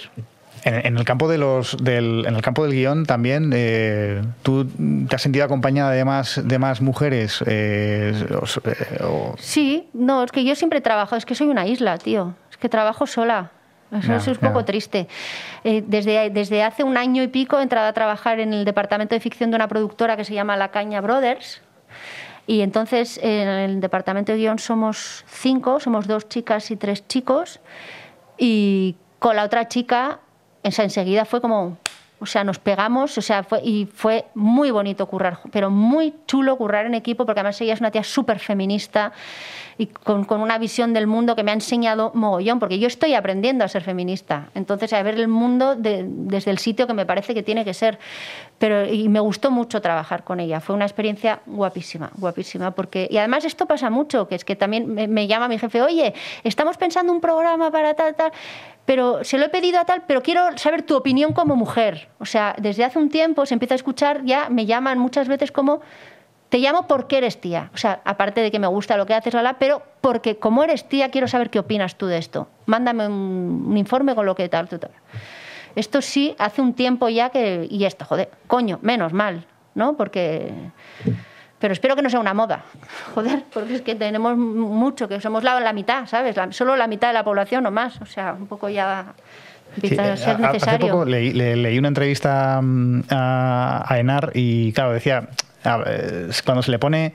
En, 0.63 0.85
en 0.85 0.97
el 0.97 1.05
campo 1.05 1.27
de 1.27 1.39
los, 1.39 1.75
del, 1.83 2.23
en 2.27 2.35
el 2.35 2.41
campo 2.43 2.63
del 2.63 2.73
guion 2.73 3.07
también, 3.07 3.51
eh, 3.55 4.21
¿tú 4.43 4.65
te 5.09 5.15
has 5.15 5.21
sentido 5.23 5.43
acompañada 5.43 5.89
de 5.91 6.05
más, 6.05 6.39
de 6.47 6.59
más 6.59 6.81
mujeres? 6.81 7.43
eh, 7.47 8.13
o- 8.39 8.69
eh, 8.69 9.03
o- 9.03 9.35
Sí, 9.39 9.87
no, 9.93 10.23
es 10.23 10.31
que 10.31 10.43
yo 10.43 10.53
siempre 10.55 10.79
trabajo, 10.81 11.15
es 11.15 11.25
que 11.25 11.33
soy 11.33 11.47
una 11.47 11.65
isla, 11.65 11.97
tío, 11.97 12.35
es 12.51 12.57
que 12.57 12.69
trabajo 12.69 13.07
sola. 13.07 13.49
Eso, 13.91 14.15
es 14.15 14.27
un 14.27 14.47
poco 14.47 14.63
triste. 14.63 15.07
Eh, 15.63 15.83
desde, 15.85 16.29
desde 16.29 16.63
hace 16.63 16.83
un 16.83 16.97
año 16.97 17.23
y 17.23 17.27
pico 17.27 17.59
he 17.59 17.63
entrado 17.63 17.87
a 17.87 17.93
trabajar 17.93 18.39
en 18.39 18.53
el 18.53 18.63
departamento 18.63 19.15
de 19.15 19.19
ficción 19.19 19.51
de 19.51 19.57
una 19.57 19.67
productora 19.67 20.15
que 20.15 20.23
se 20.23 20.33
llama 20.33 20.55
La 20.55 20.69
Caña 20.69 21.01
Brothers. 21.01 21.61
Y 22.47 22.61
entonces 22.61 23.19
en 23.21 23.47
el 23.47 23.81
departamento 23.81 24.31
de 24.31 24.37
guion 24.37 24.59
somos 24.59 25.23
cinco, 25.27 25.79
somos 25.79 26.07
dos 26.07 26.27
chicas 26.29 26.71
y 26.71 26.77
tres 26.77 27.07
chicos. 27.07 27.59
Y 28.37 28.95
con 29.19 29.35
la 29.35 29.43
otra 29.43 29.67
chica, 29.67 30.19
enseguida 30.63 31.25
fue 31.25 31.41
como, 31.41 31.77
o 32.21 32.25
sea, 32.25 32.43
nos 32.43 32.59
pegamos, 32.59 33.17
o 33.17 33.21
sea, 33.21 33.43
fue, 33.43 33.61
y 33.63 33.87
fue 33.87 34.25
muy 34.35 34.69
bonito 34.71 35.05
currar, 35.07 35.39
pero 35.51 35.69
muy 35.71 36.13
chulo 36.27 36.55
currar 36.55 36.85
en 36.85 36.93
equipo, 36.93 37.25
porque 37.25 37.39
además 37.41 37.59
ella 37.61 37.73
es 37.73 37.79
una 37.79 37.91
tía 37.91 38.03
súper 38.03 38.39
feminista 38.39 39.11
y 39.77 39.87
con, 39.87 40.27
una 40.41 40.59
visión 40.59 40.93
del 40.93 41.07
mundo 41.07 41.35
que 41.35 41.43
me 41.43 41.49
ha 41.49 41.53
enseñado 41.55 42.11
mogollón, 42.13 42.59
porque 42.59 42.77
yo 42.77 42.87
estoy 42.87 43.15
aprendiendo 43.15 43.65
a 43.65 43.67
ser 43.67 43.81
feminista, 43.81 44.49
entonces 44.53 44.93
a 44.93 45.01
ver 45.01 45.15
el 45.15 45.27
mundo 45.27 45.75
de- 45.75 46.05
desde 46.07 46.51
el 46.51 46.59
sitio 46.59 46.85
que 46.85 46.93
me 46.93 47.05
parece 47.05 47.33
que 47.33 47.41
tiene 47.41 47.65
que 47.65 47.73
ser. 47.73 47.97
Pero, 48.59 48.85
y 48.85 49.09
me 49.09 49.19
gustó 49.19 49.49
mucho 49.49 49.81
trabajar 49.81 50.23
con 50.23 50.39
ella, 50.39 50.59
fue 50.59 50.75
una 50.75 50.85
experiencia 50.85 51.41
guapísima, 51.47 52.11
guapísima, 52.15 52.69
porque, 52.71 53.07
y 53.09 53.17
además 53.17 53.43
esto 53.43 53.65
pasa 53.65 53.89
mucho, 53.89 54.27
que 54.27 54.35
es 54.35 54.45
que 54.45 54.55
también 54.55 54.93
me 55.11 55.25
llama 55.25 55.47
mi 55.47 55.57
jefe, 55.57 55.81
oye, 55.81 56.13
estamos 56.43 56.77
pensando 56.77 57.11
un 57.11 57.21
programa 57.21 57.71
para 57.71 57.95
tal, 57.95 58.13
tal, 58.13 58.31
pero 58.85 59.23
se 59.23 59.37
lo 59.37 59.45
he 59.45 59.49
pedido 59.49 59.79
a 59.79 59.85
tal, 59.85 60.03
pero 60.07 60.21
quiero 60.21 60.57
saber 60.57 60.81
tu 60.83 60.95
opinión 60.95 61.33
como 61.33 61.55
mujer. 61.55 62.09
O 62.19 62.25
sea, 62.25 62.55
desde 62.57 62.83
hace 62.83 62.99
un 62.99 63.09
tiempo 63.09 63.45
se 63.45 63.53
empieza 63.53 63.75
a 63.75 63.77
escuchar, 63.77 64.23
ya 64.25 64.49
me 64.49 64.65
llaman 64.65 64.97
muchas 64.97 65.27
veces 65.27 65.51
como, 65.51 65.81
te 66.49 66.57
llamo 66.57 66.87
porque 66.87 67.17
eres 67.17 67.39
tía. 67.39 67.71
O 67.73 67.77
sea, 67.77 68.01
aparte 68.03 68.41
de 68.41 68.51
que 68.51 68.59
me 68.59 68.67
gusta 68.67 68.97
lo 68.97 69.05
que 69.05 69.13
haces, 69.13 69.33
la, 69.33 69.57
pero 69.59 69.81
porque 70.01 70.37
como 70.37 70.63
eres 70.63 70.87
tía 70.89 71.09
quiero 71.09 71.27
saber 71.27 71.49
qué 71.49 71.59
opinas 71.59 71.95
tú 71.97 72.07
de 72.07 72.17
esto. 72.17 72.49
Mándame 72.65 73.07
un, 73.07 73.65
un 73.67 73.77
informe 73.77 74.15
con 74.15 74.25
lo 74.25 74.35
que 74.35 74.49
tal, 74.49 74.67
tal, 74.67 74.79
tal. 74.79 74.91
Esto 75.75 76.01
sí, 76.01 76.35
hace 76.37 76.61
un 76.61 76.73
tiempo 76.73 77.07
ya 77.07 77.29
que... 77.29 77.67
Y 77.69 77.85
esto, 77.85 78.03
joder, 78.05 78.29
coño, 78.47 78.79
menos 78.81 79.13
mal, 79.13 79.45
¿no? 79.73 79.95
Porque 79.95 80.51
Pero 81.61 81.71
espero 81.73 81.95
que 81.95 82.01
no 82.01 82.09
sea 82.09 82.19
una 82.19 82.33
moda. 82.33 82.63
Joder, 83.15 83.43
porque 83.53 83.75
es 83.75 83.81
que 83.81 83.95
tenemos 83.95 84.35
mucho, 84.35 85.07
que 85.07 85.21
somos 85.21 85.43
la, 85.43 85.59
la 85.61 85.71
mitad, 85.71 86.07
¿sabes? 86.07 86.35
La- 86.35 86.51
solo 86.51 86.75
la 86.75 86.87
mitad 86.87 87.07
de 87.09 87.13
la 87.13 87.23
población 87.23 87.65
o 87.67 87.71
más. 87.71 88.01
O 88.01 88.05
sea, 88.05 88.33
un 88.33 88.47
poco 88.47 88.67
ya 88.67 89.13
Sí, 89.79 89.97
a 89.97 90.17
ser 90.17 90.37
eh, 90.41 90.45
Hace 90.45 90.79
poco 90.79 91.05
leí, 91.05 91.31
le- 91.31 91.55
leí 91.55 91.79
una 91.79 91.87
entrevista 91.87 92.59
mm, 92.61 93.03
a, 93.09 93.85
a 93.87 93.99
Enar 93.99 94.31
y, 94.33 94.73
claro, 94.73 94.91
decía, 94.91 95.29
es 96.27 96.41
cuando 96.41 96.61
se 96.61 96.71
le 96.71 96.79
pone 96.79 97.13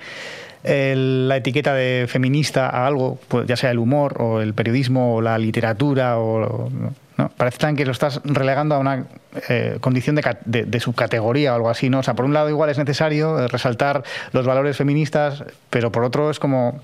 el- 0.65 1.29
la 1.29 1.37
etiqueta 1.37 1.75
de 1.75 2.07
feminista 2.09 2.71
a 2.71 2.87
algo, 2.87 3.19
pues 3.29 3.47
ya 3.47 3.57
sea 3.57 3.73
el 3.73 3.79
humor 3.79 4.23
o 4.23 4.41
el 4.41 4.55
periodismo 4.55 5.17
o 5.17 5.21
la 5.21 5.37
literatura, 5.37 6.19
o, 6.19 6.71
¿no? 7.17 7.29
parece 7.31 7.59
tan 7.59 7.77
que 7.77 7.85
lo 7.87 7.93
estás 7.93 8.21
relegando 8.25 8.75
a 8.75 8.79
una 8.79 9.07
eh, 9.49 9.79
condición 9.81 10.17
de, 10.17 10.37
de- 10.45 10.65
de 10.65 10.81
subcategoría 10.81 11.53
o 11.53 11.57
algo 11.57 11.71
así. 11.71 11.89
¿no? 11.91 12.01
O 12.01 12.03
sea, 12.03 12.15
por 12.15 12.25
un 12.25 12.35
lado 12.35 12.49
igual 12.51 12.71
es 12.71 12.79
necesario 12.79 13.39
eh, 13.39 13.49
resaltar 13.49 14.03
los 14.33 14.47
valores 14.47 14.77
feministas, 14.77 15.45
pero 15.71 15.91
por 15.93 16.05
otro 16.05 16.31
es 16.31 16.39
como, 16.39 16.81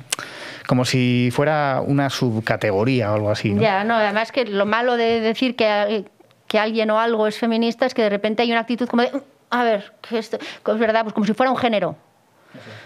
como 0.67 0.85
si 0.85 1.31
fuera 1.33 1.83
una 1.85 2.09
subcategoría 2.11 3.11
o 3.13 3.15
algo 3.15 3.31
así. 3.31 3.53
¿no? 3.53 3.61
Ya, 3.63 3.85
no, 3.85 3.95
además 3.97 4.33
que 4.33 4.45
lo 4.47 4.67
malo 4.67 4.97
de 4.97 5.21
decir 5.21 5.55
que, 5.57 6.05
que 6.49 6.59
alguien 6.59 6.91
o 6.91 6.99
algo 6.99 7.27
es 7.27 7.39
feminista 7.39 7.87
es 7.87 7.95
que 7.95 8.03
de 8.03 8.11
repente 8.11 8.43
hay 8.43 8.51
una 8.51 8.61
actitud 8.61 8.89
como 8.89 9.03
de, 9.03 9.11
"Mm, 9.13 9.21
a 9.51 9.65
ver, 9.65 9.93
que 10.09 10.19
es 10.19 10.31
verdad, 10.79 11.03
pues 11.03 11.13
como 11.15 11.27
si 11.27 11.35
fuera 11.35 11.51
un 11.53 11.59
género. 11.59 11.95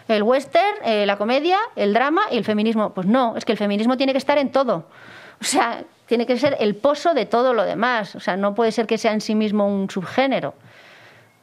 El 0.08 0.22
western, 0.22 0.76
eh, 0.84 1.06
la 1.06 1.16
comedia, 1.16 1.58
el 1.74 1.92
drama 1.92 2.22
y 2.30 2.36
el 2.38 2.44
feminismo. 2.44 2.94
Pues 2.94 3.06
no, 3.08 3.36
es 3.36 3.44
que 3.44 3.50
el 3.52 3.58
feminismo 3.58 3.96
tiene 3.96 4.12
que 4.12 4.18
estar 4.18 4.38
en 4.38 4.50
todo. 4.52 4.88
O 5.40 5.44
sea, 5.44 5.82
tiene 6.06 6.26
que 6.26 6.38
ser 6.38 6.56
el 6.60 6.76
pozo 6.76 7.14
de 7.14 7.26
todo 7.26 7.52
lo 7.52 7.64
demás. 7.64 8.14
O 8.14 8.20
sea, 8.20 8.36
no 8.36 8.54
puede 8.54 8.72
ser 8.72 8.86
que 8.86 8.98
sea 8.98 9.12
en 9.12 9.20
sí 9.20 9.34
mismo 9.34 9.66
un 9.66 9.90
subgénero. 9.90 10.54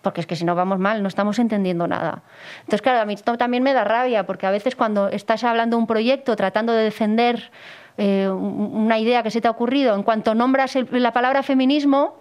Porque 0.02 0.20
es 0.20 0.28
que 0.28 0.36
si 0.36 0.44
no 0.44 0.54
vamos 0.56 0.80
mal, 0.80 1.02
no 1.02 1.08
estamos 1.08 1.40
entendiendo 1.40 1.88
nada. 1.88 2.24
Entonces, 2.62 2.82
claro, 2.82 3.00
a 3.00 3.06
mí 3.06 3.14
esto 3.14 3.38
también 3.38 3.64
me 3.64 3.74
da 3.74 3.84
rabia, 3.86 4.26
porque 4.26 4.46
a 4.46 4.52
veces 4.52 4.76
cuando 4.76 5.08
estás 5.08 5.44
hablando 5.46 5.78
de 5.78 5.82
un 5.82 5.88
proyecto, 5.88 6.36
tratando 6.36 6.74
de 6.74 6.84
defender 6.84 7.52
eh, 7.98 8.28
un- 8.28 8.72
una 8.74 8.98
idea 8.98 9.22
que 9.22 9.30
se 9.30 9.40
te 9.40 9.48
ha 9.48 9.52
ocurrido, 9.52 9.94
en 9.96 10.02
cuanto 10.02 10.34
nombras 10.34 10.76
el- 10.76 10.88
la 10.92 11.14
palabra 11.14 11.44
feminismo, 11.44 12.16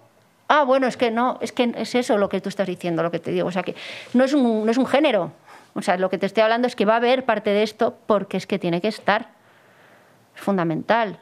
ah, 0.47 0.63
bueno, 0.63 0.85
es 0.85 0.97
que 0.97 1.09
no, 1.09 1.39
es 1.41 1.51
que 1.51 1.73
es 1.75 1.95
eso 1.95 2.17
lo 2.19 2.29
que 2.29 2.39
tú 2.41 2.47
estás 2.49 2.67
diciendo, 2.67 3.01
lo 3.01 3.09
que 3.09 3.17
te 3.19 3.31
digo. 3.31 3.47
O 3.47 3.51
sea, 3.51 3.63
que 3.63 3.75
no 4.13 4.23
es 4.23 4.33
un, 4.35 4.65
no 4.65 4.71
es 4.71 4.77
un 4.77 4.85
género. 4.85 5.31
O 5.73 5.81
sea, 5.81 5.97
lo 5.97 6.11
que 6.11 6.19
te 6.19 6.27
estoy 6.27 6.43
hablando 6.43 6.67
es 6.67 6.75
que 6.75 6.85
va 6.85 6.93
a 6.93 6.97
haber 6.97 7.25
parte 7.25 7.49
de 7.49 7.63
esto 7.63 7.97
porque 8.05 8.37
es 8.37 8.45
que 8.45 8.59
tiene 8.59 8.81
que 8.81 8.87
estar. 8.87 9.29
Es 10.35 10.41
fundamental. 10.41 11.17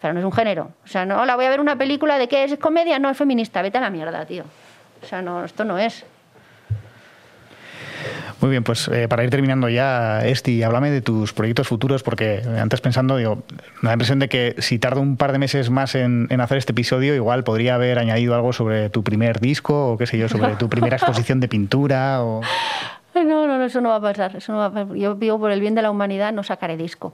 Pero 0.00 0.14
no 0.14 0.20
es 0.20 0.26
un 0.26 0.32
género. 0.32 0.70
O 0.84 0.88
sea, 0.88 1.04
no, 1.04 1.24
la 1.24 1.36
voy 1.36 1.46
a 1.46 1.50
ver 1.50 1.60
una 1.60 1.76
película 1.76 2.18
de 2.18 2.28
qué 2.28 2.44
es 2.44 2.56
comedia, 2.58 2.98
no 2.98 3.10
es 3.10 3.16
feminista. 3.16 3.62
Vete 3.62 3.78
a 3.78 3.80
la 3.80 3.90
mierda, 3.90 4.24
tío. 4.26 4.44
O 5.02 5.06
sea, 5.06 5.22
no, 5.22 5.44
esto 5.44 5.64
no 5.64 5.78
es. 5.78 6.04
Muy 8.40 8.50
bien, 8.50 8.62
pues 8.62 8.86
eh, 8.88 9.08
para 9.08 9.24
ir 9.24 9.30
terminando 9.30 9.68
ya, 9.68 10.24
Esti, 10.24 10.62
háblame 10.62 10.92
de 10.92 11.02
tus 11.02 11.32
proyectos 11.32 11.66
futuros, 11.66 12.04
porque 12.04 12.42
antes 12.60 12.80
pensando, 12.80 13.16
digo, 13.16 13.42
me 13.82 13.88
da 13.88 13.88
la 13.88 13.92
impresión 13.94 14.20
de 14.20 14.28
que 14.28 14.54
si 14.58 14.78
tardo 14.78 15.00
un 15.00 15.16
par 15.16 15.32
de 15.32 15.38
meses 15.38 15.70
más 15.70 15.96
en, 15.96 16.28
en 16.30 16.40
hacer 16.40 16.58
este 16.58 16.70
episodio, 16.70 17.16
igual 17.16 17.42
podría 17.42 17.74
haber 17.74 17.98
añadido 17.98 18.36
algo 18.36 18.52
sobre 18.52 18.90
tu 18.90 19.02
primer 19.02 19.40
disco, 19.40 19.92
o 19.92 19.98
qué 19.98 20.06
sé 20.06 20.18
yo, 20.18 20.28
sobre 20.28 20.54
tu 20.54 20.68
primera 20.68 20.96
exposición 20.98 21.40
de 21.40 21.48
pintura, 21.48 22.22
o... 22.22 22.42
No, 23.14 23.24
no, 23.24 23.58
no, 23.58 23.64
eso 23.64 23.80
no 23.80 23.88
va 23.88 23.96
a 23.96 24.00
pasar. 24.00 24.36
Eso 24.36 24.52
no 24.52 24.58
va 24.58 24.66
a 24.66 24.70
pasar. 24.70 24.94
Yo 24.94 25.16
vivo 25.16 25.40
por 25.40 25.50
el 25.50 25.60
bien 25.60 25.74
de 25.74 25.82
la 25.82 25.90
humanidad, 25.90 26.32
no 26.32 26.44
sacaré 26.44 26.76
disco. 26.76 27.12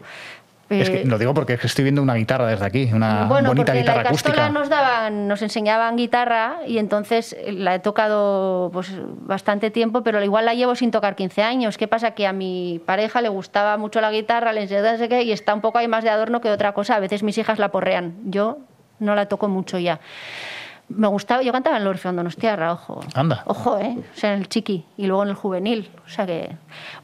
Es 0.70 0.88
Eh, 0.88 1.02
que 1.02 1.04
lo 1.04 1.18
digo 1.18 1.34
porque 1.34 1.54
es 1.54 1.60
que 1.60 1.66
estoy 1.66 1.82
viendo 1.84 2.00
una 2.02 2.14
guitarra 2.14 2.46
desde 2.46 2.64
aquí, 2.64 2.90
una 2.92 3.24
bueno, 3.26 3.48
bonita 3.50 3.66
porque 3.66 3.78
en 3.78 3.84
guitarra 3.84 4.02
la 4.02 4.08
acústica. 4.08 4.48
nos 4.50 4.68
daban, 4.68 5.28
nos 5.28 5.42
enseñaban 5.42 5.96
guitarra 5.96 6.56
y 6.66 6.78
entonces 6.78 7.34
eh, 7.38 7.52
la 7.52 7.74
he 7.74 7.78
tocado 7.80 8.70
pues 8.72 8.90
bastante 9.26 9.70
tiempo, 9.70 10.02
pero 10.02 10.22
igual 10.22 10.46
la 10.46 10.54
llevo 10.54 10.74
sin 10.74 10.90
tocar 10.90 11.16
15 11.16 11.42
años. 11.42 11.76
¿Qué 11.76 11.86
pasa? 11.88 12.12
Que 12.12 12.26
a 12.26 12.32
mi 12.32 12.80
pareja 12.86 13.20
le 13.20 13.28
gustaba 13.28 13.76
mucho 13.76 14.00
la 14.00 14.10
guitarra, 14.10 14.52
le 14.52 14.62
enseñé 14.62 14.82
no 14.82 14.96
sé 14.98 15.08
qué, 15.08 15.22
y 15.22 15.32
está 15.32 15.52
un 15.54 15.60
poco 15.60 15.78
ahí 15.78 15.88
más 15.88 16.02
de 16.02 16.10
adorno 16.10 16.40
que 16.40 16.50
otra 16.50 16.72
cosa. 16.72 16.96
A 16.96 17.00
veces 17.00 17.22
mis 17.22 17.36
hijas 17.38 17.58
la 17.58 17.68
porrean. 17.70 18.14
Yo 18.24 18.58
no 19.00 19.14
la 19.14 19.26
toco 19.26 19.48
mucho 19.48 19.78
ya. 19.78 20.00
Me 20.88 21.08
gustaba, 21.08 21.42
yo 21.42 21.50
cantaba 21.50 21.76
en 21.76 21.82
el 21.82 21.88
Orfeón 21.88 22.14
Donostiarra, 22.16 22.72
ojo. 22.72 23.00
Anda. 23.14 23.42
Ojo, 23.46 23.78
¿eh? 23.78 23.96
O 23.98 24.16
sea, 24.18 24.34
en 24.34 24.40
el 24.40 24.48
chiqui 24.48 24.84
y 24.98 25.06
luego 25.06 25.22
en 25.22 25.30
el 25.30 25.34
juvenil. 25.34 25.90
O 26.04 26.08
sea 26.10 26.26
que 26.26 26.50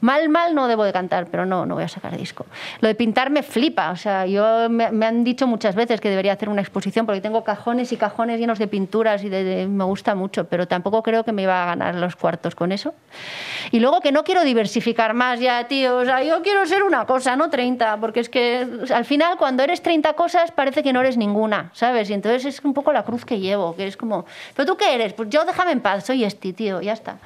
mal, 0.01 0.29
mal 0.29 0.53
no 0.53 0.67
debo 0.67 0.83
de 0.83 0.93
cantar, 0.93 1.25
pero 1.31 1.45
no, 1.47 1.65
no 1.65 1.73
voy 1.75 1.83
a 1.83 1.87
sacar 1.87 2.15
disco. 2.15 2.45
Lo 2.79 2.87
de 2.87 2.93
pintar 2.95 3.31
me 3.31 3.41
flipa. 3.41 3.89
O 3.89 3.95
sea, 3.95 4.27
yo 4.27 4.69
me, 4.69 4.91
me 4.91 5.05
han 5.07 5.23
dicho 5.23 5.47
muchas 5.47 5.73
veces 5.75 5.99
que 5.99 6.09
debería 6.09 6.33
hacer 6.33 6.47
una 6.49 6.61
exposición 6.61 7.07
porque 7.07 7.21
tengo 7.21 7.43
cajones 7.43 7.91
y 7.91 7.97
cajones 7.97 8.39
llenos 8.39 8.59
de 8.59 8.67
pinturas 8.67 9.23
y 9.23 9.29
de, 9.29 9.43
de- 9.43 9.67
me 9.67 9.83
gusta 9.83 10.13
mucho, 10.13 10.45
pero 10.45 10.67
tampoco 10.67 11.01
creo 11.01 11.23
que 11.23 11.31
me 11.31 11.41
iba 11.41 11.63
a 11.63 11.65
ganar 11.65 11.95
los 11.95 12.15
cuartos 12.15 12.53
con 12.53 12.71
eso. 12.71 12.93
Y 13.71 13.79
luego 13.79 13.99
que 14.01 14.11
no 14.11 14.23
quiero 14.23 14.43
diversificar 14.43 15.13
más 15.15 15.39
ya, 15.39 15.67
tío. 15.67 15.97
O 15.97 16.05
sea, 16.05 16.23
yo 16.23 16.43
quiero 16.43 16.65
ser 16.67 16.83
una 16.83 17.05
cosa, 17.05 17.35
no 17.35 17.49
30, 17.49 17.97
porque 17.97 18.19
es 18.19 18.29
que 18.29 18.67
al 18.93 19.05
final 19.05 19.37
cuando 19.37 19.63
eres 19.63 19.81
30 19.81 20.13
cosas 20.13 20.51
parece 20.51 20.83
que 20.83 20.93
no 20.93 21.01
eres 21.01 21.17
ninguna, 21.17 21.71
¿sabes? 21.73 22.09
Y 22.11 22.13
entonces 22.13 22.45
es 22.45 22.63
un 22.63 22.73
poco 22.75 22.93
la 22.93 23.03
cruz 23.03 23.25
que 23.25 23.39
llevo, 23.39 23.70
que 23.75 23.87
es 23.87 23.97
como, 23.97 24.25
¿pero 24.55 24.65
tú 24.65 24.77
qué 24.77 24.95
eres? 24.95 25.13
Pues 25.13 25.29
yo 25.29 25.45
déjame 25.45 25.71
en 25.71 25.81
paz, 25.81 26.05
soy 26.05 26.23
este, 26.23 26.53
tío, 26.53 26.81
ya 26.81 26.93
está. 26.93 27.17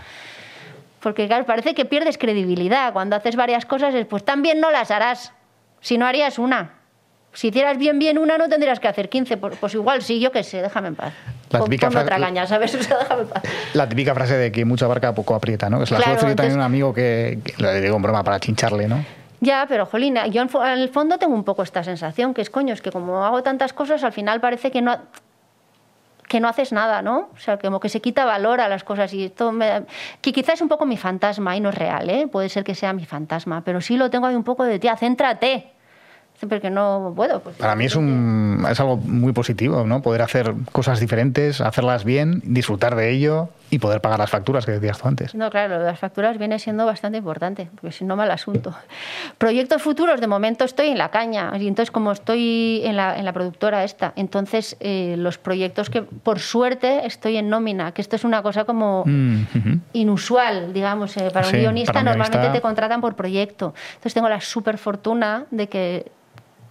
Porque 1.00 1.28
claro, 1.28 1.46
parece 1.46 1.76
que 1.76 1.86
pierdes 1.86 2.18
credibilidad. 2.18 2.92
Cuando 2.92 3.16
haces 3.16 3.36
varias 3.36 3.66
cosas, 3.66 3.94
es, 3.94 4.08
pues 4.08 4.26
también 4.26 4.60
no 4.60 4.72
las 4.72 4.90
harás. 4.90 5.34
Si 5.80 6.00
no 6.00 6.08
harías 6.08 6.40
una. 6.40 6.72
Si 7.32 7.50
hicieras 7.50 7.78
bien, 7.78 8.00
bien 8.00 8.18
una, 8.18 8.38
no 8.38 8.48
tendrías 8.50 8.80
que 8.80 8.88
hacer 8.88 9.10
15. 9.10 9.38
Pues, 9.38 9.58
pues 9.60 9.74
igual 9.76 10.02
sí, 10.02 10.20
yo 10.20 10.32
qué 10.32 10.42
sé, 10.42 10.62
déjame 10.62 10.88
en 10.88 10.96
paz. 10.96 11.14
La 11.52 11.60
típica 11.64 11.90
ponme 11.90 12.02
otra 12.02 12.18
caña, 12.18 12.48
¿sabes? 12.48 12.74
O 12.80 12.82
sea, 12.82 12.98
déjame 12.98 13.22
en 13.22 13.28
paz. 13.28 13.44
La 13.74 13.88
típica 13.88 14.16
frase 14.16 14.36
de 14.36 14.52
que 14.52 14.66
mucho 14.66 14.86
abarca, 14.86 15.14
poco 15.14 15.36
aprieta, 15.36 15.70
¿no? 15.70 15.86
Se 15.86 15.94
la 15.94 16.00
Claro, 16.02 16.20
suelo 16.20 16.36
también 16.36 16.58
un 16.58 16.64
amigo 16.64 16.92
que, 16.92 17.40
que 17.44 17.54
lo 17.62 17.72
digo 17.74 17.98
en 17.98 18.02
broma 18.02 18.24
para 18.24 18.40
chincharle, 18.40 18.88
¿no? 18.88 19.06
Ya, 19.42 19.66
pero 19.68 19.86
Jolina, 19.86 20.26
yo 20.26 20.42
en 20.42 20.50
el 20.80 20.90
fondo 20.90 21.20
tengo 21.20 21.36
un 21.36 21.44
poco 21.44 21.62
esta 21.62 21.84
sensación, 21.84 22.34
que 22.34 22.42
es 22.42 22.50
coño, 22.50 22.74
es 22.74 22.82
que 22.82 22.92
como 22.92 23.24
hago 23.24 23.44
tantas 23.44 23.74
cosas, 23.74 24.04
al 24.04 24.12
final 24.12 24.42
parece 24.42 24.72
que 24.72 24.82
no 24.82 24.98
que 26.36 26.42
no 26.42 26.50
haces 26.50 26.74
nada, 26.74 27.02
¿no? 27.02 27.30
O 27.34 27.38
sea, 27.40 27.58
como 27.58 27.80
que 27.80 27.88
se 27.88 28.02
quita 28.02 28.26
valor 28.26 28.60
a 28.60 28.68
las 28.68 28.84
cosas 28.84 29.14
y 29.14 29.24
esto 29.24 29.54
me- 29.54 29.84
que 30.20 30.34
quizás 30.34 30.56
es 30.56 30.62
un 30.62 30.68
poco 30.68 30.86
mi 30.86 30.98
fantasma 30.98 31.56
y 31.56 31.62
no 31.62 31.70
es 31.70 31.76
real, 31.76 32.10
¿eh? 32.10 32.28
Puede 32.30 32.50
ser 32.50 32.66
que 32.66 32.76
sea 32.76 32.92
mi 32.92 33.06
fantasma, 33.06 33.62
pero 33.64 33.80
sí 33.80 33.96
lo 33.96 34.10
tengo 34.10 34.26
ahí 34.28 34.36
un 34.36 34.44
poco 34.44 34.66
de, 34.66 34.78
tía, 34.78 34.98
céntrate. 34.98 35.72
Porque 36.50 36.70
no 36.70 37.14
puedo. 37.16 37.40
Pues, 37.40 37.56
Para 37.56 37.78
mí 37.78 37.86
es, 37.86 37.96
un, 37.96 38.68
es 38.70 38.78
algo 38.82 38.98
muy 38.98 39.32
positivo, 39.32 39.86
¿no? 39.86 40.02
Poder 40.02 40.22
hacer 40.22 40.54
cosas 40.74 41.00
diferentes, 41.00 41.62
hacerlas 41.62 42.04
bien, 42.04 42.42
disfrutar 42.44 42.98
de 42.98 43.12
ello 43.12 43.48
y 43.76 43.80
poder 43.80 44.00
pagar 44.00 44.18
las 44.20 44.30
facturas 44.30 44.66
que 44.66 44.72
decías 44.72 44.98
tú 44.98 45.08
antes. 45.10 45.36
No, 45.36 45.50
claro, 45.50 45.84
las 45.84 46.00
facturas 46.00 46.38
viene 46.38 46.60
siendo 46.60 46.86
bastante 46.86 47.18
importante, 47.18 47.68
porque 47.76 47.92
si 47.92 48.06
no, 48.06 48.16
mal 48.16 48.32
asunto. 48.32 48.74
Proyectos 49.38 49.82
futuros, 49.82 50.22
de 50.22 50.28
momento 50.28 50.64
estoy 50.64 50.88
en 50.88 50.98
la 50.98 51.10
caña, 51.12 51.52
y 51.60 51.68
entonces 51.68 51.92
como 51.92 52.14
estoy 52.14 52.82
en 52.86 52.96
la, 52.96 53.18
en 53.20 53.26
la 53.26 53.34
productora 53.34 53.84
esta, 53.84 54.14
entonces 54.16 54.78
eh, 54.80 55.16
los 55.18 55.38
proyectos 55.38 55.90
que, 55.90 56.04
por 56.04 56.40
suerte, 56.40 57.06
estoy 57.06 57.36
en 57.36 57.50
nómina, 57.50 57.92
que 57.92 58.02
esto 58.02 58.16
es 58.16 58.24
una 58.24 58.42
cosa 58.42 58.64
como 58.64 59.04
Mm, 59.06 59.44
inusual, 59.94 60.72
digamos, 60.74 61.16
eh, 61.18 61.30
para 61.34 61.48
Sí, 61.48 61.58
un 61.58 61.62
guionista 61.62 61.94
para 61.94 62.00
un 62.12 62.18
normalmente 62.18 62.50
te 62.50 62.62
contratan 62.62 63.02
por 63.02 63.16
proyecto. 63.16 63.74
Entonces 63.90 64.14
tengo 64.14 64.30
la 64.30 64.40
super 64.42 64.78
fortuna 64.78 65.46
de 65.52 65.68
que, 65.68 66.12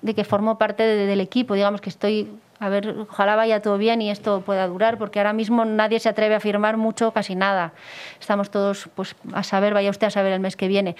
de 0.03 0.15
que 0.15 0.25
formo 0.25 0.57
parte 0.59 0.83
de- 0.83 1.07
del 1.07 1.21
equipo, 1.21 1.55
digamos 1.55 1.81
que 1.81 1.91
estoy, 1.91 2.29
a 2.65 2.71
ver, 2.71 2.97
ojalá 3.11 3.37
vaya 3.37 3.61
todo 3.61 3.77
bien 3.77 4.01
y 4.01 4.11
esto 4.11 4.41
pueda 4.41 4.67
durar, 4.67 4.97
porque 4.97 5.21
ahora 5.21 5.35
mismo 5.35 5.67
nadie 5.67 6.01
se 6.01 6.09
atreve 6.09 6.35
a 6.35 6.41
firmar 6.41 6.79
mucho, 6.79 7.13
casi 7.13 7.35
nada. 7.35 7.75
Estamos 8.19 8.51
todos, 8.51 8.89
pues, 8.95 9.15
a 9.35 9.43
saber, 9.43 9.75
vaya 9.75 9.91
usted 9.91 10.07
a 10.07 10.11
saber 10.11 10.33
el 10.33 10.41
mes 10.41 10.57
que 10.57 10.67
viene. 10.67 10.97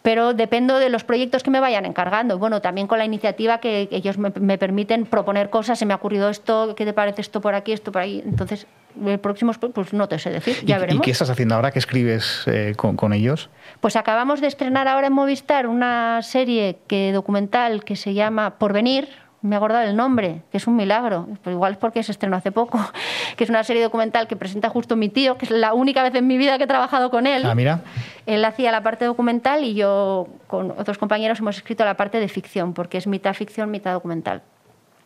Pero 0.00 0.32
dependo 0.32 0.78
de 0.78 0.88
los 0.88 1.04
proyectos 1.04 1.42
que 1.42 1.50
me 1.50 1.60
vayan 1.60 1.84
encargando. 1.84 2.38
Bueno, 2.38 2.62
también 2.62 2.86
con 2.86 2.96
la 2.96 3.04
iniciativa 3.04 3.58
que, 3.58 3.88
que 3.90 3.96
ellos 3.96 4.16
me, 4.16 4.32
me 4.40 4.56
permiten 4.56 5.04
proponer 5.04 5.50
cosas. 5.50 5.78
Se 5.78 5.84
me 5.84 5.92
ha 5.92 5.96
ocurrido 5.96 6.30
esto, 6.30 6.74
¿qué 6.74 6.86
te 6.86 6.94
parece 6.94 7.20
esto 7.20 7.42
por 7.42 7.54
aquí, 7.54 7.72
esto 7.72 7.92
por 7.92 8.00
ahí? 8.00 8.22
Entonces, 8.24 8.66
el 9.04 9.18
próximo, 9.18 9.52
pues 9.52 9.92
no 9.92 10.08
te 10.08 10.18
sé 10.18 10.30
decir, 10.30 10.64
ya 10.64 10.76
¿Y, 10.76 10.80
veremos. 10.80 11.02
¿Y 11.02 11.04
qué 11.04 11.10
estás 11.10 11.28
haciendo 11.28 11.56
ahora? 11.56 11.72
¿Qué 11.72 11.78
escribes 11.78 12.44
eh, 12.46 12.72
con, 12.74 12.96
con 12.96 13.12
ellos? 13.12 13.50
Pues 13.80 13.96
acabamos 13.96 14.40
de 14.40 14.46
estrenar 14.46 14.88
ahora 14.88 15.08
en 15.08 15.12
Movistar 15.12 15.66
una 15.66 16.22
serie 16.22 16.78
que, 16.86 17.12
documental 17.12 17.84
que 17.84 17.96
se 17.96 18.14
llama 18.14 18.58
Porvenir. 18.58 19.25
Me 19.42 19.54
he 19.54 19.58
acordado 19.58 19.84
el 19.88 19.94
nombre, 19.96 20.42
que 20.50 20.56
es 20.56 20.66
un 20.66 20.76
milagro. 20.76 21.28
Pero 21.44 21.54
igual 21.54 21.72
es 21.72 21.78
porque 21.78 22.02
se 22.02 22.12
estrenó 22.12 22.36
hace 22.36 22.52
poco. 22.52 22.78
Que 23.36 23.44
es 23.44 23.50
una 23.50 23.62
serie 23.64 23.82
documental 23.82 24.26
que 24.28 24.34
presenta 24.36 24.70
justo 24.70 24.96
mi 24.96 25.10
tío, 25.10 25.36
que 25.36 25.44
es 25.44 25.50
la 25.50 25.74
única 25.74 26.02
vez 26.02 26.14
en 26.14 26.26
mi 26.26 26.38
vida 26.38 26.56
que 26.56 26.64
he 26.64 26.66
trabajado 26.66 27.10
con 27.10 27.26
él. 27.26 27.44
Ah, 27.44 27.54
mira. 27.54 27.80
Él 28.24 28.42
hacía 28.46 28.72
la 28.72 28.82
parte 28.82 29.04
documental 29.04 29.62
y 29.62 29.74
yo 29.74 30.26
con 30.46 30.70
otros 30.70 30.96
compañeros 30.96 31.38
hemos 31.40 31.56
escrito 31.58 31.84
la 31.84 31.98
parte 31.98 32.18
de 32.18 32.28
ficción, 32.28 32.72
porque 32.72 32.96
es 32.96 33.06
mitad 33.06 33.34
ficción, 33.34 33.70
mitad 33.70 33.92
documental. 33.92 34.40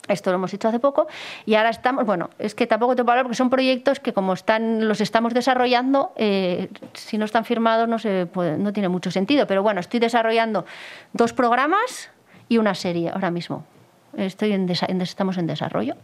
Esto 0.07 0.31
lo 0.31 0.37
hemos 0.37 0.55
hecho 0.55 0.69
hace 0.69 0.79
poco 0.79 1.09
y 1.45 1.57
ahora 1.57 1.71
estamos, 1.71 2.05
bueno, 2.07 2.31
es 2.39 2.55
que 2.55 2.69
tampoco 2.69 2.95
te 2.95 3.03
puedo 3.03 3.13
hablar 3.13 3.25
porque 3.25 3.37
son 3.37 3.51
proyectos 3.51 3.99
que 3.99 4.13
como 4.13 4.33
están, 4.33 4.87
los 4.87 5.01
estamos 5.01 5.35
desarrollando, 5.35 6.13
eh, 6.17 6.69
si 6.95 7.19
no 7.19 7.25
están 7.25 7.45
firmados 7.45 7.89
no, 7.89 7.99
se 7.99 8.27
puede- 8.27 8.59
no 8.59 8.73
tiene 8.73 8.89
mucho 8.89 9.11
sentido. 9.11 9.47
Pero 9.49 9.63
bueno, 9.65 9.81
estoy 9.81 9.99
desarrollando 9.99 10.65
dos 11.13 11.33
programas 11.33 12.11
y 12.49 12.59
una 12.59 12.75
serie 12.77 13.11
ahora 13.11 13.31
mismo. 13.33 13.65
Estoy 14.17 14.53
en 14.53 14.71
estamos 14.71 15.39
en 15.39 15.47
desarrollo. 15.47 15.95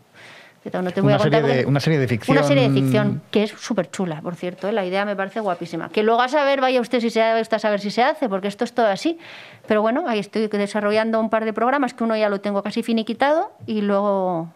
no 0.65 0.91
te 0.91 1.01
voy 1.01 1.13
Una 1.13 1.17
a 1.17 1.19
serie, 1.19 1.43
de, 1.43 1.67
una 1.67 1.81
serie 1.81 1.99
de 1.99 2.09
ficción. 2.09 2.37
Una 2.37 2.47
serie 2.47 2.69
de 2.69 2.75
ficción 2.75 3.23
que 3.31 3.45
es 3.45 3.51
súper 3.51 3.91
chula, 3.91 4.21
por 4.21 4.35
cierto. 4.35 4.69
¿eh? 4.69 4.73
La 4.73 4.85
idea 4.85 5.05
me 5.05 5.17
parece 5.17 5.41
guapísima. 5.41 5.89
Que 5.89 6.03
luego 6.03 6.23
a 6.23 6.29
saber, 6.29 6.61
vaya 6.61 6.81
usted 6.81 7.01
si 7.01 7.11
se 7.11 7.41
usted 7.41 7.57
a 7.57 7.61
saber 7.61 7.81
si 7.81 7.91
se 7.91 8.03
hace, 8.03 8.29
porque 8.29 8.49
esto 8.49 8.65
es 8.65 8.73
todo 8.73 8.87
así. 8.87 9.19
Pero 9.67 9.83
bueno, 9.83 10.05
ahí 10.07 10.19
estoy 10.19 10.47
desarrollando 10.49 11.21
un 11.21 11.31
par 11.31 11.45
de 11.45 11.53
programas 11.53 11.95
que 11.95 12.05
uno 12.05 12.17
ya 12.17 12.29
lo 12.29 12.41
tengo 12.41 12.63
casi 12.63 12.83
finiquitado 12.83 13.53
y 13.67 13.81
luego 13.83 14.49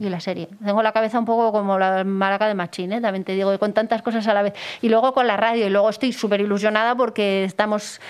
y 0.00 0.08
la 0.08 0.20
serie. 0.20 0.48
Tengo 0.64 0.82
la 0.82 0.92
cabeza 0.92 1.18
un 1.18 1.24
poco 1.24 1.52
como 1.52 1.78
la 1.78 2.04
maraca 2.04 2.46
de 2.46 2.54
Machín, 2.54 2.92
¿eh? 2.92 3.00
también 3.00 3.24
te 3.24 3.32
digo, 3.32 3.52
y 3.52 3.58
con 3.58 3.72
tantas 3.72 4.02
cosas 4.02 4.26
a 4.28 4.34
la 4.34 4.42
vez. 4.42 4.54
Y 4.80 4.88
luego 4.88 5.12
con 5.12 5.26
la 5.26 5.36
radio, 5.36 5.66
y 5.66 5.70
luego 5.70 5.90
estoy 5.90 6.12
súper 6.12 6.40
ilusionada 6.40 6.94
porque 6.94 7.44
estamos 7.44 8.00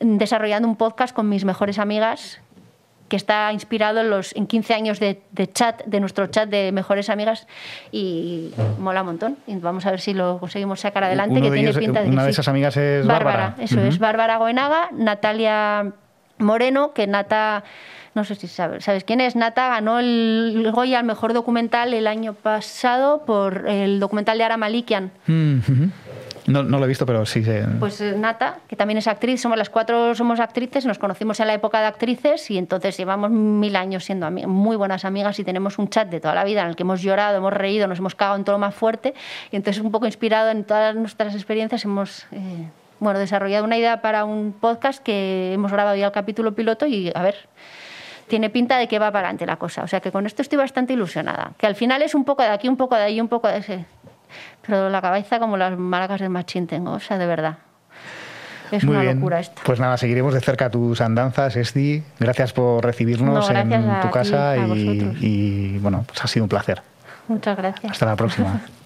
desarrollando 0.00 0.68
un 0.68 0.76
podcast 0.76 1.14
con 1.14 1.28
mis 1.28 1.44
mejores 1.44 1.78
amigas 1.78 2.40
que 3.08 3.16
está 3.16 3.52
inspirado 3.52 4.00
en 4.00 4.10
los 4.10 4.34
en 4.34 4.46
15 4.46 4.74
años 4.74 4.98
de, 5.00 5.20
de 5.32 5.46
chat, 5.52 5.84
de 5.84 6.00
nuestro 6.00 6.26
chat 6.28 6.48
de 6.48 6.72
mejores 6.72 7.10
amigas 7.10 7.46
y 7.92 8.50
mola 8.78 9.02
un 9.02 9.06
montón. 9.08 9.36
Y 9.46 9.56
vamos 9.56 9.84
a 9.86 9.90
ver 9.90 10.00
si 10.00 10.14
lo 10.14 10.38
conseguimos 10.38 10.80
sacar 10.80 11.04
adelante, 11.04 11.32
Uno 11.34 11.42
que 11.42 11.50
tiene 11.52 11.68
ellos- 11.68 11.78
pinta 11.78 12.00
de 12.00 12.06
que 12.06 12.12
una 12.12 12.22
de 12.24 12.28
sí. 12.30 12.36
esas 12.36 12.48
amigas 12.48 12.76
es 12.76 13.06
Bárbara. 13.06 13.56
eso 13.58 13.76
Ujú. 13.78 13.86
es, 13.88 13.98
Bárbara 13.98 14.38
Goenaga, 14.38 14.88
Natalia 14.92 15.92
Moreno, 16.38 16.92
que 16.94 17.06
Nata, 17.06 17.62
no 18.14 18.24
sé 18.24 18.34
si 18.36 18.48
sabes, 18.48 18.84
¿sabes 18.84 19.04
quién 19.04 19.20
es? 19.20 19.36
Nata 19.36 19.68
ganó 19.68 19.98
el 20.00 20.68
Goya 20.72 20.98
al 20.98 21.04
mejor 21.04 21.32
documental 21.34 21.94
el 21.94 22.06
año 22.06 22.32
pasado 22.34 23.24
por 23.24 23.68
el 23.68 24.00
documental 24.00 24.38
de 24.38 24.44
Ara 24.44 24.56
Malikian. 24.56 25.10
Mm. 25.26 25.58
No, 26.46 26.62
no 26.62 26.78
lo 26.78 26.84
he 26.84 26.88
visto, 26.88 27.06
pero 27.06 27.24
sí. 27.24 27.42
sé. 27.42 27.64
Pues 27.78 28.00
eh, 28.00 28.14
Nata, 28.16 28.58
que 28.68 28.76
también 28.76 28.98
es 28.98 29.06
actriz, 29.06 29.40
somos 29.40 29.56
las 29.56 29.70
cuatro 29.70 30.14
somos 30.14 30.40
actrices, 30.40 30.84
nos 30.84 30.98
conocimos 30.98 31.40
en 31.40 31.46
la 31.46 31.54
época 31.54 31.80
de 31.80 31.86
actrices 31.86 32.50
y 32.50 32.58
entonces 32.58 32.96
llevamos 32.96 33.30
mil 33.30 33.76
años 33.76 34.04
siendo 34.04 34.30
muy 34.30 34.76
buenas 34.76 35.04
amigas 35.04 35.38
y 35.38 35.44
tenemos 35.44 35.78
un 35.78 35.88
chat 35.88 36.08
de 36.08 36.20
toda 36.20 36.34
la 36.34 36.44
vida 36.44 36.62
en 36.62 36.68
el 36.68 36.76
que 36.76 36.82
hemos 36.82 37.02
llorado, 37.02 37.38
hemos 37.38 37.52
reído, 37.52 37.86
nos 37.86 37.98
hemos 37.98 38.14
cagado 38.14 38.36
en 38.36 38.44
todo 38.44 38.56
lo 38.56 38.60
más 38.60 38.74
fuerte 38.74 39.14
y 39.50 39.56
entonces 39.56 39.82
un 39.82 39.90
poco 39.90 40.06
inspirado 40.06 40.50
en 40.50 40.64
todas 40.64 40.94
nuestras 40.94 41.34
experiencias 41.34 41.84
hemos 41.84 42.26
eh, 42.32 42.68
bueno, 43.00 43.18
desarrollado 43.18 43.64
una 43.64 43.76
idea 43.76 44.02
para 44.02 44.24
un 44.24 44.52
podcast 44.52 45.02
que 45.02 45.52
hemos 45.52 45.72
grabado 45.72 45.96
ya 45.96 46.06
el 46.06 46.12
capítulo 46.12 46.54
piloto 46.54 46.86
y 46.86 47.10
a 47.14 47.22
ver, 47.22 47.36
tiene 48.28 48.50
pinta 48.50 48.78
de 48.78 48.88
que 48.88 48.98
va 48.98 49.10
para 49.10 49.28
adelante 49.28 49.46
la 49.46 49.56
cosa. 49.56 49.82
O 49.82 49.88
sea 49.88 50.00
que 50.00 50.10
con 50.10 50.26
esto 50.26 50.42
estoy 50.42 50.58
bastante 50.58 50.92
ilusionada. 50.92 51.52
Que 51.58 51.66
al 51.66 51.74
final 51.74 52.02
es 52.02 52.14
un 52.14 52.24
poco 52.24 52.42
de 52.42 52.48
aquí, 52.48 52.68
un 52.68 52.76
poco 52.76 52.94
de 52.96 53.02
ahí, 53.02 53.20
un 53.20 53.28
poco 53.28 53.48
de 53.48 53.58
ese. 53.58 53.84
Pero 54.66 54.88
la 54.88 55.00
cabeza 55.02 55.38
como 55.38 55.56
las 55.56 55.76
maracas 55.78 56.20
del 56.20 56.30
machín 56.30 56.66
tengo, 56.66 56.92
o 56.92 57.00
sea, 57.00 57.18
de 57.18 57.26
verdad. 57.26 57.58
Es 58.70 58.82
Muy 58.84 58.94
una 58.94 59.02
bien. 59.02 59.16
locura 59.16 59.40
esto. 59.40 59.60
Pues 59.64 59.78
nada, 59.78 59.96
seguiremos 59.96 60.34
de 60.34 60.40
cerca 60.40 60.70
tus 60.70 61.00
andanzas, 61.00 61.54
Esti. 61.56 62.02
Gracias 62.18 62.52
por 62.52 62.84
recibirnos 62.84 63.34
No, 63.34 63.46
gracias 63.46 63.84
en 63.84 64.00
tu 64.00 64.10
casa 64.10 64.56
y, 64.56 65.16
y, 65.20 65.78
bueno, 65.78 66.04
pues 66.06 66.24
ha 66.24 66.26
sido 66.26 66.44
un 66.44 66.48
placer. 66.48 66.82
Muchas 67.28 67.56
gracias. 67.56 67.92
Hasta 67.92 68.06
la 68.06 68.16
próxima. 68.16 68.60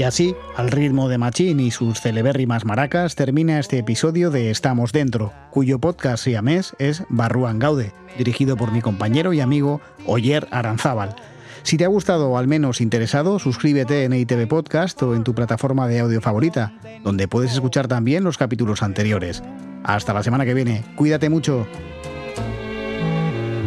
Y 0.00 0.02
así, 0.02 0.34
al 0.56 0.70
ritmo 0.70 1.10
de 1.10 1.18
Machín 1.18 1.60
y 1.60 1.70
sus 1.70 2.00
celebérrimas 2.00 2.64
maracas, 2.64 3.16
termina 3.16 3.58
este 3.58 3.76
episodio 3.76 4.30
de 4.30 4.50
Estamos 4.50 4.92
Dentro, 4.92 5.34
cuyo 5.50 5.78
podcast 5.78 6.24
siamés 6.24 6.74
es 6.78 7.04
Barruan 7.10 7.58
Gaude, 7.58 7.92
dirigido 8.16 8.56
por 8.56 8.72
mi 8.72 8.80
compañero 8.80 9.34
y 9.34 9.40
amigo 9.40 9.82
Oyer 10.06 10.48
Aranzábal. 10.52 11.16
Si 11.64 11.76
te 11.76 11.84
ha 11.84 11.88
gustado 11.88 12.30
o 12.30 12.38
al 12.38 12.48
menos 12.48 12.80
interesado, 12.80 13.38
suscríbete 13.38 14.04
en 14.04 14.14
ITV 14.14 14.48
Podcast 14.48 15.02
o 15.02 15.14
en 15.14 15.22
tu 15.22 15.34
plataforma 15.34 15.86
de 15.86 16.00
audio 16.00 16.22
favorita, 16.22 16.72
donde 17.04 17.28
puedes 17.28 17.52
escuchar 17.52 17.86
también 17.86 18.24
los 18.24 18.38
capítulos 18.38 18.82
anteriores. 18.82 19.42
Hasta 19.84 20.14
la 20.14 20.22
semana 20.22 20.46
que 20.46 20.54
viene, 20.54 20.82
cuídate 20.96 21.28
mucho. 21.28 21.66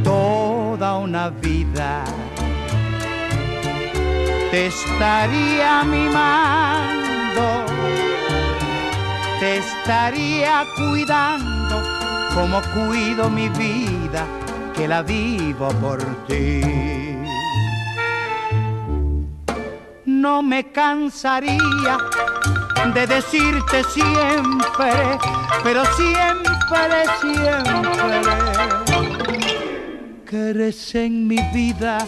toda 0.04 0.98
una 0.98 1.30
vida 1.30 2.04
te 4.54 4.68
estaría 4.68 5.84
mimando, 5.84 7.66
te 9.40 9.58
estaría 9.58 10.64
cuidando 10.78 11.82
como 12.36 12.62
cuido 12.76 13.32
mi 13.32 13.50
vida, 13.50 14.28
que 14.76 14.88
la 14.88 15.02
vivo 15.02 15.70
por 15.82 16.04
ti. 16.28 16.62
No 20.06 20.44
me 20.44 20.72
cansaría 20.72 21.98
de 22.94 23.08
decirte 23.08 23.84
siempre, 23.86 25.18
pero 25.64 25.84
siempre, 25.96 27.06
siempre 27.22 28.22
que 30.30 30.50
eres 30.52 30.94
en 30.94 31.28
mi 31.28 31.42
vida 31.52 32.08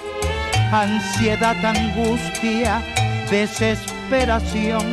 ansiedad, 0.81 1.55
angustia, 1.63 2.81
desesperación. 3.29 4.83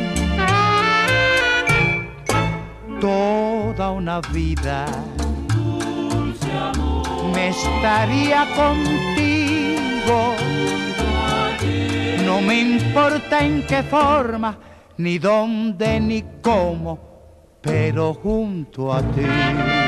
Toda 2.99 3.91
una 3.91 4.21
vida 4.21 4.85
me 7.33 7.49
estaría 7.49 8.47
contigo. 8.55 10.35
No 12.25 12.41
me 12.41 12.61
importa 12.61 13.43
en 13.43 13.65
qué 13.67 13.83
forma, 13.83 14.57
ni 14.97 15.17
dónde, 15.19 15.99
ni 15.99 16.23
cómo, 16.41 17.57
pero 17.61 18.13
junto 18.13 18.93
a 18.93 19.01
ti. 19.01 19.82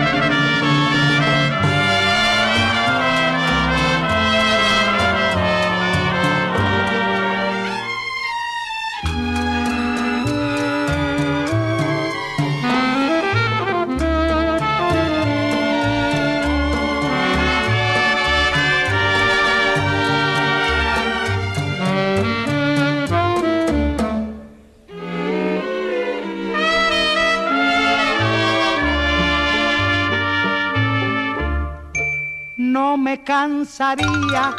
Cansaría 33.35 34.55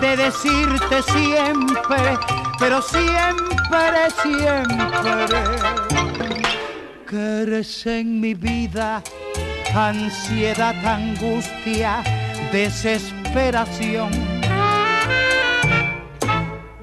de 0.00 0.16
decirte 0.16 1.02
siempre, 1.02 2.02
pero 2.60 2.80
siempre, 2.80 4.00
siempre, 4.22 5.34
que 7.08 7.42
eres 7.42 7.86
en 7.86 8.20
mi 8.20 8.34
vida 8.34 9.02
ansiedad, 9.74 10.76
angustia, 10.86 12.04
desesperación. 12.52 14.10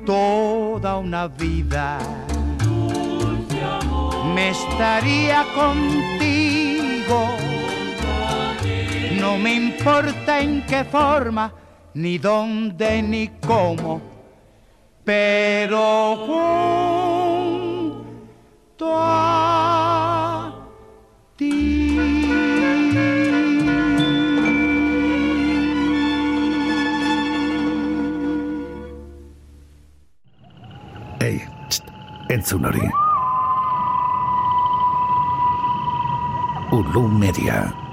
Toda 0.05 0.97
una 0.97 1.27
vida 1.29 1.97
me 4.35 4.49
estaría 4.49 5.45
contigo. 5.55 7.44
No 9.26 9.39
me 9.39 9.56
importa 9.56 10.39
en 10.39 10.61
qué 10.68 10.84
forma, 10.84 11.52
ni 11.95 12.19
dónde, 12.19 13.02
ni 13.02 13.27
cómo, 13.47 13.99
pero 15.03 16.15
junto 17.88 18.93
a 18.93 20.53
Ei, 31.19 31.41
txt, 31.68 31.84
entzun 32.30 32.65
hori. 32.65 32.88
Ulu 36.72 37.07
Media. 37.07 37.84